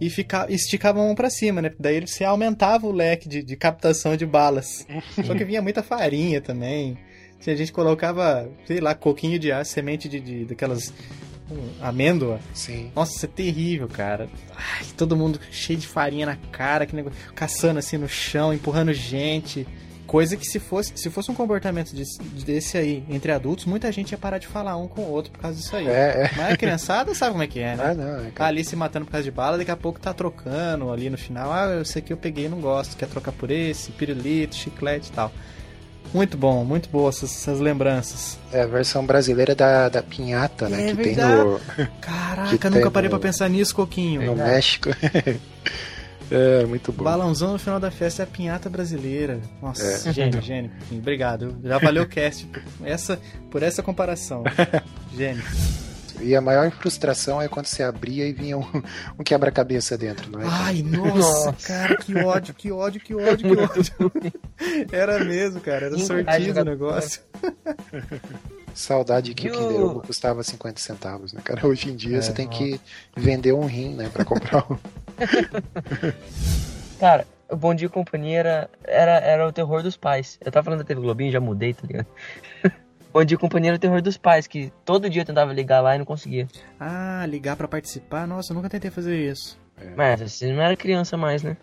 e 0.00 0.10
ficava, 0.10 0.50
esticava 0.52 1.00
a 1.00 1.04
mão 1.04 1.14
pra 1.14 1.30
cima, 1.30 1.62
né? 1.62 1.70
Daí 1.78 1.96
ele- 1.96 2.06
você 2.06 2.24
aumentava 2.24 2.86
o 2.86 2.92
leque 2.92 3.28
de, 3.28 3.42
de 3.42 3.56
captação 3.56 4.16
de 4.16 4.26
balas. 4.26 4.86
Só 5.24 5.34
que 5.34 5.44
vinha 5.44 5.62
muita 5.62 5.82
farinha 5.82 6.40
também. 6.40 6.98
Se 7.40 7.50
a 7.50 7.54
gente 7.54 7.72
colocava, 7.72 8.48
sei 8.66 8.80
lá, 8.80 8.94
coquinho 8.94 9.38
de 9.38 9.52
ar, 9.52 9.64
semente 9.66 10.08
de, 10.08 10.18
de 10.20 10.44
daquelas 10.46 10.92
amêndoa. 11.80 12.40
Sim. 12.54 12.90
Nossa, 12.94 13.16
isso 13.16 13.26
é 13.26 13.28
terrível, 13.28 13.86
cara. 13.88 14.28
Ai, 14.56 14.84
todo 14.96 15.16
mundo 15.16 15.38
cheio 15.50 15.78
de 15.78 15.86
farinha 15.86 16.26
na 16.26 16.36
cara, 16.36 16.86
que 16.86 16.96
negócio, 16.96 17.18
caçando 17.34 17.78
assim 17.78 17.96
no 17.98 18.08
chão, 18.08 18.52
empurrando 18.52 18.92
gente. 18.92 19.66
Coisa 20.14 20.36
que 20.36 20.46
se 20.46 20.60
fosse, 20.60 20.92
se 20.94 21.10
fosse 21.10 21.28
um 21.28 21.34
comportamento 21.34 21.92
desse, 21.92 22.22
desse 22.22 22.78
aí 22.78 23.02
entre 23.10 23.32
adultos, 23.32 23.64
muita 23.64 23.90
gente 23.90 24.12
ia 24.12 24.18
parar 24.18 24.38
de 24.38 24.46
falar 24.46 24.76
um 24.76 24.86
com 24.86 25.00
o 25.00 25.10
outro 25.10 25.32
por 25.32 25.40
causa 25.40 25.58
disso 25.58 25.74
aí. 25.74 25.88
É, 25.88 25.90
é. 25.90 26.30
Mas 26.36 26.52
a 26.52 26.56
criançada 26.56 27.12
sabe 27.16 27.32
como 27.32 27.42
é 27.42 27.48
que 27.48 27.58
é, 27.58 27.74
né? 27.74 27.82
Ah, 27.84 27.94
não, 27.94 28.20
é, 28.26 28.30
Tá 28.30 28.46
ali 28.46 28.64
se 28.64 28.76
matando 28.76 29.06
por 29.06 29.10
causa 29.10 29.24
de 29.24 29.32
bala, 29.32 29.58
daqui 29.58 29.72
a 29.72 29.76
pouco 29.76 29.98
tá 29.98 30.14
trocando 30.14 30.92
ali 30.92 31.10
no 31.10 31.18
final. 31.18 31.52
Ah, 31.52 31.80
esse 31.80 31.98
aqui 31.98 32.12
eu 32.12 32.16
peguei 32.16 32.44
e 32.44 32.48
não 32.48 32.60
gosto. 32.60 32.96
Quer 32.96 33.08
trocar 33.08 33.32
por 33.32 33.50
esse, 33.50 33.90
pirulito, 33.90 34.54
chiclete 34.54 35.08
e 35.08 35.12
tal. 35.12 35.32
Muito 36.14 36.36
bom, 36.38 36.64
muito 36.64 36.88
boa 36.88 37.08
essas, 37.08 37.32
essas 37.32 37.58
lembranças. 37.58 38.38
É 38.52 38.62
a 38.62 38.66
versão 38.66 39.04
brasileira 39.04 39.52
da, 39.52 39.88
da 39.88 40.00
pinhata, 40.00 40.68
né? 40.68 40.90
É 40.90 40.94
que 40.94 41.02
verdade. 41.02 41.34
tem 41.76 41.86
no. 41.86 41.90
Caraca, 42.00 42.56
que 42.56 42.70
nunca 42.70 42.88
parei 42.88 43.10
no- 43.10 43.18
pra 43.18 43.28
pensar 43.28 43.48
nisso, 43.50 43.74
Coquinho. 43.74 44.22
No 44.22 44.36
México. 44.36 44.90
é, 46.30 46.64
muito 46.66 46.92
bom. 46.92 47.04
Balãozão 47.04 47.52
no 47.52 47.58
final 47.58 47.78
da 47.80 47.90
festa 47.90 48.22
é 48.22 48.24
a 48.24 48.26
pinhata 48.26 48.68
brasileira. 48.70 49.40
Nossa, 49.62 50.08
É. 50.08 50.12
gênio, 50.12 50.40
gênio. 50.42 50.70
Obrigado. 50.90 51.56
Já 51.62 51.78
valeu 51.78 52.02
o 52.04 52.08
cast 52.08 52.46
por 52.46 52.62
essa, 52.86 53.20
por 53.50 53.62
essa 53.62 53.82
comparação. 53.82 54.42
Gênio. 55.16 55.42
E 56.20 56.34
a 56.36 56.40
maior 56.40 56.70
frustração 56.70 57.42
é 57.42 57.48
quando 57.48 57.66
você 57.66 57.82
abria 57.82 58.24
e 58.26 58.32
vinha 58.32 58.56
um, 58.56 58.64
um 59.18 59.22
quebra-cabeça 59.24 59.98
dentro, 59.98 60.30
não 60.30 60.40
é? 60.40 60.44
Ai, 60.46 60.80
nossa, 60.82 61.52
cara, 61.66 61.96
que 61.96 62.14
ódio, 62.16 62.54
que 62.54 62.70
ódio, 62.72 63.00
que 63.00 63.14
ódio, 63.14 63.54
que 63.56 63.62
ódio. 63.62 64.32
Era 64.92 65.22
mesmo, 65.24 65.60
cara, 65.60 65.86
era 65.86 65.98
sortido 65.98 66.60
o 66.60 66.64
negócio. 66.64 67.20
Saudade 68.72 69.34
que 69.34 69.48
o 69.48 69.52
o- 69.54 69.58
Kinder 69.58 69.80
Ovo 69.82 70.00
custava 70.00 70.42
50 70.42 70.80
centavos, 70.80 71.32
né, 71.32 71.40
cara? 71.44 71.66
Hoje 71.66 71.90
em 71.90 71.96
dia 71.96 72.18
É, 72.18 72.20
você 72.22 72.32
tem 72.32 72.46
ó. 72.46 72.50
que 72.50 72.80
vender 73.16 73.52
um 73.52 73.66
rim, 73.66 73.94
né, 73.94 74.08
pra 74.12 74.24
comprar 74.24 74.64
um. 74.70 74.76
Cara, 76.98 77.26
o 77.50 77.56
Bom 77.56 77.74
Dia 77.74 77.86
e 77.86 77.90
Companhia 77.90 78.38
era, 78.38 78.70
era, 78.84 79.12
era 79.12 79.48
o 79.48 79.52
terror 79.52 79.82
dos 79.82 79.96
pais. 79.96 80.38
Eu 80.44 80.50
tava 80.50 80.64
falando 80.64 80.80
da 80.80 80.84
TV 80.84 81.00
Globinho, 81.00 81.32
já 81.32 81.40
mudei, 81.40 81.74
tá 81.74 81.86
ligado? 81.86 82.06
Bom 83.12 83.24
Dia 83.24 83.36
e 83.36 83.38
Companhia 83.38 83.70
era 83.70 83.76
o 83.76 83.80
terror 83.80 84.02
dos 84.02 84.16
pais, 84.16 84.46
que 84.46 84.72
todo 84.84 85.08
dia 85.08 85.22
eu 85.22 85.26
tentava 85.26 85.52
ligar 85.52 85.80
lá 85.80 85.94
e 85.94 85.98
não 85.98 86.04
conseguia. 86.04 86.48
Ah, 86.80 87.24
ligar 87.28 87.56
pra 87.56 87.68
participar? 87.68 88.26
Nossa, 88.26 88.52
eu 88.52 88.56
nunca 88.56 88.68
tentei 88.68 88.90
fazer 88.90 89.16
isso. 89.16 89.58
Mas 89.96 90.20
você 90.20 90.52
não 90.52 90.62
era 90.62 90.76
criança 90.76 91.16
mais, 91.16 91.42
né? 91.42 91.56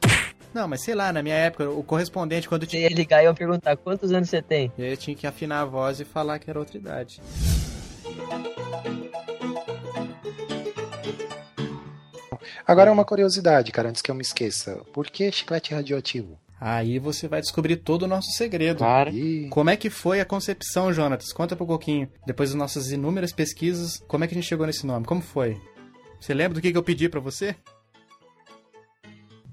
Não, 0.53 0.67
mas 0.67 0.81
sei 0.81 0.93
lá, 0.93 1.13
na 1.13 1.23
minha 1.23 1.35
época, 1.35 1.69
o 1.69 1.81
correspondente, 1.81 2.47
quando 2.47 2.69
Você 2.69 2.79
ia 2.79 2.89
ligar 2.89 3.21
e 3.21 3.25
eu 3.25 3.31
ia 3.31 3.35
perguntar 3.35 3.77
quantos 3.77 4.11
anos 4.11 4.29
você 4.29 4.41
tem. 4.41 4.71
E 4.77 4.83
aí 4.83 4.91
eu 4.91 4.97
tinha 4.97 5.15
que 5.15 5.25
afinar 5.25 5.61
a 5.61 5.65
voz 5.65 5.99
e 5.99 6.05
falar 6.05 6.39
que 6.39 6.49
era 6.49 6.59
outra 6.59 6.77
idade. 6.77 7.21
Agora 12.71 12.91
uma 12.91 13.03
curiosidade, 13.03 13.71
cara, 13.71 13.89
antes 13.89 14.01
que 14.01 14.09
eu 14.09 14.15
me 14.15 14.21
esqueça. 14.21 14.77
Por 14.93 15.07
que 15.07 15.29
chiclete 15.31 15.73
radioativo? 15.73 16.39
Aí 16.59 16.99
você 16.99 17.27
vai 17.27 17.41
descobrir 17.41 17.75
todo 17.77 18.03
o 18.03 18.07
nosso 18.07 18.31
segredo. 18.31 18.77
Claro. 18.77 19.11
Como 19.49 19.69
é 19.69 19.75
que 19.75 19.89
foi 19.89 20.21
a 20.21 20.25
concepção, 20.25 20.93
Jonatas? 20.93 21.33
Conta 21.33 21.55
um 21.55 21.57
pouquinho. 21.57 22.07
Depois 22.25 22.49
das 22.51 22.57
nossas 22.57 22.91
inúmeras 22.91 23.33
pesquisas, 23.33 23.97
como 24.07 24.23
é 24.23 24.27
que 24.27 24.33
a 24.33 24.37
gente 24.39 24.47
chegou 24.47 24.65
nesse 24.65 24.85
nome? 24.85 25.05
Como 25.05 25.21
foi? 25.21 25.59
Você 26.19 26.33
lembra 26.33 26.53
do 26.53 26.61
que, 26.61 26.71
que 26.71 26.77
eu 26.77 26.83
pedi 26.83 27.09
pra 27.09 27.19
você? 27.19 27.55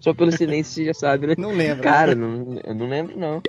Só 0.00 0.14
pelo 0.14 0.30
silêncio 0.30 0.74
você 0.74 0.84
já 0.84 0.94
sabe, 0.94 1.26
né? 1.26 1.34
Não 1.36 1.50
lembro. 1.50 1.82
Cara, 1.82 2.14
não, 2.14 2.60
eu 2.62 2.74
não 2.74 2.88
lembro 2.88 3.18
não. 3.18 3.42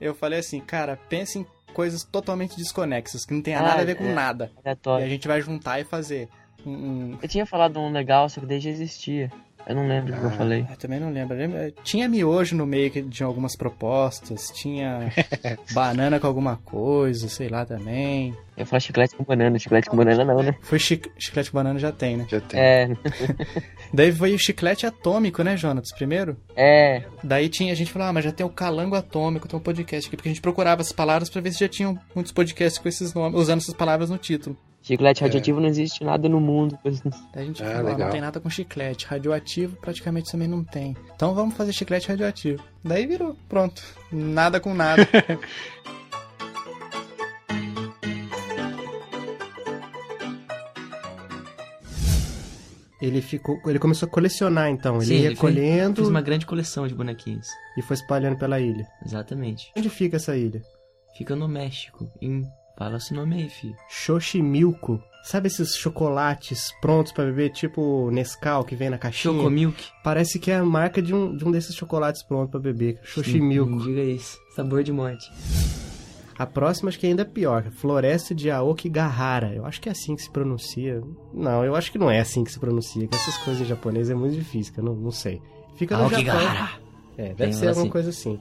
Eu 0.00 0.14
falei 0.14 0.38
assim, 0.38 0.58
cara, 0.60 0.96
pense 1.08 1.38
em 1.38 1.46
coisas 1.74 2.02
totalmente 2.02 2.56
desconexas, 2.56 3.26
que 3.26 3.34
não 3.34 3.42
tem 3.42 3.54
Ah, 3.54 3.62
nada 3.62 3.82
a 3.82 3.84
ver 3.84 3.96
com 3.96 4.04
é. 4.04 4.14
nada. 4.14 4.50
Aleatório. 4.64 5.04
E 5.04 5.06
a 5.06 5.10
gente 5.10 5.28
vai 5.28 5.42
juntar 5.42 5.80
e 5.80 5.84
fazer 5.84 6.28
um... 6.66 6.70
um- 6.70 7.18
Eu 7.22 7.28
tinha 7.28 7.46
falado 7.46 7.78
um 7.80 7.90
legal, 7.92 8.28
só 8.28 8.40
que 8.40 8.46
desde 8.46 8.68
já 8.68 8.74
existia. 8.74 9.30
Eu 9.66 9.74
não 9.76 9.86
lembro 9.86 10.14
o 10.14 10.18
que 10.18 10.24
eu 10.24 10.30
falei. 10.30 10.66
Eu 10.70 10.76
também 10.78 10.98
não 10.98 11.10
lembro. 11.12 11.36
Tinha 11.84 12.08
miojo 12.08 12.56
no 12.56 12.64
meio 12.66 12.90
de 13.04 13.22
algumas 13.22 13.54
propostas, 13.54 14.50
tinha 14.54 15.12
banana 15.72 16.18
com 16.18 16.26
alguma 16.26 16.56
coisa, 16.56 17.28
sei 17.28 17.48
lá 17.50 17.66
também. 17.66 18.34
Eu 18.56 18.64
falar 18.64 18.80
chiclete 18.80 19.14
com 19.14 19.22
banana, 19.22 19.58
chiclete 19.58 19.88
com 19.90 19.96
banana 19.98 20.24
não, 20.24 20.42
né? 20.42 20.54
Foi 20.62 20.78
chi- 20.78 21.00
chiclete 21.18 21.50
com 21.50 21.58
banana 21.58 21.78
já 21.78 21.92
tem, 21.92 22.16
né? 22.16 22.26
Já 22.28 22.40
tem. 22.40 22.58
É. 22.58 22.88
Daí 23.92 24.10
foi 24.12 24.34
o 24.34 24.38
chiclete 24.38 24.86
atômico, 24.86 25.42
né, 25.42 25.56
Jonatas, 25.58 25.92
primeiro? 25.92 26.38
É. 26.56 27.04
Daí 27.22 27.48
tinha, 27.50 27.72
a 27.72 27.76
gente 27.76 27.92
falou, 27.92 28.08
ah, 28.08 28.12
mas 28.14 28.24
já 28.24 28.32
tem 28.32 28.44
o 28.46 28.50
calango 28.50 28.96
atômico, 28.96 29.46
tem 29.46 29.58
um 29.58 29.62
podcast 29.62 30.08
aqui, 30.08 30.16
porque 30.16 30.28
a 30.30 30.32
gente 30.32 30.42
procurava 30.42 30.80
as 30.80 30.90
palavras 30.90 31.28
pra 31.28 31.40
ver 31.42 31.52
se 31.52 31.60
já 31.60 31.68
tinham 31.68 31.98
muitos 32.14 32.32
podcasts 32.32 32.78
com 32.80 32.88
esses 32.88 33.12
nomes, 33.12 33.38
usando 33.38 33.58
essas 33.58 33.74
palavras 33.74 34.08
no 34.10 34.16
título. 34.18 34.56
Chiclete 34.82 35.20
radioativo 35.22 35.60
não 35.60 35.68
existe 35.68 36.02
nada 36.02 36.28
no 36.28 36.40
mundo. 36.40 36.78
A 37.34 37.42
gente 37.42 37.62
Ah, 37.62 37.80
legal. 37.82 37.98
não 37.98 38.10
tem 38.10 38.20
nada 38.20 38.40
com 38.40 38.48
chiclete. 38.48 39.06
Radioativo 39.06 39.76
praticamente 39.76 40.32
também 40.32 40.48
não 40.48 40.64
tem. 40.64 40.96
Então 41.14 41.34
vamos 41.34 41.54
fazer 41.54 41.72
chiclete 41.72 42.08
radioativo. 42.08 42.62
Daí 42.82 43.06
virou, 43.06 43.36
pronto. 43.48 43.82
Nada 44.10 44.58
com 44.58 44.72
nada. 44.74 45.06
ele 53.00 53.22
ficou. 53.22 53.60
Ele 53.66 53.78
começou 53.78 54.06
a 54.06 54.10
colecionar 54.10 54.68
então. 54.68 54.96
Ele 54.96 55.04
Sim, 55.06 55.12
ia 55.14 55.18
ele 55.20 55.26
fez- 55.28 55.38
colhendo 55.40 55.96
Fez 55.96 56.08
uma 56.08 56.20
grande 56.20 56.44
coleção 56.46 56.86
de 56.86 56.94
bonequinhos. 56.94 57.48
e 57.76 57.82
foi 57.82 57.94
espalhando 57.94 58.36
pela 58.38 58.60
ilha. 58.60 58.86
Exatamente. 59.04 59.70
Onde 59.76 59.88
fica 59.88 60.16
essa 60.16 60.36
ilha? 60.36 60.62
Fica 61.16 61.34
no 61.34 61.48
México. 61.48 62.06
Em... 62.20 62.44
Fala 62.80 62.96
esse 62.96 63.12
nome 63.12 63.34
aí, 63.42 63.48
filho. 63.50 63.76
Xochimilco. 63.90 64.98
Sabe 65.22 65.48
esses 65.48 65.76
chocolates 65.76 66.72
prontos 66.80 67.12
pra 67.12 67.26
beber, 67.26 67.50
tipo 67.50 68.10
Nescau 68.10 68.64
que 68.64 68.74
vem 68.74 68.88
na 68.88 68.96
caixinha? 68.96 69.34
Chocomilk. 69.34 69.84
Parece 70.02 70.38
que 70.38 70.50
é 70.50 70.56
a 70.56 70.64
marca 70.64 71.02
de 71.02 71.14
um, 71.14 71.36
de 71.36 71.44
um 71.44 71.50
desses 71.50 71.74
chocolates 71.74 72.22
prontos 72.22 72.50
pra 72.50 72.58
beber. 72.58 72.98
Xochimilco. 73.02 73.80
Sim, 73.80 73.86
Diga 73.86 74.00
isso. 74.02 74.38
Sabor 74.56 74.82
de 74.82 74.92
morte. 74.92 75.30
A 76.38 76.46
próxima 76.46 76.88
acho 76.88 76.98
que 76.98 77.06
ainda 77.06 77.20
é 77.20 77.24
pior. 77.26 77.70
Floresta 77.70 78.34
de 78.34 78.50
Aokigahara. 78.50 79.52
Eu 79.54 79.66
acho 79.66 79.78
que 79.78 79.90
é 79.90 79.92
assim 79.92 80.16
que 80.16 80.22
se 80.22 80.30
pronuncia. 80.30 81.02
Não, 81.34 81.62
eu 81.62 81.76
acho 81.76 81.92
que 81.92 81.98
não 81.98 82.10
é 82.10 82.18
assim 82.20 82.44
que 82.44 82.50
se 82.50 82.58
pronuncia. 82.58 83.06
Que 83.06 83.14
essas 83.14 83.36
coisas 83.44 83.60
em 83.60 83.66
japonês 83.66 84.08
é 84.08 84.14
muito 84.14 84.36
difícil, 84.36 84.72
eu 84.78 84.84
não, 84.84 84.94
não 84.94 85.10
sei. 85.10 85.42
Fica 85.76 85.98
no 85.98 86.04
Aokigahara. 86.04 86.60
Japão. 86.60 86.80
É, 87.18 87.22
deve 87.24 87.34
Tem 87.34 87.52
ser 87.52 87.68
alguma 87.68 87.82
assim. 87.82 87.90
coisa 87.90 88.08
assim. 88.08 88.40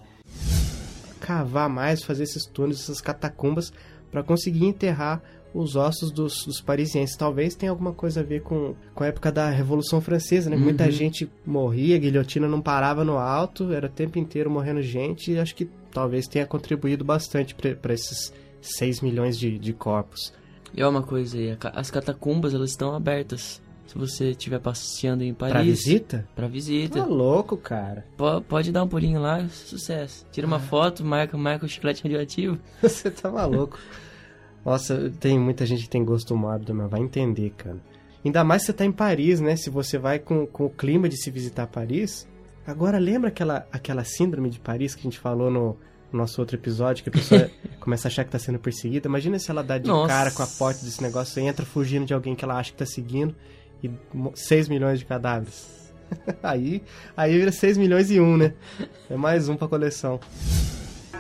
Cavar 1.20 1.68
mais, 1.68 2.02
fazer 2.02 2.24
esses 2.24 2.46
túneis, 2.46 2.80
essas 2.80 3.02
catacumbas, 3.02 3.74
pra 4.12 4.24
conseguir 4.24 4.66
enterrar 4.66 5.22
os 5.54 5.76
ossos 5.76 6.12
dos, 6.12 6.46
dos 6.46 6.62
parisienses. 6.62 7.16
Talvez 7.18 7.56
tenha 7.56 7.72
alguma 7.72 7.92
coisa 7.92 8.20
a 8.20 8.24
ver 8.24 8.42
com, 8.42 8.76
com 8.94 9.04
a 9.04 9.08
época 9.08 9.32
da 9.32 9.50
Revolução 9.50 10.00
Francesa, 10.00 10.50
né? 10.50 10.56
Muita 10.56 10.86
Uhum. 10.86 10.92
gente 10.92 11.30
morria, 11.46 11.96
a 11.96 12.00
guilhotina 12.00 12.48
não 12.48 12.62
parava 12.62 13.04
no 13.04 13.18
alto, 13.18 13.74
era 13.74 13.88
o 13.88 13.90
tempo 13.90 14.20
inteiro 14.20 14.50
morrendo 14.50 14.82
gente, 14.82 15.32
e 15.32 15.40
acho 15.40 15.56
que 15.56 15.68
talvez 15.92 16.28
tenha 16.28 16.46
contribuído 16.46 17.04
bastante 17.04 17.56
para 17.56 17.94
esses 17.94 18.32
6 18.62 19.02
milhões 19.02 19.38
de, 19.40 19.58
de 19.58 19.74
corpos. 19.74 20.32
E 20.72 20.84
ó 20.84 20.90
uma 20.90 21.02
coisa 21.02 21.36
aí, 21.36 21.58
as 21.74 21.90
catacumbas 21.90 22.54
elas 22.54 22.70
estão 22.70 22.94
abertas. 22.94 23.60
Se 23.90 23.98
você 23.98 24.30
estiver 24.30 24.60
passeando 24.60 25.24
em 25.24 25.34
Paris. 25.34 25.52
Pra 25.52 25.64
visita? 25.64 26.28
Pra 26.36 26.48
visita. 26.48 27.00
Tá 27.00 27.06
louco, 27.08 27.58
cara. 27.58 28.06
Po- 28.16 28.40
pode 28.42 28.72
dar 28.72 28.84
um 28.84 28.88
pulinho 28.88 29.20
lá, 29.20 29.48
sucesso. 29.50 30.28
Tira 30.32 30.46
uma 30.46 30.60
foto, 30.60 31.04
marca, 31.04 31.36
marca 31.36 31.66
o 31.66 31.68
chiclete 31.68 32.04
radioativo. 32.04 32.60
Você 32.84 33.10
tá 33.10 33.32
maluco. 33.32 33.80
Nossa, 34.64 35.12
tem 35.20 35.40
muita 35.40 35.66
gente 35.66 35.84
que 35.86 35.90
tem 35.90 36.06
gosto 36.06 36.36
mórbido, 36.38 36.72
mas 36.76 36.88
vai 36.88 37.00
entender, 37.02 37.50
cara. 37.58 37.78
Ainda 38.24 38.44
mais 38.44 38.62
se 38.62 38.68
você 38.68 38.74
tá 38.74 38.86
em 38.86 38.92
Paris, 38.92 39.40
né? 39.42 39.56
Se 39.56 39.72
você 39.72 39.98
vai 39.98 40.20
com, 40.20 40.46
com 40.46 40.66
o 40.66 40.70
clima 40.70 41.10
de 41.10 41.18
se 41.18 41.32
visitar 41.32 41.66
Paris. 41.66 42.28
Agora, 42.68 43.00
lembra 43.00 43.30
aquela, 43.30 43.66
aquela 43.72 44.04
síndrome 44.04 44.52
de 44.52 44.60
Paris 44.60 44.94
que 44.94 45.00
a 45.00 45.04
gente 45.10 45.18
falou 45.18 45.50
no, 45.50 45.78
no 46.12 46.20
nosso 46.20 46.40
outro 46.40 46.56
episódio? 46.58 47.02
Que 47.04 47.10
a 47.10 47.14
pessoa 47.14 47.50
começa 47.82 48.08
a 48.08 48.10
achar 48.10 48.24
que 48.24 48.30
tá 48.30 48.38
sendo 48.38 48.60
perseguida. 48.60 49.08
Imagina 49.08 49.40
se 49.40 49.50
ela 49.50 49.64
dá 49.64 49.80
de 49.80 49.88
Nossa. 49.88 50.14
cara 50.14 50.30
com 50.30 50.44
a 50.44 50.48
porta 50.48 50.86
desse 50.86 51.02
negócio 51.02 51.42
e 51.42 51.48
entra 51.48 51.66
fugindo 51.66 52.06
de 52.06 52.14
alguém 52.14 52.36
que 52.36 52.46
ela 52.46 52.60
acha 52.60 52.72
que 52.72 52.78
tá 52.78 52.86
seguindo 52.86 53.34
e 53.84 53.92
6 54.36 54.68
milhões 54.68 55.00
de 55.00 55.06
cadáveres. 55.06 55.94
aí, 56.42 56.82
aí 57.16 57.38
vira 57.38 57.52
6 57.52 57.78
milhões 57.78 58.10
e 58.10 58.20
um, 58.20 58.38
né? 58.38 58.54
É 59.10 59.16
mais 59.16 59.48
um 59.50 59.56
pra 59.56 59.68
coleção. 59.68 60.20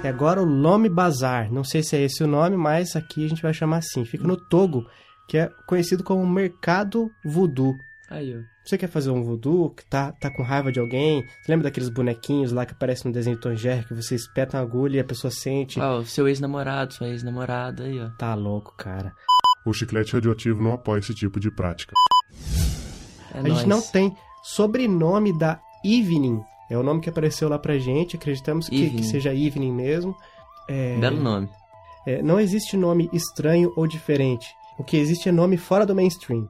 E 0.03 0.07
agora 0.07 0.41
o 0.41 0.45
Lome 0.45 0.89
Bazar. 0.89 1.51
Não 1.51 1.63
sei 1.63 1.83
se 1.83 1.95
é 1.95 2.01
esse 2.01 2.23
o 2.23 2.27
nome, 2.27 2.55
mas 2.55 2.95
aqui 2.95 3.25
a 3.25 3.29
gente 3.29 3.41
vai 3.41 3.53
chamar 3.53 3.77
assim. 3.77 4.05
Fica 4.05 4.25
no 4.25 4.37
Togo, 4.37 4.85
que 5.27 5.37
é 5.37 5.49
conhecido 5.67 6.03
como 6.03 6.25
Mercado 6.25 7.11
Voodoo. 7.23 7.75
Aí, 8.09 8.35
ó. 8.35 8.41
Você 8.63 8.77
quer 8.77 8.87
fazer 8.87 9.09
um 9.09 9.23
voodoo, 9.23 9.71
que 9.71 9.83
tá, 9.85 10.11
tá 10.11 10.31
com 10.31 10.43
raiva 10.43 10.71
de 10.71 10.79
alguém? 10.79 11.23
Você 11.23 11.51
lembra 11.51 11.65
daqueles 11.65 11.89
bonequinhos 11.89 12.51
lá 12.51 12.65
que 12.65 12.73
aparecem 12.73 13.09
no 13.09 13.13
desenho 13.13 13.35
de 13.35 13.41
Tom 13.41 13.55
Jerry, 13.55 13.85
que 13.85 13.95
você 13.95 14.15
espeta 14.15 14.57
uma 14.57 14.63
agulha 14.63 14.97
e 14.97 14.99
a 14.99 15.03
pessoa 15.03 15.31
sente? 15.31 15.79
Ó, 15.79 15.99
o 15.99 16.05
seu 16.05 16.27
ex-namorado, 16.27 16.93
sua 16.93 17.09
ex-namorada 17.09 17.83
aí, 17.83 17.99
ó. 17.99 18.09
Tá 18.11 18.35
louco, 18.35 18.75
cara. 18.77 19.11
O 19.65 19.73
chiclete 19.73 20.13
radioativo 20.13 20.61
não 20.61 20.73
apoia 20.73 20.99
esse 20.99 21.13
tipo 21.13 21.39
de 21.39 21.51
prática. 21.51 21.93
É 23.33 23.39
a 23.39 23.41
nóis. 23.43 23.55
gente 23.55 23.67
não 23.67 23.81
tem 23.81 24.15
sobrenome 24.43 25.37
da 25.37 25.59
Evening. 25.83 26.41
É 26.69 26.77
o 26.77 26.83
nome 26.83 27.01
que 27.01 27.09
apareceu 27.09 27.49
lá 27.49 27.57
pra 27.57 27.77
gente, 27.77 28.15
acreditamos 28.15 28.69
que, 28.69 28.89
que 28.91 29.03
seja 29.03 29.33
Evening 29.33 29.71
mesmo. 29.73 30.15
É, 30.67 30.97
Belo 30.97 31.19
nome. 31.21 31.49
é, 32.05 32.21
não 32.21 32.39
existe 32.39 32.77
nome 32.77 33.09
estranho 33.11 33.73
ou 33.75 33.87
diferente. 33.87 34.47
O 34.77 34.83
que 34.83 34.95
existe 34.97 35.27
é 35.27 35.31
nome 35.31 35.57
fora 35.57 35.85
do 35.85 35.95
mainstream. 35.95 36.47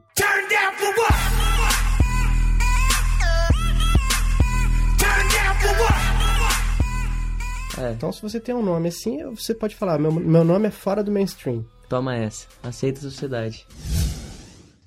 É. 7.78 7.92
Então, 7.92 8.12
se 8.12 8.20
você 8.20 8.38
tem 8.38 8.54
um 8.54 8.62
nome 8.62 8.88
assim, 8.88 9.22
você 9.34 9.54
pode 9.54 9.74
falar: 9.74 9.98
meu, 9.98 10.12
meu 10.12 10.44
nome 10.44 10.68
é 10.68 10.70
fora 10.70 11.02
do 11.02 11.10
mainstream. 11.10 11.64
Toma 11.88 12.14
essa. 12.16 12.46
Aceita 12.62 12.98
a 13.00 13.02
sociedade. 13.02 13.66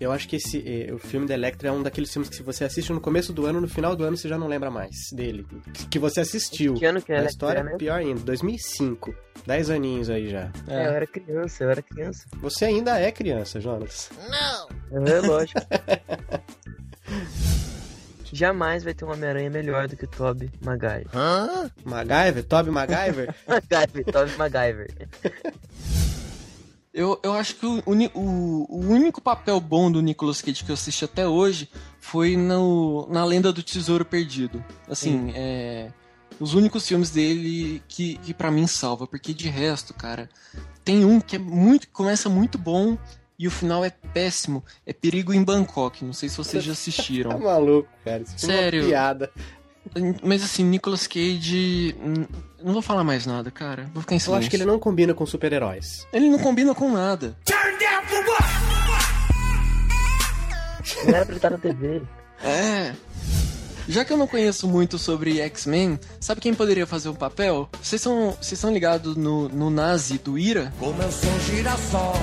Eu 0.03 0.11
acho 0.11 0.27
que 0.27 0.35
esse, 0.35 0.61
eh, 0.67 0.93
o 0.93 0.99
filme 0.99 1.25
da 1.25 1.33
Electra 1.33 1.69
é 1.69 1.71
um 1.71 1.81
daqueles 1.81 2.11
filmes 2.11 2.27
que 2.27 2.35
se 2.35 2.43
você 2.43 2.65
assiste 2.65 2.91
no 2.91 2.99
começo 2.99 3.31
do 3.31 3.45
ano, 3.45 3.61
no 3.61 3.69
final 3.69 3.95
do 3.95 4.03
ano 4.03 4.17
você 4.17 4.27
já 4.27 4.37
não 4.37 4.47
lembra 4.47 4.69
mais 4.69 4.93
dele. 5.13 5.47
Que, 5.89 5.97
você 5.97 6.19
assistiu. 6.19 6.73
Que 6.73 6.85
ano 6.85 7.01
que 7.01 7.13
é 7.13 7.19
A 7.19 7.23
história 7.23 7.59
é 7.59 7.63
né? 7.63 7.77
pior 7.77 7.99
ainda, 7.99 8.19
2005. 8.19 9.15
10 9.47 9.69
aninhos 9.69 10.09
aí 10.09 10.29
já. 10.29 10.51
É, 10.67 10.87
eu 10.87 10.91
era 10.91 11.07
criança, 11.07 11.63
eu 11.63 11.69
era 11.69 11.81
criança. 11.81 12.25
Você 12.35 12.65
ainda 12.65 12.99
é 12.99 13.13
criança, 13.13 13.61
Jonas. 13.61 14.09
Não! 14.29 15.07
É 15.07 15.21
lógico. 15.21 15.61
Jamais 18.33 18.83
vai 18.83 18.93
ter 18.93 19.05
um 19.05 19.11
Homem-Aranha 19.11 19.49
melhor 19.49 19.87
do 19.87 19.95
que 19.95 20.03
o 20.03 20.07
Tobey 20.07 20.51
Maguire. 20.61 21.07
Hã? 21.13 21.71
MacGyver? 21.85 22.43
Toby 22.43 22.71
MacGyver? 22.71 23.33
MacGyver, 23.47 24.05
Tobey 24.05 24.37
Maguire. 24.37 24.87
Eu, 26.93 27.19
eu 27.23 27.33
acho 27.33 27.55
que 27.55 27.65
o, 27.65 27.81
o, 28.13 28.65
o 28.69 28.79
único 28.87 29.19
papel 29.19 29.59
bom 29.59 29.91
do 29.91 29.99
Nicolas 29.99 30.41
Cage 30.41 30.63
que 30.63 30.69
eu 30.69 30.75
assisti 30.75 31.03
até 31.03 31.27
hoje 31.27 31.67
foi 31.99 32.37
no, 32.37 33.07
na 33.09 33.25
Lenda 33.25 33.51
do 33.51 33.63
Tesouro 33.63 34.05
Perdido. 34.05 34.63
Assim, 34.87 35.31
é. 35.33 35.91
Os 36.39 36.53
únicos 36.53 36.87
filmes 36.87 37.09
dele 37.09 37.81
que, 37.87 38.17
que 38.17 38.33
para 38.33 38.51
mim 38.51 38.67
salva, 38.67 39.07
porque 39.07 39.33
de 39.33 39.49
resto, 39.49 39.93
cara, 39.93 40.29
tem 40.83 41.03
um 41.03 41.19
que 41.19 41.35
é 41.35 41.39
muito. 41.39 41.87
começa 41.89 42.29
muito 42.29 42.57
bom 42.57 42.97
e 43.39 43.47
o 43.47 43.51
final 43.51 43.83
é 43.83 43.89
péssimo. 43.89 44.63
É 44.85 44.93
Perigo 44.93 45.33
em 45.33 45.43
Bangkok. 45.43 46.05
Não 46.05 46.13
sei 46.13 46.29
se 46.29 46.37
vocês 46.37 46.63
já 46.63 46.71
tá 46.73 46.73
assistiram. 46.73 47.39
maluco, 47.39 47.89
cara. 48.05 48.21
Isso 48.21 48.37
Sério. 48.37 48.81
uma 48.81 48.89
piada. 48.89 49.31
Mas 50.23 50.43
assim, 50.43 50.63
Nicolas 50.63 51.07
Cage. 51.07 51.95
Não 52.63 52.73
vou 52.73 52.81
falar 52.81 53.03
mais 53.03 53.25
nada, 53.25 53.51
cara. 53.51 53.89
Vou 53.93 54.01
ficar 54.01 54.15
em 54.15 54.17
Eu 54.17 54.21
silêncio. 54.21 54.39
acho 54.39 54.49
que 54.49 54.55
ele 54.55 54.65
não 54.65 54.79
combina 54.79 55.13
com 55.13 55.25
super-heróis. 55.25 56.07
Ele 56.13 56.29
não 56.29 56.39
combina 56.39 56.73
com 56.73 56.89
nada. 56.91 57.35
Não 61.05 61.13
era 61.15 61.25
pra 61.25 61.33
ele 61.33 61.35
estar 61.35 61.49
na 61.49 61.57
TV. 61.57 62.01
É. 62.43 62.93
Já 63.87 64.05
que 64.05 64.13
eu 64.13 64.17
não 64.17 64.27
conheço 64.27 64.65
muito 64.67 64.97
sobre 64.97 65.41
X-Men, 65.41 65.99
sabe 66.19 66.39
quem 66.39 66.53
poderia 66.53 66.87
fazer 66.87 67.09
o 67.09 67.13
papel? 67.13 67.67
Vocês 67.81 68.01
são, 68.01 68.31
vocês 68.41 68.57
são 68.57 68.71
ligados 68.71 69.17
no, 69.17 69.49
no 69.49 69.69
Nazi 69.69 70.17
do 70.17 70.37
Ira? 70.39 70.73
Como 70.79 71.01
eu 71.01 71.11
sou 71.11 71.29
um 71.29 71.39
girassol, 71.41 72.13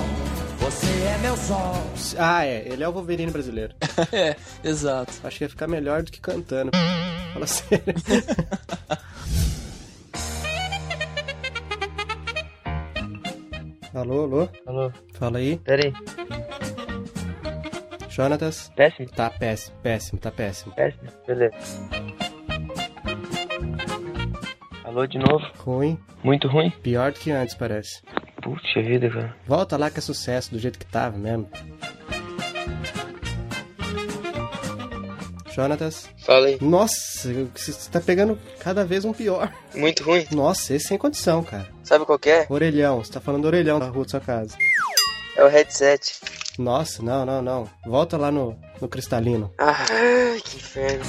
você 0.59 0.87
é 0.87 1.17
meu 1.21 1.37
sol. 1.37 1.83
Ah, 2.17 2.43
é. 2.45 2.67
Ele 2.67 2.83
é 2.83 2.87
o 2.87 2.91
Wolverine 2.91 3.31
brasileiro. 3.31 3.75
é, 4.11 4.35
exato. 4.63 5.13
Acho 5.23 5.37
que 5.37 5.43
ia 5.43 5.49
ficar 5.49 5.67
melhor 5.67 6.01
do 6.01 6.11
que 6.11 6.19
cantando. 6.19 6.71
Fala 7.33 7.45
sério. 7.45 7.83
alô, 13.93 14.23
alô? 14.23 14.49
Alô? 14.65 14.91
Fala 15.13 15.37
aí. 15.39 15.57
Pera 15.57 15.85
aí. 15.85 15.93
Jonatas? 18.09 18.69
Péssimo? 18.75 19.09
Tá 19.09 19.29
péssimo, 19.29 19.77
péssimo, 19.81 20.19
tá 20.19 20.31
péssimo. 20.31 20.73
Péssimo? 20.75 21.09
Beleza. 21.25 21.55
Alô 24.83 25.05
de 25.07 25.17
novo? 25.17 25.45
Ruim. 25.59 25.97
Muito 26.23 26.47
ruim? 26.47 26.69
Pior 26.83 27.11
do 27.11 27.19
que 27.19 27.31
antes, 27.31 27.55
parece. 27.55 28.01
Puxa 28.41 28.81
vida, 28.81 29.09
cara. 29.09 29.35
Volta 29.45 29.77
lá 29.77 29.89
que 29.89 29.99
é 29.99 30.01
sucesso, 30.01 30.51
do 30.51 30.59
jeito 30.59 30.77
que 30.77 30.85
tava 30.85 31.17
mesmo. 31.17 31.49
Jonatas? 35.53 36.09
Fala 36.25 36.47
aí. 36.47 36.57
Nossa, 36.61 37.29
você 37.53 37.89
tá 37.89 37.99
pegando 37.99 38.39
cada 38.59 38.85
vez 38.85 39.03
um 39.05 39.13
pior. 39.13 39.51
Muito 39.75 40.03
ruim? 40.03 40.25
Nossa, 40.31 40.73
esse 40.73 40.87
sem 40.87 40.97
condição, 40.97 41.43
cara. 41.43 41.67
Sabe 41.83 42.05
qual 42.05 42.17
que 42.17 42.29
é? 42.29 42.45
Orelhão, 42.49 43.03
você 43.03 43.11
tá 43.11 43.19
falando 43.19 43.41
do 43.43 43.47
orelhão 43.47 43.79
da 43.79 43.87
rua 43.87 44.03
da 44.03 44.09
sua 44.09 44.19
casa. 44.19 44.55
É 45.35 45.43
o 45.43 45.47
headset. 45.47 46.19
Nossa, 46.57 47.01
não, 47.01 47.25
não, 47.25 47.41
não. 47.41 47.69
Volta 47.85 48.17
lá 48.17 48.31
no, 48.31 48.57
no 48.79 48.87
cristalino. 48.87 49.51
Ai, 49.57 50.41
que 50.43 50.57
inferno. 50.57 51.05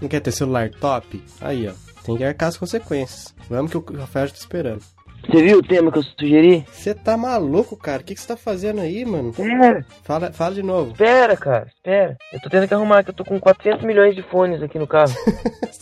Não 0.00 0.08
quer 0.08 0.20
ter 0.20 0.32
celular 0.32 0.70
top? 0.70 1.22
Aí, 1.40 1.68
ó. 1.68 1.72
Tem 2.04 2.16
que 2.16 2.24
arcar 2.24 2.48
as 2.48 2.56
consequências. 2.56 3.34
Vamos 3.48 3.70
que 3.70 3.76
o 3.76 3.96
Rafael 3.98 4.26
já 4.26 4.32
tá 4.32 4.38
esperando. 4.38 4.82
Você 5.30 5.44
viu 5.44 5.58
o 5.58 5.62
tema 5.62 5.92
que 5.92 5.98
eu 5.98 6.02
sugeri? 6.02 6.64
Você 6.72 6.92
tá 6.92 7.16
maluco, 7.16 7.76
cara? 7.76 8.02
O 8.02 8.04
que 8.04 8.16
você 8.16 8.26
tá 8.26 8.36
fazendo 8.36 8.80
aí, 8.80 9.04
mano? 9.04 9.30
Espera. 9.30 9.86
Fala, 10.02 10.32
fala 10.32 10.54
de 10.56 10.62
novo. 10.62 10.90
Espera, 10.90 11.36
cara. 11.36 11.68
Espera. 11.68 12.16
Eu 12.32 12.40
tô 12.40 12.50
tendo 12.50 12.66
que 12.66 12.74
arrumar 12.74 13.04
que 13.04 13.10
eu 13.10 13.14
tô 13.14 13.24
com 13.24 13.38
400 13.38 13.84
milhões 13.84 14.16
de 14.16 14.22
fones 14.22 14.60
aqui 14.60 14.76
no 14.76 14.88
carro. 14.88 15.12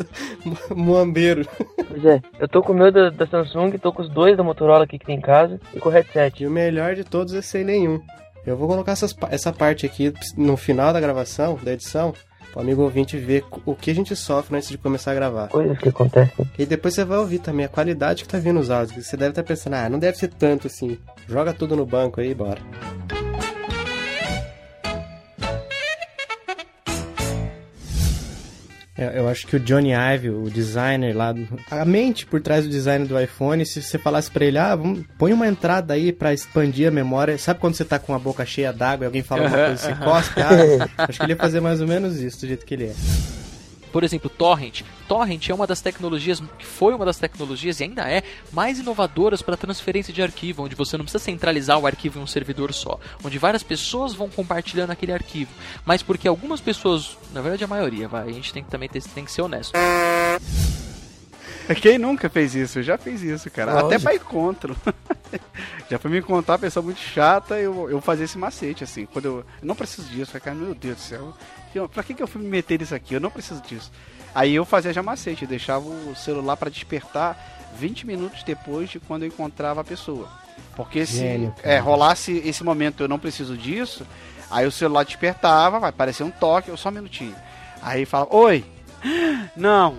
Moambeiro. 0.77 1.49
Pois 1.89 2.05
é. 2.05 2.21
Eu 2.39 2.47
tô 2.47 2.63
com 2.63 2.75
o 2.75 2.77
meu 2.77 2.93
da, 2.93 3.09
da 3.09 3.27
Samsung, 3.27 3.79
tô 3.79 3.91
com 3.91 4.03
os 4.03 4.11
dois 4.11 4.37
da 4.37 4.45
Motorola 4.45 4.85
aqui 4.85 4.99
que 4.99 5.07
tem 5.07 5.17
em 5.17 5.23
casa 5.23 5.59
e 5.73 5.81
com 5.81 5.89
o 5.89 5.93
headset. 5.93 6.43
E 6.43 6.47
o 6.47 6.51
melhor 6.51 6.95
de 6.95 7.03
todos 7.03 7.33
é 7.33 7.41
sem 7.41 7.65
nenhum. 7.65 8.03
Eu 8.47 8.55
vou 8.55 8.69
colocar 8.69 8.93
essas 8.93 9.17
essa 9.31 9.51
parte 9.51 9.87
aqui 9.87 10.13
no 10.37 10.59
final 10.59 10.93
da 10.93 11.01
gravação, 11.01 11.59
da 11.63 11.73
edição, 11.73 12.13
pro 12.53 12.61
amigo 12.61 12.83
ouvinte 12.83 13.17
ver 13.17 13.45
o 13.65 13.75
que 13.75 13.91
a 13.91 13.95
gente 13.95 14.15
sofre 14.17 14.57
antes 14.57 14.69
de 14.69 14.79
começar 14.79 15.13
a 15.13 15.15
gravar. 15.15 15.49
Coisas 15.49 15.79
que 15.79 15.89
acontecem. 15.89 16.51
E 16.59 16.67
depois 16.67 16.95
você 16.95 17.05
vai 17.05 17.19
ouvir 17.19 17.39
também 17.39 17.67
a 17.67 17.69
qualidade 17.69 18.25
que 18.25 18.29
tá 18.29 18.39
vindo 18.39 18.61
os 18.61 18.71
áudios. 18.71 19.07
Você 19.07 19.17
deve 19.17 19.31
estar 19.31 19.43
pensando, 19.43 19.75
ah, 19.75 19.89
não 19.89 19.99
deve 19.99 20.19
ser 20.19 20.29
tanto 20.29 20.67
assim. 20.67 20.99
Joga 21.29 21.53
tudo 21.53 21.77
no 21.77 21.87
banco 21.87 22.21
aí, 22.21 22.35
bora. 22.35 22.61
Eu 28.99 29.29
acho 29.29 29.47
que 29.47 29.55
o 29.55 29.61
Johnny 29.61 29.93
Ive, 29.93 30.31
o 30.31 30.51
designer 30.51 31.17
lá, 31.17 31.33
a 31.71 31.85
mente 31.85 32.27
por 32.27 32.41
trás 32.41 32.65
do 32.65 32.71
design 32.71 33.07
do 33.07 33.19
iPhone, 33.19 33.65
se 33.65 33.81
você 33.81 33.97
falasse 33.97 34.29
pra 34.29 34.45
ele, 34.45 34.59
ah, 34.59 34.75
vamos, 34.75 35.05
põe 35.17 35.33
uma 35.33 35.47
entrada 35.47 35.95
aí 35.95 36.13
pra 36.13 36.35
expandir 36.35 36.89
a 36.89 36.91
memória. 36.91 37.39
Sabe 37.39 37.61
quando 37.61 37.75
você 37.75 37.85
tá 37.85 37.99
com 37.99 38.13
a 38.13 38.19
boca 38.19 38.45
cheia 38.45 38.73
d'água 38.73 39.05
e 39.05 39.07
alguém 39.07 39.23
fala 39.23 39.43
uma 39.43 39.51
coisa 39.57 39.73
e 39.73 39.79
você 39.79 39.95
cospe? 40.05 40.41
Ah, 40.41 41.05
acho 41.05 41.19
que 41.19 41.25
ele 41.25 41.33
ia 41.33 41.37
fazer 41.37 41.61
mais 41.61 41.81
ou 41.81 41.87
menos 41.87 42.21
isso, 42.21 42.41
do 42.41 42.49
jeito 42.49 42.67
que 42.67 42.75
ele 42.75 42.87
é. 42.87 43.38
Por 43.89 44.05
exemplo, 44.05 44.31
Torrent. 44.31 44.83
Torrent 45.07 45.49
é 45.49 45.55
uma 45.55 45.67
das 45.67 45.81
tecnologias, 45.81 46.43
que 46.59 46.67
foi 46.67 46.95
uma 46.95 47.05
das 47.05 47.19
tecnologias 47.19 47.81
e 47.81 47.85
ainda 47.85 48.09
é, 48.09 48.23
mais 48.53 48.79
inovadoras 48.79 49.43
para 49.43 49.57
transferência 49.57 50.13
de 50.13 50.23
arquivo, 50.23 50.65
onde 50.65 50.75
você 50.75 50.97
não 50.97 51.05
precisa 51.05 51.25
centralizar 51.25 51.79
o 51.79 51.87
arquivo 51.87 52.19
em 52.19 52.23
um 52.23 52.27
servidor 52.27 52.73
só, 52.73 52.99
onde 53.25 53.39
várias 53.39 53.63
pessoas 53.63 54.15
vão 54.15 54.29
compartilhando 54.29 54.91
aquele 54.91 55.13
arquivo, 55.13 55.51
mas 55.85 56.03
porque 56.03 56.29
algumas 56.29 56.61
pessoas, 56.61 57.17
na 57.33 57.41
verdade 57.41 57.65
a 57.65 57.69
maioria, 57.69 58.07
vai, 58.07 58.29
a 58.29 58.33
gente 58.33 58.53
tem 58.53 58.63
que 58.63 58.71
também 58.71 58.89
ter, 58.89 59.03
tem 59.03 59.25
que 59.25 59.33
ser 59.33 59.43
honesto. 59.43 59.73
Quem 61.81 61.99
nunca 61.99 62.29
fez 62.29 62.55
isso? 62.55 62.79
Eu 62.79 62.83
já 62.83 62.97
fiz 62.99 63.23
isso, 63.23 63.51
cara. 63.51 63.73
Até 63.73 63.83
Lógico. 63.83 64.03
pra 64.03 64.15
encontro. 64.15 64.77
já 65.91 65.99
foi 65.99 66.11
me 66.11 66.19
encontrar 66.19 66.55
uma 66.55 66.59
pessoa 66.59 66.83
muito 66.83 67.01
chata, 67.01 67.57
eu, 67.59 67.89
eu 67.91 68.01
fazia 68.01 68.25
esse 68.25 68.39
macete, 68.39 68.85
assim. 68.85 69.07
Quando 69.07 69.25
eu, 69.27 69.37
eu 69.39 69.45
não 69.63 69.75
preciso 69.75 70.09
disso, 70.09 70.23
eu 70.23 70.27
falei, 70.27 70.41
cara, 70.41 70.57
meu 70.57 70.75
Deus 70.75 70.97
do 70.97 71.01
céu. 71.03 71.35
eu- 71.75 71.89
Pra 71.89 72.03
que, 72.03 72.15
que 72.15 72.23
eu 72.23 72.27
fui 72.27 72.41
me 72.43 72.49
meter 72.49 72.79
nisso 72.79 72.95
aqui? 72.95 73.15
Eu 73.15 73.21
não 73.21 73.31
preciso 73.31 73.61
disso. 73.63 73.91
Aí 74.35 74.55
eu 74.55 74.65
fazia 74.65 74.93
já 74.93 75.03
macete, 75.03 75.43
eu 75.43 75.49
deixava 75.49 75.85
o 75.89 76.15
celular 76.15 76.57
pra 76.57 76.69
despertar 76.71 77.37
20 77.77 78.07
minutos 78.07 78.43
depois 78.43 78.89
de 78.91 79.01
quando 79.01 79.23
eu 79.23 79.29
encontrava 79.29 79.81
a 79.81 79.85
pessoa. 79.85 80.29
Porque 80.77 81.05
se 81.07 81.17
Gênio, 81.19 81.53
cara. 81.57 81.75
é, 81.75 81.79
rolasse 81.79 82.33
esse 82.45 82.63
momento, 82.63 83.03
eu 83.03 83.09
não 83.09 83.19
preciso 83.19 83.57
disso, 83.57 84.07
aí 84.51 84.67
o 84.67 84.71
celular 84.73 85.05
despertava, 85.05 85.79
vai 85.81 85.93
parecer 85.93 86.23
um 86.25 86.31
toque, 86.31 86.69
eu 86.69 86.77
só 86.77 86.89
um 86.89 86.93
minutinho. 86.93 87.35
Aí 87.83 88.05
fala, 88.05 88.27
oi! 88.31 88.65
Não! 89.57 89.97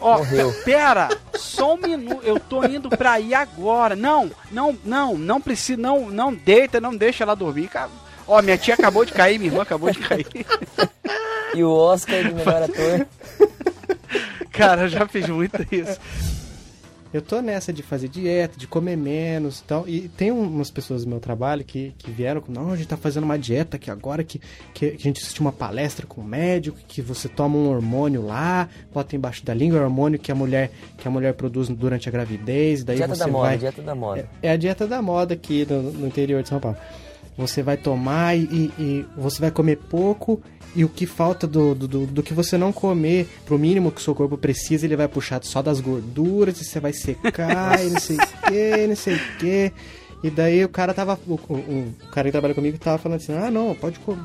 Ó, 0.00 0.18
Morreu. 0.18 0.52
pera, 0.64 1.08
só 1.34 1.74
um 1.74 1.78
minuto, 1.78 2.20
eu 2.24 2.38
tô 2.38 2.64
indo 2.64 2.90
pra 2.90 3.12
aí 3.12 3.32
agora. 3.32 3.94
Não, 3.96 4.30
não, 4.50 4.76
não, 4.84 5.16
não 5.16 5.40
precisa, 5.40 5.80
não, 5.80 6.10
não 6.10 6.34
deita, 6.34 6.80
não 6.80 6.94
deixa 6.94 7.24
ela 7.24 7.34
dormir, 7.34 7.68
cara. 7.68 7.90
Ó, 8.26 8.40
minha 8.42 8.58
tia 8.58 8.74
acabou 8.74 9.04
de 9.04 9.12
cair, 9.12 9.38
minha 9.38 9.50
irmã 9.50 9.62
acabou 9.62 9.90
de 9.90 9.98
cair. 10.00 10.26
E 11.54 11.62
o 11.62 11.70
Oscar 11.70 12.22
de 12.22 12.34
melhor 12.34 12.62
ator. 12.64 13.06
Cara, 14.50 14.82
eu 14.82 14.88
já 14.88 15.06
fiz 15.06 15.28
muito 15.28 15.64
isso. 15.72 15.98
Eu 17.14 17.22
tô 17.22 17.40
nessa 17.40 17.72
de 17.72 17.80
fazer 17.80 18.08
dieta, 18.08 18.58
de 18.58 18.66
comer 18.66 18.96
menos 18.96 19.60
e 19.60 19.62
tal. 19.62 19.88
E 19.88 20.08
tem 20.08 20.32
umas 20.32 20.68
pessoas 20.68 21.04
do 21.04 21.08
meu 21.08 21.20
trabalho 21.20 21.62
que, 21.62 21.94
que 21.96 22.10
vieram 22.10 22.40
com, 22.40 22.50
não, 22.50 22.72
a 22.72 22.76
gente 22.76 22.88
tá 22.88 22.96
fazendo 22.96 23.22
uma 23.22 23.38
dieta 23.38 23.76
aqui 23.76 23.88
agora, 23.88 24.24
que, 24.24 24.40
que 24.74 24.86
a 24.86 24.98
gente 24.98 25.22
assistiu 25.22 25.42
uma 25.42 25.52
palestra 25.52 26.08
com 26.08 26.22
um 26.22 26.24
médico, 26.24 26.76
que 26.88 27.00
você 27.00 27.28
toma 27.28 27.56
um 27.56 27.70
hormônio 27.70 28.26
lá, 28.26 28.68
bota 28.92 29.14
embaixo 29.14 29.44
da 29.44 29.54
língua, 29.54 29.78
é 29.78 29.82
o 29.82 29.84
hormônio 29.84 30.18
que 30.18 30.32
a 30.32 30.34
mulher, 30.34 30.72
que 30.98 31.06
a 31.06 31.10
mulher 31.10 31.34
produz 31.34 31.68
durante 31.68 32.08
a 32.08 32.12
gravidez, 32.12 32.82
daí 32.82 32.96
Dieta 32.96 33.14
você 33.14 33.20
da 33.20 33.30
moda, 33.30 33.48
vai... 33.48 33.58
dieta 33.58 33.82
da 33.82 33.94
moda. 33.94 34.28
É 34.42 34.50
a 34.50 34.56
dieta 34.56 34.84
da 34.84 35.00
moda 35.00 35.34
aqui 35.34 35.64
no, 35.70 35.82
no 35.92 36.06
interior 36.08 36.42
de 36.42 36.48
São 36.48 36.58
Paulo. 36.58 36.76
Você 37.36 37.62
vai 37.62 37.76
tomar 37.76 38.36
e, 38.36 38.70
e- 38.78 39.06
você 39.16 39.40
vai 39.40 39.50
comer 39.50 39.76
pouco 39.76 40.40
e 40.76 40.84
o 40.84 40.88
que 40.88 41.06
falta 41.06 41.46
do, 41.46 41.74
do, 41.74 41.86
do- 42.06 42.22
que 42.22 42.34
você 42.34 42.56
não 42.58 42.72
comer, 42.72 43.28
pro 43.46 43.58
mínimo 43.58 43.90
que 43.92 44.00
o 44.00 44.04
seu 44.04 44.14
corpo 44.14 44.36
precisa, 44.36 44.84
ele 44.86 44.96
vai 44.96 45.06
puxar 45.08 45.40
só 45.44 45.62
das 45.62 45.80
gorduras 45.80 46.60
e 46.60 46.64
você 46.64 46.80
vai 46.80 46.92
secar 46.92 47.84
e 47.84 47.90
não 47.90 48.00
sei 48.00 48.16
o 48.16 48.20
que, 48.48 48.86
não 48.88 48.96
sei 48.96 49.14
o 49.14 49.20
que. 49.38 49.72
E 50.22 50.30
daí 50.30 50.64
o 50.64 50.68
cara 50.70 50.94
tava. 50.94 51.18
O, 51.28 51.34
o- 51.34 51.54
o 51.54 51.94
cara 52.10 52.26
que 52.28 52.32
trabalha 52.32 52.54
comigo 52.54 52.78
tava 52.78 52.96
falando 52.98 53.18
assim, 53.20 53.34
ah 53.34 53.50
não, 53.50 53.74
pode 53.74 53.98
comer, 54.00 54.20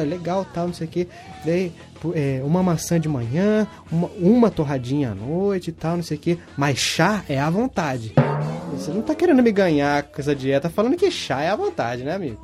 é 0.00 0.04
legal, 0.04 0.46
tal, 0.54 0.66
não 0.68 0.74
sei 0.74 0.86
o 0.86 0.90
que. 0.90 1.06
Daí, 1.44 1.70
é, 2.14 2.40
uma 2.44 2.62
maçã 2.62 2.98
de 2.98 3.08
manhã, 3.08 3.66
uma, 3.90 4.08
uma 4.18 4.50
torradinha 4.50 5.12
à 5.12 5.14
noite 5.14 5.68
e 5.68 5.72
tal, 5.72 5.96
não 5.96 6.02
sei 6.02 6.16
o 6.16 6.20
que. 6.20 6.38
Mas 6.56 6.78
chá 6.78 7.24
é 7.28 7.38
à 7.38 7.48
vontade. 7.48 8.14
Você 8.72 8.90
não 8.90 9.02
tá 9.02 9.14
querendo 9.14 9.42
me 9.42 9.52
ganhar 9.52 10.02
com 10.02 10.20
essa 10.20 10.34
dieta 10.34 10.68
falando 10.68 10.96
que 10.96 11.10
chá 11.10 11.42
é 11.42 11.50
à 11.50 11.56
vontade, 11.56 12.02
né, 12.02 12.14
amigo? 12.14 12.40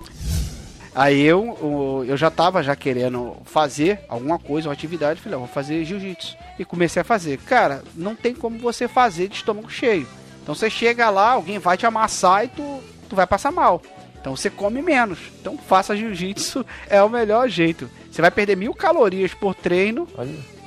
Aí 0.95 1.23
eu, 1.23 1.57
eu, 1.61 2.05
eu 2.09 2.17
já 2.17 2.31
tava 2.31 2.63
já 2.63 2.75
querendo 2.75 3.37
fazer 3.45 4.01
alguma 4.09 4.39
coisa, 4.39 4.69
uma 4.69 4.73
atividade, 4.73 5.21
falei, 5.21 5.37
ah, 5.37 5.39
vou 5.39 5.49
fazer 5.49 5.85
jiu-jitsu. 5.85 6.37
E 6.59 6.65
comecei 6.65 7.01
a 7.01 7.05
fazer. 7.05 7.39
Cara, 7.39 7.83
não 7.95 8.17
tem 8.17 8.35
como 8.35 8.59
você 8.59 8.89
fazer 8.89 9.29
de 9.29 9.37
estômago 9.37 9.71
cheio. 9.71 10.09
Então 10.43 10.55
você 10.55 10.69
chega 10.69 11.09
lá, 11.09 11.33
alguém 11.33 11.59
vai 11.59 11.77
te 11.77 11.87
amassar 11.87 12.45
e 12.45 12.49
tu, 12.49 12.81
tu 13.09 13.15
vai 13.15 13.27
passar 13.27 13.53
mal. 13.53 13.81
Então 14.29 14.37
você 14.37 14.51
come 14.51 14.83
menos. 14.83 15.19
Então 15.41 15.57
faça 15.57 15.97
jiu-jitsu, 15.97 16.65
é 16.91 17.03
o 17.03 17.09
melhor 17.09 17.49
jeito. 17.49 17.89
Você 18.11 18.21
vai 18.21 18.31
perder 18.31 18.57
mil 18.57 18.75
calorias 18.75 19.33
por 19.33 19.55
treino 19.55 20.07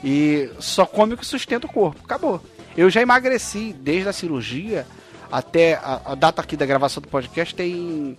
e 0.03 0.49
só 0.59 0.83
come 0.83 1.13
o 1.13 1.17
que 1.17 1.25
sustenta 1.25 1.67
o 1.67 1.71
corpo. 1.71 2.01
Acabou. 2.03 2.41
Eu 2.75 2.89
já 2.89 3.01
emagreci 3.01 3.71
desde 3.79 4.09
a 4.09 4.13
cirurgia 4.13 4.87
até 5.31 5.75
a, 5.75 6.01
a 6.05 6.15
data 6.15 6.41
aqui 6.41 6.57
da 6.57 6.65
gravação 6.65 7.01
do 7.01 7.07
podcast 7.07 7.53
tem 7.53 8.17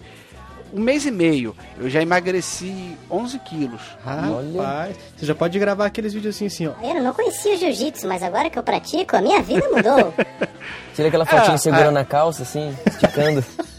um 0.73 0.81
mês 0.81 1.07
e 1.07 1.11
meio. 1.11 1.57
Eu 1.77 1.91
já 1.91 2.01
emagreci 2.01 2.97
11 3.11 3.39
quilos. 3.41 3.83
Rapaz, 4.05 4.97
você 5.17 5.27
já 5.27 5.35
pode 5.35 5.59
gravar 5.59 5.87
aqueles 5.87 6.15
vídeos 6.15 6.37
assim, 6.37 6.47
assim, 6.47 6.69
ó. 6.69 6.73
Eu 6.87 7.03
não 7.03 7.13
conhecia 7.13 7.55
o 7.55 7.57
jiu-jitsu, 7.57 8.07
mas 8.07 8.23
agora 8.23 8.49
que 8.49 8.59
eu 8.59 8.63
pratico, 8.63 9.17
a 9.17 9.21
minha 9.21 9.43
vida 9.43 9.69
mudou. 9.69 10.15
Tira 10.95 11.09
aquela 11.09 11.27
fotinha 11.27 11.55
Ah, 11.55 11.59
segurando 11.59 11.97
ah. 11.97 12.03
a 12.03 12.05
calça, 12.05 12.43
assim, 12.45 12.73
esticando. 12.87 13.45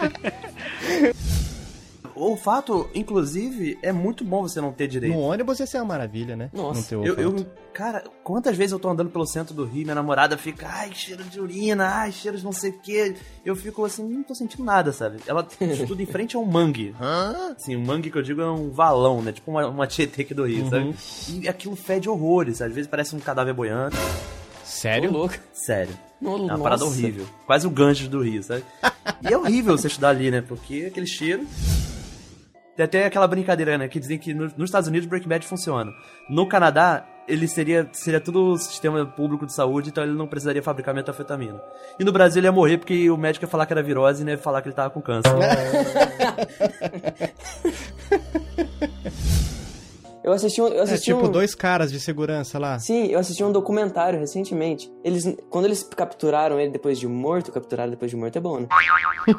O 2.22 2.36
fato, 2.36 2.90
inclusive, 2.94 3.78
é 3.82 3.92
muito 3.92 4.24
bom 4.24 4.42
você 4.42 4.60
não 4.60 4.72
ter 4.72 4.86
direito. 4.88 5.14
No 5.14 5.20
ônibus 5.20 5.58
ia 5.58 5.66
ser 5.66 5.78
uma 5.78 5.86
maravilha, 5.86 6.36
né? 6.36 6.50
Não 6.52 6.70
ter 6.74 6.94
eu, 6.94 7.14
eu- 7.14 7.46
cara, 7.72 8.04
quantas 8.22 8.58
vezes 8.58 8.72
eu 8.72 8.78
tô 8.78 8.90
andando 8.90 9.08
pelo 9.08 9.24
centro 9.26 9.54
do 9.54 9.64
Rio, 9.64 9.84
minha 9.84 9.94
namorada 9.94 10.36
fica, 10.36 10.66
ai, 10.68 10.90
cheiro 10.92 11.24
de 11.24 11.40
urina, 11.40 11.86
ai, 11.88 12.12
cheiro 12.12 12.36
de 12.36 12.44
não 12.44 12.52
sei 12.52 12.70
o 12.72 12.78
que. 12.78 13.14
Eu 13.42 13.56
fico 13.56 13.82
assim, 13.86 14.06
não 14.06 14.22
tô 14.22 14.34
sentindo 14.34 14.62
nada, 14.62 14.92
sabe? 14.92 15.16
Ela 15.26 15.46
estuda 15.62 16.02
em 16.02 16.06
frente 16.06 16.36
a 16.36 16.38
um 16.40 16.44
mangue. 16.44 16.94
Assim, 17.56 17.74
um 17.74 17.84
mangue 17.86 18.10
que 18.10 18.18
eu 18.18 18.22
digo 18.22 18.42
é 18.42 18.50
um 18.50 18.70
valão, 18.70 19.22
né? 19.22 19.32
Tipo 19.32 19.52
uma, 19.52 19.66
uma 19.68 19.86
tietê 19.86 20.20
aqui 20.20 20.34
do 20.34 20.44
Rio, 20.46 20.64
Uhum. 20.64 20.68
sabe? 20.70 20.94
E 21.42 21.48
aquilo 21.48 21.74
fede 21.74 22.06
horrores, 22.06 22.60
às 22.60 22.72
vezes 22.74 22.90
parece 22.90 23.16
um 23.16 23.20
cadáver 23.20 23.54
boiando. 23.54 23.96
Sério? 24.80 25.10
louco. 25.12 25.34
Sério. 25.52 25.92
No- 26.20 26.48
É 26.48 26.54
uma 26.54 26.58
parada 26.62 26.84
horrível. 26.84 27.26
Quase 27.46 27.66
o 27.66 27.70
Ganges 27.70 28.08
do 28.08 28.22
Rio, 28.22 28.42
sabe? 28.42 28.64
E 29.22 29.32
é 29.32 29.36
horrível 29.36 29.76
você 29.76 29.88
estudar 29.88 30.10
ali, 30.10 30.30
né? 30.30 30.42
Porque 30.46 30.86
aquele 30.90 31.06
cheiro. 31.06 31.46
Tem 32.76 32.84
até 32.84 33.04
aquela 33.04 33.26
brincadeira, 33.28 33.76
né? 33.76 33.88
Que 33.88 34.00
dizem 34.00 34.18
que 34.18 34.32
no- 34.32 34.50
nos 34.56 34.68
Estados 34.70 34.88
Unidos 34.88 35.06
Breaking 35.08 35.28
Bad 35.28 35.46
funciona. 35.46 35.92
No 36.30 36.48
Canadá, 36.48 37.04
ele 37.28 37.46
seria, 37.46 37.86
seria 37.92 38.20
tudo 38.20 38.56
sistema 38.56 39.04
público 39.04 39.44
de 39.44 39.52
saúde, 39.52 39.90
então 39.90 40.02
ele 40.02 40.14
não 40.14 40.26
precisaria 40.26 40.62
fabricar 40.62 40.94
metanfetamina. 40.94 41.60
E 41.98 42.04
no 42.04 42.12
Brasil 42.12 42.40
ele 42.40 42.46
ia 42.46 42.52
morrer 42.52 42.78
porque 42.78 43.10
o 43.10 43.16
médico 43.18 43.44
ia 43.44 43.48
falar 43.50 43.66
que 43.66 43.72
era 43.74 43.82
virose 43.82 44.22
e 44.22 44.24
não 44.24 44.32
ia 44.32 44.38
falar 44.38 44.62
que 44.62 44.68
ele 44.68 44.74
tava 44.74 44.88
com 44.90 45.02
câncer. 45.02 45.30
Eu 50.30 50.36
assisti 50.36 50.62
um. 50.62 50.68
Eu 50.68 50.80
É 50.80 50.82
assisti 50.82 51.12
tipo 51.12 51.26
um... 51.26 51.30
dois 51.30 51.54
caras 51.54 51.90
de 51.90 52.00
segurança 52.00 52.58
lá. 52.58 52.78
Sim, 52.78 53.06
eu 53.06 53.18
assisti 53.18 53.42
um 53.42 53.52
documentário 53.52 54.18
recentemente. 54.18 54.90
Eles, 55.04 55.24
quando 55.48 55.64
eles 55.66 55.82
capturaram 55.82 56.58
ele 56.58 56.70
depois 56.70 56.98
de 56.98 57.06
morto, 57.08 57.52
capturaram 57.52 57.90
depois 57.90 58.10
de 58.10 58.16
morto 58.16 58.36
é 58.36 58.40
bom, 58.40 58.60
né? 58.60 58.68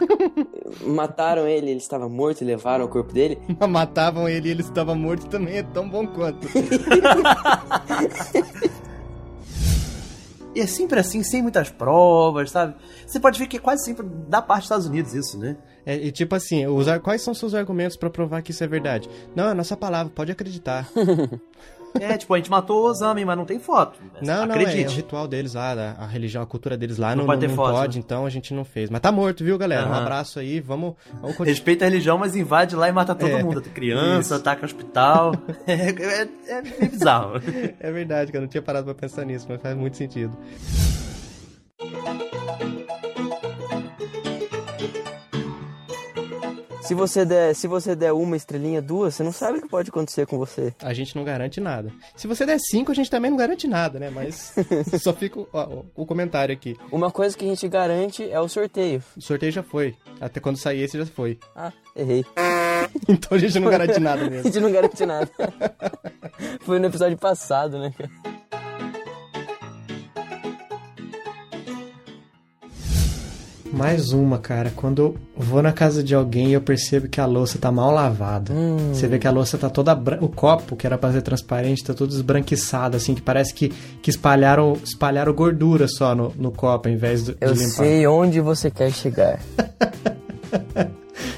Mataram 0.85 1.47
ele, 1.47 1.71
ele 1.71 1.79
estava 1.79 2.07
morto 2.09 2.41
e 2.41 2.45
levaram 2.45 2.85
o 2.85 2.87
corpo 2.87 3.13
dele. 3.13 3.39
Matavam 3.69 4.27
ele 4.27 4.49
e 4.49 4.51
ele 4.51 4.61
estava 4.61 4.95
morto 4.95 5.27
também 5.27 5.57
é 5.57 5.63
tão 5.63 5.87
bom 5.89 6.05
quanto. 6.07 6.47
E 10.53 10.59
é 10.59 10.67
sempre 10.67 10.99
assim, 10.99 11.23
sem 11.23 11.41
muitas 11.41 11.69
provas, 11.69 12.51
sabe? 12.51 12.75
Você 13.07 13.21
pode 13.21 13.39
ver 13.39 13.47
que 13.47 13.55
é 13.55 13.59
quase 13.59 13.85
sempre 13.85 14.05
da 14.27 14.41
parte 14.41 14.63
dos 14.63 14.65
Estados 14.65 14.85
Unidos 14.85 15.13
isso, 15.13 15.37
né? 15.37 15.55
É, 15.85 15.95
e 15.95 16.11
tipo 16.11 16.35
assim, 16.35 16.65
os 16.67 16.85
quais 17.01 17.21
são 17.21 17.33
seus 17.33 17.53
argumentos 17.55 17.97
pra 17.97 18.09
provar 18.09 18.41
que 18.41 18.51
isso 18.51 18.63
é 18.63 18.67
verdade? 18.67 19.09
Não, 19.35 19.49
é 19.49 19.53
nossa 19.53 19.75
palavra, 19.77 20.11
pode 20.15 20.31
acreditar. 20.31 20.87
É, 21.99 22.17
tipo, 22.17 22.33
a 22.33 22.37
gente 22.37 22.49
matou 22.49 22.83
o 22.85 22.89
Osama, 22.89 23.19
mas 23.25 23.37
não 23.37 23.43
tem 23.43 23.59
foto. 23.59 23.99
Não, 24.21 24.45
não, 24.47 24.55
é, 24.55 24.59
Acredite. 24.59 24.93
o 24.93 24.95
ritual 24.95 25.27
deles 25.27 25.55
lá, 25.55 25.75
da- 25.75 25.91
a 25.99 26.05
religião, 26.07 26.41
a 26.41 26.45
cultura 26.45 26.77
deles 26.77 26.97
lá, 26.97 27.09
Não 27.09 27.17
não, 27.17 27.25
pode 27.25 27.41
não, 27.45 27.49
não 27.49 27.55
foto, 27.57 27.73
pode, 27.75 27.97
né? 27.97 28.03
então 28.05 28.25
a 28.25 28.29
gente 28.29 28.53
não 28.53 28.63
fez. 28.63 28.89
Mas 28.89 29.01
tá 29.01 29.11
morto, 29.11 29.43
viu, 29.43 29.57
galera? 29.57 29.85
Um 29.85 29.91
Aham. 29.91 30.01
abraço 30.03 30.39
aí, 30.39 30.61
vamos, 30.61 30.93
vamos 31.15 31.31
continuar. 31.35 31.47
Respeita 31.49 31.83
a 31.83 31.89
religião, 31.89 32.17
mas 32.17 32.33
invade 32.33 32.77
lá 32.77 32.87
e 32.87 32.93
mata 32.93 33.13
todo 33.13 33.29
É. 33.29 33.43
mundo. 33.43 33.61
Criança, 33.61 34.21
Isso. 34.21 34.33
ataca 34.35 34.65
hospital. 34.65 35.33
É, 35.67 35.89
é, 36.53 36.61
é 36.83 36.87
bizarro. 36.87 37.33
É 37.77 37.91
verdade, 37.91 38.31
que 38.31 38.37
eu 38.37 38.41
não 38.41 38.47
tinha 38.47 38.61
parado 38.63 38.85
pra 38.85 38.95
pensar 38.95 39.25
nisso, 39.25 39.45
mas 39.49 39.61
faz 39.61 39.75
muito 39.75 39.97
sentido. 39.97 40.31
Se 46.91 46.95
você 46.95 47.23
der, 47.23 47.55
se 47.55 47.67
você 47.67 47.95
der 47.95 48.11
uma 48.11 48.35
estrelinha, 48.35 48.81
duas, 48.81 49.15
você 49.15 49.23
não 49.23 49.31
sabe 49.31 49.59
o 49.59 49.61
que 49.61 49.69
pode 49.69 49.89
acontecer 49.89 50.27
com 50.27 50.37
você. 50.37 50.73
A 50.83 50.93
gente 50.93 51.15
não 51.15 51.23
garante 51.23 51.61
nada. 51.61 51.89
Se 52.17 52.27
você 52.27 52.45
der 52.45 52.59
cinco, 52.59 52.91
a 52.91 52.93
gente 52.93 53.09
também 53.09 53.31
não 53.31 53.37
garante 53.37 53.65
nada, 53.65 53.97
né? 53.97 54.09
Mas 54.09 54.53
só 55.01 55.13
fica 55.13 55.39
o, 55.39 55.47
ó, 55.53 55.83
o 55.95 56.05
comentário 56.05 56.51
aqui. 56.51 56.75
Uma 56.91 57.09
coisa 57.09 57.37
que 57.37 57.45
a 57.45 57.47
gente 57.47 57.65
garante 57.69 58.29
é 58.29 58.37
o 58.41 58.49
sorteio. 58.49 59.01
O 59.15 59.21
sorteio 59.21 59.53
já 59.53 59.63
foi. 59.63 59.95
Até 60.19 60.41
quando 60.41 60.57
sair 60.57 60.81
esse 60.81 60.97
já 60.97 61.05
foi. 61.05 61.39
Ah, 61.55 61.71
errei. 61.95 62.25
Então 63.07 63.37
a 63.37 63.39
gente 63.39 63.57
não 63.57 63.71
garante 63.71 63.97
nada 64.01 64.23
a 64.25 64.29
mesmo. 64.29 64.43
gente 64.51 64.59
não 64.59 64.69
garante 64.71 65.05
nada. 65.05 65.31
Foi 66.61 66.77
no 66.77 66.87
episódio 66.87 67.17
passado, 67.17 67.79
né, 67.79 67.93
cara? 67.97 68.11
Mais 73.71 74.11
uma, 74.11 74.37
cara. 74.37 74.71
Quando 74.75 75.01
eu 75.01 75.15
vou 75.35 75.61
na 75.61 75.71
casa 75.71 76.03
de 76.03 76.13
alguém 76.13 76.49
e 76.49 76.53
eu 76.53 76.61
percebo 76.61 77.07
que 77.07 77.19
a 77.21 77.25
louça 77.25 77.57
tá 77.57 77.71
mal 77.71 77.91
lavada. 77.91 78.51
Hum. 78.53 78.93
Você 78.93 79.07
vê 79.07 79.17
que 79.17 79.27
a 79.27 79.31
louça 79.31 79.57
tá 79.57 79.69
toda. 79.69 79.95
bran- 79.95 80.19
O 80.21 80.27
copo, 80.29 80.75
que 80.75 80.85
era 80.85 80.97
pra 80.97 81.11
ser 81.11 81.21
transparente, 81.21 81.83
tá 81.83 81.93
todo 81.93 82.11
esbranquiçado, 82.11 82.97
assim, 82.97 83.15
que 83.15 83.21
parece 83.21 83.53
que, 83.53 83.69
que 84.01 84.09
espalharam, 84.09 84.77
espalharam 84.83 85.33
gordura 85.33 85.87
só 85.87 86.13
no, 86.13 86.33
no 86.37 86.51
copo, 86.51 86.89
ao 86.89 86.93
invés 86.93 87.23
de, 87.25 87.31
de 87.31 87.37
Eu 87.41 87.51
limpar. 87.53 87.69
sei 87.69 88.05
onde 88.07 88.39
você 88.41 88.69
quer 88.69 88.91
chegar. 88.91 89.39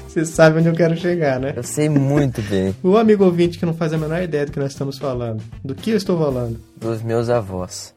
Você 0.08 0.24
sabe 0.24 0.60
onde 0.60 0.68
eu 0.68 0.74
quero 0.74 0.96
chegar, 0.96 1.40
né? 1.40 1.52
Eu 1.56 1.64
sei 1.64 1.88
muito 1.88 2.40
bem. 2.42 2.72
O 2.84 2.96
amigo 2.96 3.24
ouvinte 3.24 3.58
que 3.58 3.66
não 3.66 3.74
faz 3.74 3.92
a 3.92 3.98
menor 3.98 4.22
ideia 4.22 4.46
do 4.46 4.52
que 4.52 4.60
nós 4.60 4.70
estamos 4.70 4.96
falando. 4.96 5.42
Do 5.64 5.74
que 5.74 5.90
eu 5.90 5.96
estou 5.96 6.16
falando? 6.16 6.56
Dos 6.80 7.02
meus 7.02 7.28
avós. 7.28 7.92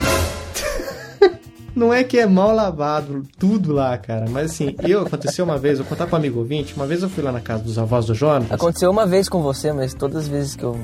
Não 1.77 1.93
é 1.93 2.03
que 2.03 2.17
é 2.17 2.25
mal 2.25 2.53
lavado 2.53 3.23
tudo 3.37 3.71
lá, 3.71 3.97
cara. 3.97 4.25
Mas 4.29 4.51
assim, 4.51 4.75
eu 4.87 5.01
aconteceu 5.01 5.45
uma 5.45 5.57
vez, 5.57 5.77
eu 5.77 5.85
vou 5.85 5.89
contar 5.91 6.07
pro 6.07 6.15
amigo 6.15 6.39
ouvinte, 6.39 6.73
uma 6.75 6.87
vez 6.87 7.03
eu 7.03 7.09
fui 7.09 7.23
lá 7.23 7.31
na 7.31 7.39
casa 7.39 7.63
dos 7.63 7.77
avós 7.77 8.05
do 8.07 8.15
Jonas. 8.15 8.51
Aconteceu 8.51 8.89
uma 8.89 9.05
vez 9.05 9.29
com 9.29 9.41
você, 9.43 9.71
mas 9.71 9.93
todas 9.93 10.23
as 10.23 10.27
vezes 10.27 10.55
que 10.55 10.63
eu, 10.63 10.75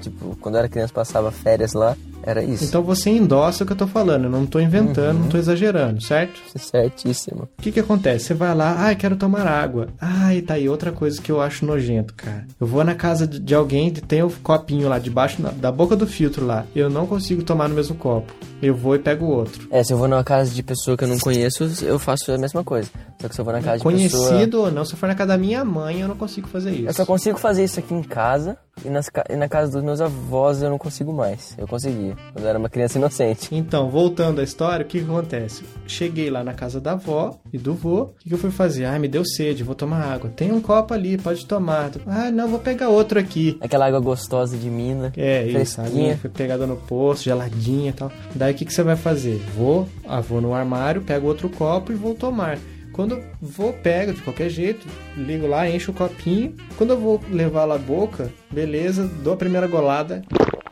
tipo, 0.00 0.34
quando 0.40 0.54
eu 0.54 0.60
era 0.60 0.68
criança 0.68 0.92
passava 0.92 1.30
férias 1.30 1.74
lá, 1.74 1.94
era 2.24 2.42
isso. 2.42 2.64
Então 2.64 2.82
você 2.82 3.10
endossa 3.10 3.62
o 3.62 3.66
que 3.66 3.72
eu 3.72 3.76
tô 3.76 3.86
falando, 3.86 4.24
eu 4.24 4.30
não 4.30 4.46
tô 4.46 4.58
inventando, 4.60 5.18
não 5.18 5.28
tô 5.28 5.36
exagerando, 5.36 6.00
certo? 6.02 6.40
Certíssimo. 6.56 7.48
O 7.58 7.62
que 7.62 7.72
que 7.72 7.80
acontece? 7.80 8.26
Você 8.26 8.34
vai 8.34 8.54
lá, 8.54 8.76
ai, 8.78 8.96
quero 8.96 9.16
tomar 9.16 9.46
água. 9.46 9.88
Ai, 10.00 10.40
tá 10.40 10.54
aí 10.54 10.68
outra 10.68 10.92
coisa 10.92 11.20
que 11.20 11.30
eu 11.30 11.40
acho 11.40 11.66
nojento, 11.66 12.14
cara. 12.14 12.46
Eu 12.60 12.66
vou 12.66 12.82
na 12.84 12.94
casa 12.94 13.26
de 13.26 13.54
alguém 13.54 13.90
que 13.90 14.00
tem 14.00 14.22
o 14.22 14.30
copinho 14.42 14.88
lá 14.88 14.98
debaixo 14.98 15.42
na- 15.42 15.50
da 15.50 15.70
boca 15.72 15.94
do 15.96 16.06
filtro 16.06 16.46
lá. 16.46 16.64
Eu 16.74 16.88
não 16.88 17.06
consigo 17.06 17.42
tomar 17.42 17.68
no 17.68 17.74
mesmo 17.74 17.94
copo. 17.96 18.32
Eu 18.62 18.76
vou 18.76 18.94
e 18.94 18.98
pego 19.00 19.26
outro. 19.26 19.66
É, 19.72 19.82
se 19.82 19.92
eu 19.92 19.98
vou 19.98 20.06
numa 20.22 20.24
casa 20.24 20.50
de 20.50 20.62
pessoa 20.62 20.96
que 20.96 21.04
eu 21.04 21.08
não 21.08 21.18
conheço, 21.18 21.68
eu 21.82 21.98
faço 21.98 22.32
a 22.32 22.38
mesma 22.38 22.62
coisa. 22.62 22.88
Só 23.22 23.28
que 23.28 23.36
se 23.36 23.40
eu 23.40 23.44
vou 23.44 23.54
na 23.54 23.62
casa 23.62 23.78
de 23.78 23.84
pessoa... 23.84 24.28
Conhecido 24.28 24.62
ou 24.62 24.72
não, 24.72 24.84
se 24.84 24.94
eu 24.94 24.98
for 24.98 25.06
na 25.06 25.14
casa 25.14 25.28
da 25.28 25.38
minha 25.38 25.64
mãe, 25.64 26.00
eu 26.00 26.08
não 26.08 26.16
consigo 26.16 26.48
fazer 26.48 26.72
isso. 26.72 26.88
Eu 26.88 26.92
só 26.92 27.06
consigo 27.06 27.38
fazer 27.38 27.62
isso 27.62 27.78
aqui 27.78 27.94
em 27.94 28.02
casa 28.02 28.58
e, 28.84 28.90
nas 28.90 29.08
e 29.30 29.36
na 29.36 29.48
casa 29.48 29.70
dos 29.70 29.82
meus 29.84 30.00
avós 30.00 30.60
eu 30.60 30.68
não 30.68 30.76
consigo 30.76 31.12
mais. 31.12 31.54
Eu 31.56 31.68
conseguia, 31.68 32.16
quando 32.32 32.44
eu 32.44 32.48
era 32.48 32.58
uma 32.58 32.68
criança 32.68 32.98
inocente. 32.98 33.48
Então, 33.52 33.88
voltando 33.88 34.40
à 34.40 34.44
história, 34.44 34.84
o 34.84 34.88
que, 34.88 34.98
que 34.98 35.04
acontece? 35.04 35.62
Cheguei 35.86 36.30
lá 36.30 36.42
na 36.42 36.52
casa 36.52 36.80
da 36.80 36.92
avó 36.92 37.38
e 37.52 37.58
do 37.58 37.74
vô. 37.74 38.02
O 38.02 38.06
que, 38.18 38.28
que 38.28 38.34
eu 38.34 38.38
fui 38.38 38.50
fazer? 38.50 38.86
Ah, 38.86 38.98
me 38.98 39.06
deu 39.06 39.24
sede, 39.24 39.62
vou 39.62 39.76
tomar 39.76 40.02
água. 40.02 40.28
Tem 40.34 40.50
um 40.50 40.60
copo 40.60 40.92
ali, 40.92 41.16
pode 41.16 41.46
tomar. 41.46 41.92
Ah, 42.04 42.28
não, 42.32 42.48
vou 42.48 42.58
pegar 42.58 42.88
outro 42.88 43.20
aqui. 43.20 43.56
Aquela 43.60 43.86
água 43.86 44.00
gostosa 44.00 44.56
de 44.56 44.68
mina. 44.68 45.12
É, 45.16 45.46
isso, 45.46 45.80
a 45.80 45.84
fresquinha. 45.84 46.02
minha 46.02 46.18
foi 46.18 46.28
pegada 46.30 46.66
no 46.66 46.76
poço, 46.76 47.22
geladinha 47.22 47.90
e 47.90 47.92
tal. 47.92 48.10
Daí 48.34 48.52
o 48.52 48.56
que, 48.56 48.64
que 48.64 48.74
você 48.74 48.82
vai 48.82 48.96
fazer? 48.96 49.40
Vou, 49.54 49.88
ah, 50.08 50.20
vou 50.20 50.40
no 50.40 50.54
armário, 50.54 51.02
pego 51.02 51.28
outro 51.28 51.48
copo 51.48 51.92
e 51.92 51.94
vou 51.94 52.16
tomar. 52.16 52.58
Quando 52.92 53.14
eu 53.14 53.24
vou, 53.40 53.72
pego 53.72 54.12
de 54.12 54.20
qualquer 54.22 54.50
jeito, 54.50 54.86
ligo 55.16 55.46
lá, 55.46 55.68
encho 55.68 55.90
o 55.90 55.94
copinho. 55.94 56.54
Quando 56.76 56.90
eu 56.90 57.00
vou 57.00 57.20
levar 57.30 57.64
lá 57.64 57.76
a 57.76 57.78
boca, 57.78 58.30
beleza, 58.50 59.06
dou 59.22 59.32
a 59.32 59.36
primeira 59.36 59.66
golada. 59.66 60.22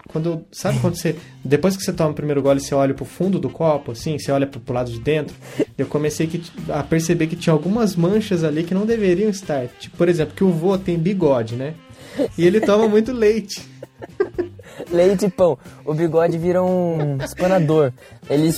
Quando, 0.09 0.45
sabe 0.51 0.79
quando 0.81 0.97
você, 0.97 1.17
depois 1.45 1.77
que 1.77 1.85
você 1.85 1.93
toma 1.93 2.11
o 2.11 2.15
primeiro 2.15 2.43
gole, 2.43 2.61
você 2.61 2.75
olha 2.75 2.93
pro 2.93 3.05
fundo 3.05 3.39
do 3.39 3.49
copo, 3.49 3.93
assim, 3.93 4.19
você 4.19 4.33
olha 4.33 4.47
pro, 4.47 4.59
pro 4.61 4.75
lado 4.75 4.91
de 4.91 4.99
dentro, 4.99 5.37
eu 5.79 5.87
comecei 5.87 6.27
que, 6.27 6.43
a 6.69 6.83
perceber 6.83 7.29
que 7.29 7.37
tinha 7.37 7.53
algumas 7.53 7.95
manchas 7.95 8.43
ali 8.43 8.65
que 8.65 8.75
não 8.75 8.85
deveriam 8.85 9.31
estar. 9.31 9.69
Tipo, 9.79 9.97
por 9.97 10.09
exemplo, 10.09 10.35
que 10.35 10.43
o 10.43 10.51
vô 10.51 10.77
tem 10.77 10.99
bigode, 10.99 11.55
né? 11.55 11.75
E 12.37 12.45
ele 12.45 12.61
toma 12.61 12.89
muito 12.89 13.13
leite. 13.13 13.63
Leite 14.91 15.27
e 15.27 15.31
pão. 15.31 15.59
O 15.85 15.95
bigode 15.95 16.39
vira 16.39 16.63
um 16.63 17.19
espanador. 17.19 17.93
Ele. 18.29 18.53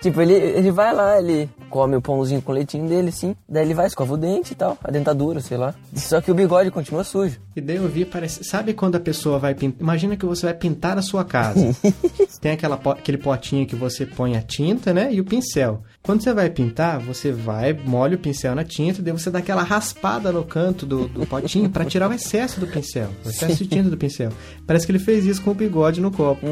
Tipo, 0.00 0.20
ele, 0.22 0.32
ele 0.32 0.70
vai 0.70 0.94
lá, 0.94 1.18
ele 1.18 1.48
come 1.68 1.94
o 1.94 2.00
pãozinho 2.00 2.40
com 2.40 2.52
leitinho 2.52 2.88
dele, 2.88 3.12
sim. 3.12 3.36
Daí 3.48 3.64
ele 3.64 3.74
vai, 3.74 3.86
escova 3.86 4.14
o 4.14 4.16
dente 4.16 4.52
e 4.52 4.56
tal, 4.56 4.76
a 4.82 4.90
dentadura, 4.90 5.40
sei 5.40 5.56
lá. 5.56 5.74
Só 5.94 6.20
que 6.20 6.30
o 6.30 6.34
bigode 6.34 6.70
continua 6.70 7.04
sujo. 7.04 7.38
E 7.54 7.60
daí 7.60 7.76
eu 7.76 7.88
vi, 7.88 8.04
parece. 8.04 8.42
Sabe 8.44 8.72
quando 8.72 8.96
a 8.96 9.00
pessoa 9.00 9.38
vai 9.38 9.54
pintar? 9.54 9.80
Imagina 9.80 10.16
que 10.16 10.24
você 10.24 10.46
vai 10.46 10.54
pintar 10.54 10.96
a 10.96 11.02
sua 11.02 11.24
casa. 11.24 11.60
Tem 12.40 12.52
aquela, 12.52 12.76
aquele 12.76 13.18
potinho 13.18 13.66
que 13.66 13.76
você 13.76 14.06
põe 14.06 14.36
a 14.36 14.42
tinta, 14.42 14.94
né? 14.94 15.12
E 15.12 15.20
o 15.20 15.24
pincel. 15.24 15.82
Quando 16.02 16.22
você 16.22 16.32
vai 16.32 16.48
pintar, 16.48 16.98
você 16.98 17.30
vai, 17.30 17.72
molha 17.74 18.16
o 18.16 18.18
pincel 18.18 18.54
na 18.54 18.64
tinta, 18.64 19.02
daí 19.02 19.12
você 19.12 19.30
dá 19.30 19.38
aquela 19.38 19.62
raspada 19.62 20.32
no 20.32 20.42
canto 20.44 20.86
do, 20.86 21.06
do 21.06 21.26
potinho 21.26 21.68
pra 21.68 21.84
tirar 21.84 22.08
o 22.08 22.12
excesso 22.12 22.58
do 22.58 22.66
pincel. 22.66 23.10
O 23.24 23.28
excesso 23.28 23.56
de 23.58 23.66
tinta 23.68 23.90
do 23.90 23.96
pincel. 23.98 24.32
Parece 24.66 24.86
que 24.86 24.92
ele 24.92 24.98
fez 24.98 25.26
isso 25.26 25.42
com 25.42 25.50
o 25.50 25.54
bigode 25.54 26.00
no 26.00 26.10
copo. 26.10 26.46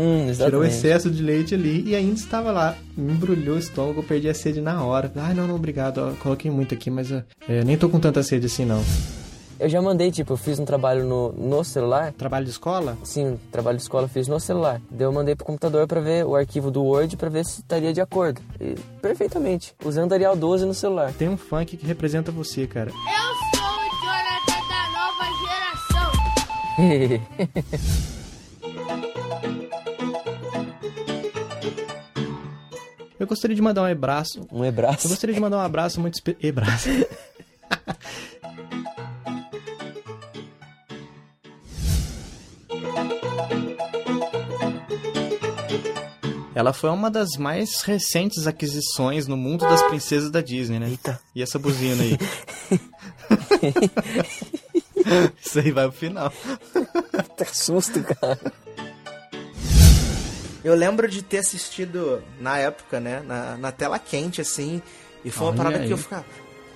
Tirou 0.47 0.61
o 0.61 0.65
excesso 0.65 1.11
de 1.11 1.23
leite 1.23 1.55
ali 1.55 1.83
e 1.87 1.97
ainda 1.97 2.15
estava 2.15 2.53
lá. 2.53 2.77
Me 2.97 3.13
embrulhou 3.13 3.57
o 3.57 3.59
estômago, 3.59 4.01
eu 4.01 4.05
perdi 4.05 4.29
a 4.29 4.35
sede 4.35 4.61
na 4.61 4.85
hora. 4.85 5.11
Ai, 5.17 5.33
não, 5.33 5.47
não, 5.47 5.57
obrigado. 5.57 5.99
ó, 5.99 6.13
coloquei 6.23 6.51
muito 6.51 6.75
aqui, 6.75 6.91
mas 6.91 7.11
eu, 7.11 7.23
é, 7.49 7.65
nem 7.65 7.77
tô 7.77 7.89
com 7.89 7.99
tanta 7.99 8.23
sede 8.23 8.47
assim, 8.47 8.67
não. 8.67 8.85
Eu 9.61 9.69
já 9.69 9.83
mandei, 9.83 10.13
tipo, 10.13 10.35
eu 10.35 10.37
fiz 10.37 10.61
um 10.61 10.65
trabalho 10.65 11.05
no, 11.05 11.33
no 11.33 11.65
celular. 11.65 12.13
Trabalho 12.13 12.45
de 12.45 12.53
escola? 12.53 12.97
Sim, 13.03 13.37
trabalho 13.51 13.77
de 13.77 13.83
escola 13.83 14.05
eu 14.05 14.09
fiz 14.09 14.29
no 14.29 14.39
celular. 14.39 14.81
Daí 14.89 15.05
eu 15.05 15.13
mandei 15.13 15.35
pro 15.35 15.45
computador 15.45 15.85
pra 15.89 16.01
ver 16.01 16.25
o 16.25 16.37
arquivo 16.37 16.71
do 16.71 16.85
Word 16.85 17.17
pra 17.17 17.29
ver 17.29 17.45
se 17.45 17.61
estaria 17.61 17.93
de 17.93 18.01
acordo. 18.01 18.41
E, 18.61 18.77
perfeitamente. 19.03 19.75
Usando 19.85 20.13
Arial 20.13 20.37
12 20.37 20.65
no 20.65 20.75
celular. 20.75 21.13
Tem 21.13 21.29
um 21.29 21.37
funk 21.37 21.77
que 21.77 21.85
representa 21.85 22.31
você, 22.31 22.69
cara. 22.69 22.91
Eu 22.91 22.95
sou 23.59 23.69
o 23.69 23.91
Jonathan 24.05 24.63
da 24.69 24.83
nova 24.95 25.25
geração. 25.43 26.13
Eu 33.19 33.27
gostaria 33.27 33.57
de 33.57 33.63
mandar 33.63 33.83
um 33.83 33.87
abraço. 33.87 34.47
Um 34.53 34.63
abraço? 34.63 35.07
Eu 35.07 35.11
gostaria 35.11 35.35
de 35.35 35.41
mandar 35.41 35.57
um 35.57 35.63
abraço 35.63 36.01
muito 36.01 36.15
especial. 36.15 36.51
Abraço. 36.51 36.89
Ela 46.55 46.73
foi 46.73 46.91
uma 46.91 47.09
das 47.09 47.37
mais 47.37 47.83
recentes 47.83 48.49
aquisições 48.49 49.29
no 49.29 49.37
mundo 49.37 49.61
das 49.61 49.81
princesas 49.85 50.29
da 50.29 50.41
Disney, 50.41 50.81
né? 50.81 50.89
Eita. 50.89 51.21
E 51.33 51.41
essa 51.41 51.57
buzina 51.57 52.03
aí? 52.03 52.19
Isso 55.41 55.61
aí 55.61 55.71
vai 55.71 55.89
pro 55.89 55.97
final. 55.97 56.33
Tá 57.37 57.45
susto, 57.53 58.03
cara. 58.03 58.39
Eu 60.65 60.75
lembro 60.75 61.09
de 61.09 61.23
ter 61.23 61.39
assistido 61.39 62.21
na 62.41 62.59
época, 62.59 62.99
né? 62.99 63.23
Na, 63.25 63.57
na 63.57 63.71
tela 63.71 63.97
quente, 63.99 64.41
assim. 64.41 64.83
E 65.25 65.31
foi 65.31 65.47
uma 65.47 65.53
Olha 65.53 65.57
parada 65.59 65.79
aí. 65.79 65.87
que 65.87 65.93
eu 65.93 65.99
ficava. 65.99 66.25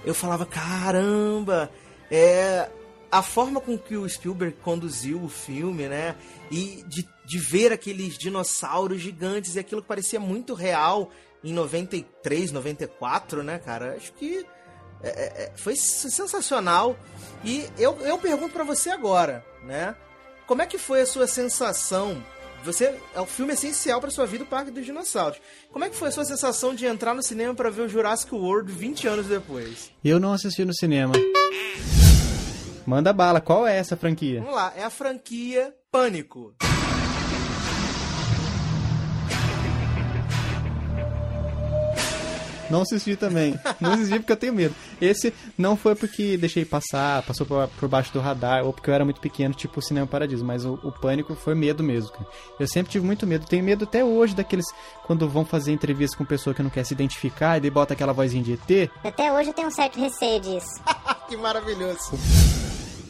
Eu 0.04 0.14
falava, 0.14 0.46
caramba! 0.46 1.68
É. 2.08 2.68
A 3.12 3.22
forma 3.22 3.60
com 3.60 3.76
que 3.76 3.94
o 3.94 4.08
Spielberg 4.08 4.56
conduziu 4.62 5.22
o 5.22 5.28
filme, 5.28 5.86
né? 5.86 6.16
E 6.50 6.82
de, 6.88 7.06
de 7.26 7.38
ver 7.38 7.70
aqueles 7.70 8.16
dinossauros 8.16 9.02
gigantes 9.02 9.54
e 9.54 9.58
aquilo 9.58 9.82
que 9.82 9.88
parecia 9.88 10.18
muito 10.18 10.54
real 10.54 11.10
em 11.44 11.52
93, 11.52 12.50
94, 12.50 13.42
né, 13.42 13.58
cara? 13.58 13.96
Acho 13.96 14.14
que 14.14 14.46
é, 15.02 15.08
é, 15.08 15.44
é, 15.44 15.52
foi 15.56 15.76
sensacional. 15.76 16.96
E 17.44 17.68
eu, 17.78 17.98
eu 18.00 18.16
pergunto 18.16 18.52
pra 18.52 18.64
você 18.64 18.88
agora, 18.88 19.44
né? 19.62 19.94
Como 20.46 20.62
é 20.62 20.66
que 20.66 20.78
foi 20.78 21.02
a 21.02 21.06
sua 21.06 21.26
sensação? 21.26 22.22
Você 22.64 22.94
é 23.14 23.20
o 23.20 23.26
filme 23.26 23.52
essencial 23.52 24.00
pra 24.00 24.10
sua 24.10 24.24
vida, 24.24 24.44
o 24.44 24.46
Parque 24.46 24.70
dos 24.70 24.86
Dinossauros. 24.86 25.40
Como 25.72 25.84
é 25.84 25.90
que 25.90 25.96
foi 25.96 26.08
a 26.08 26.12
sua 26.12 26.24
sensação 26.24 26.74
de 26.74 26.86
entrar 26.86 27.12
no 27.12 27.22
cinema 27.22 27.54
pra 27.54 27.70
ver 27.70 27.82
o 27.82 27.88
Jurassic 27.88 28.32
World 28.34 28.72
20 28.72 29.08
anos 29.08 29.26
depois? 29.26 29.90
Eu 30.04 30.20
não 30.20 30.32
assisti 30.32 30.64
no 30.64 30.72
cinema. 30.72 31.12
Manda 32.86 33.12
bala, 33.12 33.40
qual 33.40 33.66
é 33.66 33.76
essa 33.76 33.96
franquia? 33.96 34.40
Vamos 34.40 34.54
lá, 34.54 34.72
é 34.76 34.82
a 34.82 34.90
franquia 34.90 35.74
Pânico. 35.90 36.54
Não 42.72 42.80
assisti 42.80 43.16
também. 43.16 43.54
Não 43.78 43.92
assisti 43.92 44.18
porque 44.18 44.32
eu 44.32 44.36
tenho 44.36 44.54
medo. 44.54 44.74
Esse 44.98 45.34
não 45.58 45.76
foi 45.76 45.94
porque 45.94 46.38
deixei 46.38 46.64
passar, 46.64 47.22
passou 47.22 47.46
por, 47.46 47.68
por 47.68 47.86
baixo 47.86 48.10
do 48.14 48.18
radar, 48.18 48.64
ou 48.64 48.72
porque 48.72 48.88
eu 48.88 48.94
era 48.94 49.04
muito 49.04 49.20
pequeno, 49.20 49.52
tipo 49.52 49.78
o 49.78 49.82
Cinema 49.82 50.06
Paradiso. 50.06 50.42
Mas 50.42 50.64
o, 50.64 50.80
o 50.82 50.90
pânico 50.90 51.34
foi 51.34 51.54
medo 51.54 51.82
mesmo, 51.84 52.10
cara. 52.12 52.26
Eu 52.58 52.66
sempre 52.66 52.90
tive 52.90 53.04
muito 53.04 53.26
medo. 53.26 53.44
Tenho 53.44 53.62
medo 53.62 53.84
até 53.84 54.02
hoje 54.02 54.34
daqueles. 54.34 54.64
Quando 55.04 55.28
vão 55.28 55.44
fazer 55.44 55.70
entrevista 55.70 56.16
com 56.16 56.24
pessoa 56.24 56.54
que 56.54 56.62
não 56.62 56.70
quer 56.70 56.84
se 56.84 56.94
identificar 56.94 57.58
e 57.58 57.60
daí 57.60 57.70
bota 57.70 57.92
aquela 57.92 58.14
vozinha 58.14 58.42
de 58.42 58.54
ET. 58.54 58.90
Até 59.04 59.30
hoje 59.30 59.50
eu 59.50 59.54
tenho 59.54 59.68
um 59.68 59.70
certo 59.70 60.00
receio 60.00 60.40
disso. 60.40 60.80
que 61.28 61.36
maravilhoso. 61.36 62.18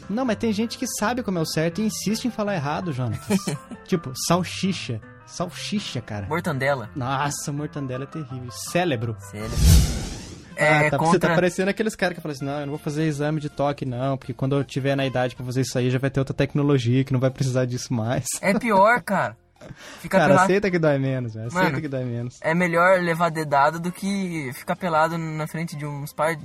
Não, 0.09 0.25
mas 0.25 0.35
tem 0.35 0.51
gente 0.51 0.77
que 0.77 0.85
sabe 0.85 1.23
como 1.23 1.39
é 1.39 1.41
o 1.41 1.45
certo 1.45 1.79
e 1.79 1.85
insiste 1.85 2.25
em 2.25 2.31
falar 2.31 2.55
errado, 2.55 2.91
Jonatas. 2.91 3.37
tipo, 3.87 4.11
salsicha. 4.27 4.99
Salsicha, 5.33 5.99
cara. 5.99 6.27
Mortandela. 6.27 6.89
Nossa, 6.95 7.51
mortandela 7.51 8.03
é 8.03 8.07
terrível. 8.07 8.51
Cérebro. 8.51 9.15
Cérebro. 9.31 9.57
Ah, 10.55 10.63
É, 10.63 10.89
tá, 10.91 10.97
Você 10.97 11.03
contra- 11.13 11.29
tá 11.29 11.35
parecendo 11.35 11.71
aqueles 11.71 11.95
caras 11.95 12.15
que 12.15 12.21
falam 12.21 12.35
assim, 12.35 12.45
não, 12.45 12.53
eu 12.59 12.65
não 12.67 12.73
vou 12.73 12.77
fazer 12.77 13.05
exame 13.05 13.41
de 13.41 13.49
toque, 13.49 13.83
não, 13.85 14.15
porque 14.15 14.31
quando 14.33 14.55
eu 14.55 14.63
tiver 14.63 14.95
na 14.95 15.03
idade 15.07 15.35
pra 15.35 15.43
fazer 15.43 15.61
isso 15.61 15.75
aí, 15.79 15.89
já 15.89 15.97
vai 15.97 16.11
ter 16.11 16.19
outra 16.19 16.35
tecnologia 16.35 17.03
que 17.03 17.11
não 17.11 17.19
vai 17.19 17.31
precisar 17.31 17.65
disso 17.65 17.91
mais. 17.91 18.25
É 18.41 18.53
pior, 18.57 19.01
cara. 19.01 19.35
Fica 19.99 20.17
cara, 20.19 20.29
pelado- 20.33 20.43
aceita 20.45 20.69
que 20.69 20.77
dói 20.77 20.99
menos, 20.99 21.33
velho. 21.33 21.47
Aceita 21.47 21.81
que 21.81 21.87
dói 21.87 22.03
menos. 22.03 22.37
É 22.41 22.53
melhor 22.53 22.99
levar 22.99 23.31
dedado 23.31 23.79
do 23.79 23.91
que 23.91 24.51
ficar 24.53 24.75
pelado 24.75 25.17
na 25.17 25.47
frente 25.47 25.75
de 25.75 25.85
uns 25.85 26.13
par, 26.13 26.35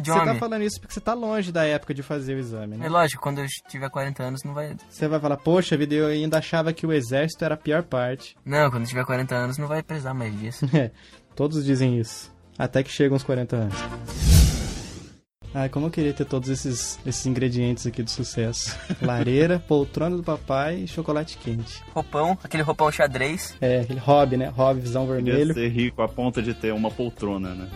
de 0.00 0.10
Você 0.10 0.18
homem. 0.18 0.34
tá 0.34 0.40
falando 0.40 0.62
isso 0.62 0.80
porque 0.80 0.92
você 0.94 1.00
tá 1.00 1.14
longe 1.14 1.50
da 1.52 1.64
época 1.64 1.94
de 1.94 2.02
fazer 2.02 2.34
o 2.34 2.38
exame, 2.38 2.76
né? 2.76 2.86
É 2.86 2.88
lógico, 2.88 3.22
quando 3.22 3.38
eu 3.40 3.46
tiver 3.68 3.88
40 3.88 4.22
anos 4.22 4.42
não 4.44 4.52
vai... 4.52 4.76
Você 4.88 5.06
vai 5.08 5.20
falar, 5.20 5.36
poxa 5.36 5.76
vida, 5.76 5.94
eu 5.94 6.06
ainda 6.06 6.38
achava 6.38 6.72
que 6.72 6.86
o 6.86 6.92
exército 6.92 7.44
era 7.44 7.54
a 7.54 7.58
pior 7.58 7.82
parte. 7.82 8.36
Não, 8.44 8.70
quando 8.70 8.82
eu 8.82 8.88
tiver 8.88 9.04
40 9.04 9.34
anos 9.34 9.58
não 9.58 9.66
vai 9.68 9.82
precisar 9.82 10.14
mais 10.14 10.38
disso. 10.38 10.66
É, 10.76 10.90
todos 11.34 11.64
dizem 11.64 11.98
isso. 11.98 12.30
Até 12.58 12.82
que 12.82 12.90
chegam 12.90 13.16
os 13.16 13.22
40 13.22 13.56
anos. 13.56 13.74
Ai, 15.54 15.70
como 15.70 15.86
eu 15.86 15.90
queria 15.90 16.12
ter 16.12 16.26
todos 16.26 16.50
esses, 16.50 16.98
esses 17.06 17.24
ingredientes 17.24 17.86
aqui 17.86 18.02
do 18.02 18.10
sucesso. 18.10 18.76
Lareira, 19.00 19.58
poltrona 19.66 20.14
do 20.14 20.22
papai 20.22 20.80
e 20.80 20.88
chocolate 20.88 21.38
quente. 21.38 21.82
Roupão, 21.94 22.36
aquele 22.44 22.62
roupão 22.62 22.92
xadrez. 22.92 23.56
É, 23.58 23.80
aquele 23.80 24.00
hobby, 24.00 24.36
né? 24.36 24.48
Hobby, 24.48 24.80
visão 24.80 25.06
Queria 25.06 25.22
vermelho. 25.22 25.54
ser 25.54 25.68
rico 25.68 26.02
a 26.02 26.08
ponto 26.08 26.42
de 26.42 26.52
ter 26.52 26.74
uma 26.74 26.90
poltrona, 26.90 27.54
né? 27.54 27.70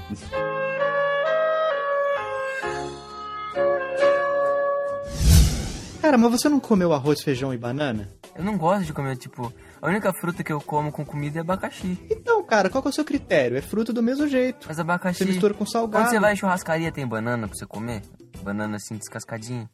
Cara, 6.00 6.16
mas 6.16 6.30
você 6.30 6.48
não 6.48 6.58
comeu 6.60 6.92
arroz, 6.92 7.20
feijão 7.22 7.52
e 7.52 7.58
banana? 7.58 8.10
Eu 8.34 8.42
não 8.44 8.56
gosto 8.56 8.84
de 8.84 8.92
comer, 8.92 9.16
tipo... 9.16 9.52
A 9.82 9.88
única 9.88 10.12
fruta 10.12 10.42
que 10.44 10.52
eu 10.52 10.60
como 10.60 10.92
com 10.92 11.04
comida 11.04 11.38
é 11.38 11.40
abacaxi. 11.40 11.98
Então, 12.10 12.42
cara, 12.44 12.68
qual 12.68 12.82
que 12.82 12.88
é 12.88 12.90
o 12.90 12.94
seu 12.94 13.04
critério? 13.04 13.56
É 13.56 13.62
fruta 13.62 13.92
do 13.92 14.02
mesmo 14.02 14.26
jeito. 14.28 14.66
Mas 14.68 14.78
abacaxi... 14.78 15.18
Você 15.18 15.24
mistura 15.24 15.54
com 15.54 15.64
salgado. 15.64 16.04
Quando 16.04 16.10
você 16.10 16.20
vai 16.20 16.32
em 16.34 16.36
churrascaria, 16.36 16.92
tem 16.92 17.06
banana 17.06 17.46
pra 17.48 17.56
você 17.56 17.66
comer? 17.66 18.02
Banana 18.42 18.76
assim, 18.76 18.96
descascadinha? 18.96 19.68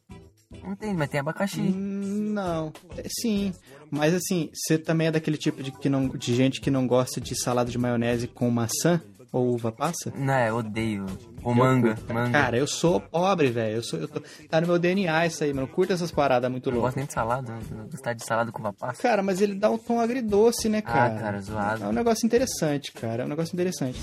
Não 0.62 0.76
tem, 0.76 0.94
mas 0.94 1.08
tem 1.08 1.18
abacaxi. 1.20 1.60
Hum, 1.60 2.32
Não, 2.32 2.72
É, 2.96 3.04
sim. 3.08 3.52
Mas 3.90 4.14
assim, 4.14 4.48
você 4.54 4.78
também 4.78 5.08
é 5.08 5.10
daquele 5.12 5.36
tipo 5.36 5.62
de, 5.62 5.72
que 5.72 5.88
não, 5.88 6.08
de 6.08 6.34
gente 6.34 6.60
que 6.60 6.70
não 6.70 6.86
gosta 6.86 7.20
de 7.20 7.34
salada 7.40 7.70
de 7.70 7.78
maionese 7.78 8.26
com 8.28 8.48
maçã 8.50 9.00
ou 9.32 9.54
uva 9.54 9.70
passa? 9.72 10.12
Não, 10.16 10.38
eu 10.38 10.56
odeio. 10.56 11.04
Ou 11.42 11.52
Eu 11.52 11.54
manga, 11.56 11.96
manga. 12.12 12.30
Cara, 12.30 12.56
eu 12.56 12.66
sou 12.66 13.00
pobre, 13.00 13.50
velho. 13.50 13.76
Eu 13.76 13.82
sou, 13.82 13.98
eu 13.98 14.08
tô, 14.08 14.20
tá 14.48 14.60
no 14.60 14.66
meu 14.66 14.78
DNA 14.78 15.26
isso 15.26 15.44
aí, 15.44 15.52
mano. 15.52 15.66
Eu 15.66 15.72
curto 15.72 15.92
essas 15.92 16.10
paradas 16.10 16.50
muito 16.50 16.68
Eu 16.68 16.72
não 16.72 16.80
loucas. 16.80 16.94
gosto 16.94 16.96
nem 16.98 17.06
de 17.06 17.12
salada, 17.12 17.52
eu 17.70 17.76
não 17.76 17.86
gostar 17.88 18.12
de 18.14 18.24
salada 18.24 18.50
com 18.52 18.60
uva 18.60 18.72
passa. 18.72 19.02
Cara, 19.02 19.22
mas 19.22 19.40
ele 19.40 19.54
dá 19.54 19.70
um 19.70 19.78
tom 19.78 20.00
agridoce, 20.00 20.68
né, 20.68 20.80
cara? 20.80 21.14
Ah, 21.16 21.18
cara, 21.20 21.40
zoado. 21.40 21.84
É 21.84 21.88
um 21.88 21.92
negócio 21.92 22.24
interessante, 22.26 22.92
cara. 22.92 23.22
É 23.22 23.26
um 23.26 23.28
negócio 23.28 23.54
interessante. 23.54 23.98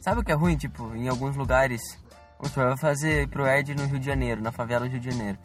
Sabe 0.00 0.20
o 0.20 0.24
que 0.24 0.32
é 0.32 0.34
ruim? 0.34 0.56
Tipo, 0.56 0.94
em 0.96 1.08
alguns 1.08 1.36
lugares, 1.36 1.80
vai 2.54 2.76
fazer 2.76 3.28
pro 3.28 3.46
Ed 3.46 3.74
no 3.74 3.86
Rio 3.86 3.98
de 4.00 4.06
Janeiro, 4.06 4.40
na 4.42 4.50
favela 4.50 4.86
do 4.86 4.90
Rio 4.90 5.00
de 5.00 5.10
Janeiro. 5.10 5.38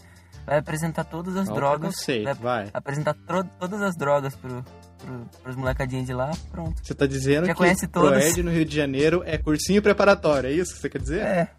Vai 0.45 0.59
apresentar 0.59 1.03
todas 1.03 1.35
as 1.35 1.47
Olha 1.47 1.51
o 1.51 1.55
drogas. 1.55 1.95
preconceito, 2.05 2.39
vai. 2.41 2.69
Apresentar 2.73 3.13
todas 3.59 3.81
as 3.81 3.95
drogas 3.97 4.33
pro, 4.35 4.63
pro, 4.97 5.29
pros 5.43 5.55
molecadinhos 5.55 6.05
de 6.05 6.13
lá, 6.13 6.31
pronto. 6.51 6.81
Você 6.83 6.93
tá 6.93 7.05
dizendo 7.05 7.45
Já 7.47 7.53
que 7.53 7.57
conhece 7.57 7.87
todas. 7.87 8.09
Proerd 8.09 8.43
no 8.43 8.51
Rio 8.51 8.65
de 8.65 8.75
Janeiro 8.75 9.23
é 9.25 9.37
cursinho 9.37 9.81
preparatório, 9.81 10.49
é 10.49 10.53
isso 10.53 10.73
que 10.73 10.79
você 10.81 10.89
quer 10.89 11.01
dizer? 11.01 11.21
É. 11.21 11.49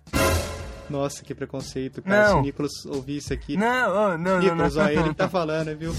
Nossa, 0.91 1.23
que 1.23 1.35
preconceito, 1.35 2.01
cara. 2.03 2.29
Não. 2.29 2.33
Se 2.33 2.39
o 2.39 2.43
Nicolas 2.43 2.87
ouvir 2.87 3.19
isso 3.19 3.33
aqui. 3.33 3.57
Não, 3.57 4.15
oh, 4.15 4.19
não, 4.19 4.39
Nicolas, 4.41 4.75
não, 4.75 4.83
não. 4.83 4.91
ó, 4.91 4.93
ele 4.93 5.09
que 5.11 5.15
tá 5.15 5.29
falando, 5.29 5.77
viu? 5.77 5.95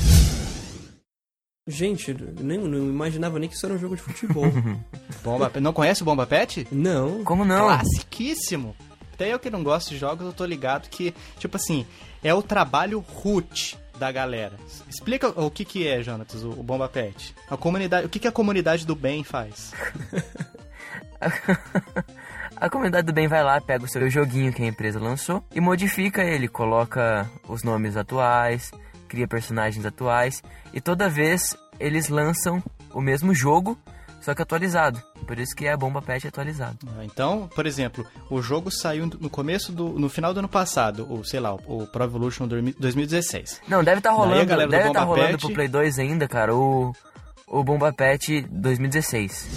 Gente, 1.68 2.10
eu 2.10 2.44
nem, 2.44 2.58
não 2.58 2.80
imaginava 2.80 3.38
nem 3.38 3.48
que 3.48 3.56
isso 3.56 3.66
era 3.66 3.76
um 3.76 3.78
jogo 3.78 3.96
de 3.96 4.02
futebol. 4.02 4.46
Bomba, 5.24 5.52
não 5.62 5.72
conhece 5.72 6.02
o 6.02 6.06
Bomba 6.06 6.26
Pet? 6.26 6.68
Não. 6.72 7.24
Como 7.24 7.46
não? 7.46 7.68
Classiquíssimo. 7.68 8.76
Até 9.14 9.32
eu 9.32 9.40
que 9.40 9.52
não 9.52 9.64
gosto 9.64 9.90
de 9.90 9.98
jogos, 9.98 10.26
eu 10.26 10.34
tô 10.34 10.46
ligado 10.46 10.90
que, 10.90 11.14
tipo 11.38 11.58
assim, 11.58 11.86
é 12.24 12.34
o 12.34 12.42
trabalho 12.42 13.00
root 13.00 13.78
da 14.00 14.12
galera. 14.12 14.56
Explica 14.90 15.28
o 15.28 15.52
que 15.52 15.66
que 15.66 15.88
é, 15.88 16.02
Jonatas, 16.02 16.44
o, 16.44 16.52
o 16.52 16.64
Bomba 16.64 16.88
Pet. 16.88 17.36
A 17.50 17.58
comunidade, 17.58 18.08
o 18.08 18.10
que 18.10 18.20
que 18.20 18.28
a 18.28 18.32
comunidade 18.32 18.86
do 18.86 18.96
bem 18.96 19.24
faz? 19.24 19.74
A 22.56 22.70
comunidade 22.70 23.08
do 23.08 23.14
bem 23.14 23.26
vai 23.26 23.42
lá, 23.42 23.62
pega 23.62 23.86
o 23.86 23.88
seu 23.88 24.10
joguinho 24.10 24.52
que 24.52 24.62
a 24.62 24.66
empresa 24.66 25.00
lançou 25.00 25.42
e 25.56 25.62
modifica 25.62 26.22
ele, 26.22 26.50
coloca 26.50 27.26
os 27.48 27.64
nomes 27.64 27.96
atuais, 27.96 28.72
cria 29.08 29.26
personagens 29.26 29.86
atuais 29.86 30.44
e 30.74 30.82
toda 30.82 31.08
vez 31.08 31.56
eles 31.80 32.10
lançam 32.10 32.62
o 32.94 33.00
mesmo 33.00 33.34
jogo, 33.34 33.78
só 34.22 34.34
que 34.36 34.42
atualizado. 34.42 35.02
Por 35.28 35.38
isso 35.40 35.56
que 35.56 35.66
é 35.66 35.72
a 35.74 35.78
Bomba 35.78 36.02
Pet 36.02 36.28
atualizado. 36.28 36.78
Então, 37.04 37.48
por 37.56 37.66
exemplo, 37.66 38.06
o 38.30 38.42
jogo 38.42 38.72
saiu 38.72 39.06
no 39.06 39.30
começo 39.30 39.72
do. 39.72 39.90
no 40.00 40.10
final 40.10 40.34
do 40.34 40.40
ano 40.40 40.50
passado, 40.50 41.06
ou 41.10 41.24
sei 41.24 41.40
lá, 41.40 41.54
o 41.54 41.86
Pro 41.88 42.04
Evolution 42.04 42.48
2016. 42.48 43.62
Não, 43.68 43.84
deve 43.84 44.00
estar 44.00 44.10
Daí 44.12 44.18
a 44.20 44.22
rolando, 44.24 44.46
galera 44.46 44.68
do 44.68 44.72
deve 44.72 44.88
estar 44.88 45.00
Bomba 45.02 45.16
rolando 45.16 45.32
Pet- 45.38 45.46
pro 45.46 45.54
Play 45.54 45.68
2 45.68 46.00
ainda, 46.00 46.28
cara, 46.28 46.56
o 46.56 46.94
o 47.48 47.64
Bomba 47.64 47.92
Pet 47.92 48.42
2016. 48.52 49.48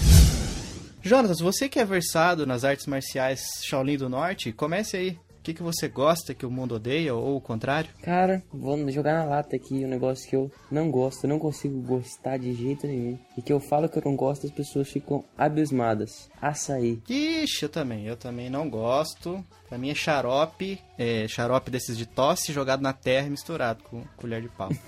Jonatas, 1.02 1.40
você 1.40 1.68
que 1.68 1.78
é 1.80 1.84
versado 1.84 2.47
nas 2.47 2.64
artes 2.64 2.86
marciais 2.86 3.43
Shaolin 3.62 3.97
do 3.97 4.09
Norte, 4.09 4.52
comece 4.52 4.97
aí. 4.97 5.18
O 5.43 5.44
que, 5.44 5.55
que 5.55 5.62
você 5.62 5.89
gosta 5.89 6.35
que 6.35 6.47
o 6.47 6.51
mundo 6.52 6.77
odeia, 6.77 7.12
ou 7.12 7.36
o 7.36 7.40
contrário? 7.40 7.90
Cara, 8.01 8.44
vou 8.52 8.89
jogar 8.93 9.14
na 9.14 9.24
lata 9.24 9.56
aqui 9.56 9.85
um 9.85 9.89
negócio 9.89 10.31
que 10.31 10.36
eu 10.36 10.48
não 10.70 10.89
gosto, 10.89 11.27
não 11.27 11.40
consigo 11.40 11.82
gostar 11.82 12.36
de 12.36 12.55
jeito 12.55 12.86
nenhum. 12.86 13.19
E 13.36 13.43
que 13.43 13.52
eu 13.52 13.59
falo 13.59 13.89
que 13.89 13.98
eu 13.98 14.02
não 14.05 14.14
gosto, 14.14 14.47
as 14.47 14.52
pessoas 14.52 14.89
ficam 14.89 15.24
abismadas. 15.36 16.31
Açaí. 16.40 17.02
Ixi, 17.09 17.64
eu 17.64 17.69
também. 17.69 18.06
Eu 18.06 18.16
também 18.16 18.48
não 18.48 18.70
gosto. 18.70 19.44
Pra 19.69 19.77
mim 19.77 19.90
é 19.90 19.97
xarope, 19.97 20.78
é 20.97 21.27
xarope 21.27 21.73
desses 21.73 21.98
de 21.98 22.06
tosse 22.06 22.52
jogado 22.52 22.81
na 22.81 22.93
terra 22.93 23.27
e 23.27 23.31
misturado 23.31 23.82
com 23.82 24.05
colher 24.16 24.43
de 24.43 24.48
pau. 24.48 24.69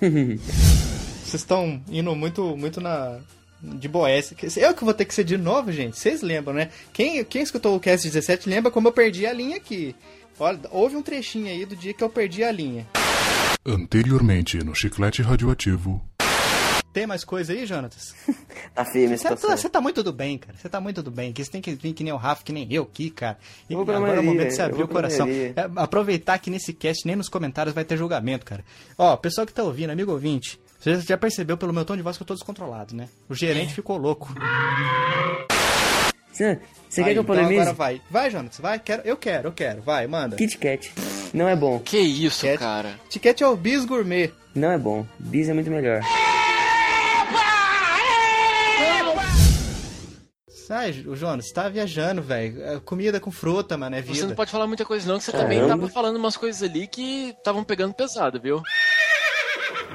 Vocês 1.25 1.41
estão 1.41 1.83
indo 1.89 2.15
muito, 2.15 2.55
muito 2.55 2.79
na. 2.79 3.19
De 3.61 3.87
boés. 3.87 4.33
Eu 4.57 4.73
que 4.73 4.83
vou 4.83 4.93
ter 4.93 5.05
que 5.05 5.13
ser 5.13 5.23
de 5.23 5.37
novo, 5.37 5.71
gente. 5.71 5.97
Vocês 5.97 6.21
lembram, 6.21 6.53
né? 6.53 6.69
Quem, 6.93 7.23
quem 7.23 7.41
escutou 7.41 7.75
o 7.75 7.79
Cast 7.79 8.07
17 8.07 8.49
lembra 8.49 8.71
como 8.71 8.87
eu 8.87 8.91
perdi 8.91 9.25
a 9.25 9.33
linha 9.33 9.57
aqui. 9.57 9.95
Olha, 10.39 10.59
houve 10.69 10.95
um 10.95 11.01
trechinho 11.01 11.47
aí 11.47 11.65
do 11.65 11.75
dia 11.75 11.93
que 11.93 12.03
eu 12.03 12.09
perdi 12.09 12.43
a 12.43 12.51
linha. 12.51 12.85
Anteriormente 13.65 14.57
no 14.59 14.75
Chiclete 14.75 15.21
Radioativo. 15.21 16.03
Tem 16.95 17.05
mais 17.05 17.25
coisa 17.25 17.51
aí, 17.51 17.65
Jonatas? 17.65 18.15
Tá 18.73 18.83
firme 18.83 19.17
Você 19.17 19.29
tá, 19.29 19.35
você 19.35 19.69
tá 19.69 19.79
muito 19.79 20.03
do 20.03 20.11
bem, 20.11 20.37
cara. 20.37 20.57
Você 20.57 20.67
tá 20.67 20.81
muito 20.81 21.01
do 21.01 21.09
bem. 21.09 21.31
Que 21.31 21.43
você 21.43 21.49
tem 21.49 21.61
que 21.61 21.73
vir 21.73 21.93
que 21.93 22.03
nem 22.03 22.11
o 22.11 22.17
Rafa, 22.17 22.43
que 22.43 22.51
nem 22.51 22.67
eu 22.69 22.83
aqui, 22.83 23.09
cara. 23.09 23.37
E 23.69 23.73
agora 23.73 23.97
é 23.97 23.99
o 23.99 24.01
Maria, 24.01 24.21
momento 24.21 24.47
de 24.49 24.55
você 24.55 24.61
abrir 24.61 24.83
o 24.83 24.87
coração. 24.87 25.25
Maria. 25.25 25.53
É, 25.55 25.71
aproveitar 25.77 26.37
que 26.39 26.49
nesse 26.49 26.73
cast, 26.73 27.05
nem 27.07 27.15
nos 27.15 27.29
comentários, 27.29 27.73
vai 27.73 27.85
ter 27.85 27.95
julgamento, 27.95 28.45
cara. 28.45 28.65
Ó, 28.97 29.15
pessoal 29.15 29.47
que 29.47 29.53
tá 29.53 29.63
ouvindo, 29.63 29.91
amigo 29.91 30.11
ouvinte, 30.11 30.59
você 30.79 30.99
já 31.01 31.17
percebeu 31.17 31.57
pelo 31.57 31.73
meu 31.73 31.83
tom 31.85 31.95
de 31.95 32.01
voz 32.01 32.17
que 32.17 32.23
eu 32.23 32.27
tô 32.27 32.33
descontrolado, 32.33 32.95
né? 32.95 33.07
O 33.29 33.33
gerente 33.35 33.73
ficou 33.73 33.97
louco. 33.97 34.33
Você, 36.31 36.59
você 36.89 37.01
Aí, 37.01 37.05
quer 37.07 37.13
que 37.13 37.19
eu 37.19 37.23
então 37.23 37.23
polemize? 37.23 37.61
agora 37.61 37.73
vai. 37.73 38.01
Vai, 38.11 38.29
Jonas, 38.29 38.59
vai. 38.59 38.77
Quero, 38.77 39.01
eu 39.05 39.15
quero, 39.15 39.47
eu 39.47 39.51
quero. 39.53 39.81
Vai, 39.81 40.05
manda. 40.05 40.35
Kit 40.35 40.57
Kat. 40.57 40.91
Não 41.33 41.47
é 41.47 41.55
bom. 41.55 41.79
Que 41.79 41.97
isso, 41.97 42.45
cara? 42.57 42.99
Kit 43.09 43.19
Kat 43.19 43.41
é 43.43 43.47
o 43.47 43.55
bis 43.55 43.85
gourmet. 43.85 44.31
Não 44.53 44.71
é 44.71 44.77
bom. 44.77 45.05
Bis 45.17 45.47
é 45.49 45.53
muito 45.53 45.69
melhor. 45.71 46.01
Sai, 50.67 50.91
o 51.05 51.15
Jonas, 51.15 51.47
você 51.47 51.53
tá 51.53 51.69
viajando, 51.69 52.23
velho. 52.23 52.63
É 52.63 52.79
Comida 52.79 53.19
com 53.19 53.29
fruta, 53.29 53.77
mano, 53.77 53.95
é 53.95 54.01
vida. 54.01 54.15
Você 54.15 54.25
não 54.25 54.33
pode 54.35 54.49
falar 54.49 54.65
muita 54.65 54.83
coisa 54.83 55.07
não, 55.07 55.19
que 55.19 55.25
você 55.25 55.31
Caramba. 55.31 55.49
também 55.53 55.67
tava 55.67 55.87
falando 55.89 56.15
umas 56.15 56.35
coisas 56.35 56.63
ali 56.63 56.87
que 56.87 57.29
estavam 57.37 57.63
pegando 57.63 57.93
pesado, 57.93 58.41
viu? 58.41 58.63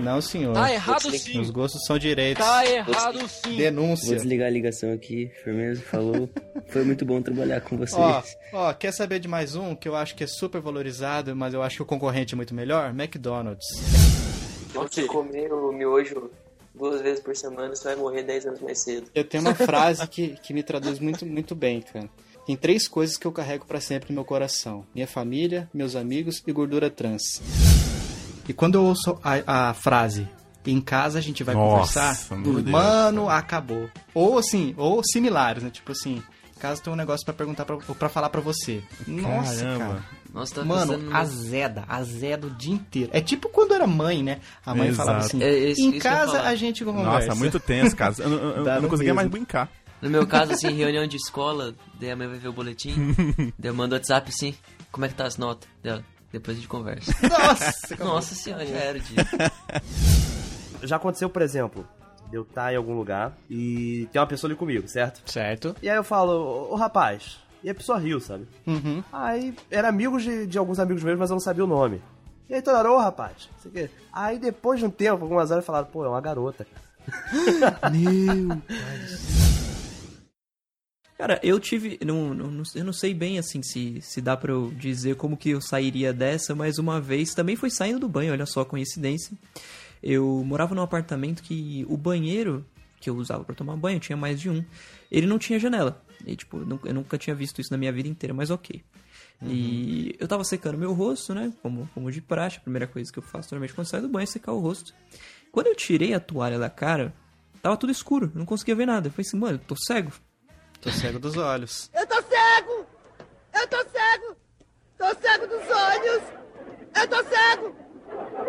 Não, 0.01 0.21
senhor. 0.21 0.55
Tá 0.55 0.73
errado 0.73 1.11
sim. 1.17 1.41
Os 1.41 1.51
gostos 1.51 1.85
são 1.85 1.99
direitos. 1.99 2.45
Tá 2.45 2.67
errado 2.67 3.29
sim. 3.29 3.57
Denúncia. 3.57 4.09
Vou 4.09 4.17
desligar 4.17 4.49
a 4.49 4.51
ligação 4.51 4.93
aqui. 4.93 5.31
Firmeza, 5.43 5.83
falou. 5.83 6.29
Foi 6.69 6.85
muito 6.85 7.05
bom 7.05 7.21
trabalhar 7.21 7.61
com 7.61 7.77
vocês. 7.77 8.01
Ó, 8.01 8.23
ó, 8.53 8.73
quer 8.73 8.93
saber 8.93 9.19
de 9.19 9.29
mais 9.29 9.55
um 9.55 9.75
que 9.75 9.89
eu 9.89 9.97
acho 9.97 10.15
que 10.15 10.25
é 10.25 10.27
super 10.27 10.61
valorizado, 10.61 11.35
mas 11.35 11.55
eu 11.55 11.63
acho 11.63 11.77
que 11.77 11.83
o 11.83 11.87
concorrente 11.87 12.35
é 12.35 12.37
muito 12.37 12.55
melhor? 12.55 12.91
McDonald's. 12.91 13.67
Se 13.77 14.79
você 14.79 15.05
comer 15.05 15.53
o 15.53 15.73
miojo 15.73 16.31
duas 16.75 17.01
vezes 17.01 17.21
por 17.21 17.37
semana, 17.37 17.75
você 17.75 17.85
vai 17.85 17.97
morrer 17.97 18.23
10 18.23 18.47
anos 18.47 18.61
mais 18.61 18.83
cedo. 18.83 19.11
Eu 19.15 19.25
tenho 19.25 19.43
uma 19.43 19.55
frase 19.57 20.07
que, 20.07 20.37
que 20.43 20.55
me 20.55 20.63
traduz 20.63 20.99
muito, 20.99 21.27
muito 21.27 21.55
bem, 21.55 21.83
cara. 21.83 22.09
Tem 22.47 22.57
três 22.57 22.89
coisas 22.89 23.17
que 23.17 23.27
eu 23.27 23.33
carrego 23.33 23.67
pra 23.67 23.81
sempre 23.81 24.11
no 24.11 24.15
meu 24.15 24.25
coração: 24.25 24.87
minha 24.95 25.07
família, 25.07 25.69
meus 25.73 25.95
amigos 25.95 26.43
e 26.47 26.53
gordura 26.53 26.91
trans. 26.91 27.41
E 28.49 28.53
quando 28.53 28.75
eu 28.77 28.85
ouço 28.85 29.19
a, 29.23 29.71
a 29.71 29.75
frase 29.75 30.29
em 30.67 30.81
casa 30.81 31.19
a 31.19 31.23
gente 31.23 31.43
vai 31.43 31.55
Nossa, 31.55 32.01
conversar, 32.01 32.37
meu 32.37 32.55
Deus. 32.55 32.67
mano, 32.71 33.29
acabou. 33.29 33.89
Ou 34.15 34.39
assim, 34.39 34.75
ou 34.77 35.03
similares, 35.05 35.63
né? 35.63 35.71
Tipo 35.71 35.93
assim, 35.93 36.23
em 36.57 36.61
casa 36.61 36.83
tem 36.83 36.93
um 36.93 36.97
negócio 36.97 37.25
pra 37.25 37.33
perguntar 37.35 37.65
pra, 37.65 37.77
ou 37.89 37.95
pra 37.95 38.09
falar 38.09 38.29
pra 38.31 38.41
você. 38.41 38.83
Nossa, 39.07 39.63
Caramba. 39.65 39.79
cara. 39.85 40.05
Nossa, 40.33 40.55
tá 40.55 40.65
Mano, 40.65 40.93
pensando 40.95 41.17
azeda, 41.17 41.85
azeda 41.89 42.47
o 42.47 42.51
dia 42.51 42.73
inteiro. 42.75 43.11
É 43.13 43.21
tipo 43.21 43.49
quando 43.49 43.75
era 43.75 43.85
mãe, 43.87 44.23
né? 44.23 44.39
A 44.65 44.73
mãe 44.75 44.89
Exato. 44.89 45.07
falava 45.09 45.25
assim: 45.27 45.43
É, 45.43 45.53
isso- 45.71 45.81
em 45.81 45.91
isso 45.91 45.99
casa 46.01 46.43
a 46.43 46.55
gente 46.55 46.85
conversa. 46.85 47.11
Nossa, 47.29 47.35
muito 47.35 47.59
tenso, 47.59 47.97
cara. 47.97 48.15
Eu, 48.19 48.31
eu- 48.31 48.67
eu 48.67 48.83
não 48.83 48.89
conseguia 48.89 49.13
mais 49.15 49.27
mesmo. 49.27 49.39
brincar. 49.39 49.69
No 50.01 50.09
meu 50.09 50.27
caso, 50.27 50.53
assim, 50.53 50.69
reunião 50.73 51.07
de 51.07 51.17
escola, 51.17 51.75
daí 52.01 52.11
a 52.13 52.17
mãe 52.17 52.29
vai 52.29 52.39
ver 52.39 52.49
o 52.49 52.53
boletim, 52.53 52.95
daí 53.59 53.71
eu 53.71 53.75
mando 53.75 53.95
WhatsApp 53.95 54.31
assim, 54.31 54.55
como 54.93 55.05
é 55.05 55.09
que 55.09 55.15
tá 55.15 55.25
as 55.27 55.37
notas 55.37 55.69
dela? 55.83 56.03
Depois 56.33 56.57
a 56.57 56.61
gente 56.61 56.69
conversa. 56.69 57.13
Nossa, 57.29 58.05
Nossa 58.05 58.35
senhora, 58.35 58.65
já 58.67 58.77
era 58.77 58.99
o 58.99 59.01
dia. 59.01 59.27
Já 60.83 60.97
aconteceu, 60.97 61.29
por 61.29 61.43
exemplo, 61.43 61.87
de 62.31 62.37
eu 62.37 62.43
estar 62.43 62.73
em 62.73 62.77
algum 62.77 62.95
lugar 62.95 63.37
e 63.51 64.09
tem 64.11 64.19
uma 64.19 64.27
pessoa 64.27 64.49
ali 64.49 64.57
comigo, 64.57 64.89
certo? 64.89 65.21
Certo. 65.31 65.77
E 65.83 65.91
aí 65.91 65.97
eu 65.97 66.03
falo, 66.03 66.69
ô, 66.71 66.75
rapaz, 66.75 67.39
e 67.63 67.69
a 67.69 67.75
pessoa 67.75 67.99
riu, 67.99 68.19
sabe? 68.19 68.49
Uhum. 68.67 69.05
Aí 69.13 69.55
era 69.71 69.89
amigos 69.89 70.23
de, 70.23 70.47
de 70.47 70.57
alguns 70.57 70.79
amigos 70.79 71.03
meus, 71.03 71.19
mas 71.19 71.29
eu 71.29 71.35
não 71.35 71.41
sabia 71.41 71.65
o 71.65 71.67
nome. 71.67 72.01
E 72.49 72.55
aí 72.55 72.63
toda 72.63 72.79
hora, 72.79 72.93
ô 72.93 72.99
rapaz, 72.99 73.51
não 73.53 73.73
sei. 73.73 73.91
Aí 74.11 74.39
depois 74.39 74.81
de 74.81 74.87
um 74.87 74.91
tempo, 74.91 75.23
algumas 75.23 75.51
horas 75.51 75.67
falaram, 75.67 75.87
pô, 75.87 76.05
é 76.05 76.09
uma 76.09 76.21
garota, 76.21 76.65
cara. 76.65 77.91
Meu 77.93 78.63
Cara, 81.21 81.39
eu 81.43 81.61
tive. 81.61 81.99
Não, 82.03 82.33
não, 82.33 82.63
eu 82.75 82.83
não 82.85 82.95
sei 82.95 83.13
bem 83.13 83.39
assim 83.39 83.63
se, 83.63 84.01
se 84.01 84.23
dá 84.23 84.35
pra 84.39 84.53
eu 84.53 84.71
dizer 84.71 85.17
como 85.17 85.37
que 85.37 85.51
eu 85.51 85.61
sairia 85.61 86.15
dessa, 86.15 86.55
mas 86.55 86.79
uma 86.79 86.99
vez 86.99 87.35
também 87.35 87.57
foi 87.57 87.69
saindo 87.69 87.99
do 88.01 88.09
banho, 88.09 88.33
olha 88.33 88.47
só 88.47 88.63
a 88.63 88.65
coincidência. 88.65 89.37
Eu 90.03 90.43
morava 90.47 90.75
num 90.75 90.81
apartamento 90.81 91.43
que 91.43 91.85
o 91.91 91.97
banheiro 91.99 92.65
que 92.99 93.11
eu 93.11 93.17
usava 93.17 93.45
pra 93.45 93.55
tomar 93.55 93.77
banho, 93.77 94.01
tinha 94.01 94.17
mais 94.17 94.41
de 94.41 94.49
um, 94.49 94.65
ele 95.11 95.27
não 95.27 95.39
tinha 95.39 95.59
janela. 95.59 96.03
E, 96.27 96.35
tipo, 96.37 96.57
eu 96.87 96.95
nunca- 96.95 97.19
tinha 97.19 97.37
visto 97.37 97.61
isso 97.61 97.71
na 97.71 97.77
minha 97.77 97.93
vida 97.93 98.09
inteira, 98.09 98.33
mas 98.33 98.51
ok. 98.51 98.83
E 99.43 100.17
eu 100.19 100.27
tava 100.27 100.43
secando 100.43 100.79
meu 100.79 100.95
rosto, 100.95 101.35
né? 101.35 101.53
Como, 101.63 101.87
como 101.95 102.11
de 102.11 102.23
praxe, 102.23 102.57
a 102.57 102.61
primeira 102.61 102.87
coisa 102.87 103.13
que 103.13 103.19
eu 103.19 103.23
faço 103.23 103.49
normalmente 103.51 103.75
quando 103.75 103.87
saio 103.89 104.03
do 104.05 104.09
banho 104.09 104.23
é 104.23 104.27
secar 104.27 104.53
o 104.53 104.59
rosto. 104.61 104.95
Quando 105.53 105.67
eu 105.67 105.75
tirei 105.75 106.15
a 106.15 106.21
toalha 106.21 106.59
da 106.59 106.71
cara, 106.71 107.13
tava 107.63 107.77
tudo 107.77 107.91
escuro, 107.93 108.33
não 108.35 108.47
conseguia 108.47 108.75
ver 108.75 108.87
nada. 108.87 109.09
Eu 109.09 109.13
falei 109.13 109.27
assim, 109.27 109.39
mano, 109.39 109.55
eu 109.57 109.67
tô 109.67 109.77
cego. 109.77 110.13
Tô 110.81 110.91
cego 110.91 111.19
dos 111.19 111.37
olhos. 111.37 111.91
Eu 111.95 112.07
tô 112.07 112.15
cego! 112.15 112.87
Eu 113.53 113.69
tô 113.69 113.77
cego! 113.77 114.37
Tô 114.97 115.07
cego 115.21 115.47
dos 115.47 115.77
olhos! 115.77 116.23
Eu 116.95 117.09
tô 117.09 117.17
cego! 117.25 117.75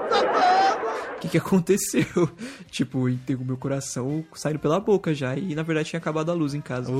Socorro! 0.10 1.16
O 1.16 1.20
que, 1.20 1.28
que 1.28 1.38
aconteceu? 1.38 2.30
tipo, 2.72 3.10
entregou 3.10 3.46
meu 3.46 3.58
coração 3.58 4.26
saindo 4.34 4.60
pela 4.60 4.80
boca 4.80 5.14
já. 5.14 5.36
E 5.36 5.54
na 5.54 5.62
verdade 5.62 5.90
tinha 5.90 6.00
acabado 6.00 6.32
a 6.32 6.34
luz 6.34 6.54
em 6.54 6.62
casa. 6.62 6.92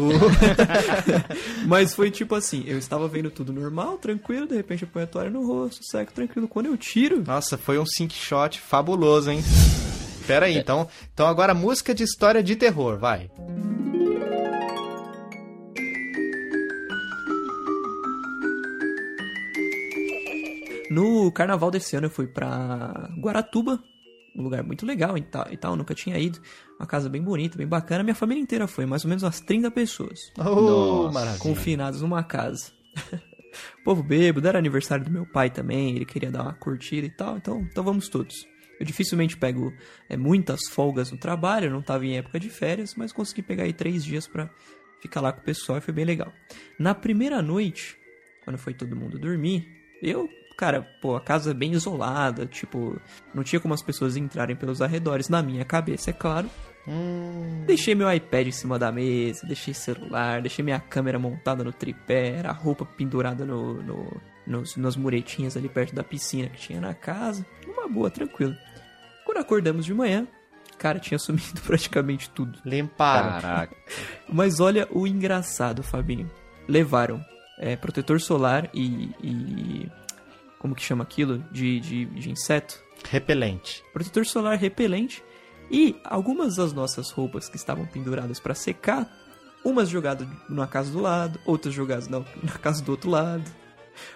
Mas 1.66 1.96
foi 1.96 2.12
tipo 2.12 2.36
assim: 2.36 2.64
eu 2.68 2.78
estava 2.78 3.08
vendo 3.08 3.32
tudo 3.32 3.52
normal, 3.52 3.98
tranquilo. 3.98 4.46
De 4.46 4.56
repente 4.56 4.84
eu 4.84 4.90
ponho 4.90 5.06
a 5.06 5.08
toalha 5.08 5.30
no 5.30 5.46
rosto, 5.48 5.84
seco, 5.84 6.14
tranquilo. 6.14 6.48
Quando 6.48 6.68
eu 6.68 6.78
tiro. 6.78 7.24
Nossa, 7.26 7.58
foi 7.58 7.80
um 7.80 7.86
sync 7.86 8.14
shot 8.14 8.60
fabuloso, 8.60 9.32
hein? 9.32 9.42
Pera 10.28 10.46
aí, 10.46 10.58
então, 10.58 10.88
então 11.14 11.26
agora 11.26 11.54
música 11.54 11.96
de 11.96 12.04
história 12.04 12.44
de 12.44 12.56
terror, 12.56 13.00
vai. 13.00 13.30
No 20.92 21.32
carnaval 21.32 21.72
desse 21.72 21.96
ano 21.96 22.08
eu 22.08 22.12
fui 22.12 22.28
pra 22.28 23.10
Guaratuba. 23.18 23.82
um 24.36 24.44
lugar 24.44 24.62
muito 24.62 24.86
legal 24.86 25.18
e 25.18 25.22
tal, 25.22 25.48
e 25.50 25.56
tal, 25.56 25.76
nunca 25.78 25.96
tinha 25.96 26.20
ido. 26.20 26.38
Uma 26.78 26.86
casa 26.86 27.08
bem 27.08 27.22
bonita, 27.22 27.58
bem 27.58 27.66
bacana. 27.66 28.04
Minha 28.04 28.14
família 28.14 28.42
inteira 28.42 28.68
foi, 28.68 28.86
mais 28.86 29.06
ou 29.06 29.10
menos 29.10 29.24
umas 29.24 29.40
30 29.40 29.72
pessoas. 29.72 30.20
Oh, 30.38 30.44
Nossa. 30.44 31.14
maravilha. 31.14 31.40
Confinados 31.40 32.02
numa 32.02 32.22
casa. 32.24 32.74
Povo 33.86 34.04
bêbado, 34.04 34.46
era 34.46 34.60
aniversário 34.60 35.06
do 35.06 35.12
meu 35.12 35.26
pai 35.26 35.50
também, 35.50 35.96
ele 35.96 36.06
queria 36.06 36.30
dar 36.30 36.44
uma 36.44 36.54
curtida 36.54 37.08
e 37.08 37.10
tal, 37.10 37.38
então, 37.38 37.62
então 37.62 37.84
vamos 37.86 38.10
todos. 38.10 38.46
Eu 38.78 38.86
dificilmente 38.86 39.38
pego 39.38 39.74
é, 40.10 40.18
muitas 40.18 40.60
folgas 40.70 41.10
no 41.10 41.18
trabalho, 41.18 41.68
eu 41.68 41.72
não 41.72 41.82
tava 41.82 42.06
em 42.06 42.18
época 42.18 42.38
de 42.38 42.50
férias, 42.50 42.96
mas 42.96 43.14
consegui 43.14 43.42
pegar 43.42 43.64
aí 43.64 43.72
três 43.72 44.04
dias 44.04 44.28
pra 44.28 44.50
ficar 45.02 45.22
lá 45.22 45.32
com 45.32 45.40
o 45.40 45.44
pessoal 45.44 45.78
e 45.78 45.82
foi 45.82 45.94
bem 45.94 46.04
legal. 46.04 46.34
Na 46.78 46.94
primeira 46.94 47.42
noite, 47.42 47.98
quando 48.44 48.58
foi 48.58 48.74
todo 48.74 48.96
mundo 48.96 49.18
dormir, 49.20 49.68
eu, 50.02 50.30
cara, 50.62 50.84
pô, 51.02 51.16
a 51.16 51.20
casa 51.20 51.50
é 51.50 51.54
bem 51.56 51.72
isolada, 51.72 52.46
tipo, 52.46 53.02
não 53.34 53.42
tinha 53.42 53.60
como 53.60 53.74
as 53.74 53.82
pessoas 53.82 54.16
entrarem 54.16 54.56
pelos 54.56 54.80
arredores, 54.80 55.28
na 55.28 55.42
minha 55.42 55.66
cabeça, 55.66 56.12
é 56.12 56.14
claro. 56.14 56.48
Hum. 56.88 57.64
Deixei 57.66 57.96
meu 57.96 58.14
iPad 58.14 58.46
em 58.46 58.52
cima 58.52 58.78
da 58.78 58.92
mesa, 58.92 59.44
deixei 59.48 59.74
celular, 59.74 60.40
deixei 60.40 60.64
minha 60.64 60.80
câmera 60.80 61.18
montada 61.18 61.64
no 61.64 61.74
tripé, 61.74 62.42
a 62.46 62.52
roupa 62.52 62.86
pendurada 62.86 63.44
no, 63.44 63.82
no, 63.82 64.22
nos, 64.46 64.78
nas 64.78 64.96
muretinhas 64.96 65.58
ali 65.58 65.68
perto 65.68 65.96
da 65.96 66.04
piscina 66.04 66.48
que 66.48 66.60
tinha 66.60 66.80
na 66.80 66.94
casa. 66.94 67.44
Uma 67.68 67.88
boa, 67.90 68.12
tranquilo. 68.12 68.56
Quando 69.26 69.40
acordamos 69.40 69.84
de 69.84 69.96
manhã, 69.96 70.28
cara, 70.78 71.00
tinha 71.00 71.18
sumido 71.20 71.60
praticamente 71.66 72.30
tudo. 72.30 72.60
Limparam. 72.64 73.42
Caraca. 73.42 73.76
Mas 74.32 74.60
olha 74.60 74.88
o 74.92 75.08
engraçado, 75.08 75.82
Fabinho. 75.82 76.30
Levaram 76.68 77.20
é, 77.62 77.76
protetor 77.76 78.20
solar 78.20 78.70
e, 78.74 79.12
e. 79.24 79.92
Como 80.62 80.76
que 80.76 80.84
chama 80.84 81.02
aquilo? 81.04 81.40
De, 81.52 81.80
de, 81.80 82.06
de 82.06 82.30
inseto? 82.30 82.80
Repelente. 83.10 83.84
Protetor 83.92 84.24
solar 84.28 84.58
repelente. 84.60 85.24
E 85.72 85.96
algumas 86.04 86.56
das 86.58 86.72
nossas 86.72 87.10
roupas 87.10 87.50
que 87.50 87.56
estavam 87.56 87.84
penduradas 87.88 88.40
para 88.40 88.54
secar, 88.54 89.10
umas 89.66 89.90
jogadas 89.90 90.28
na 90.48 90.68
casa 90.68 90.92
do 90.92 91.00
lado, 91.02 91.40
outras 91.46 91.74
jogadas 91.74 92.08
na, 92.08 92.20
na 92.44 92.52
casa 92.62 92.84
do 92.84 92.92
outro 92.92 93.10
lado. 93.10 93.44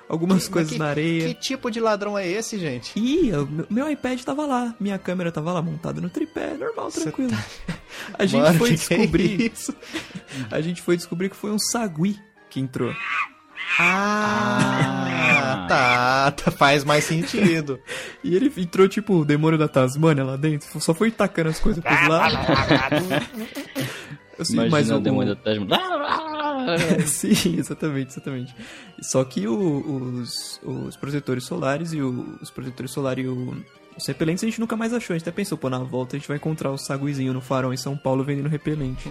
Algumas 0.08 0.46
Que- 0.46 0.54
coisas 0.54 0.74
que- 0.74 0.78
na 0.80 0.86
areia. 0.86 1.28
Que 1.30 1.34
tipo 1.34 1.72
de 1.72 1.80
ladrão 1.80 2.16
é 2.16 2.28
esse, 2.28 2.60
gente? 2.60 2.92
E 3.00 3.30
eu- 3.30 3.48
meu- 3.68 3.90
iPad 3.90 4.22
tava 4.22 4.46
lá, 4.46 4.76
minha 4.80 5.00
câmera 5.00 5.32
tava 5.32 5.52
lá 5.52 5.62
montada 5.64 6.00
no 6.00 6.10
tripé, 6.12 6.54
normal, 6.54 6.92
tranquilo. 6.92 7.32
A 8.20 8.26
gente 8.28 8.42
Mano, 8.44 8.60
foi 8.60 8.76
que 8.78 8.88
que 8.88 8.94
é 8.94 8.98
descobrir 8.98 9.52
A 10.52 10.62
gente 10.62 10.82
foi 10.82 10.96
descobrir 10.96 11.30
que 11.30 11.36
foi 11.36 11.50
um 11.52 11.58
sagui 11.60 12.20
que 12.52 12.60
entrou. 12.60 12.94
Ah, 13.78 15.66
tá, 15.68 16.32
tá, 16.32 16.52
faz 16.52 16.84
mais 16.84 17.04
sentido. 17.04 17.80
E 18.24 18.36
ele 18.36 18.52
entrou 18.58 18.88
tipo 18.88 19.14
o 19.22 19.26
demônio 19.26 19.58
da 19.58 19.68
Tasmânia 19.68 20.24
lá 20.24 20.36
dentro, 20.36 20.80
só 20.80 20.94
foi 20.94 21.12
tacando 21.12 21.50
as 21.50 21.60
coisas 21.60 21.84
pros 21.84 22.08
lados. 22.08 22.38
Assim, 24.38 24.54
Imagina 24.54 24.72
mas 24.72 24.90
o 24.92 24.96
o- 24.96 25.00
demônio 25.00 25.36
da 25.36 25.42
Tasmania. 25.42 25.80
Sim, 27.08 27.58
exatamente, 27.58 28.12
exatamente. 28.12 28.56
Só 29.02 29.24
que 29.24 29.48
o- 29.48 30.20
os, 30.22 30.60
os 30.64 30.96
protetores 30.98 31.46
solares 31.46 31.94
e 31.94 32.02
o- 32.02 32.38
os 32.42 32.50
protetores 32.52 32.92
solares 32.92 33.26
e 33.26 33.28
o- 33.28 33.56
os 33.98 34.06
repelentes 34.08 34.44
a 34.44 34.48
gente 34.48 34.60
nunca 34.60 34.76
mais 34.76 34.94
achou. 34.94 35.14
A 35.14 35.18
gente 35.18 35.28
até 35.28 35.36
pensou, 35.36 35.58
pô, 35.58 35.70
na 35.70 35.80
volta 35.80 36.16
a 36.16 36.20
gente 36.20 36.28
vai 36.28 36.38
encontrar 36.38 36.72
o 36.72 36.78
saguizinho 36.78 37.34
no 37.34 37.42
farol 37.42 37.74
em 37.74 37.78
São 37.78 37.96
Paulo 37.96 38.24
vendendo 38.24 38.50
repelente. 38.50 39.10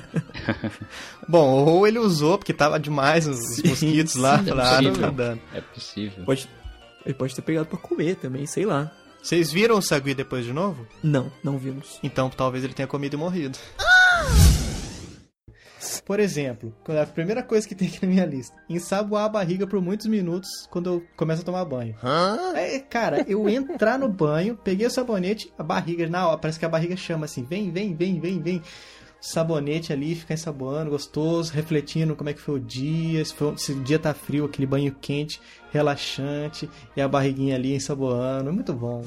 Bom, 1.28 1.64
ou 1.64 1.86
ele 1.86 1.98
usou 1.98 2.38
porque 2.38 2.52
tava 2.52 2.78
demais 2.78 3.26
os 3.26 3.38
Sim, 3.56 3.68
mosquitos 3.68 4.14
lá, 4.14 4.38
sim, 4.38 4.44
é 4.44 4.48
falaram, 4.48 4.76
possível. 4.90 5.00
tá 5.00 5.10
dando. 5.10 5.40
É 5.54 5.60
possível. 5.60 6.24
Pode, 6.24 6.48
ele 7.04 7.14
pode 7.14 7.34
ter 7.34 7.42
pegado 7.42 7.66
pra 7.68 7.78
comer 7.78 8.16
também, 8.16 8.46
sei 8.46 8.64
lá. 8.64 8.90
Vocês 9.22 9.52
viram 9.52 9.76
o 9.76 9.82
sagui 9.82 10.14
depois 10.14 10.44
de 10.46 10.52
novo? 10.52 10.86
Não, 11.02 11.30
não 11.44 11.58
vimos. 11.58 11.98
Então 12.02 12.30
talvez 12.30 12.64
ele 12.64 12.72
tenha 12.72 12.86
comido 12.88 13.14
e 13.14 13.16
morrido. 13.18 13.58
Por 16.04 16.20
exemplo, 16.20 16.74
quando 16.84 16.98
a 16.98 17.06
primeira 17.06 17.42
coisa 17.42 17.66
que 17.66 17.74
tem 17.74 17.88
aqui 17.88 18.04
na 18.04 18.08
minha 18.12 18.24
lista, 18.26 18.56
ensaboar 18.68 19.24
a 19.24 19.28
barriga 19.28 19.66
por 19.66 19.80
muitos 19.80 20.06
minutos 20.06 20.48
quando 20.70 20.90
eu 20.90 21.04
começo 21.16 21.42
a 21.42 21.44
tomar 21.44 21.64
banho. 21.64 21.94
É, 22.56 22.78
cara, 22.80 23.24
eu 23.28 23.48
entrar 23.48 23.98
no 23.98 24.08
banho, 24.08 24.56
peguei 24.56 24.86
o 24.86 24.90
sabonete, 24.90 25.52
a 25.58 25.62
barriga, 25.62 26.08
na 26.08 26.28
hora, 26.28 26.38
parece 26.38 26.58
que 26.58 26.64
a 26.64 26.68
barriga 26.68 26.96
chama 26.96 27.24
assim, 27.24 27.42
vem, 27.44 27.70
vem, 27.70 27.94
vem, 27.94 28.20
vem, 28.20 28.40
vem. 28.40 28.62
Sabonete 29.22 29.92
ali, 29.92 30.14
ficar 30.14 30.32
ensaboando, 30.32 30.90
gostoso, 30.90 31.52
refletindo 31.52 32.16
como 32.16 32.30
é 32.30 32.32
que 32.32 32.40
foi 32.40 32.54
o 32.54 32.60
dia, 32.60 33.22
se, 33.22 33.34
foi- 33.34 33.56
se 33.58 33.72
o 33.72 33.80
dia 33.82 33.98
tá 33.98 34.14
frio, 34.14 34.46
aquele 34.46 34.66
banho 34.66 34.96
quente, 34.98 35.38
relaxante, 35.70 36.68
e 36.96 37.02
a 37.02 37.06
barriguinha 37.08 37.54
ali 37.54 37.74
ensaboando, 37.74 38.48
é 38.48 38.52
muito 38.52 38.72
bom. 38.72 39.02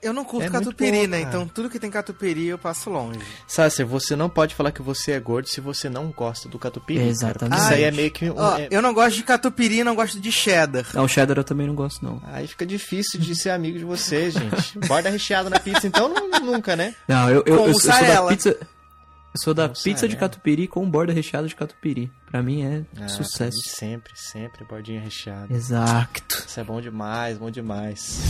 Eu 0.00 0.12
não 0.12 0.24
curto 0.24 0.46
É 0.46 0.50
catupiry, 0.50 1.02
bom, 1.02 1.06
né? 1.08 1.18
cara. 1.24 1.28
Então 1.28 1.48
tudo 1.48 1.68
que 1.68 1.78
tem 1.80 1.90
catupiry 1.90 2.46
eu 2.46 2.58
passo 2.58 2.88
longe. 2.88 3.18
Sácer, 3.48 3.84
você 3.84 4.14
não 4.14 4.28
pode 4.30 4.54
falar 4.54 4.70
que 4.70 4.80
você 4.80 5.12
é 5.12 5.20
gordo 5.20 5.48
se 5.48 5.60
você 5.60 5.88
não 5.90 6.10
gosta 6.10 6.48
do 6.48 6.58
catupiry. 6.58 6.98
cara, 7.00 7.10
Exatamente. 7.10 7.50
porque 7.50 7.64
Isso 7.64 7.74
aí 7.74 7.82
é 7.84 7.90
meio 7.90 8.10
que 8.12 8.30
um, 8.30 8.34
Ó, 8.36 8.56
é- 8.58 8.68
eu 8.70 8.80
não 8.80 8.94
gosto 8.94 9.16
de 9.16 9.22
catupiry, 9.24 9.82
não 9.82 9.94
gosto 9.96 10.20
de 10.20 10.30
cheddar. 10.30 10.86
Não, 10.94 11.04
o 11.04 11.08
cheddar 11.08 11.36
eu 11.38 11.44
também 11.44 11.66
não 11.66 11.74
gosto, 11.74 12.04
não. 12.04 12.22
Aí 12.26 12.46
fica 12.46 12.64
difícil 12.64 13.18
de 13.18 13.34
ser 13.34 13.50
amigo 13.50 13.76
de 13.78 13.84
vocês, 13.84 14.34
gente. 14.34 14.78
Borda 14.86 15.10
recheada 15.10 15.50
na 15.50 15.58
pizza, 15.58 15.86
então 15.86 16.08
nu- 16.08 16.40
nunca, 16.46 16.76
né? 16.76 16.94
Não, 17.08 17.28
eu, 17.28 17.42
eu, 17.44 17.66
eu, 17.66 17.74
sou- 17.74 17.90
eu 17.90 17.96
sou 17.96 18.06
da 18.06 18.26
pizza. 18.28 18.48
Eu 18.50 19.40
sou 19.44 19.54
da 19.54 19.68
Mussarela. 19.68 19.94
pizza 19.94 20.08
de 20.08 20.16
catupiry 20.16 20.66
com 20.66 20.88
borda 20.88 21.12
recheada 21.12 21.46
de 21.46 21.54
catupiry. 21.54 22.10
Pra 22.30 22.42
mim 22.42 22.62
é 22.64 22.82
Ah, 23.02 23.08
sucesso. 23.08 23.56
mim 23.58 23.62
sempre, 23.64 24.12
sempre, 24.16 24.64
bordinha 24.64 25.00
recheada. 25.00 25.52
Exato. 25.52 26.44
Isso 26.46 26.58
é 26.58 26.64
bom 26.64 26.80
demais, 26.80 27.36
bom 27.36 27.50
demais. 27.50 28.20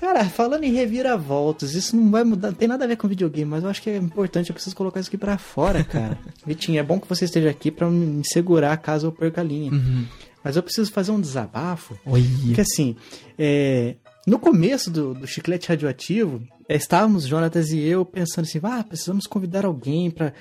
Cara, 0.00 0.24
falando 0.24 0.64
em 0.64 0.72
reviravoltas, 0.72 1.74
isso 1.74 1.94
não 1.94 2.10
vai 2.10 2.24
mudar, 2.24 2.48
não 2.48 2.54
tem 2.54 2.66
nada 2.66 2.84
a 2.84 2.88
ver 2.88 2.96
com 2.96 3.06
videogame, 3.06 3.50
mas 3.50 3.62
eu 3.62 3.68
acho 3.68 3.82
que 3.82 3.90
é 3.90 3.98
importante, 3.98 4.48
eu 4.48 4.54
preciso 4.54 4.74
colocar 4.74 4.98
isso 4.98 5.10
aqui 5.10 5.18
pra 5.18 5.36
fora, 5.36 5.84
cara. 5.84 6.18
Vitinho, 6.46 6.78
é 6.78 6.82
bom 6.82 6.98
que 6.98 7.06
você 7.06 7.26
esteja 7.26 7.50
aqui 7.50 7.70
pra 7.70 7.86
me 7.90 8.22
segurar 8.24 8.78
caso 8.78 9.08
eu 9.08 9.12
perca 9.12 9.42
a 9.42 9.44
linha. 9.44 9.70
Uhum. 9.70 10.06
Mas 10.42 10.56
eu 10.56 10.62
preciso 10.62 10.90
fazer 10.90 11.12
um 11.12 11.20
desabafo. 11.20 11.98
Oi. 12.06 12.24
Porque 12.46 12.62
assim, 12.62 12.96
é, 13.38 13.96
no 14.26 14.38
começo 14.38 14.90
do, 14.90 15.12
do 15.12 15.26
Chiclete 15.26 15.68
Radioativo, 15.68 16.42
é, 16.66 16.76
estávamos, 16.76 17.26
Jonatas 17.26 17.70
e 17.70 17.80
eu, 17.80 18.02
pensando 18.06 18.46
assim, 18.46 18.58
ah, 18.62 18.82
precisamos 18.82 19.26
convidar 19.26 19.66
alguém 19.66 20.10
pra, 20.10 20.32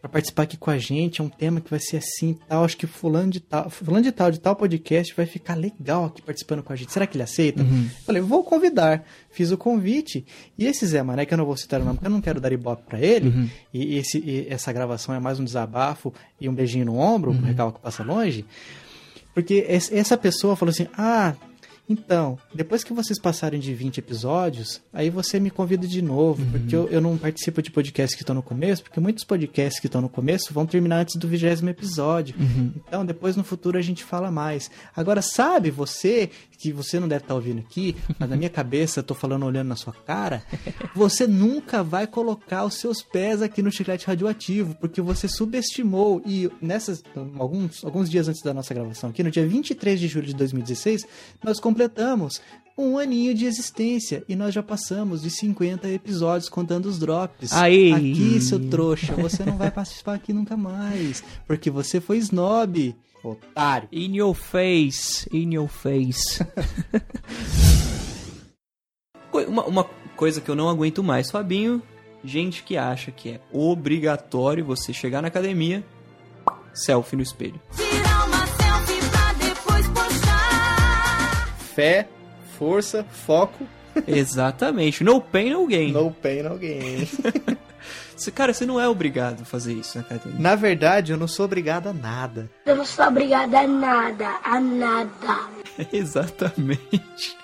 pra 0.00 0.08
participar 0.08 0.44
aqui 0.44 0.56
com 0.56 0.70
a 0.70 0.78
gente, 0.78 1.20
é 1.20 1.24
um 1.24 1.28
tema 1.28 1.60
que 1.60 1.68
vai 1.68 1.78
ser 1.78 1.98
assim 1.98 2.30
e 2.30 2.34
tal, 2.48 2.64
acho 2.64 2.76
que 2.76 2.86
fulano 2.86 3.30
de 3.30 3.38
tal, 3.40 3.68
fulano 3.68 4.02
de 4.02 4.10
tal, 4.12 4.30
de 4.30 4.40
tal 4.40 4.56
podcast 4.56 5.14
vai 5.14 5.26
ficar 5.26 5.54
legal 5.54 6.06
aqui 6.06 6.22
participando 6.22 6.62
com 6.62 6.72
a 6.72 6.76
gente, 6.76 6.90
será 6.92 7.06
que 7.06 7.16
ele 7.16 7.22
aceita? 7.22 7.62
Uhum. 7.62 7.86
Falei, 8.06 8.22
vou 8.22 8.42
convidar, 8.42 9.04
fiz 9.30 9.50
o 9.50 9.58
convite, 9.58 10.24
e 10.56 10.64
esse 10.66 10.86
Zé 10.86 11.02
Mané, 11.02 11.26
que 11.26 11.34
eu 11.34 11.38
não 11.38 11.44
vou 11.44 11.56
citar 11.56 11.80
o 11.80 11.84
nome, 11.84 11.96
porque 11.98 12.06
eu 12.06 12.10
não 12.12 12.20
quero 12.22 12.40
dar 12.40 12.50
ibope 12.50 12.82
pra 12.84 12.98
ele, 12.98 13.28
Uhum. 13.28 13.48
e, 13.74 13.96
esse, 13.98 14.18
e 14.18 14.46
essa 14.48 14.72
gravação 14.72 15.14
é 15.14 15.20
mais 15.20 15.38
um 15.38 15.44
desabafo 15.44 16.14
e 16.40 16.48
um 16.48 16.54
beijinho 16.54 16.86
no 16.86 16.96
ombro, 16.96 17.30
um 17.32 17.40
recalque 17.42 17.76
que 17.78 17.82
passa 17.84 18.02
longe, 18.02 18.46
porque 19.34 19.66
es- 19.68 19.92
essa 19.92 20.16
pessoa 20.16 20.56
falou 20.56 20.70
assim: 20.70 20.88
Ah, 20.96 21.34
então, 21.90 22.38
depois 22.54 22.84
que 22.84 22.92
vocês 22.92 23.18
passarem 23.18 23.58
de 23.58 23.74
20 23.74 23.98
episódios, 23.98 24.80
aí 24.92 25.10
você 25.10 25.40
me 25.40 25.50
convida 25.50 25.88
de 25.88 26.00
novo, 26.00 26.46
porque 26.52 26.76
eu, 26.76 26.88
eu 26.88 27.00
não 27.00 27.18
participo 27.18 27.60
de 27.60 27.68
podcasts 27.68 28.14
que 28.14 28.22
estão 28.22 28.32
no 28.32 28.44
começo, 28.44 28.84
porque 28.84 29.00
muitos 29.00 29.24
podcasts 29.24 29.80
que 29.80 29.88
estão 29.88 30.00
no 30.00 30.08
começo 30.08 30.54
vão 30.54 30.64
terminar 30.64 31.00
antes 31.00 31.16
do 31.16 31.26
vigésimo 31.26 31.68
episódio. 31.68 32.36
Então, 32.76 33.04
depois 33.04 33.34
no 33.34 33.42
futuro 33.42 33.76
a 33.76 33.82
gente 33.82 34.04
fala 34.04 34.30
mais. 34.30 34.70
Agora, 34.94 35.20
sabe 35.20 35.68
você, 35.68 36.30
que 36.58 36.72
você 36.72 37.00
não 37.00 37.08
deve 37.08 37.24
estar 37.24 37.34
ouvindo 37.34 37.58
aqui, 37.58 37.96
mas 38.20 38.30
na 38.30 38.36
minha 38.36 38.50
cabeça 38.50 39.00
eu 39.00 39.04
tô 39.04 39.14
falando 39.14 39.44
olhando 39.44 39.68
na 39.68 39.76
sua 39.76 39.92
cara, 39.92 40.44
você 40.94 41.26
nunca 41.26 41.82
vai 41.82 42.06
colocar 42.06 42.64
os 42.64 42.74
seus 42.74 43.02
pés 43.02 43.42
aqui 43.42 43.62
no 43.62 43.72
chiclete 43.72 44.06
radioativo, 44.06 44.76
porque 44.76 45.00
você 45.00 45.26
subestimou. 45.26 46.22
E 46.24 46.48
nessas, 46.62 47.02
alguns, 47.36 47.82
alguns 47.82 48.08
dias 48.08 48.28
antes 48.28 48.42
da 48.42 48.54
nossa 48.54 48.72
gravação 48.72 49.10
aqui, 49.10 49.24
no 49.24 49.30
dia 49.30 49.44
23 49.44 49.98
de 49.98 50.06
julho 50.06 50.26
de 50.26 50.34
2016, 50.34 51.04
nós 51.42 51.58
completamos 51.80 52.42
um 52.76 52.98
aninho 52.98 53.34
de 53.34 53.46
existência 53.46 54.22
e 54.28 54.36
nós 54.36 54.52
já 54.52 54.62
passamos 54.62 55.22
de 55.22 55.30
50 55.30 55.88
episódios 55.88 56.48
contando 56.48 56.86
os 56.86 56.98
drops. 56.98 57.52
Aí. 57.52 57.92
Aqui, 57.92 58.40
seu 58.40 58.68
trouxa, 58.68 59.14
você 59.14 59.44
não 59.44 59.56
vai 59.56 59.70
participar 59.70 60.14
aqui 60.14 60.32
nunca 60.32 60.56
mais, 60.56 61.24
porque 61.46 61.70
você 61.70 62.00
foi 62.00 62.18
snob, 62.18 62.94
otário. 63.24 63.88
In 63.90 64.16
your 64.16 64.34
face, 64.34 65.26
in 65.32 65.54
your 65.54 65.68
face. 65.68 66.44
Uma, 69.32 69.64
uma 69.64 69.84
coisa 70.16 70.40
que 70.40 70.50
eu 70.50 70.56
não 70.56 70.68
aguento 70.68 71.04
mais, 71.04 71.30
Fabinho, 71.30 71.80
gente 72.24 72.64
que 72.64 72.76
acha 72.76 73.12
que 73.12 73.30
é 73.30 73.40
obrigatório 73.52 74.64
você 74.64 74.92
chegar 74.92 75.22
na 75.22 75.28
academia, 75.28 75.84
selfie 76.74 77.14
no 77.14 77.22
espelho. 77.22 77.60
Tirar 77.76 78.09
Fé, 81.80 82.06
força, 82.58 83.04
foco. 83.10 83.66
Exatamente. 84.06 85.02
No 85.02 85.18
pain, 85.18 85.50
no 85.50 85.66
gain. 85.66 85.92
No 85.92 86.10
pain, 86.10 86.42
no 86.42 86.58
gain. 86.58 87.08
Você- 88.14 88.30
Cara, 88.30 88.52
você 88.52 88.66
não 88.66 88.78
é 88.78 88.86
obrigado 88.86 89.40
a 89.40 89.44
fazer 89.46 89.72
isso 89.72 89.96
na 89.96 90.04
academia. 90.04 90.38
Na 90.38 90.54
verdade, 90.54 91.10
eu 91.10 91.16
não 91.16 91.26
sou 91.26 91.46
obrigado 91.46 91.86
a 91.86 91.92
nada. 91.94 92.50
Eu 92.66 92.76
não 92.76 92.84
sou 92.84 93.06
obrigada 93.06 93.60
a 93.60 93.66
nada, 93.66 94.28
a 94.44 94.60
nada. 94.60 95.38
Exatamente. 95.90 97.34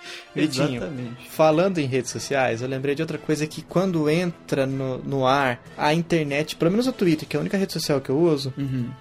Vitinho, 0.42 0.76
Exatamente. 0.76 1.28
falando 1.30 1.78
em 1.78 1.86
redes 1.86 2.10
sociais, 2.10 2.62
eu 2.62 2.68
lembrei 2.68 2.94
de 2.94 3.02
outra 3.02 3.18
coisa 3.18 3.46
que 3.46 3.62
quando 3.62 4.08
entra 4.08 4.66
no, 4.66 4.98
no 4.98 5.26
ar 5.26 5.62
a 5.76 5.92
internet, 5.94 6.56
pelo 6.56 6.70
menos 6.70 6.86
o 6.86 6.92
Twitter, 6.92 7.26
que 7.28 7.36
é 7.36 7.38
a 7.38 7.40
única 7.40 7.56
rede 7.56 7.72
social 7.72 8.00
que 8.00 8.10
eu 8.10 8.18
uso, 8.18 8.52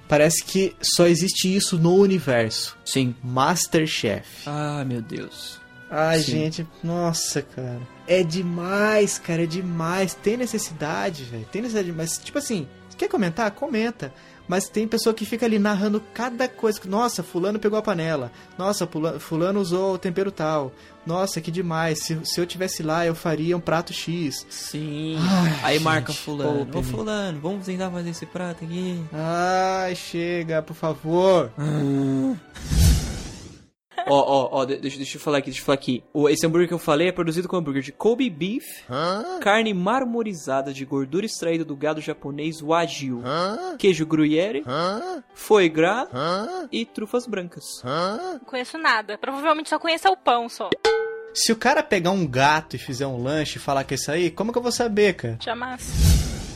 parece 0.08 0.44
que 0.44 0.76
só 0.82 1.06
existe 1.06 1.54
isso 1.54 1.78
no 1.78 1.96
universo. 1.96 2.78
Sim. 2.86 3.14
Masterchef. 3.24 4.26
Ah, 4.46 4.84
meu 4.86 5.02
Deus. 5.02 5.60
Ai, 5.90 6.20
Sim. 6.20 6.32
gente, 6.32 6.68
nossa, 6.84 7.42
cara. 7.42 7.80
É 8.08 8.24
demais, 8.24 9.20
cara, 9.20 9.44
é 9.44 9.46
demais. 9.46 10.14
Tem 10.14 10.36
necessidade, 10.36 11.24
velho. 11.24 11.46
Tem 11.52 11.62
necessidade, 11.62 11.92
mas 11.92 12.18
tipo 12.18 12.38
assim, 12.38 12.68
quer 12.98 13.08
comentar? 13.08 13.50
Comenta. 13.52 14.14
Mas 14.48 14.70
tem 14.70 14.88
pessoa 14.88 15.14
que 15.14 15.26
fica 15.26 15.46
ali 15.46 15.58
narrando 15.58 16.02
cada 16.14 16.48
coisa. 16.48 16.80
Nossa, 16.86 17.24
fulano 17.24 17.60
pegou 17.60 17.78
a 17.80 17.82
panela. 17.82 18.32
Nossa, 18.58 18.88
fulano 19.20 19.60
usou 19.60 19.96
o 19.96 19.98
tempero 19.98 20.32
tal. 20.32 20.72
Nossa, 21.06 21.40
que 21.40 21.52
demais. 21.52 22.00
Se, 22.04 22.20
se 22.24 22.40
eu 22.40 22.46
tivesse 22.46 22.82
lá, 22.82 23.06
eu 23.06 23.16
faria 23.16 23.56
um 23.56 23.60
prato 23.60 23.94
X. 23.94 24.46
Sim. 24.50 25.18
Ai, 25.20 25.60
Aí 25.64 25.74
gente, 25.76 25.84
marca 25.84 26.14
fulano. 26.14 26.68
Ô, 26.74 26.84
fulano, 26.84 27.40
vamos 27.40 27.66
tentar 27.66 27.92
fazer 27.92 28.10
esse 28.10 28.26
prato 28.26 28.64
aqui. 28.64 29.04
Ai, 29.14 29.96
chega, 29.96 30.62
por 30.62 30.76
favor. 30.76 31.52
Ó, 34.08 34.14
ó, 34.16 34.50
ó, 34.62 34.66
de- 34.66 34.78
deixa, 34.78 34.98
deixa 34.98 35.18
eu 35.18 35.22
falar 35.22 35.40
aqui, 35.40 35.46
deixa 35.50 35.62
eu 35.62 35.66
falar 35.66 35.76
aqui. 35.76 36.04
O, 36.14 36.30
esse 36.30 36.46
hambúrguer 36.46 36.68
que 36.68 36.74
eu 36.74 36.80
falei 36.80 37.08
é 37.08 37.12
produzido 37.12 37.48
com 37.48 37.56
hambúrguer 37.58 37.82
de 37.82 37.92
Kobe 37.92 38.30
beef, 38.30 38.84
carne 39.42 39.74
marmorizada 39.74 40.74
de 40.74 40.86
gordura 40.86 41.26
extraída 41.26 41.66
do 41.66 41.76
gado 41.76 42.00
japonês 42.02 42.62
Wagyu, 42.62 43.22
queijo 43.78 44.06
gruyere, 44.06 44.64
foie 45.34 45.70
gras 45.70 46.08
e 46.72 46.86
trufas 46.86 47.26
brancas. 47.26 47.64
Não 47.84 48.40
conheço 48.46 48.78
nada. 48.78 49.18
Provavelmente 49.18 49.70
só 49.70 49.80
conheço 49.80 50.08
o 50.10 50.18
pão 50.18 50.48
só. 50.50 50.70
Se 51.34 51.52
o 51.52 51.56
cara 51.58 51.84
pegar 51.84 52.12
um 52.12 52.26
gato 52.26 52.76
e 52.78 52.80
fizer 52.80 53.06
um 53.08 53.22
lanche 53.22 53.58
e 53.58 53.62
falar 53.62 53.84
que 53.84 53.94
é 53.94 53.98
isso 53.98 54.10
aí, 54.12 54.32
como 54.32 54.52
que 54.54 54.58
eu 54.58 54.62
vou 54.64 54.72
saber, 54.72 55.14
cara? 55.16 55.38
Jamais. 55.42 56.15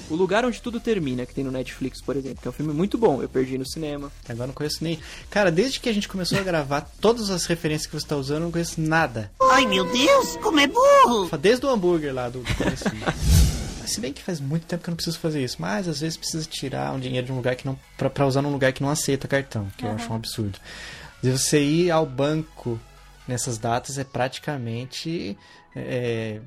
O 0.09 0.15
Lugar 0.15 0.43
Onde 0.43 0.61
Tudo 0.61 0.79
Termina, 0.79 1.25
que 1.25 1.35
tem 1.35 1.43
no 1.43 1.51
Netflix, 1.51 2.01
por 2.01 2.15
exemplo, 2.15 2.39
que 2.41 2.47
é 2.47 2.49
um 2.49 2.53
filme 2.53 2.73
muito 2.73 2.97
bom, 2.97 3.21
eu 3.21 3.29
perdi 3.29 3.57
no 3.57 3.65
cinema. 3.65 4.11
Agora 4.25 4.43
eu 4.43 4.47
não 4.47 4.53
conheço 4.53 4.83
nem. 4.83 4.99
Cara, 5.29 5.51
desde 5.51 5.79
que 5.79 5.87
a 5.87 5.93
gente 5.93 6.07
começou 6.07 6.39
a 6.39 6.41
gravar, 6.41 6.81
todas 6.99 7.29
as 7.29 7.45
referências 7.45 7.85
que 7.85 7.93
você 7.93 8.07
tá 8.07 8.15
usando, 8.15 8.37
eu 8.37 8.43
não 8.45 8.51
conheço 8.51 8.81
nada. 8.81 9.31
Ai, 9.39 9.65
meu 9.67 9.85
Deus, 9.91 10.35
como 10.37 10.59
é 10.59 10.67
burro! 10.67 11.29
Desde 11.37 11.65
o 11.65 11.69
hambúrguer 11.69 12.13
lá 12.13 12.27
do. 12.29 12.43
Se 13.85 13.99
bem 13.99 14.13
que 14.13 14.21
faz 14.21 14.39
muito 14.39 14.67
tempo 14.67 14.83
que 14.83 14.89
eu 14.89 14.91
não 14.91 14.95
preciso 14.95 15.17
fazer 15.17 15.43
isso, 15.43 15.57
mas 15.59 15.87
às 15.87 16.01
vezes 16.01 16.15
precisa 16.15 16.45
tirar 16.45 16.93
um 16.93 16.99
dinheiro 16.99 17.25
de 17.25 17.33
um 17.33 17.35
lugar 17.35 17.55
que 17.55 17.65
não. 17.65 17.77
pra, 17.97 18.09
pra 18.09 18.27
usar 18.27 18.41
num 18.41 18.51
lugar 18.51 18.71
que 18.71 18.83
não 18.83 18.89
aceita 18.89 19.27
cartão, 19.27 19.67
que 19.77 19.83
eu 19.83 19.91
acho 19.91 20.11
um 20.11 20.15
absurdo. 20.15 20.59
De 21.23 21.31
você 21.31 21.61
ir 21.61 21.91
ao 21.91 22.05
banco 22.05 22.79
nessas 23.27 23.57
datas 23.57 23.97
é 23.97 24.03
praticamente. 24.03 25.37
É, 25.75 26.39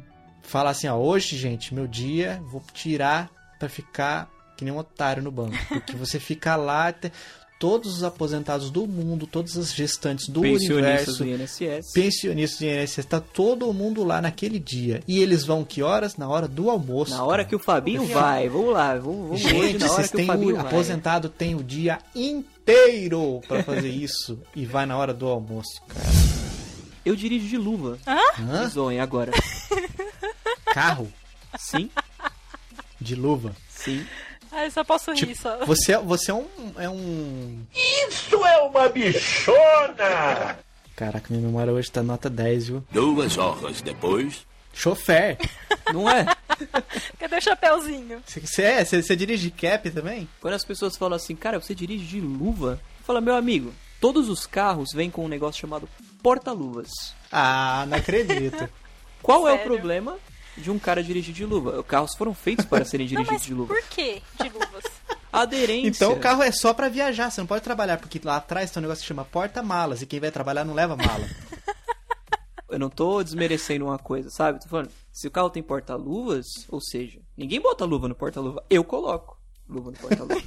falar 0.43 0.71
assim, 0.71 0.89
ó, 0.89 0.97
hoje, 0.97 1.37
gente, 1.37 1.75
meu 1.75 1.87
dia, 1.87 2.43
vou 2.51 2.63
tirar 2.73 3.31
pra 3.63 3.69
ficar 3.69 4.29
que 4.57 4.65
nem 4.65 4.75
um 4.75 4.79
otário 4.79 5.23
no 5.23 5.31
banco. 5.31 5.57
Porque 5.69 5.95
você 5.95 6.19
fica 6.19 6.57
lá. 6.57 6.93
te- 6.93 7.13
Todos 7.59 7.95
os 7.95 8.03
aposentados 8.03 8.71
do 8.73 8.89
mundo, 8.89 9.25
todas 9.25 9.57
as 9.57 9.73
gestantes 9.73 10.27
do 10.29 10.41
Pensionistas 10.41 11.21
universo, 11.21 11.25
do 11.25 11.71
INSS. 11.71 11.93
pensionistas 11.95 12.59
do 12.59 12.65
INSS, 12.67 13.05
tá 13.07 13.21
todo 13.21 13.73
mundo 13.73 14.03
lá 14.03 14.21
naquele 14.21 14.59
dia. 14.59 15.01
E 15.07 15.23
eles 15.23 15.45
vão 15.45 15.65
que 15.65 15.81
horas? 15.81 16.17
Na 16.17 16.29
hora 16.29 16.49
do 16.49 16.69
almoço. 16.69 17.13
Na 17.13 17.23
hora 17.25 17.45
que 17.45 17.55
o 17.55 17.61
Fabinho 17.61 18.05
vai, 18.09 18.49
vamos 18.49 18.73
lá, 18.75 18.97
vamos, 18.97 19.23
vamos 19.29 19.41
Gente, 19.41 19.79
vocês 19.79 20.09
o 20.09 20.17
têm 20.17 20.29
o 20.29 20.57
vai. 20.57 20.67
aposentado 20.67 21.29
tem 21.29 21.55
o 21.55 21.63
dia 21.63 22.01
inteiro 22.17 23.41
pra 23.47 23.63
fazer 23.63 23.91
isso 23.91 24.41
e 24.57 24.67
vai 24.67 24.85
na 24.85 24.97
hora 24.99 25.15
do 25.15 25.29
almoço, 25.29 25.81
cara. 25.87 26.09
Eu 27.05 27.15
dirijo 27.15 27.47
de 27.47 27.57
luva. 27.59 27.97
Hã? 28.41 28.69
Zoem 28.69 28.99
agora. 28.99 29.31
Carro 30.75 31.07
Sim, 31.59 31.91
de 33.03 33.15
luva. 33.15 33.55
sim. 33.69 34.07
Ah, 34.55 34.67
eu 34.67 34.71
só 34.71 34.85
posso 34.85 35.11
rir 35.13 35.17
Tipo, 35.17 35.35
só. 35.35 35.65
você, 35.65 35.97
você 35.97 36.31
é 36.31 36.35
um 36.35 36.47
é 36.77 36.87
um 36.91 37.65
Isso 37.75 38.37
é 38.45 38.59
uma 38.59 38.87
bichona! 38.91 40.59
Caraca, 40.95 41.27
minha 41.31 41.43
memória 41.47 41.73
hoje 41.73 41.91
tá 41.91 42.03
nota 42.03 42.29
10, 42.29 42.67
viu? 42.69 42.85
Duas 42.91 43.39
horas 43.39 43.81
depois. 43.81 44.47
Chofer. 44.75 45.39
Não 45.93 46.09
é? 46.09 46.27
Cadê 47.19 47.37
o 47.37 47.41
chapeuzinho? 47.41 48.23
Você 48.27 48.63
é? 48.63 48.85
Você 48.85 49.17
dirige 49.17 49.51
cap 49.51 49.91
também? 49.91 50.29
Quando 50.41 50.55
as 50.55 50.65
pessoas 50.65 50.97
falam 50.99 51.17
assim, 51.17 51.35
cara, 51.35 51.59
você 51.59 51.75
dirige 51.75 52.05
de 52.05 52.21
luva? 52.21 52.79
Fala, 53.07 53.21
meu 53.23 53.35
amigo, 53.35 53.73
todos 54.01 54.29
os 54.29 54.47
carros 54.47 54.91
vêm 54.95 55.11
com 55.11 55.25
um 55.25 55.29
negócio 55.29 55.61
chamado 55.63 55.89
porta-luvas. 56.23 56.91
Ah, 57.31 57.85
não 57.89 57.97
acredito. 57.97 58.69
Qual 59.23 59.49
é 59.49 59.53
o 59.53 59.57
Sério? 59.57 59.73
problema 59.73 60.19
de 60.57 60.71
um 60.71 60.79
cara 60.79 61.03
dirigir 61.03 61.35
de 61.35 61.45
luva? 61.45 61.81
Os 61.81 61.87
carros 61.87 62.15
foram 62.17 62.35
feitos 62.35 62.65
para 62.65 62.85
serem 62.85 63.07
Não, 63.13 63.23
dirigidos 63.23 63.33
mas 63.41 63.47
de 63.47 63.55
luva. 63.55 63.75
por 63.75 63.83
que 63.85 64.23
de 64.43 64.49
luvas? 64.49 64.85
Aderência. 65.33 65.89
Então 65.89 66.13
o 66.13 66.21
carro 66.21 66.43
é 66.43 66.53
só 66.53 66.75
pra 66.75 66.89
viajar, 66.91 67.31
você 67.31 67.41
não 67.41 67.47
pode 67.47 67.65
trabalhar, 67.65 67.97
porque 67.97 68.21
lá 68.23 68.37
atrás 68.37 68.71
tem 68.71 68.81
um 68.81 68.83
negócio 68.83 69.01
que 69.03 69.09
chama 69.09 69.25
porta-malas 69.25 70.03
e 70.03 70.07
quem 70.07 70.21
vai 70.21 70.31
trabalhar 70.31 70.65
não 70.65 70.75
leva 70.75 70.95
mala. 70.97 71.27
Eu 72.69 72.79
não 72.79 72.89
tô 72.89 73.23
desmerecendo 73.23 73.85
uma 73.85 73.99
coisa, 73.99 74.31
sabe? 74.31 74.59
Tô 74.61 74.67
falando, 74.69 74.91
se 75.13 75.29
o 75.29 75.31
carro 75.31 75.51
tem 75.51 75.63
porta-luvas, 75.63 76.47
ou 76.71 76.81
seja, 76.81 77.21
ninguém 77.37 77.61
bota 77.61 77.85
luva 77.85 78.09
no 78.09 78.15
porta-luva, 78.15 78.65
eu 78.71 78.83
coloco 78.83 79.39
luva 79.69 79.91
no 79.91 79.97
porta-luva. 79.99 80.41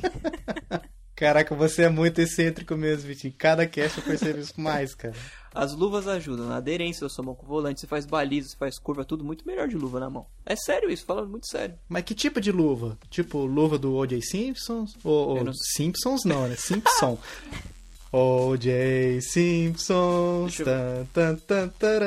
Caraca, 1.16 1.54
você 1.54 1.84
é 1.84 1.90
muito 1.90 2.20
excêntrico 2.20 2.76
mesmo, 2.76 3.08
Vitinho. 3.08 3.32
Cada 3.38 3.68
cast 3.68 4.00
eu 4.00 4.04
percebo 4.04 4.40
isso 4.40 4.60
mais, 4.60 4.96
cara. 4.96 5.14
As 5.56 5.74
luvas 5.74 6.06
ajudam 6.08 6.48
na 6.48 6.58
aderência 6.58 7.02
da 7.06 7.10
sua 7.10 7.24
mão 7.24 7.34
com 7.34 7.46
o 7.46 7.50
volante, 7.50 7.80
você 7.80 7.88
faz 7.88 8.06
baliza, 8.06 8.50
você 8.50 8.58
faz 8.58 8.78
curva, 8.78 9.06
tudo 9.06 9.24
muito 9.24 9.48
melhor 9.48 9.68
de 9.70 9.76
luva 9.78 10.00
na 10.02 10.10
mão. 10.10 10.26
É 10.46 10.56
sério 10.56 10.92
isso, 10.92 11.06
falando 11.06 11.30
muito 11.30 11.48
sério. 11.48 11.76
Mas 11.88 12.04
que 12.04 12.14
tipo 12.14 12.42
de 12.42 12.52
luva? 12.52 12.98
Tipo 13.10 13.46
luva 13.46 13.78
do 13.80 13.96
O.J. 13.96 14.22
Simpsons? 14.22 14.96
Ou, 15.04 15.44
não- 15.44 15.54
Simpsons 15.54 16.26
não, 16.26 16.48
né? 16.48 16.56
Simpson. 16.58 17.18
O.J. 18.12 19.20
Simpsons. 19.22 20.58
Tan, 21.14 21.36
tan, 21.36 21.68
tan. 21.68 22.00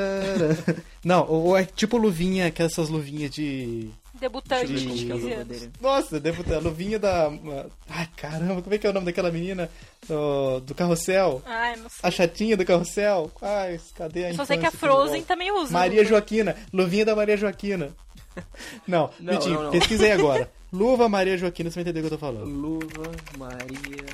Não, 1.05 1.29
ou 1.29 1.55
é 1.57 1.65
tipo 1.67 1.99
luvinha, 1.99 2.47
aquelas 2.47 2.77
luvinhas 2.89 3.31
de. 3.31 3.91
Debutante 4.21 4.73
de 4.73 4.85
como 4.87 4.97
que 4.97 5.05
é 5.05 5.07
15 5.07 5.13
a 5.13 5.15
luva 5.15 5.35
anos. 5.43 5.69
Nossa, 5.81 6.17
a 6.57 6.59
luvinha 6.59 6.99
da. 6.99 7.31
Ai, 7.89 8.09
caramba, 8.17 8.63
como 8.63 8.75
é 8.75 8.79
que 8.79 8.87
é 8.87 8.91
o 8.91 8.93
nome 8.93 9.07
daquela 9.07 9.31
menina 9.31 9.71
do, 10.07 10.61
do 10.61 10.75
carrossel? 10.75 11.43
Ai, 11.47 11.77
não 11.77 11.89
sei. 11.89 12.01
A 12.03 12.11
chatinha 12.11 12.57
do 12.57 12.65
carrossel? 12.65 13.31
Ai, 13.41 13.81
cadê 13.95 14.27
a 14.27 14.29
Eu 14.31 14.35
só 14.35 14.45
sei 14.45 14.59
que 14.59 14.67
a 14.67 14.71
Frozen 14.71 15.23
também 15.23 15.51
usa. 15.53 15.73
Maria 15.73 15.99
luva. 16.01 16.11
Joaquina, 16.11 16.57
luvinha 16.73 17.05
da 17.05 17.15
Maria 17.17 17.37
Joaquina. 17.37 17.91
Não, 18.87 19.11
Não, 19.19 19.33
Vitinho, 19.33 19.55
não, 19.55 19.63
não. 19.65 19.71
pesquisei 19.73 20.13
agora. 20.13 20.49
Luva 20.73 21.09
Maria 21.09 21.37
Joaquina, 21.37 21.71
você 21.71 21.77
vai 21.77 21.83
entender 21.83 22.01
o 22.01 22.03
que 22.03 22.15
eu 22.15 22.19
tô 22.19 22.25
falando. 22.25 22.45
Luva, 22.45 23.11
Maria. 23.37 24.05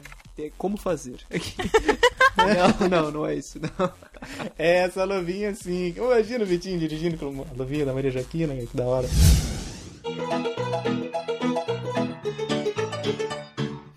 Como 0.56 0.76
fazer? 0.76 1.16
não, 2.81 2.89
não, 2.89 3.10
não 3.10 3.26
é 3.26 3.35
isso, 3.35 3.60
não. 3.60 3.93
É 4.59 4.78
essa 4.78 5.05
luvinha 5.05 5.51
assim. 5.51 5.94
Imagina 5.97 6.43
o 6.43 6.47
Vitinho 6.47 6.78
dirigindo 6.78 7.16
com 7.18 7.26
a 7.43 7.55
luvinha 7.56 7.85
da 7.85 7.93
Maria 7.93 8.10
Joaquina, 8.10 8.55
que 8.55 8.76
da 8.76 8.85
hora. 8.85 9.09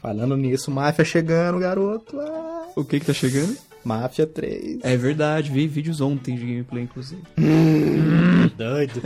Falando 0.01 0.37
nisso, 0.37 0.71
máfia 0.71 1.03
chegando, 1.03 1.59
garoto. 1.59 2.19
Ah, 2.19 2.67
O 2.75 2.83
que 2.85 2.99
que 2.99 3.05
tá 3.07 3.13
chegando? 3.13 3.55
máfia 3.83 4.27
3. 4.27 4.79
É 4.83 4.95
verdade, 4.97 5.49
vi 5.51 5.65
vídeos 5.67 6.01
ontem 6.01 6.35
de 6.35 6.41
gameplay, 6.45 6.83
inclusive. 6.83 7.21
Doido. 8.57 9.01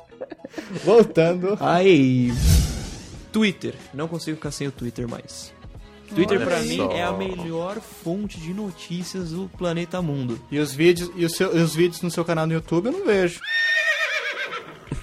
Voltando. 0.84 1.56
Aí. 1.60 2.32
Twitter. 3.32 3.74
Não 3.94 4.08
consigo 4.08 4.36
ficar 4.36 4.50
sem 4.50 4.66
o 4.68 4.72
Twitter 4.72 5.08
mais. 5.08 5.52
Twitter 6.14 6.38
Olha 6.38 6.46
pra 6.46 6.60
mim 6.62 6.80
é 6.92 7.04
a 7.04 7.12
melhor 7.12 7.78
fonte 7.80 8.40
de 8.40 8.52
notícias 8.52 9.30
do 9.30 9.48
planeta 9.56 10.02
mundo. 10.02 10.40
E 10.50 10.58
os 10.58 10.72
vídeos, 10.72 11.10
e 11.14 11.24
os, 11.24 11.32
seu- 11.36 11.56
e 11.56 11.60
os 11.60 11.74
vídeos 11.74 12.02
no 12.02 12.10
seu 12.10 12.24
canal 12.24 12.46
no 12.48 12.52
YouTube 12.52 12.86
eu 12.86 12.92
não 12.92 13.06
vejo. 13.06 13.38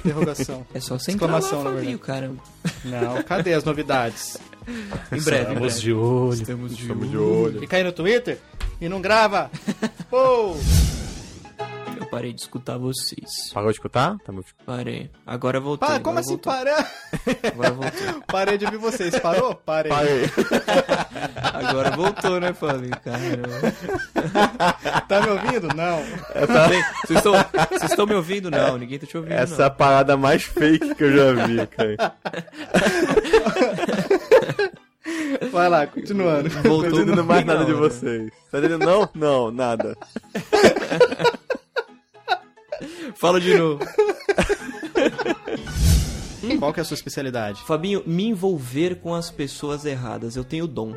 Interrogação. 0.06 0.65
É 0.74 0.80
só 0.80 0.98
você 0.98 1.11
entrar 1.11 1.28
lá, 1.28 1.40
Exclamação, 1.40 1.64
na 1.72 1.80
Fabinho, 1.80 1.99
caramba. 1.99 2.44
Não, 2.86 3.24
cadê 3.24 3.53
as 3.53 3.64
novidades? 3.64 4.38
Em 4.68 4.74
breve, 4.74 5.14
em 5.14 5.18
Estamos 5.18 5.60
breve. 5.60 5.80
de 5.80 5.94
olho. 5.94 6.34
Estamos 6.34 6.76
de 6.76 6.82
Estamos 6.84 7.15
olho. 7.15 7.60
Fica 7.60 7.78
aí 7.78 7.84
no 7.84 7.91
Twitter 7.91 8.38
e 8.82 8.90
não 8.90 9.02
grava. 9.02 9.49
Pô! 10.10 10.56
Eu 12.08 12.10
parei 12.10 12.34
de 12.34 12.42
escutar 12.42 12.78
vocês. 12.78 13.52
Parou 13.54 13.70
de 13.70 13.76
escutar? 13.76 14.18
Tá 14.26 14.32
me... 14.32 14.42
Parei. 14.66 15.10
Agora 15.26 15.60
voltei. 15.60 15.88
Pá, 15.88 16.00
como 16.00 16.20
assim 16.20 16.30
voltou. 16.30 16.54
parar? 16.54 16.92
Agora 17.52 17.72
voltou. 17.72 18.22
Parei 18.28 18.58
de 18.58 18.66
ouvir 18.66 18.78
vocês. 18.78 19.20
Parou? 19.20 19.56
Parei. 19.56 19.92
Parei. 19.92 20.24
Agora 21.68 21.92
voltou, 21.92 22.40
né, 22.40 22.54
Fábio? 22.54 22.92
Caramba. 23.04 23.74
Tá 25.08 25.22
me 25.22 25.30
ouvindo? 25.30 25.68
Não. 25.76 26.00
Essa- 26.34 26.68
Bem, 26.68 26.84
Vocês 27.06 27.18
estão, 27.18 27.34
vocês 27.70 27.92
estão 27.92 28.06
me 28.06 28.16
ouvindo? 28.16 28.50
Não, 28.50 28.78
ninguém 28.78 29.00
tá 29.00 29.06
te 29.06 29.18
ouvindo. 29.18 29.34
Essa 29.34 29.64
é 29.64 29.66
a 29.66 29.70
não. 29.70 29.76
parada 29.76 30.18
mais 30.18 30.44
fake 30.44 30.96
que 30.96 31.04
eu 31.04 31.16
já 31.16 31.46
vi, 31.46 31.68
cara. 31.68 31.98
Vai 35.52 35.70
lá, 35.70 35.88
continuando. 35.88 36.50
Não 36.56 36.62
tô 36.64 36.86
entendendo 36.86 37.24
mais 37.24 37.46
nada 37.46 37.64
de 37.66 37.74
vocês. 37.74 38.30
Tá 38.52 38.60
entendendo? 38.60 38.86
Não? 38.86 39.10
Não, 39.16 39.52
nada. 39.52 39.96
Fala 43.16 43.40
de 43.40 43.58
novo. 43.58 43.86
Qual 46.60 46.74
que 46.74 46.80
é 46.80 46.84
a 46.84 46.86
sua 46.86 46.95
especialidade? 46.95 47.62
Fabinho, 47.64 48.04
me 48.06 48.26
envolver 48.26 48.99
com 49.02 49.14
as 49.14 49.30
pessoas 49.30 49.86
erradas. 49.86 50.36
Eu 50.36 50.44
tenho 50.44 50.68
dom. 50.68 50.94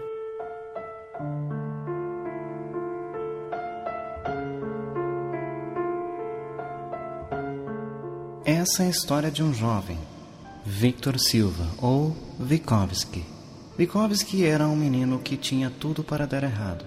Essa 8.45 8.83
é 8.83 8.87
a 8.87 8.91
história 8.91 9.31
de 9.31 9.43
um 9.43 9.55
jovem, 9.55 9.99
Victor 10.65 11.19
Silva, 11.19 11.67
ou 11.79 12.17
Vikovsky. 12.39 13.25
Vikovsky 13.79 14.45
era 14.45 14.67
um 14.67 14.77
menino 14.77 15.19
que 15.19 15.37
tinha 15.37 15.71
tudo 15.71 16.05
para 16.05 16.27
dar 16.27 16.43
errado. 16.43 16.85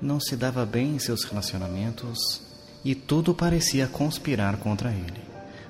Não 0.00 0.18
se 0.18 0.36
dava 0.36 0.64
bem 0.64 0.94
em 0.94 0.98
seus 0.98 1.24
relacionamentos 1.24 2.49
e 2.84 2.94
tudo 2.94 3.34
parecia 3.34 3.86
conspirar 3.86 4.56
contra 4.56 4.90
ele. 4.90 5.20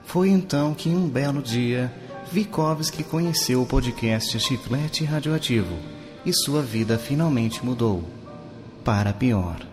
Foi 0.05 0.29
então 0.29 0.75
que, 0.75 0.89
um 0.89 1.09
belo 1.09 1.43
dia, 1.43 1.93
Vikovsky 2.33 3.03
conheceu 3.03 3.63
o 3.63 3.67
podcast 3.67 4.39
Chiclete 4.39 5.05
Radioativo 5.05 5.77
e 6.25 6.33
sua 6.33 6.63
vida 6.63 6.99
finalmente 6.99 7.65
mudou. 7.65 8.05
Para 8.85 9.13
pior. 9.13 9.70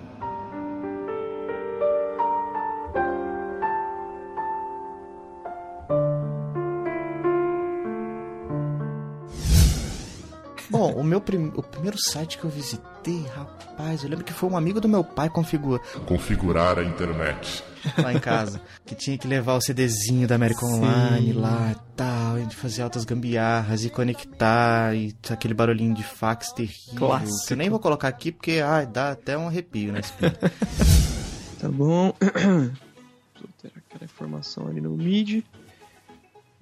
Meu 11.07 11.21
prim... 11.21 11.51
o 11.55 11.63
primeiro 11.63 11.97
site 11.99 12.37
que 12.37 12.43
eu 12.45 12.49
visitei, 12.49 13.25
rapaz, 13.35 14.03
eu 14.03 14.09
lembro 14.09 14.25
que 14.25 14.33
foi 14.33 14.49
um 14.49 14.57
amigo 14.57 14.79
do 14.81 14.87
meu 14.87 15.03
pai 15.03 15.29
configura 15.29 15.81
Configurar 16.05 16.77
a 16.77 16.83
internet. 16.83 17.63
lá 17.97 18.13
em 18.13 18.19
casa, 18.19 18.61
que 18.85 18.93
tinha 18.93 19.17
que 19.17 19.27
levar 19.27 19.55
o 19.55 19.61
CDzinho 19.61 20.27
da 20.27 20.35
American 20.35 20.67
Sim. 20.69 20.75
Online 20.75 21.33
lá 21.33 21.71
e 21.71 21.95
tal, 21.95 22.35
a 22.35 22.39
gente 22.39 22.55
fazia 22.55 22.83
altas 22.83 23.05
gambiarras 23.05 23.85
e 23.85 23.89
conectar 23.89 24.93
e 24.95 25.15
aquele 25.29 25.53
barulhinho 25.53 25.93
de 25.93 26.03
fax 26.03 26.51
terrível. 26.51 27.07
Clássico. 27.07 27.47
Que 27.47 27.53
eu 27.53 27.57
nem 27.57 27.69
vou 27.69 27.79
colocar 27.79 28.07
aqui 28.07 28.31
porque 28.31 28.61
ai, 28.63 28.85
dá 28.85 29.11
até 29.11 29.37
um 29.37 29.47
arrepio 29.47 29.93
na 29.93 29.99
espinha. 29.99 30.37
Tá 31.59 31.69
bom. 31.69 32.13
Vou 33.41 33.49
ter 33.59 33.71
aquela 33.75 34.03
informação 34.05 34.67
ali 34.67 34.79
no 34.79 34.91
mid. 34.91 35.43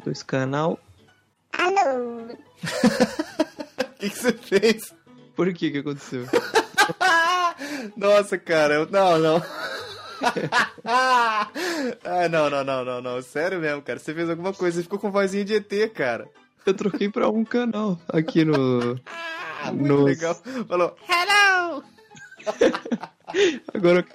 Dois 0.05 0.23
canal. 0.23 0.79
Alô? 1.51 2.27
O 4.05 4.07
que 4.07 4.09
que 4.11 4.19
você 4.19 4.33
fez? 4.33 4.93
Por 5.35 5.51
que 5.51 5.71
que 5.71 5.77
aconteceu? 5.79 6.27
Nossa, 7.97 8.37
cara, 8.37 8.75
eu... 8.75 8.87
não, 8.91 9.17
não. 9.17 9.41
ah, 10.85 11.49
não, 12.29 12.47
não, 12.49 12.63
não, 12.63 12.85
não, 12.85 13.01
não. 13.01 13.21
Sério 13.23 13.59
mesmo, 13.59 13.81
cara. 13.81 13.97
Você 13.97 14.13
fez 14.13 14.29
alguma 14.29 14.53
coisa, 14.53 14.77
você 14.77 14.83
ficou 14.83 14.99
com 14.99 15.09
vozinha 15.09 15.43
de 15.43 15.55
ET, 15.55 15.91
cara. 15.91 16.29
Eu 16.65 16.75
troquei 16.75 17.09
pra 17.09 17.29
um 17.29 17.43
canal 17.43 17.99
aqui 18.07 18.45
no. 18.45 18.99
Ah, 19.63 19.71
muito 19.71 19.87
no... 19.87 20.03
legal. 20.03 20.35
Falou, 20.67 20.95
hello! 21.09 21.83
Agora. 23.73 24.05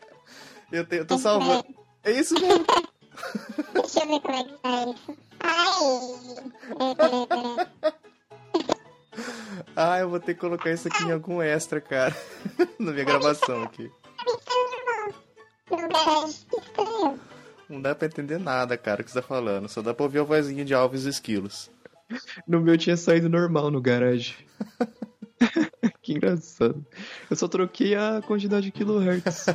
Eu, 0.70 0.84
te- 0.86 0.96
eu 0.96 1.04
tô 1.04 1.18
salvando. 1.18 1.64
É 2.04 2.12
isso 2.12 2.34
mesmo. 2.34 2.64
Deixa 3.72 4.00
eu 4.00 4.06
ver 4.06 4.20
como 4.20 4.36
é 4.36 4.44
que 4.44 4.52
tá 4.58 4.84
isso. 4.84 5.16
Ai. 7.80 8.00
Ah, 9.76 9.98
eu 9.98 10.08
vou 10.08 10.18
ter 10.18 10.34
que 10.34 10.40
colocar 10.40 10.70
isso 10.70 10.88
aqui 10.88 11.04
em 11.04 11.12
algum 11.12 11.40
extra, 11.42 11.80
cara. 11.80 12.16
Na 12.78 12.92
minha 12.92 13.04
gravação 13.04 13.62
aqui. 13.62 13.90
Não 17.68 17.80
dá 17.80 17.94
pra 17.94 18.06
entender 18.06 18.38
nada, 18.38 18.76
cara, 18.76 19.02
o 19.02 19.04
que 19.04 19.10
você 19.10 19.20
tá 19.20 19.26
falando. 19.26 19.68
Só 19.68 19.82
dá 19.82 19.94
pra 19.94 20.04
ouvir 20.04 20.20
a 20.20 20.24
vozinha 20.24 20.64
de 20.64 20.74
Alves 20.74 21.04
Esquilos. 21.04 21.70
No 22.46 22.60
meu 22.60 22.76
tinha 22.76 22.96
saído 22.96 23.28
normal 23.28 23.70
no 23.70 23.80
garagem. 23.80 24.34
que 26.02 26.12
engraçado. 26.12 26.84
Eu 27.30 27.36
só 27.36 27.46
troquei 27.46 27.94
a 27.94 28.20
quantidade 28.26 28.66
de 28.66 28.72
kilohertz. 28.72 29.46